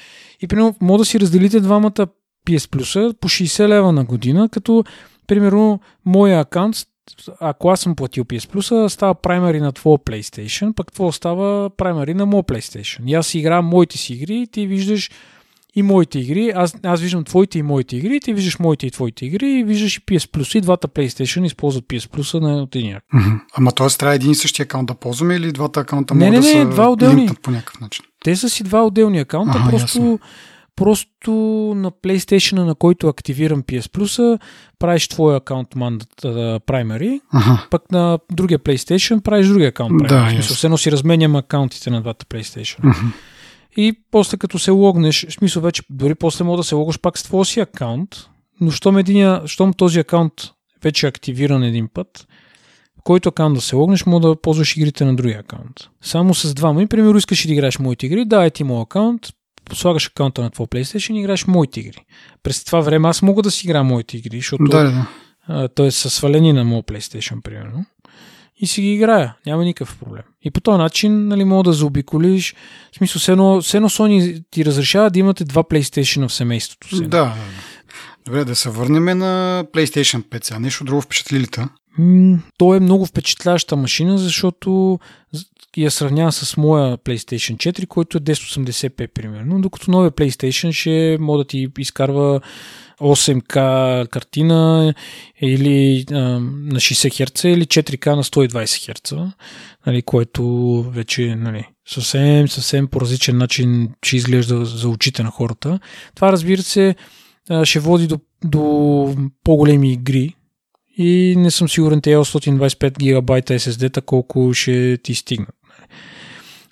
И 0.41 0.47
примерно, 0.47 0.75
може 0.81 0.97
да 0.97 1.05
си 1.05 1.19
разделите 1.19 1.59
двамата 1.59 2.07
PS 2.47 2.57
Plus 2.57 3.13
по 3.13 3.30
60 3.30 3.67
лева 3.67 3.91
на 3.91 4.05
година, 4.05 4.49
като 4.49 4.84
примерно 5.27 5.80
моя 6.05 6.39
акаунт, 6.39 6.75
ако 7.39 7.69
аз 7.69 7.80
съм 7.80 7.95
платил 7.95 8.23
PS 8.23 8.53
Plus, 8.53 8.88
става 8.88 9.15
primary 9.15 9.59
на 9.59 9.71
твоя 9.71 9.97
PlayStation, 9.97 10.73
пък 10.73 10.91
твоя 10.91 11.13
става 11.13 11.69
primary 11.69 12.13
на 12.13 12.25
моя 12.25 12.43
PlayStation. 12.43 12.99
И 13.07 13.13
аз 13.13 13.27
си 13.27 13.39
играя 13.39 13.61
моите 13.61 13.97
си 13.97 14.13
игри 14.13 14.47
ти 14.51 14.67
виждаш 14.67 15.09
и 15.75 15.84
моите 15.84 16.19
игри. 16.19 16.51
Аз, 16.55 16.75
аз 16.84 17.01
виждам 17.01 17.23
твоите 17.23 17.59
и 17.59 17.63
моите 17.63 17.97
игри, 17.97 18.19
ти 18.19 18.34
виждаш 18.34 18.59
моите 18.59 18.88
и 18.88 18.91
твоите 18.91 19.25
игри 19.25 19.51
и 19.51 19.63
виждаш 19.63 19.97
и 19.97 20.01
PS 20.01 20.31
Plus. 20.31 20.57
И 20.57 20.61
двата 20.61 20.88
PlayStation 20.88 21.45
използват 21.45 21.85
PS 21.85 22.07
Plus 22.09 22.39
на 22.39 22.63
от 22.63 22.75
единия. 22.75 23.01
Мгм. 23.13 23.35
Ама 23.53 23.71
т.е. 23.71 23.88
трябва 23.88 24.15
един 24.15 24.31
и 24.31 24.35
същия 24.35 24.63
акаунт 24.63 24.88
да 24.88 24.93
ползваме 24.93 25.35
или 25.35 25.51
двата 25.51 25.80
акаунта 25.80 26.15
Не, 26.15 26.25
могат 26.25 26.43
не, 26.43 26.51
да 26.51 26.57
не, 26.57 26.63
са 26.63 26.69
два 26.69 26.89
отделни. 26.89 27.30
по 27.41 27.51
някакъв 27.51 27.81
начин? 27.81 28.05
Те 28.23 28.35
са 28.35 28.49
си 28.49 28.63
два 28.63 28.85
отделни 28.85 29.19
акаунта, 29.19 29.59
просто, 29.69 29.84
ясно. 29.84 30.19
Просто 30.76 31.32
на 31.76 31.91
PlayStation, 31.91 32.64
на 32.64 32.76
който 32.76 33.08
активирам 33.08 33.64
PS 33.64 33.82
Plus, 33.88 34.40
правиш 34.80 35.08
твоя 35.08 35.38
акаунт 35.38 35.76
мандат 35.76 36.10
uh, 36.22 36.60
primary, 36.60 37.22
Ага. 37.34 37.68
пък 37.72 37.91
на 37.91 38.20
другия 38.32 38.60
PlayStation 38.60 39.22
правиш 39.22 39.48
другия 39.48 39.70
акаунт 39.70 40.02
primary. 40.02 40.08
Да, 40.08 40.30
смисъл, 40.34 40.56
все 40.56 40.68
едно 40.68 40.78
си 40.78 40.91
разменям 40.91 41.36
акаунтите 41.36 41.90
на 41.90 42.02
двата 42.02 42.26
PlayStation. 42.26 42.95
И 43.78 43.94
после 44.12 44.38
като 44.38 44.60
се 44.60 44.72
логнеш, 44.72 45.26
в 45.30 45.34
смисъл 45.34 45.62
вече, 45.62 45.84
дори 45.90 46.16
после 46.16 46.44
мога 46.44 46.58
да 46.58 46.64
се 46.64 46.76
логаш 46.76 47.00
пак 47.00 47.18
с 47.18 47.24
твоя 47.24 47.45
си 47.45 47.60
акаунт, 47.60 48.30
но 48.62 48.72
щом, 48.72 48.98
единия, 48.98 49.41
щом 49.45 49.74
този 49.74 50.00
акаунт 50.00 50.34
вече 50.84 51.06
е 51.06 51.10
активиран 51.10 51.64
един 51.64 51.88
път, 51.94 52.28
който 53.04 53.30
акаунт 53.30 53.56
да 53.56 53.62
се 53.62 53.76
логнеш, 53.76 54.06
мога 54.06 54.28
да 54.28 54.41
ползваш 54.41 54.78
игрите 54.78 55.06
на 55.06 55.16
другия 55.16 55.40
акаунт. 55.40 55.90
Само 56.02 56.34
с 56.34 56.54
двама. 56.54 56.84
И, 56.84 56.88
примерно, 56.88 57.18
искаш 57.18 57.48
да 57.48 57.54
играеш 57.54 57.80
моите 57.80 58.06
игри, 58.06 58.26
да, 58.26 58.45
е 58.45 58.50
ти 58.50 58.64
моят 58.64 58.86
акаунт, 58.86 59.28
слагаш 59.73 60.07
акаунта 60.07 60.41
на 60.41 60.49
твоя 60.49 60.68
PlayStation 60.68 61.14
и 61.14 61.19
играеш 61.19 61.48
моите 61.48 61.80
игри. 61.80 62.06
През 62.44 62.64
това 62.64 62.80
време 62.81 63.10
аз 63.10 63.22
мога 63.22 63.41
да 63.41 63.52
си 63.52 63.68
играя 63.68 63.84
моите 63.84 64.18
игри, 64.18 64.38
защото 64.38 64.64
Да, 64.64 65.07
да, 65.48 65.68
т.е. 65.68 65.91
са 65.91 66.10
свалени 66.10 66.53
на 66.53 66.64
моят 66.64 66.85
PlayStation, 66.85 67.41
примерно. 67.41 67.85
И 68.57 68.68
си 68.68 68.81
ги 68.81 68.94
играя. 68.94 69.35
Няма 69.45 69.64
никакъв 69.64 69.98
проблем. 69.99 70.23
И 70.41 70.52
по 70.52 70.61
този 70.61 70.77
начин, 70.77 71.27
нали, 71.27 71.44
мога 71.44 71.64
да 71.64 71.73
заобиколиш. 71.73 72.56
В 72.91 72.95
смисъл, 72.98 73.19
все 73.19 73.31
едно, 73.31 73.61
все 73.61 73.77
едно 73.77 73.90
Sony 73.90 74.44
ти 74.52 74.65
разрешава 74.65 75.10
да 75.10 75.19
имате 75.19 75.45
два 75.45 75.64
PlayStation 75.64 76.27
в 76.27 76.34
семейството 76.34 76.95
си. 76.95 77.02
Да, 77.02 77.07
да. 77.07 77.34
Добре, 78.26 78.45
да 78.45 78.56
се 78.56 78.69
върнем 78.69 79.18
на 79.18 79.65
PlayStation 79.73 80.23
5 80.23 80.44
сега. 80.44 80.60
Нещо 80.60 80.84
друго 80.84 81.02
впечатли 81.02 81.40
ли 81.40 81.48
те? 81.48 81.61
М- 81.98 82.38
то 82.57 82.76
е 82.76 82.80
много 82.80 83.06
впечатляваща 83.06 83.76
машина, 83.76 84.18
защото 84.18 84.99
я 85.78 85.91
сравнява 85.91 86.32
с 86.32 86.58
моя 86.58 86.98
PlayStation 86.98 87.56
4, 87.56 87.88
който 87.88 88.18
е 88.18 88.22
1080p 88.22 89.08
примерно, 89.08 89.62
докато 89.62 89.91
новия 89.91 90.12
PlayStation 90.12 90.72
ще 90.72 91.18
може 91.20 91.38
да 91.38 91.48
ти 91.48 91.68
изкарва 91.78 92.41
8К 93.00 94.08
картина 94.08 94.94
или 95.41 96.06
а, 96.12 96.16
на 96.16 96.80
60 96.80 97.26
Hz 97.26 97.48
или 97.48 97.66
4К 97.66 98.16
на 98.16 98.24
120 98.24 98.50
Hz, 98.94 99.32
нали, 99.86 100.02
което 100.02 100.44
вече 100.90 101.36
нали, 101.36 101.68
съвсем, 101.88 102.48
съвсем 102.48 102.88
по 102.88 103.02
различен 103.02 103.38
начин 103.38 103.90
ще 104.04 104.16
изглежда 104.16 104.66
за 104.66 104.90
очите 104.90 105.24
на 105.24 105.32
хората. 105.32 105.80
Това 106.16 106.32
разбира 106.32 106.62
се 106.62 106.95
ще 107.64 107.80
води 107.80 108.08
до, 108.08 108.20
до 108.44 109.16
по-големи 109.44 109.94
игри, 109.94 110.36
и 110.98 111.36
не 111.38 111.52
съм 111.52 111.70
сигурен 111.70 112.02
те 112.02 112.16
825 112.16 112.98
гигабайта 112.98 113.54
SSD-та 113.54 114.02
колко 114.02 114.54
ще 114.54 114.98
ти 115.04 115.16
стигнат. 115.16 115.56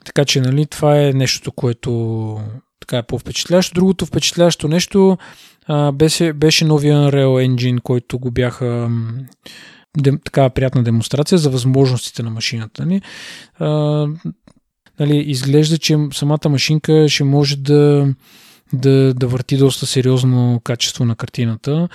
Така 0.06 0.26
че, 0.26 0.42
нали, 0.42 0.66
това 0.66 1.02
е 1.02 1.14
нещото, 1.14 1.52
което 1.52 2.40
така 2.80 2.98
е 2.98 3.04
по-впечатлящо. 3.04 3.74
Другото 3.74 4.06
впечатлящо 4.06 4.68
нещо 4.68 5.18
а, 5.68 5.92
беше, 5.92 6.34
беше 6.34 6.66
новия 6.66 6.98
Unreal 6.98 7.48
Engine, 7.48 7.82
който 7.82 8.20
го 8.20 8.32
бяха 8.32 8.90
де, 9.98 10.12
така 10.26 10.50
приятна 10.50 10.84
демонстрация 10.84 11.38
за 11.38 11.50
възможностите 11.50 12.24
на 12.24 12.30
машината. 12.30 12.86
Нали? 12.86 13.02
Нали, 15.00 15.18
изглежда, 15.18 15.78
че 15.78 15.98
самата 16.14 16.50
машинка 16.50 17.10
ще 17.10 17.24
може 17.24 17.58
да, 17.58 18.14
да, 18.74 19.14
да 19.14 19.28
върти 19.28 19.58
доста 19.58 19.86
сериозно 19.86 20.62
качество 20.64 21.06
на 21.06 21.16
картината 21.16 21.88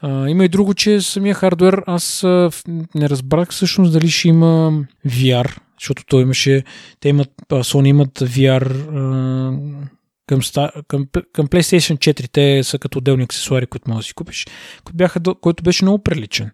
а, 0.00 0.28
има 0.28 0.44
и 0.44 0.48
друго, 0.48 0.74
че 0.74 1.00
самия 1.00 1.34
хардвер, 1.34 1.82
аз 1.86 2.24
а, 2.24 2.50
не 2.94 3.08
разбрах 3.08 3.50
всъщност 3.50 3.92
дали 3.92 4.10
ще 4.10 4.28
има 4.28 4.72
VR, 5.06 5.56
защото 5.80 6.04
той 6.06 6.22
имаше, 6.22 6.64
те 7.00 7.08
имат, 7.08 7.30
Sony 7.50 7.86
имат 7.88 8.18
VR 8.18 8.68
към, 10.26 10.40
към, 10.88 11.06
към 11.32 11.46
PlayStation 11.48 11.98
4, 11.98 12.28
те 12.32 12.64
са 12.64 12.78
като 12.78 12.98
отделни 12.98 13.24
аксесуари, 13.24 13.66
които 13.66 13.90
можеш 13.90 14.04
да 14.04 14.08
си 14.08 14.14
купиш, 14.14 14.46
който, 14.84 14.96
бяха, 14.96 15.20
който 15.40 15.62
беше 15.62 15.84
много 15.84 16.02
приличен. 16.02 16.50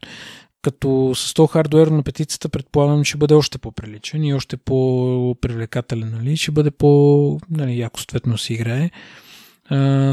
Като 0.63 1.13
с 1.15 1.35
този 1.35 1.53
хардуер 1.53 1.87
на 1.87 2.03
петицата 2.03 2.49
предполагам, 2.49 3.05
ще 3.05 3.19
бъде 3.19 3.35
още 3.35 3.59
по-приличен 3.59 4.25
и 4.25 4.35
още 4.35 4.57
по-привлекателен, 4.57 6.13
нали? 6.15 6.37
ще 6.37 6.51
бъде 6.51 6.71
по, 6.71 7.39
нали, 7.51 7.79
яко 7.79 8.01
съответно 8.01 8.39
си 8.39 8.55
играе 8.55 8.91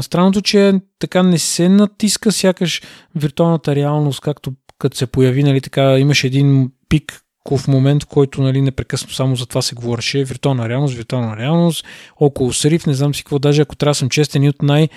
странното, 0.02 0.42
че 0.42 0.72
така 0.98 1.22
не 1.22 1.38
се 1.38 1.68
натиска 1.68 2.32
сякаш 2.32 2.82
виртуалната 3.14 3.74
реалност, 3.74 4.20
както 4.20 4.52
като 4.78 4.96
се 4.96 5.06
появи, 5.06 5.42
нали, 5.42 5.60
така 5.60 5.98
имаше 5.98 6.26
един 6.26 6.70
пик 6.88 7.22
в 7.56 7.68
момент, 7.68 8.02
в 8.02 8.06
който 8.06 8.42
нали, 8.42 8.60
непрекъснато 8.60 9.14
само 9.14 9.36
за 9.36 9.46
това 9.46 9.62
се 9.62 9.74
говореше. 9.74 10.24
Виртуална 10.24 10.68
реалност, 10.68 10.94
виртуална 10.94 11.36
реалност, 11.36 11.84
около 12.16 12.52
Сриф, 12.52 12.86
не 12.86 12.94
знам 12.94 13.14
си 13.14 13.24
какво, 13.24 13.38
даже 13.38 13.62
ако 13.62 13.76
трябва 13.76 13.90
да 13.90 13.94
съм 13.94 14.08
честен, 14.08 14.48
от 14.48 14.62
най- 14.62 14.88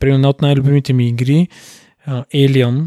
примерно 0.00 0.28
от 0.28 0.42
най-любимите 0.42 0.92
ми 0.92 1.08
игри, 1.08 1.48
а, 2.06 2.24
Alien, 2.34 2.86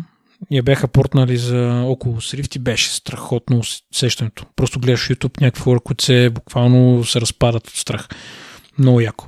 я 0.51 0.63
бяха 0.63 0.87
портнали 0.87 1.37
за 1.37 1.83
около 1.85 2.21
Срифт 2.21 2.55
и 2.55 2.59
беше 2.59 2.89
страхотно 2.89 3.61
усещането. 3.93 4.45
Просто 4.55 4.79
гледаш 4.79 5.09
YouTube 5.09 5.41
някакви 5.41 5.61
хора, 5.61 5.79
които 5.79 6.03
се 6.03 6.29
буквално 6.29 7.03
се 7.03 7.21
разпадат 7.21 7.67
от 7.67 7.75
страх. 7.75 8.07
Много 8.79 9.01
яко. 9.01 9.27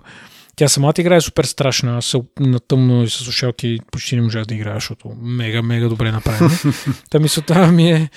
Тя 0.56 0.68
самата 0.68 0.94
игра 0.98 1.16
е 1.16 1.22
супер 1.22 1.44
страшна. 1.44 1.98
Аз 1.98 2.16
на 2.40 2.60
тъмно 2.60 3.04
и 3.04 3.10
с 3.10 3.14
слушалки 3.14 3.80
почти 3.92 4.16
не 4.16 4.22
можах 4.22 4.46
да 4.46 4.56
играя, 4.56 4.76
защото 4.76 5.16
мега, 5.22 5.62
мега 5.62 5.88
добре 5.88 6.12
направена. 6.12 6.50
Та 7.10 7.20
мисълта 7.20 7.72
ми 7.72 7.92
е, 7.92 8.10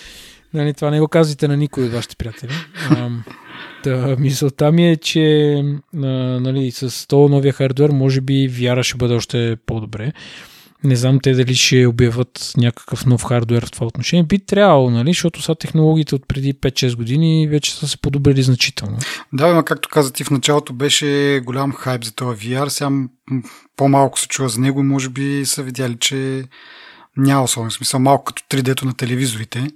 нали, 0.55 0.75
това 0.75 0.91
не 0.91 1.01
го 1.01 1.09
казвайте 1.09 1.49
на 1.49 1.57
никой 1.57 1.85
от 1.85 1.93
вашите 1.93 2.17
приятели. 2.17 2.53
Та, 3.85 4.17
мисълта 4.19 4.73
ми 4.73 4.91
е, 4.91 4.97
че 4.97 5.55
а, 5.95 6.07
нали, 6.41 6.71
с 6.71 7.07
този 7.07 7.31
новия 7.31 7.53
хардвер 7.53 7.91
може 7.91 8.21
би 8.21 8.51
VR 8.51 8.83
ще 8.83 8.97
бъде 8.97 9.15
още 9.15 9.57
по-добре. 9.67 10.13
Не 10.85 10.97
знам 10.97 11.21
те 11.23 11.33
дали 11.33 11.55
ще 11.55 11.87
обяват 11.87 12.53
някакъв 12.57 13.07
нов 13.07 13.25
хардвер 13.25 13.67
в 13.67 13.71
това 13.71 13.87
отношение. 13.87 14.23
Би 14.23 14.39
трябвало, 14.39 14.91
нали? 14.91 15.11
защото 15.11 15.43
са 15.43 15.55
технологиите 15.55 16.15
от 16.15 16.29
преди 16.29 16.55
5-6 16.55 16.97
години 16.97 17.49
вече 17.49 17.75
са 17.75 17.89
се 17.89 18.01
подобрили 18.01 18.43
значително. 18.43 18.99
Да, 19.33 19.55
но 19.55 19.63
както 19.63 19.89
каза 19.89 20.13
ти 20.13 20.25
в 20.25 20.31
началото, 20.31 20.73
беше 20.73 21.41
голям 21.45 21.73
хайп 21.73 22.05
за 22.05 22.15
този 22.15 22.39
VR. 22.39 22.69
Сега 22.69 22.91
по-малко 23.77 24.21
се 24.21 24.29
чува 24.29 24.49
за 24.49 24.61
него 24.61 24.81
и 24.81 24.85
може 24.85 25.09
би 25.09 25.43
са 25.47 25.63
видяли, 25.63 25.97
че 26.01 26.45
няма 27.17 27.43
особен 27.43 27.71
смисъл. 27.71 28.01
Малко 28.01 28.25
като 28.25 28.43
3D-то 28.57 28.87
на 28.87 28.95
телевизорите. 28.95 29.67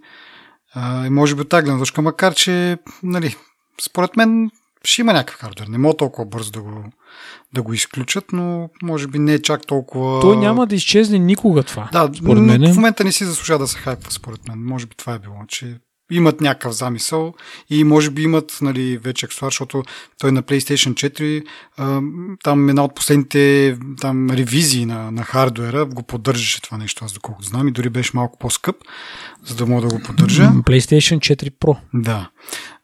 А, 0.74 1.06
и 1.06 1.10
може 1.10 1.34
би 1.34 1.40
от 1.40 1.48
тази 1.48 1.64
гледна 1.64 1.84
макар 1.98 2.34
че, 2.34 2.78
нали, 3.02 3.36
според 3.82 4.16
мен 4.16 4.50
ще 4.84 5.00
има 5.00 5.12
някакъв 5.12 5.40
хардвер. 5.40 5.66
Не 5.66 5.78
мога 5.78 5.96
толкова 5.96 6.26
бързо 6.26 6.52
да 6.52 6.62
го, 6.62 6.84
да 7.54 7.62
го 7.62 7.72
изключат, 7.72 8.24
но 8.32 8.68
може 8.82 9.06
би 9.06 9.18
не 9.18 9.34
е 9.34 9.42
чак 9.42 9.66
толкова... 9.66 10.20
Той 10.20 10.36
няма 10.36 10.66
да 10.66 10.74
изчезне 10.74 11.18
никога 11.18 11.62
това. 11.62 11.88
Да, 11.92 12.10
според 12.14 12.42
мен. 12.42 12.72
в 12.72 12.76
момента 12.76 13.04
не 13.04 13.12
си 13.12 13.24
заслужава 13.24 13.58
да 13.58 13.68
се 13.68 13.78
хайпва, 13.78 14.10
според 14.10 14.48
мен. 14.48 14.64
Може 14.64 14.86
би 14.86 14.94
това 14.96 15.14
е 15.14 15.18
било, 15.18 15.36
че 15.48 15.80
имат 16.10 16.40
някакъв 16.40 16.72
замисъл 16.72 17.34
и 17.70 17.84
може 17.84 18.10
би 18.10 18.22
имат 18.22 18.58
нали, 18.62 18.98
вече 18.98 19.26
аксесуар, 19.26 19.50
защото 19.50 19.82
той 20.18 20.32
на 20.32 20.42
PlayStation 20.42 21.44
4 21.78 22.36
там 22.44 22.68
една 22.68 22.84
от 22.84 22.94
последните 22.94 23.76
там, 24.00 24.30
ревизии 24.30 24.86
на, 24.86 25.10
на 25.10 25.22
хардуера 25.22 25.86
го 25.86 26.02
поддържаше 26.02 26.62
това 26.62 26.78
нещо, 26.78 27.04
аз 27.04 27.12
доколкото 27.12 27.48
знам 27.48 27.68
и 27.68 27.72
дори 27.72 27.90
беше 27.90 28.10
малко 28.14 28.38
по-скъп, 28.38 28.76
за 29.44 29.54
да 29.54 29.66
мога 29.66 29.88
да 29.88 29.94
го 29.94 30.02
поддържа. 30.02 30.42
PlayStation 30.42 31.18
4 31.18 31.50
Pro. 31.50 31.76
Да. 31.94 32.30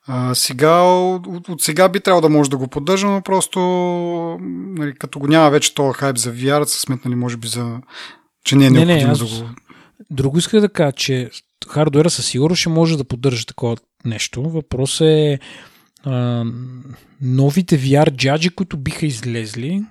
А, 0.06 0.34
сега, 0.34 0.80
от, 0.82 1.48
от 1.48 1.62
сега 1.62 1.88
би 1.88 2.01
трябвало 2.01 2.20
да 2.20 2.28
може 2.28 2.51
да 2.51 2.56
го 2.56 2.68
поддържа, 2.68 3.06
но 3.06 3.22
просто 3.22 3.60
нали, 4.76 4.94
като 4.94 5.18
го 5.18 5.26
няма 5.26 5.51
вече 5.51 5.74
този 5.74 5.98
хайп 5.98 6.16
за 6.16 6.32
VR, 6.32 6.64
са 6.64 6.80
сметнали 6.80 7.14
може 7.14 7.36
би 7.36 7.48
за... 7.48 7.80
че 8.44 8.56
не 8.56 8.66
е 8.66 8.70
необходимо 8.70 8.98
не, 8.98 9.05
не, 9.05 9.12
аз... 9.12 9.18
да 9.18 9.24
го... 9.24 9.51
Друго 10.10 10.38
иска 10.38 10.60
да 10.60 10.68
кажа, 10.68 10.92
че 10.92 11.30
хардуера 11.69 12.11
със 12.11 12.27
сигурност 12.27 12.61
ще 12.61 12.69
може 12.69 12.99
да 12.99 13.05
поддържа 13.05 13.47
такова 13.47 13.77
нещо. 14.05 14.43
Въпрос 14.43 15.01
е 15.01 15.39
а, 16.05 16.45
новите 17.23 17.78
VR 17.78 18.16
джаджи, 18.16 18.51
които 18.51 18.77
биха 18.77 19.07
излезли, 19.07 19.82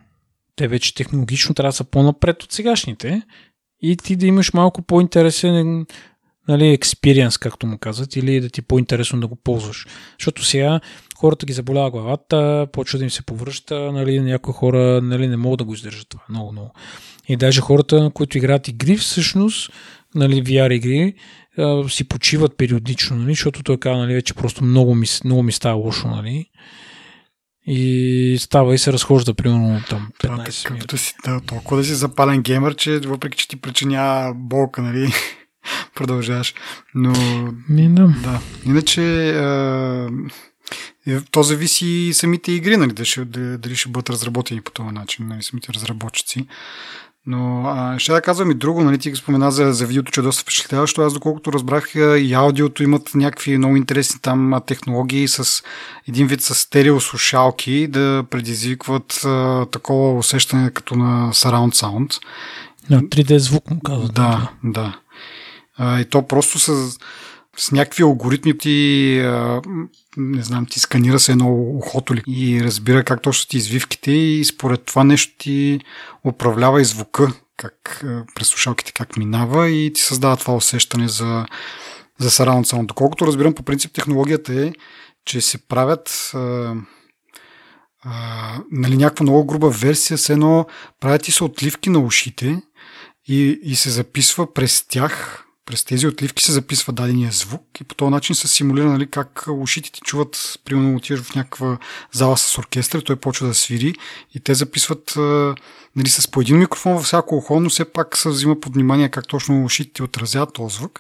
те 0.56 0.68
вече 0.68 0.96
технологично 0.96 1.56
трябва 1.56 1.70
да 1.70 1.76
са 1.76 1.84
по-напред 1.84 2.44
от 2.44 2.52
сегашните 2.52 3.22
и 3.82 3.98
ти 3.98 4.16
да 4.16 4.26
имаш 4.26 4.54
малко 4.54 4.82
по-интересен 4.82 5.86
нали, 6.48 6.78
experience, 6.78 7.40
както 7.40 7.68
му 7.68 7.78
казват, 7.78 8.16
или 8.16 8.40
да 8.40 8.50
ти 8.50 8.62
е 8.62 8.64
по-интересно 8.68 9.20
да 9.20 9.28
го 9.28 9.36
ползваш. 9.36 9.88
Защото 10.20 10.46
сега 10.46 10.80
хората 11.18 11.46
ги 11.46 11.54
заболява 11.54 11.91
главата, 11.91 12.68
почва 12.72 12.98
да 12.98 13.04
им 13.04 13.10
се 13.10 13.26
повръща, 13.26 13.91
нали, 13.91 14.20
някои 14.20 14.54
хора 14.54 15.02
нали, 15.02 15.28
не 15.28 15.38
могат 15.38 15.58
да 15.58 15.64
го 15.64 15.74
издържат 15.74 16.10
това 16.10 16.24
много, 16.30 16.52
много. 16.52 16.72
И 17.28 17.38
даже 17.38 17.62
хората, 17.62 18.12
които 18.14 18.38
играят 18.38 18.68
игри, 18.68 18.98
всъщност, 18.98 19.72
нали, 20.16 20.44
VR 20.44 20.74
игри, 20.74 21.14
си 21.90 22.03
почиват 22.03 22.57
периодично, 22.57 23.18
нали, 23.18 23.31
защото 23.31 23.64
той 23.64 23.77
казва, 23.77 23.98
нали, 23.98 24.14
вече 24.14 24.34
просто 24.34 24.64
много 24.64 24.95
ми, 24.95 25.07
много 25.26 25.44
ми 25.44 25.52
става 25.52 25.76
лошо, 25.76 26.07
нали. 26.07 26.49
И 27.65 28.38
става 28.40 28.76
и 28.76 28.77
се 28.77 28.94
разхожда 28.94 29.34
примерно 29.34 29.81
там 29.90 30.10
15 30.23 30.69
минути. 30.69 30.88
Да, 30.88 30.98
си, 30.98 31.15
да, 31.26 31.41
толкова 31.41 31.77
да 31.77 31.84
си 31.84 31.94
запален 31.94 32.41
геймер, 32.41 32.76
че 32.76 32.99
въпреки, 32.99 33.38
че 33.38 33.48
ти 33.48 33.56
причинява 33.56 34.34
болка, 34.36 34.81
нали, 34.81 35.14
продължаваш. 35.95 36.53
Но. 36.95 37.14
Не, 37.69 37.90
да. 37.90 38.07
да. 38.07 38.41
Иначе. 38.65 39.30
А, 39.30 40.10
то 41.31 41.44
зависи 41.44 41.88
и 41.88 42.14
самите 42.14 42.52
игри, 42.52 42.77
нали, 42.77 42.94
дали 42.94 43.06
ще, 43.06 43.26
дали 43.57 43.76
ще 43.76 43.90
бъдат 43.90 44.10
разработени 44.10 44.61
по 44.61 44.72
този 44.72 44.90
начин, 44.90 45.27
нали, 45.27 45.44
самите 45.44 45.73
разработчици. 45.73 46.48
Но 47.31 47.64
а, 47.65 47.99
ще 47.99 48.11
да 48.11 48.22
казвам 48.22 48.51
и 48.51 48.53
друго, 48.53 48.84
нали, 48.84 48.97
ти 48.97 49.15
спомена 49.15 49.51
за, 49.51 49.73
за 49.73 49.85
видеото, 49.85 50.11
че 50.11 50.19
е 50.19 50.23
доста 50.23 50.41
впечатляващо. 50.41 51.01
Аз 51.01 51.14
доколкото 51.14 51.53
разбрах 51.53 51.91
и 51.95 52.34
аудиото 52.34 52.84
имат 52.84 53.11
някакви 53.15 53.57
много 53.57 53.76
интересни 53.76 54.19
там 54.22 54.53
технологии 54.65 55.27
с 55.27 55.64
един 56.07 56.27
вид 56.27 56.41
с 56.41 56.56
стереослушалки 56.56 57.88
да 57.88 58.23
предизвикват 58.30 59.22
а, 59.26 59.65
такова 59.65 60.18
усещане 60.18 60.72
като 60.72 60.95
на 60.95 61.34
surround 61.34 61.76
sound. 61.76 62.19
Да, 62.89 62.99
3D 62.99 63.38
звук 63.38 63.72
му 63.72 63.80
казват. 63.80 64.14
Да, 64.14 64.49
да. 64.64 64.99
А, 65.77 65.99
и 65.99 66.06
то 66.06 66.27
просто 66.27 66.60
с, 66.60 66.97
с 67.60 67.72
някакви 67.72 68.03
алгоритми 68.03 68.57
ти, 68.57 69.19
не 70.18 70.44
знам, 70.44 70.65
ти 70.65 70.80
сканира 70.80 71.19
се 71.19 71.31
едно 71.31 71.53
ухото 71.53 72.15
ли 72.15 72.23
и 72.27 72.64
разбира 72.64 73.03
как 73.03 73.22
точно 73.22 73.49
ти 73.49 73.57
извивките 73.57 74.11
и 74.11 74.45
според 74.45 74.84
това 74.84 75.03
нещо 75.03 75.34
ти 75.38 75.80
управлява 76.26 76.81
и 76.81 76.86
звука, 76.86 77.34
как 77.57 78.06
през 78.36 78.48
слушалките 78.48 78.91
как 78.91 79.18
минава 79.18 79.69
и 79.69 79.94
ти 79.94 80.02
създава 80.02 80.38
това 80.38 80.56
усещане 80.56 81.07
за, 81.07 81.45
за 82.19 82.30
surround 82.30 82.65
sound. 82.65 82.86
Доколкото 82.86 83.27
разбирам, 83.27 83.53
по 83.53 83.64
принцип 83.64 83.94
технологията 83.94 84.61
е, 84.61 84.73
че 85.26 85.41
се 85.41 85.68
правят 85.68 86.31
а, 86.34 86.73
а, 88.03 88.61
нали, 88.72 88.98
някаква 88.98 89.23
много 89.23 89.45
груба 89.45 89.69
версия, 89.69 90.18
с 90.18 90.30
едно 90.30 90.65
правят 90.99 91.27
и 91.27 91.31
се 91.31 91.44
отливки 91.44 91.90
на 91.90 91.99
ушите 91.99 92.61
и, 93.27 93.60
и 93.64 93.76
се 93.76 93.90
записва 93.90 94.53
през 94.53 94.88
тях 94.88 95.45
през 95.70 95.84
тези 95.84 96.08
отливки 96.08 96.44
се 96.44 96.52
записва 96.52 96.94
дадения 96.94 97.32
звук 97.32 97.62
и 97.82 97.84
по 97.84 97.96
този 97.96 98.12
начин 98.12 98.36
се 98.36 98.48
симулира 98.48 98.86
нали, 98.86 99.08
как 99.08 99.46
ушите 99.50 99.91
ти 99.91 100.02
чуват, 100.02 100.60
примерно 100.66 100.96
отиваш 100.96 101.22
в 101.22 101.36
някаква 101.36 101.78
зала 102.12 102.38
с 102.38 102.58
оркестър, 102.58 103.02
той 103.02 103.16
почва 103.16 103.48
да 103.48 103.54
свири 103.54 103.96
и 104.36 104.40
те 104.40 104.54
записват 104.54 105.14
нали, 105.96 106.10
с 106.10 106.32
по 106.32 106.41
един 106.41 106.58
микрофон 106.58 106.94
във 106.94 107.04
всяко 107.04 107.36
ухо, 107.36 107.60
но 107.60 107.70
все 107.70 107.86
пак 107.86 108.18
се 108.18 108.30
взима 108.30 108.60
под 108.60 108.74
внимание 108.74 109.10
как 109.10 109.28
точно 109.28 109.66
ушите 109.66 109.94
ти 109.94 110.04
отразяват 110.04 110.54
този 110.54 110.76
звук. 110.76 111.00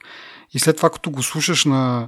И 0.53 0.59
след 0.59 0.77
това, 0.77 0.89
като 0.89 1.11
го 1.11 1.23
слушаш 1.23 1.65
на, 1.65 2.07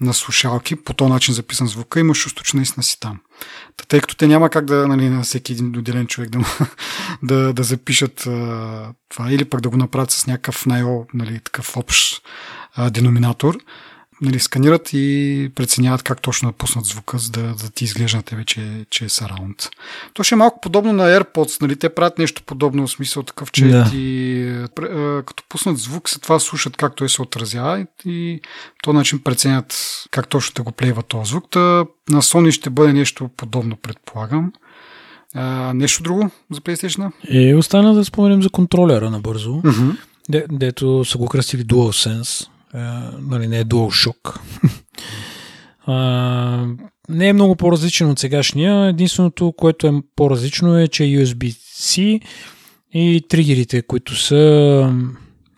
на 0.00 0.14
слушалки, 0.14 0.76
по 0.76 0.94
този 0.94 1.12
начин 1.12 1.34
записан 1.34 1.66
звука, 1.66 2.00
имаш 2.00 2.18
чувство, 2.18 2.44
че 2.44 2.56
наистина 2.56 2.82
си 2.82 3.00
там. 3.00 3.18
Та, 3.76 3.84
тъй 3.84 4.00
като 4.00 4.16
те 4.16 4.26
няма 4.26 4.50
как 4.50 4.64
да, 4.64 4.88
нали, 4.88 5.08
на 5.08 5.22
всеки 5.22 5.52
един 5.52 5.78
отделен 5.78 6.06
човек 6.06 6.30
да, 6.30 6.38
да, 7.22 7.52
да 7.52 7.62
запишат 7.62 8.26
а, 8.26 8.92
това, 9.08 9.32
или 9.32 9.44
пък 9.44 9.60
да 9.60 9.70
го 9.70 9.76
направят 9.76 10.10
с 10.10 10.26
някакъв 10.26 10.66
най 10.66 10.82
нали, 11.14 11.40
такъв 11.40 11.76
общ 11.76 12.22
а, 12.74 12.90
деноминатор, 12.90 13.58
нали, 14.22 14.40
сканират 14.40 14.90
и 14.92 15.50
преценяват 15.54 16.02
как 16.02 16.22
точно 16.22 16.48
да 16.48 16.56
пуснат 16.56 16.84
звука, 16.84 17.18
за 17.18 17.30
да, 17.30 17.42
да 17.42 17.70
ти 17.70 17.84
изглежда 17.84 18.16
на 18.16 18.22
тебе, 18.22 18.44
че, 18.44 18.86
че 18.90 19.04
е 19.04 19.08
сараунд. 19.08 19.68
То 20.14 20.22
ще 20.22 20.34
е 20.34 20.38
малко 20.38 20.60
подобно 20.60 20.92
на 20.92 21.02
AirPods, 21.02 21.62
нали? 21.62 21.76
Те 21.76 21.88
правят 21.88 22.18
нещо 22.18 22.42
подобно, 22.46 22.86
в 22.86 22.90
смисъл 22.90 23.22
такъв, 23.22 23.52
че 23.52 23.64
да. 23.66 23.90
ти, 23.90 24.64
като 25.26 25.44
пуснат 25.48 25.78
звук, 25.78 26.08
след 26.08 26.22
това 26.22 26.38
слушат 26.38 26.76
как 26.76 26.96
той 26.96 27.08
се 27.08 27.22
отразява 27.22 27.86
и 28.04 28.40
по 28.78 28.82
този 28.82 28.96
начин 28.96 29.18
преценят 29.18 29.74
как 30.10 30.28
точно 30.28 30.54
да 30.54 30.62
го 30.62 30.72
плейва 30.72 31.02
този 31.02 31.30
звук. 31.30 31.50
Та 31.50 31.84
на 32.08 32.22
Sony 32.22 32.50
ще 32.50 32.70
бъде 32.70 32.92
нещо 32.92 33.30
подобно, 33.36 33.76
предполагам. 33.76 34.52
А, 35.34 35.74
нещо 35.74 36.02
друго 36.02 36.30
за 36.50 36.60
PlayStation? 36.60 37.12
Е, 37.30 37.54
остана 37.54 37.94
да 37.94 38.04
споменем 38.04 38.42
за 38.42 38.50
контролера 38.50 39.10
набързо, 39.10 39.50
uh-huh. 39.50 39.96
де, 40.28 40.44
дето 40.50 41.04
са 41.04 41.18
го 41.18 41.26
кръстили 41.26 41.64
DualSense 41.64 42.48
нали, 43.20 43.46
не 43.48 43.58
е 43.58 43.64
DualShock. 43.64 44.40
а, 45.86 46.66
не 47.08 47.28
е 47.28 47.32
много 47.32 47.56
по-различен 47.56 48.10
от 48.10 48.18
сегашния. 48.18 48.86
Единственото, 48.86 49.52
което 49.56 49.86
е 49.86 49.92
по-различно 50.16 50.78
е, 50.78 50.88
че 50.88 51.02
USB-C 51.02 52.20
и 52.92 53.24
тригерите, 53.28 53.82
които 53.82 54.16
са 54.16 54.36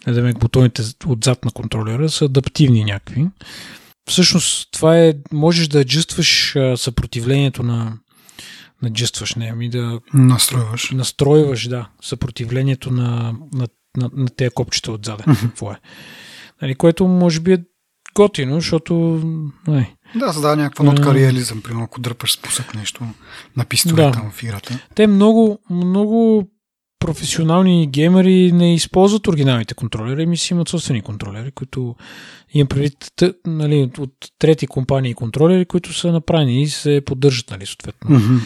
да 0.06 0.32
бутоните 0.34 0.82
отзад 1.06 1.44
на 1.44 1.51
контролера 1.51 2.09
са 2.09 2.24
адаптивни 2.24 2.84
някакви. 2.84 3.26
Всъщност 4.09 4.68
това 4.72 4.98
е, 4.98 5.14
можеш 5.32 5.68
да 5.68 5.80
аджистваш 5.80 6.56
съпротивлението 6.76 7.62
на 7.62 7.93
наджистваш, 8.82 9.34
не, 9.34 9.48
ами 9.52 9.68
да 9.68 10.01
настройваш. 10.14 10.90
Настройваш, 10.90 11.68
да, 11.68 11.89
съпротивлението 12.02 12.90
на, 12.90 13.34
на, 13.52 13.68
на, 13.97 14.10
на 14.16 14.28
тези 14.28 14.51
копчета 14.51 14.93
отзад. 14.93 15.22
Какво 15.40 15.72
е? 15.72 15.76
Нали, 16.62 16.74
което 16.74 17.09
може 17.09 17.40
би 17.40 17.52
е 17.52 17.64
готино, 18.14 18.55
защото... 18.55 18.94
Не. 19.68 19.97
Да, 20.14 20.32
създава 20.32 20.56
някаква 20.56 20.84
нотка 20.84 21.14
реализъм, 21.14 21.62
примерно 21.62 21.84
ако 21.84 22.01
дърпаш 22.01 22.32
спусък 22.32 22.74
нещо 22.74 23.06
на 23.56 23.64
пистолета 23.64 24.20
да. 24.24 24.30
в 24.30 24.43
играта. 24.43 24.78
Те 24.94 25.06
много, 25.06 25.59
много 25.70 26.48
професионални 26.98 27.86
геймери 27.86 28.52
не 28.52 28.74
използват 28.74 29.26
оригиналните 29.26 29.74
контролери, 29.74 30.26
ми 30.26 30.36
си 30.36 30.55
имат 30.55 30.68
собствени 30.68 31.02
контролери, 31.02 31.51
които 31.51 31.97
имам 32.55 32.68
предвид 32.68 33.12
нали, 33.47 33.90
от 33.98 34.12
трети 34.39 34.66
компании 34.66 35.14
контролери, 35.14 35.64
които 35.64 35.93
са 35.93 36.12
направени 36.12 36.62
и 36.62 36.68
се 36.68 37.02
поддържат, 37.06 37.51
нали, 37.51 37.66
съответно. 37.66 38.10
Mm-hmm. 38.10 38.40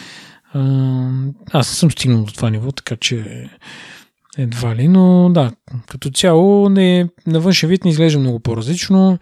Аз 1.51 1.69
не 1.69 1.75
съм 1.75 1.91
стигнал 1.91 2.23
до 2.23 2.33
това 2.33 2.49
ниво, 2.49 2.71
така 2.71 2.95
че 2.95 3.49
едва 4.37 4.75
ли, 4.75 4.87
но 4.87 5.29
да, 5.33 5.51
като 5.87 6.09
цяло 6.09 6.69
не, 6.69 7.09
на 7.27 7.39
външен 7.39 7.69
вид 7.69 7.85
не 7.85 7.91
изглежда 7.91 8.19
много 8.19 8.39
по-различно. 8.39 9.19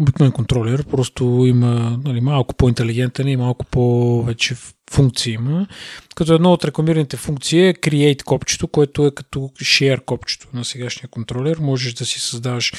Обикновен 0.00 0.32
контролер, 0.32 0.84
просто 0.84 1.44
има 1.46 2.00
нали, 2.04 2.20
малко 2.20 2.54
по-интелигентен 2.54 3.28
и 3.28 3.36
малко 3.36 3.64
по-вече 3.64 4.56
функции 4.90 5.32
има. 5.32 5.66
Като 6.14 6.34
едно 6.34 6.52
от 6.52 6.64
рекламираните 6.64 7.16
функции 7.16 7.68
е 7.68 7.74
Create 7.74 8.22
копчето, 8.22 8.68
което 8.68 9.06
е 9.06 9.10
като 9.10 9.38
Share 9.38 10.04
копчето 10.04 10.48
на 10.52 10.64
сегашния 10.64 11.08
контролер. 11.08 11.58
Можеш 11.58 11.94
да 11.94 12.06
си 12.06 12.20
създаваш 12.20 12.72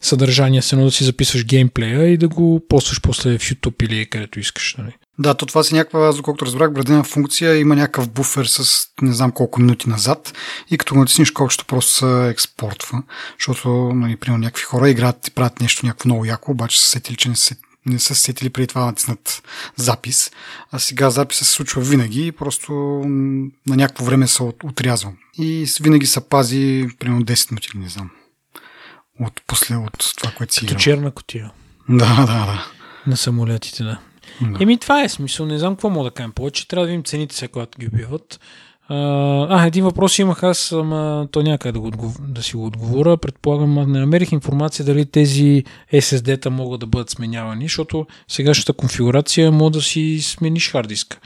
съдържание, 0.00 0.62
с 0.62 0.72
едно 0.72 0.84
да 0.84 0.90
си 0.90 1.04
записваш 1.04 1.46
геймплея 1.46 2.06
и 2.06 2.16
да 2.16 2.28
го 2.28 2.62
постваш 2.68 3.00
после 3.00 3.38
в 3.38 3.42
YouTube 3.42 3.84
или 3.84 4.06
където 4.06 4.40
искаш. 4.40 4.76
Нали. 4.78 4.92
Да, 5.18 5.34
то 5.34 5.46
това 5.46 5.62
си 5.62 5.74
някаква, 5.74 6.08
аз 6.08 6.16
доколкото 6.16 6.46
разбрах, 6.46 6.72
градена 6.72 7.04
функция, 7.04 7.56
има 7.56 7.76
някакъв 7.76 8.10
буфер 8.10 8.44
с 8.44 8.86
не 9.02 9.12
знам 9.12 9.32
колко 9.32 9.60
минути 9.60 9.88
назад 9.88 10.32
и 10.70 10.78
като 10.78 10.94
го 10.94 11.00
натиснеш 11.00 11.30
колкото 11.30 11.64
просто 11.64 11.92
се 11.92 12.28
експортва, 12.28 13.02
защото, 13.38 13.68
нали, 13.94 14.16
примерно, 14.16 14.44
някакви 14.44 14.64
хора 14.64 14.90
играят 14.90 15.28
и 15.28 15.30
правят 15.30 15.60
нещо 15.60 15.86
някакво 15.86 16.08
много 16.08 16.24
яко, 16.24 16.50
обаче 16.50 16.80
са 16.80 16.88
сетили, 16.88 17.16
че 17.16 17.28
не 17.28 17.36
се 17.36 17.56
не 17.86 17.98
са 17.98 18.14
сетили 18.14 18.50
преди 18.50 18.66
това 18.66 18.84
натиснат 18.84 19.42
запис, 19.76 20.30
а 20.72 20.78
сега 20.78 21.10
записът 21.10 21.46
се 21.46 21.52
случва 21.52 21.82
винаги 21.82 22.26
и 22.26 22.32
просто 22.32 22.72
на 23.66 23.76
някакво 23.76 24.04
време 24.04 24.26
се 24.26 24.42
отрязва. 24.42 25.12
И 25.38 25.66
винаги 25.80 26.06
се 26.06 26.28
пази 26.28 26.88
примерно 26.98 27.22
10 27.22 27.50
минути, 27.50 27.68
не 27.74 27.88
знам. 27.88 28.10
От, 29.20 29.42
после, 29.46 29.76
от 29.76 30.14
това, 30.16 30.30
което 30.30 30.54
си 30.54 30.66
Като 30.66 30.80
черна 30.80 31.10
котия. 31.10 31.52
Да, 31.88 32.16
да, 32.16 32.26
да. 32.26 32.66
На 33.06 33.16
самолетите, 33.16 33.84
да. 33.84 33.98
Да. 34.40 34.58
Еми, 34.60 34.78
това 34.78 35.02
е 35.02 35.08
смисъл. 35.08 35.46
Не 35.46 35.58
знам 35.58 35.74
какво 35.74 35.90
мога 35.90 36.10
да 36.10 36.14
кажем 36.14 36.32
повече. 36.32 36.68
Трябва 36.68 36.86
да 36.86 36.90
видим 36.90 37.04
цените 37.04 37.36
сега, 37.36 37.52
когато 37.52 37.78
ги 37.78 37.86
убиват. 37.86 38.40
А, 38.88 39.66
един 39.66 39.84
въпрос 39.84 40.18
имах 40.18 40.42
аз, 40.42 40.72
ама 40.72 41.28
то 41.30 41.42
някъде 41.42 41.80
да, 41.80 41.96
го 41.96 42.14
да 42.20 42.42
си 42.42 42.56
го 42.56 42.66
отговоря. 42.66 43.16
Предполагам, 43.16 43.92
не 43.92 44.00
намерих 44.00 44.32
информация 44.32 44.84
дали 44.84 45.06
тези 45.06 45.64
SSD-та 45.92 46.50
могат 46.50 46.80
да 46.80 46.86
бъдат 46.86 47.10
сменявани, 47.10 47.64
защото 47.64 48.06
сегашната 48.28 48.72
конфигурация 48.72 49.52
може 49.52 49.72
да 49.72 49.82
си 49.82 50.18
смениш 50.22 50.70
хард 50.70 50.88
диска. 50.88 51.18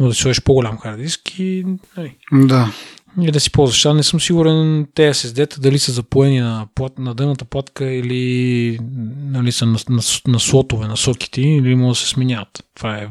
Може 0.00 0.08
да 0.08 0.14
си 0.14 0.22
сложиш 0.22 0.42
по-голям 0.42 0.78
хард 0.78 0.98
диск 0.98 1.38
и... 1.38 1.66
Нали. 1.96 2.16
Да 2.32 2.72
и 3.20 3.30
да 3.30 3.40
си 3.40 3.52
ползваш. 3.52 3.86
Аз 3.86 3.96
не 3.96 4.02
съм 4.02 4.20
сигурен 4.20 4.86
те 4.94 5.14
SSD-та 5.14 5.60
дали 5.60 5.78
са 5.78 5.92
запоени 5.92 6.40
на, 6.40 6.66
плат, 6.74 6.98
на 6.98 7.14
дъната 7.14 7.44
платка 7.44 7.84
или 7.84 8.78
нали, 9.16 9.52
са 9.52 9.66
на, 9.66 9.78
на, 9.88 10.02
на 10.26 10.40
слотове, 10.40 10.86
на 10.86 10.96
соките 10.96 11.40
или 11.40 11.74
могат 11.74 11.92
да 11.92 12.00
се 12.00 12.08
сменяват. 12.08 12.64
Това 12.74 12.96
е 12.96 13.08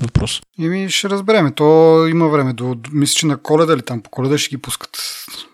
въпрос. 0.00 0.40
Ими 0.58 0.90
ще 0.90 1.10
разбереме. 1.10 1.54
То 1.54 2.06
има 2.06 2.28
време. 2.28 2.52
До, 2.52 2.76
мисля, 2.92 3.14
че 3.14 3.26
на 3.26 3.36
коледа 3.36 3.74
или 3.74 3.82
там 3.82 4.02
по 4.02 4.10
коледа 4.10 4.38
ще 4.38 4.50
ги 4.50 4.62
пускат 4.62 4.98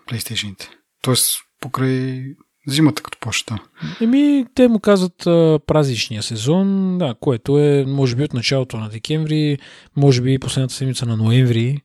PlayStation-ите. 0.09 0.69
Тоест 1.01 1.39
покрай 1.59 2.23
зимата 2.67 3.03
като 3.03 3.17
почта. 3.21 3.57
Еми, 4.01 4.45
те 4.55 4.67
му 4.67 4.79
казват 4.79 5.27
а, 5.27 5.59
празничния 5.67 6.23
сезон, 6.23 6.97
да, 6.97 7.15
което 7.19 7.59
е, 7.59 7.85
може 7.87 8.15
би 8.15 8.23
от 8.23 8.33
началото 8.33 8.77
на 8.77 8.89
декември, 8.89 9.57
може 9.95 10.21
би 10.21 10.39
последната 10.39 10.73
седмица 10.73 11.05
на 11.05 11.17
ноември, 11.17 11.81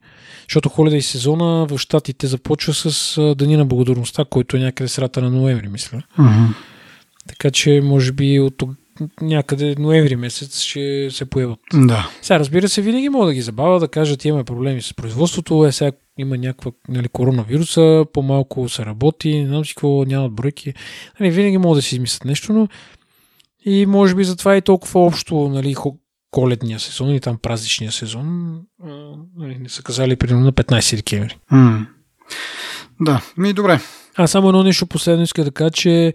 защото 0.49 0.69
холидей 0.69 1.03
сезона 1.03 1.67
в 1.67 1.79
Штатите 1.79 2.27
започва 2.27 2.75
с 2.75 3.19
а, 3.19 3.35
Дани 3.35 3.57
на 3.57 3.65
благодарността, 3.65 4.25
който 4.25 4.57
е 4.57 4.61
някъде 4.61 4.89
срата 4.89 5.21
на 5.21 5.31
ноември, 5.31 5.69
мисля. 5.69 6.03
Uh-huh. 6.19 6.55
Така 7.29 7.51
че, 7.51 7.81
може 7.85 8.13
би 8.13 8.41
от 8.41 8.63
някъде 9.21 9.75
ноември 9.79 10.17
месец 10.17 10.61
ще 10.61 11.09
се 11.11 11.25
появят. 11.25 11.59
Да. 11.75 12.11
Сега, 12.23 12.39
разбира 12.39 12.69
се, 12.69 12.83
винаги 12.83 13.09
мога 13.09 13.27
да 13.27 13.35
ги 13.35 13.41
забавя, 13.41 13.81
да 13.81 13.89
кажат, 13.89 14.25
имаме 14.25 14.45
проблеми 14.45 14.83
с 14.83 14.95
производството, 14.95 15.67
е 15.67 15.73
сега 15.73 15.93
има 16.19 16.37
някаква 16.37 16.71
нали, 16.89 17.09
коронавируса, 17.09 18.05
по-малко 18.13 18.69
се 18.69 18.87
работи, 18.87 19.41
не 19.41 19.47
знам 19.47 19.65
си 19.65 19.75
какво, 19.75 20.05
нямат 20.05 20.33
бройки. 20.33 20.75
Нали, 21.21 21.31
винаги 21.31 21.59
могат 21.59 21.79
да 21.79 21.83
си 21.83 21.95
измислят 21.95 22.25
нещо, 22.25 22.53
но 22.53 22.69
и 23.65 23.87
може 23.87 24.15
би 24.15 24.25
затова 24.25 24.57
е 24.57 24.61
толкова 24.61 25.01
общо 25.01 25.49
нали, 25.49 25.75
коледния 26.31 26.81
сезон 26.81 27.15
и 27.15 27.21
там 27.21 27.39
празничния 27.43 27.93
сезон 27.93 28.59
нали, 29.37 29.59
не 29.61 29.69
са 29.69 29.83
казали 29.83 30.17
примерно 30.17 30.45
на 30.45 30.53
15 30.53 30.97
декември. 30.97 31.39
Mm. 31.53 31.87
Да, 33.01 33.23
ми 33.37 33.53
добре. 33.53 33.81
А 34.17 34.27
само 34.27 34.49
едно 34.49 34.63
нещо 34.63 34.87
последно 34.87 35.23
иска 35.23 35.45
да 35.45 35.51
кажа, 35.51 35.71
че 35.71 36.15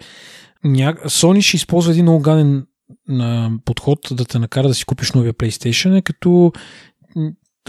ня... 0.64 0.95
Sony 1.05 1.41
ще 1.41 1.57
използва 1.57 1.91
един 1.91 2.05
много 2.05 2.22
гаден 2.22 2.65
подход 3.65 3.99
да 4.11 4.25
те 4.25 4.39
накара 4.39 4.67
да 4.67 4.73
си 4.73 4.85
купиш 4.85 5.11
новия 5.11 5.33
PlayStation, 5.33 5.97
е 5.97 6.01
като 6.01 6.51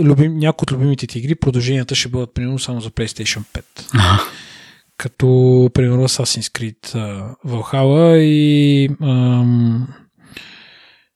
любим, 0.00 0.36
някои 0.36 0.64
от 0.64 0.72
любимите 0.72 1.06
ти 1.06 1.18
игри, 1.18 1.34
продълженията 1.34 1.94
ще 1.94 2.08
бъдат 2.08 2.34
примерно 2.34 2.58
само 2.58 2.80
за 2.80 2.90
PlayStation 2.90 3.42
5. 3.52 3.64
Ага. 3.94 4.22
Като, 4.96 5.26
примерно, 5.74 6.08
Assassin's 6.08 6.58
Creed 6.58 6.86
uh, 6.86 7.34
Valhalla 7.46 8.16
и 8.16 8.88
ам, 9.02 9.88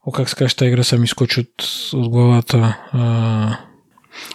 о, 0.07 0.13
как 0.13 0.29
се 0.29 0.37
каже, 0.37 0.57
тази 0.57 0.69
игра 0.69 0.83
са 0.83 0.99
ми 0.99 1.09
скочи 1.09 1.41
от, 1.41 1.65
от 1.93 2.09
главата. 2.09 2.77
А... 2.93 3.59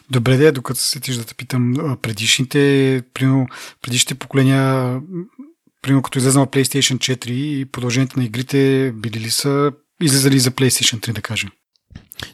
Добре, 0.09 0.37
де, 0.37 0.51
докато 0.51 0.79
се 0.79 0.89
сетиш 0.89 1.15
да 1.15 1.23
те 1.25 1.35
питам, 1.35 1.97
предишните, 2.01 3.03
примерно, 3.13 3.47
предишните 3.81 4.15
поколения, 4.15 5.01
примерно 5.83 6.01
като 6.01 6.17
излезнала 6.17 6.47
PlayStation 6.47 6.97
4 6.97 7.29
и 7.31 7.65
продължението 7.65 8.19
на 8.19 8.25
игрите 8.25 8.91
били 8.95 9.19
ли 9.19 9.29
са 9.29 9.71
излизали 10.01 10.39
за 10.39 10.51
PlayStation 10.51 11.09
3, 11.09 11.13
да 11.13 11.21
кажем? 11.21 11.49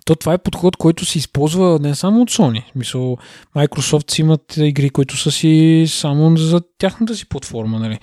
То 0.05 0.15
това 0.15 0.34
е 0.34 0.38
подход, 0.38 0.77
който 0.77 1.05
се 1.05 1.17
използва 1.17 1.80
не 1.81 1.95
само 1.95 2.21
от 2.21 2.31
Sony. 2.31 2.63
Мисъл, 2.76 3.17
Microsoft 3.55 4.11
си 4.11 4.21
имат 4.21 4.57
игри, 4.57 4.89
които 4.89 5.17
са 5.17 5.31
си 5.31 5.85
само 5.88 6.38
за 6.38 6.61
тяхната 6.77 7.15
си 7.15 7.30
платформа. 7.30 7.80
Нали? 7.80 7.99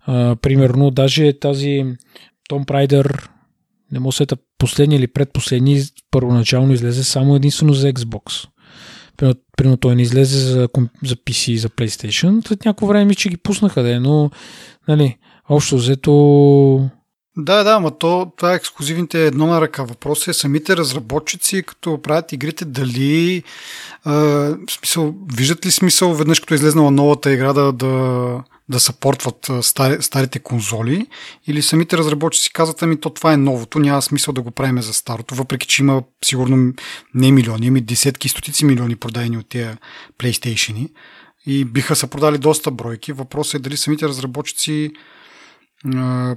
А, 0.00 0.36
примерно, 0.36 0.90
даже 0.90 1.38
тази 1.40 1.84
Том 2.48 2.64
Прайдер, 2.64 3.28
не 3.92 3.98
му 3.98 4.12
сета 4.12 4.36
последния 4.58 4.98
или 4.98 5.06
предпоследни, 5.06 5.82
първоначално 6.10 6.72
излезе 6.72 7.04
само 7.04 7.36
единствено 7.36 7.72
за 7.72 7.92
Xbox. 7.92 8.48
Примерно 9.56 9.76
той 9.76 9.94
не 9.96 10.02
излезе 10.02 10.38
за, 10.38 10.68
за 11.04 11.16
PC 11.16 11.50
и 11.50 11.58
за 11.58 11.68
PlayStation. 11.68 12.48
След 12.48 12.64
някакво 12.64 12.86
време 12.86 13.14
че 13.14 13.28
ги 13.28 13.36
пуснаха, 13.36 13.82
да 13.82 13.94
е, 13.94 14.00
но 14.00 14.30
нали, 14.88 15.16
общо 15.48 15.76
взето 15.76 16.90
да, 17.36 17.64
да, 17.64 17.80
но 17.80 17.90
то, 17.90 18.32
това 18.36 18.52
е 18.52 18.56
ексклюзивните 18.56 19.26
едно 19.26 19.46
на 19.46 19.60
ръка. 19.60 19.82
Въпросът 19.82 20.28
е 20.28 20.32
самите 20.32 20.76
разработчици, 20.76 21.62
като 21.62 22.02
правят 22.02 22.32
игрите, 22.32 22.64
дали 22.64 23.42
а, 24.04 24.56
смисъл, 24.70 25.14
виждат 25.34 25.66
ли 25.66 25.70
смисъл 25.70 26.14
веднъж 26.14 26.40
като 26.40 26.54
е 26.54 26.56
излезнала 26.56 26.90
новата 26.90 27.32
игра 27.32 27.52
да, 27.52 27.72
да, 27.72 28.42
да 28.70 28.80
съпортват 28.80 29.50
стари, 29.62 30.02
старите 30.02 30.38
конзоли 30.38 31.06
или 31.46 31.62
самите 31.62 31.98
разработчици 31.98 32.52
казват, 32.52 32.82
ами 32.82 33.00
то 33.00 33.10
това 33.10 33.32
е 33.32 33.36
новото, 33.36 33.78
няма 33.78 34.02
смисъл 34.02 34.34
да 34.34 34.42
го 34.42 34.50
правим 34.50 34.82
за 34.82 34.92
старото, 34.92 35.34
въпреки 35.34 35.66
че 35.66 35.82
има 35.82 36.02
сигурно 36.24 36.72
не 37.14 37.32
милиони, 37.32 37.68
ами 37.68 37.80
десетки, 37.80 38.28
стотици 38.28 38.64
милиони 38.64 38.96
продадени 38.96 39.38
от 39.38 39.48
тия 39.48 39.78
PlayStation 40.18 40.88
и 41.46 41.64
биха 41.64 41.96
се 41.96 42.10
продали 42.10 42.38
доста 42.38 42.70
бройки. 42.70 43.12
Въпросът 43.12 43.54
е 43.54 43.58
дали 43.58 43.76
самите 43.76 44.08
разработчици 44.08 44.92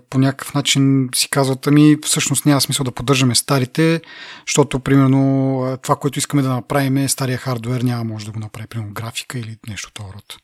по 0.09 0.17
някакъв 0.17 0.53
начин 0.53 1.09
си 1.15 1.29
казват, 1.29 1.67
ами 1.67 1.97
всъщност 2.05 2.45
няма 2.45 2.61
смисъл 2.61 2.83
да 2.83 2.91
поддържаме 2.91 3.35
старите, 3.35 4.01
защото 4.47 4.79
примерно 4.79 5.77
това, 5.81 5.95
което 5.95 6.19
искаме 6.19 6.41
да 6.41 6.49
направим 6.49 6.97
е 6.97 7.07
стария 7.07 7.37
хардвер, 7.37 7.81
няма 7.81 8.03
може 8.03 8.25
да 8.25 8.31
го 8.31 8.39
направи, 8.39 8.67
примерно 8.67 8.93
графика 8.93 9.39
или 9.39 9.57
нещо 9.67 9.91
това 9.93 10.09
род. 10.15 10.37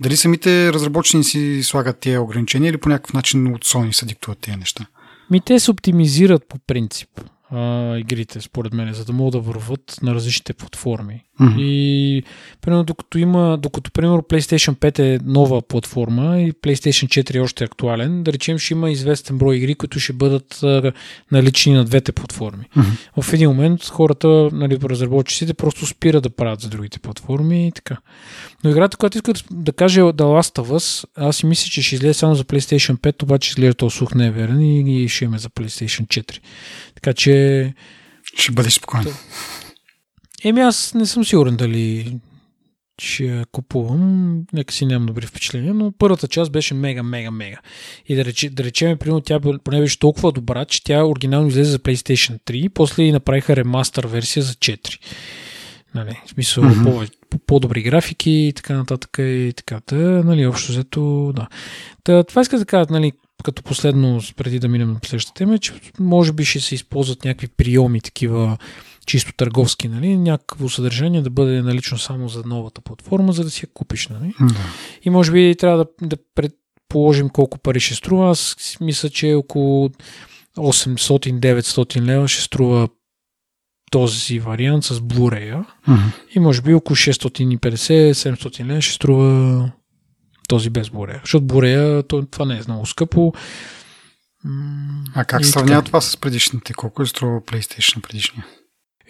Дали 0.00 0.16
самите 0.16 0.72
разработчици 0.72 1.60
слагат 1.62 1.98
тия 2.00 2.22
ограничения 2.22 2.70
или 2.70 2.76
по 2.76 2.88
някакъв 2.88 3.12
начин 3.12 3.54
от 3.54 3.64
Sony 3.64 3.92
се 3.92 4.06
диктуват 4.06 4.38
тези 4.38 4.56
неща? 4.56 4.86
Ми 5.30 5.40
те 5.40 5.60
се 5.60 5.70
оптимизират 5.70 6.48
по 6.48 6.58
принцип 6.66 7.08
а, 7.52 7.98
игрите, 7.98 8.40
според 8.40 8.72
мен, 8.72 8.92
за 8.92 9.04
да 9.04 9.12
могат 9.12 9.32
да 9.32 9.40
върват 9.40 9.96
на 10.02 10.14
различните 10.14 10.52
платформи. 10.52 11.24
Mm-hmm. 11.40 11.60
И, 11.60 12.22
примерно, 12.60 12.84
докато 12.84 13.18
има, 13.18 13.58
докато, 13.58 13.90
примерно, 13.90 14.22
PlayStation 14.22 14.74
5 14.74 14.98
е 14.98 15.20
нова 15.24 15.62
платформа 15.62 16.40
и 16.40 16.52
PlayStation 16.52 17.22
4 17.22 17.34
е 17.34 17.40
още 17.40 17.64
актуален, 17.64 18.22
да 18.22 18.32
речем, 18.32 18.58
ще 18.58 18.74
има 18.74 18.90
известен 18.90 19.38
брой 19.38 19.56
игри, 19.56 19.74
които 19.74 20.00
ще 20.00 20.12
бъдат 20.12 20.62
а, 20.62 20.92
налични 21.32 21.72
на 21.72 21.84
двете 21.84 22.12
платформи. 22.12 22.64
Mm-hmm. 22.76 23.22
В 23.22 23.32
един 23.32 23.48
момент 23.48 23.84
хората, 23.84 24.48
нали, 24.52 24.78
разработчиците, 24.82 25.54
просто 25.54 25.86
спират 25.86 26.22
да 26.22 26.30
правят 26.30 26.60
за 26.60 26.68
другите 26.68 26.98
платформи 26.98 27.66
и 27.66 27.72
така. 27.72 27.96
Но 28.64 28.70
играта, 28.70 28.96
която 28.96 29.18
искат 29.18 29.44
да 29.50 29.72
каже 29.72 30.00
The 30.00 30.12
Last 30.12 30.62
of 30.62 30.78
Us, 30.78 31.06
аз 31.16 31.36
си 31.36 31.46
мисля, 31.46 31.70
че 31.70 31.82
ще 31.82 31.94
излезе 31.94 32.14
само 32.14 32.34
за 32.34 32.44
PlayStation 32.44 32.96
5, 32.96 33.22
обаче 33.22 33.50
изглежда 33.50 33.74
този 33.74 33.96
слух 33.96 34.14
не 34.14 34.26
е 34.26 34.30
верен 34.30 34.60
и, 34.60 35.02
и 35.04 35.08
ще 35.08 35.24
имаме 35.24 35.38
за 35.38 35.48
PlayStation 35.48 36.06
4. 36.06 36.38
Така 37.02 37.14
че... 37.14 37.74
Ще 38.36 38.52
бъдеш 38.52 38.72
спокоен. 38.72 39.06
Еми 40.44 40.60
аз 40.60 40.94
не 40.94 41.06
съм 41.06 41.24
сигурен 41.24 41.56
дали 41.56 42.16
ще 42.98 43.24
я 43.24 43.44
купувам. 43.52 44.42
Нека 44.52 44.74
си 44.74 44.86
нямам 44.86 45.06
добри 45.06 45.26
впечатления, 45.26 45.74
но 45.74 45.92
първата 45.98 46.28
част 46.28 46.52
беше 46.52 46.74
мега, 46.74 47.02
мега, 47.02 47.30
мега. 47.30 47.58
И 48.06 48.14
да, 48.14 48.24
рече, 48.24 48.50
да 48.50 48.64
речем, 48.64 48.98
примерно, 48.98 49.20
тя 49.20 49.40
поне 49.40 49.80
беше 49.80 49.98
толкова 49.98 50.32
добра, 50.32 50.64
че 50.64 50.84
тя 50.84 51.04
оригинално 51.04 51.48
излезе 51.48 51.70
за 51.70 51.78
PlayStation 51.78 52.40
3, 52.46 52.68
после 52.68 53.02
и 53.02 53.12
направиха 53.12 53.56
ремастър 53.56 54.06
версия 54.06 54.42
за 54.42 54.52
4. 54.52 54.98
Нали, 55.94 56.20
в 56.26 56.30
смисъл 56.30 56.64
mm-hmm. 56.64 57.10
по, 57.30 57.38
по-добри 57.38 57.82
графики 57.82 58.30
и 58.30 58.52
така 58.52 58.74
нататък 58.74 59.16
и 59.18 59.52
така. 59.56 59.80
Та, 59.80 59.96
нали, 59.96 60.46
общо 60.46 60.72
взето, 60.72 61.32
да. 61.36 61.48
Та, 62.04 62.24
това 62.24 62.42
иска 62.42 62.58
да 62.58 62.64
кажа, 62.64 62.86
нали, 62.90 63.12
като 63.42 63.62
последно, 63.62 64.20
преди 64.36 64.58
да 64.58 64.68
минем 64.68 64.92
на 64.92 65.00
следващата 65.04 65.38
тема, 65.38 65.58
че 65.58 65.72
може 66.00 66.32
би 66.32 66.44
ще 66.44 66.60
се 66.60 66.74
използват 66.74 67.24
някакви 67.24 67.48
приеми, 67.48 68.00
такива 68.00 68.58
чисто 69.06 69.32
търговски, 69.36 69.88
нали, 69.88 70.16
някакво 70.16 70.68
съдържание 70.68 71.22
да 71.22 71.30
бъде 71.30 71.62
налично 71.62 71.98
само 71.98 72.28
за 72.28 72.42
новата 72.46 72.80
платформа, 72.80 73.32
за 73.32 73.44
да 73.44 73.50
си 73.50 73.60
я 73.66 73.68
купиш. 73.74 74.08
Нали? 74.08 74.34
Да. 74.40 74.54
И 75.02 75.10
може 75.10 75.32
би 75.32 75.56
трябва 75.58 75.78
да, 75.78 76.06
да 76.06 76.16
предположим 76.34 77.28
колко 77.28 77.58
пари 77.58 77.80
ще 77.80 77.94
струва. 77.94 78.30
Аз 78.30 78.56
мисля, 78.80 79.10
че 79.10 79.34
около 79.34 79.90
800-900 80.56 82.00
лева 82.00 82.28
ще 82.28 82.42
струва 82.42 82.88
този 83.90 84.38
вариант 84.38 84.84
с 84.84 85.00
Blu-ray. 85.00 85.64
Uh-huh. 85.88 85.98
И 86.34 86.40
може 86.40 86.62
би 86.62 86.74
около 86.74 86.96
650-700 86.96 88.66
лева 88.66 88.80
ще 88.80 88.94
струва 88.94 89.72
този 90.48 90.70
без 90.70 90.88
Blu-ray. 90.88 91.20
Защото 91.20 91.46
Blu-ray 91.46 92.30
това 92.30 92.44
не 92.44 92.54
е 92.54 92.60
много 92.68 92.86
скъпо. 92.86 93.32
А 95.14 95.24
как 95.24 95.46
сравнява 95.46 95.82
това 95.82 96.00
с 96.00 96.16
предишните? 96.16 96.72
Колко 96.72 97.02
е 97.02 97.06
струва 97.06 97.40
PlayStation 97.40 98.00
предишния? 98.00 98.46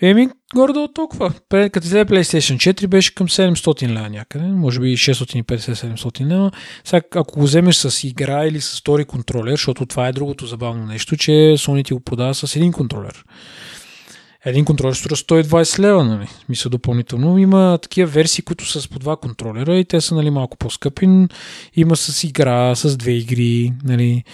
Еми, 0.02 0.28
горе 0.54 0.78
от 0.78 0.94
толкова. 0.94 1.32
Пред, 1.48 1.72
като 1.72 1.86
взе 1.86 2.04
PlayStation 2.04 2.72
4 2.72 2.86
беше 2.86 3.14
към 3.14 3.28
700 3.28 3.88
лева 3.88 4.10
някъде, 4.10 4.44
може 4.44 4.80
би 4.80 4.96
650-700 4.96 6.26
лева. 6.26 6.50
Сега, 6.84 7.02
ако 7.14 7.38
го 7.38 7.44
вземеш 7.44 7.76
с 7.76 8.04
игра 8.04 8.46
или 8.46 8.60
с 8.60 8.80
втори 8.80 9.04
контролер, 9.04 9.50
защото 9.50 9.86
това 9.86 10.08
е 10.08 10.12
другото 10.12 10.46
забавно 10.46 10.86
нещо, 10.86 11.16
че 11.16 11.30
Sony 11.32 11.84
ти 11.84 11.94
го 11.94 12.00
продава 12.00 12.34
с 12.34 12.56
един 12.56 12.72
контролер. 12.72 13.24
Един 14.44 14.64
контролер 14.64 14.94
струва 14.94 15.16
120 15.16 15.78
лева, 15.78 16.04
нали? 16.04 16.28
Мисля 16.48 16.70
допълнително. 16.70 17.38
Има 17.38 17.78
такива 17.82 18.10
версии, 18.10 18.44
които 18.44 18.70
са 18.70 18.80
с 18.80 18.88
по 18.88 18.98
два 18.98 19.16
контролера 19.16 19.78
и 19.78 19.84
те 19.84 20.00
са 20.00 20.14
нали, 20.14 20.30
малко 20.30 20.56
по-скъпи. 20.56 21.26
Има 21.76 21.96
с 21.96 22.24
игра, 22.24 22.74
с 22.74 22.96
две 22.96 23.12
игри, 23.12 23.72
нали? 23.84 24.24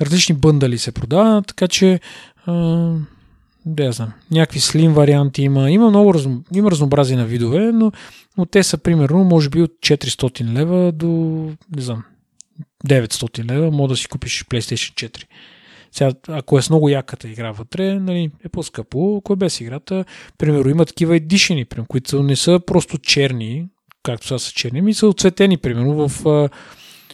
Различни 0.00 0.34
бъндали 0.34 0.78
се 0.78 0.92
продават, 0.92 1.46
така 1.46 1.68
че 1.68 2.00
а, 2.46 2.52
да 3.66 3.84
я 3.84 3.92
знам, 3.92 4.12
някакви 4.30 4.60
слим 4.60 4.92
варианти 4.92 5.42
има. 5.42 5.70
Има 5.70 5.90
много 5.90 6.14
разно, 6.14 6.42
има 6.54 6.70
разнообразие 6.70 7.16
на 7.16 7.26
видове, 7.26 7.72
но, 7.72 7.92
но 8.38 8.46
те 8.46 8.62
са 8.62 8.78
примерно, 8.78 9.24
може 9.24 9.48
би 9.48 9.62
от 9.62 9.70
400 9.70 10.52
лева 10.52 10.92
до, 10.92 11.08
не 11.76 11.82
знам, 11.82 12.04
900 12.86 13.50
лева, 13.50 13.70
може 13.70 13.88
да 13.88 13.96
си 13.96 14.08
купиш 14.08 14.44
PlayStation 14.44 15.10
4. 15.10 15.24
Сега, 15.92 16.12
ако 16.28 16.58
е 16.58 16.62
с 16.62 16.70
много 16.70 16.88
яката 16.88 17.28
игра 17.28 17.50
вътре, 17.50 18.00
нали, 18.00 18.30
е 18.44 18.48
по-скъпо. 18.48 19.16
Ако 19.18 19.32
е 19.32 19.36
без 19.36 19.60
играта, 19.60 20.04
примерно 20.38 20.70
има 20.70 20.84
такива 20.84 21.16
едишени, 21.16 21.66
които 21.88 22.22
не 22.22 22.36
са 22.36 22.60
просто 22.66 22.98
черни, 22.98 23.66
както 24.02 24.26
са 24.26 24.38
са 24.38 24.52
черни, 24.52 24.82
ми 24.82 24.94
са 24.94 25.06
отцветени, 25.06 25.56
примерно 25.56 26.08
в 26.08 26.48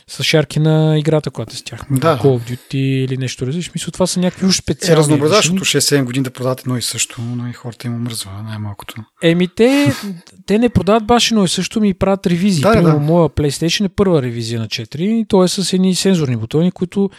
с 0.07 0.23
шарки 0.23 0.61
на 0.61 0.99
играта, 0.99 1.31
която 1.31 1.53
е 1.53 1.57
с 1.57 1.63
тях. 1.63 1.81
Да. 1.91 2.19
Call 2.19 2.23
of 2.23 2.51
Duty 2.51 2.77
или 2.77 3.17
нещо 3.17 3.47
различно. 3.47 3.73
Мисля, 3.75 3.93
това 3.93 4.07
са 4.07 4.21
някакви 4.21 4.47
уж 4.47 4.57
специални. 4.57 4.95
Е, 4.95 4.97
разнообразяващото 4.97 5.65
6-7 5.65 6.05
години 6.05 6.25
да 6.25 6.31
продават 6.31 6.61
едно 6.61 6.77
и 6.77 6.83
също, 6.83 7.21
но 7.21 7.49
и 7.49 7.53
хората 7.53 7.87
им 7.87 7.95
омръзва 7.95 8.31
най-малкото. 8.43 8.95
Еми, 9.23 9.49
те, 9.49 9.93
те 10.47 10.59
не 10.59 10.69
продават 10.69 11.07
баш 11.07 11.31
едно 11.31 11.45
и 11.45 11.49
също, 11.49 11.81
ми 11.81 11.95
правят 11.95 12.27
ревизии. 12.27 12.63
Да, 12.63 12.73
Примерно, 12.73 12.99
да. 12.99 13.05
моя 13.05 13.29
PlayStation 13.29 13.85
е 13.85 13.89
първа 13.89 14.23
ревизия 14.23 14.61
на 14.61 14.67
4 14.67 14.99
и 15.01 15.27
то 15.29 15.45
е 15.45 15.49
с 15.49 15.73
едни 15.73 15.95
сензорни 15.95 16.37
бутони, 16.37 16.73
които 16.73 17.11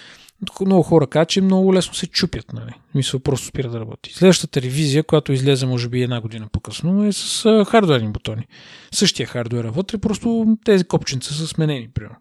много 0.61 0.83
хора 0.83 1.07
казват, 1.07 1.29
че 1.29 1.41
много 1.41 1.73
лесно 1.73 1.93
се 1.93 2.07
чупят. 2.07 2.53
Нали? 2.53 2.71
Мисля, 2.95 3.19
просто 3.19 3.47
спира 3.47 3.69
да 3.69 3.79
работи. 3.79 4.13
Следващата 4.13 4.61
ревизия, 4.61 5.03
която 5.03 5.33
излезе 5.33 5.65
може 5.65 5.89
би 5.89 6.03
една 6.03 6.21
година 6.21 6.47
по-късно, 6.51 7.05
е 7.05 7.11
с 7.11 7.65
хардуерни 7.67 8.07
бутони. 8.07 8.47
Същия 8.91 9.27
хардуер 9.27 9.65
вътре, 9.65 9.97
просто 9.97 10.57
тези 10.65 10.83
копченца 10.83 11.33
са 11.33 11.47
сменени, 11.47 11.89
примерно 11.93 12.15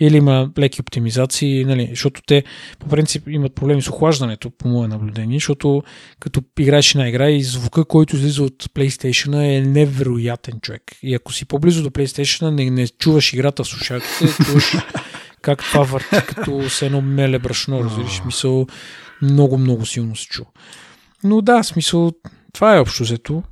или 0.00 0.16
има 0.16 0.50
леки 0.58 0.80
оптимизации, 0.80 1.64
нали, 1.64 1.86
защото 1.90 2.22
те 2.26 2.44
по 2.78 2.88
принцип 2.88 3.28
имат 3.28 3.54
проблеми 3.54 3.82
с 3.82 3.88
охлаждането, 3.88 4.50
по 4.50 4.68
мое 4.68 4.88
наблюдение, 4.88 5.36
защото 5.36 5.82
като 6.20 6.42
играеш 6.58 6.94
на 6.94 7.08
игра 7.08 7.30
и 7.30 7.42
звука, 7.42 7.84
който 7.84 8.16
излиза 8.16 8.42
от 8.42 8.64
PlayStation 8.64 9.56
е 9.56 9.60
невероятен 9.60 10.60
човек. 10.60 10.82
И 11.02 11.14
ако 11.14 11.32
си 11.32 11.44
по-близо 11.44 11.82
до 11.82 11.90
PlayStation, 11.90 12.50
не, 12.50 12.70
не 12.70 12.88
чуваш 12.88 13.32
играта 13.32 13.64
в 13.64 13.68
слушалките, 13.68 14.44
чуваш 14.44 14.72
как 15.42 15.58
това 15.58 15.82
върти 15.82 16.26
като 16.26 16.70
с 16.70 16.82
едно 16.82 17.00
меле 17.00 17.38
брашно, 17.38 17.84
разбираш, 17.84 18.16
смисъл 18.16 18.66
много, 19.22 19.58
много 19.58 19.86
силно 19.86 20.16
се 20.16 20.26
чува. 20.26 20.50
Но 21.24 21.40
да, 21.40 21.62
смисъл, 21.62 22.12
това 22.52 22.76
е 22.76 22.80
общо 22.80 23.02
взето. 23.02 23.42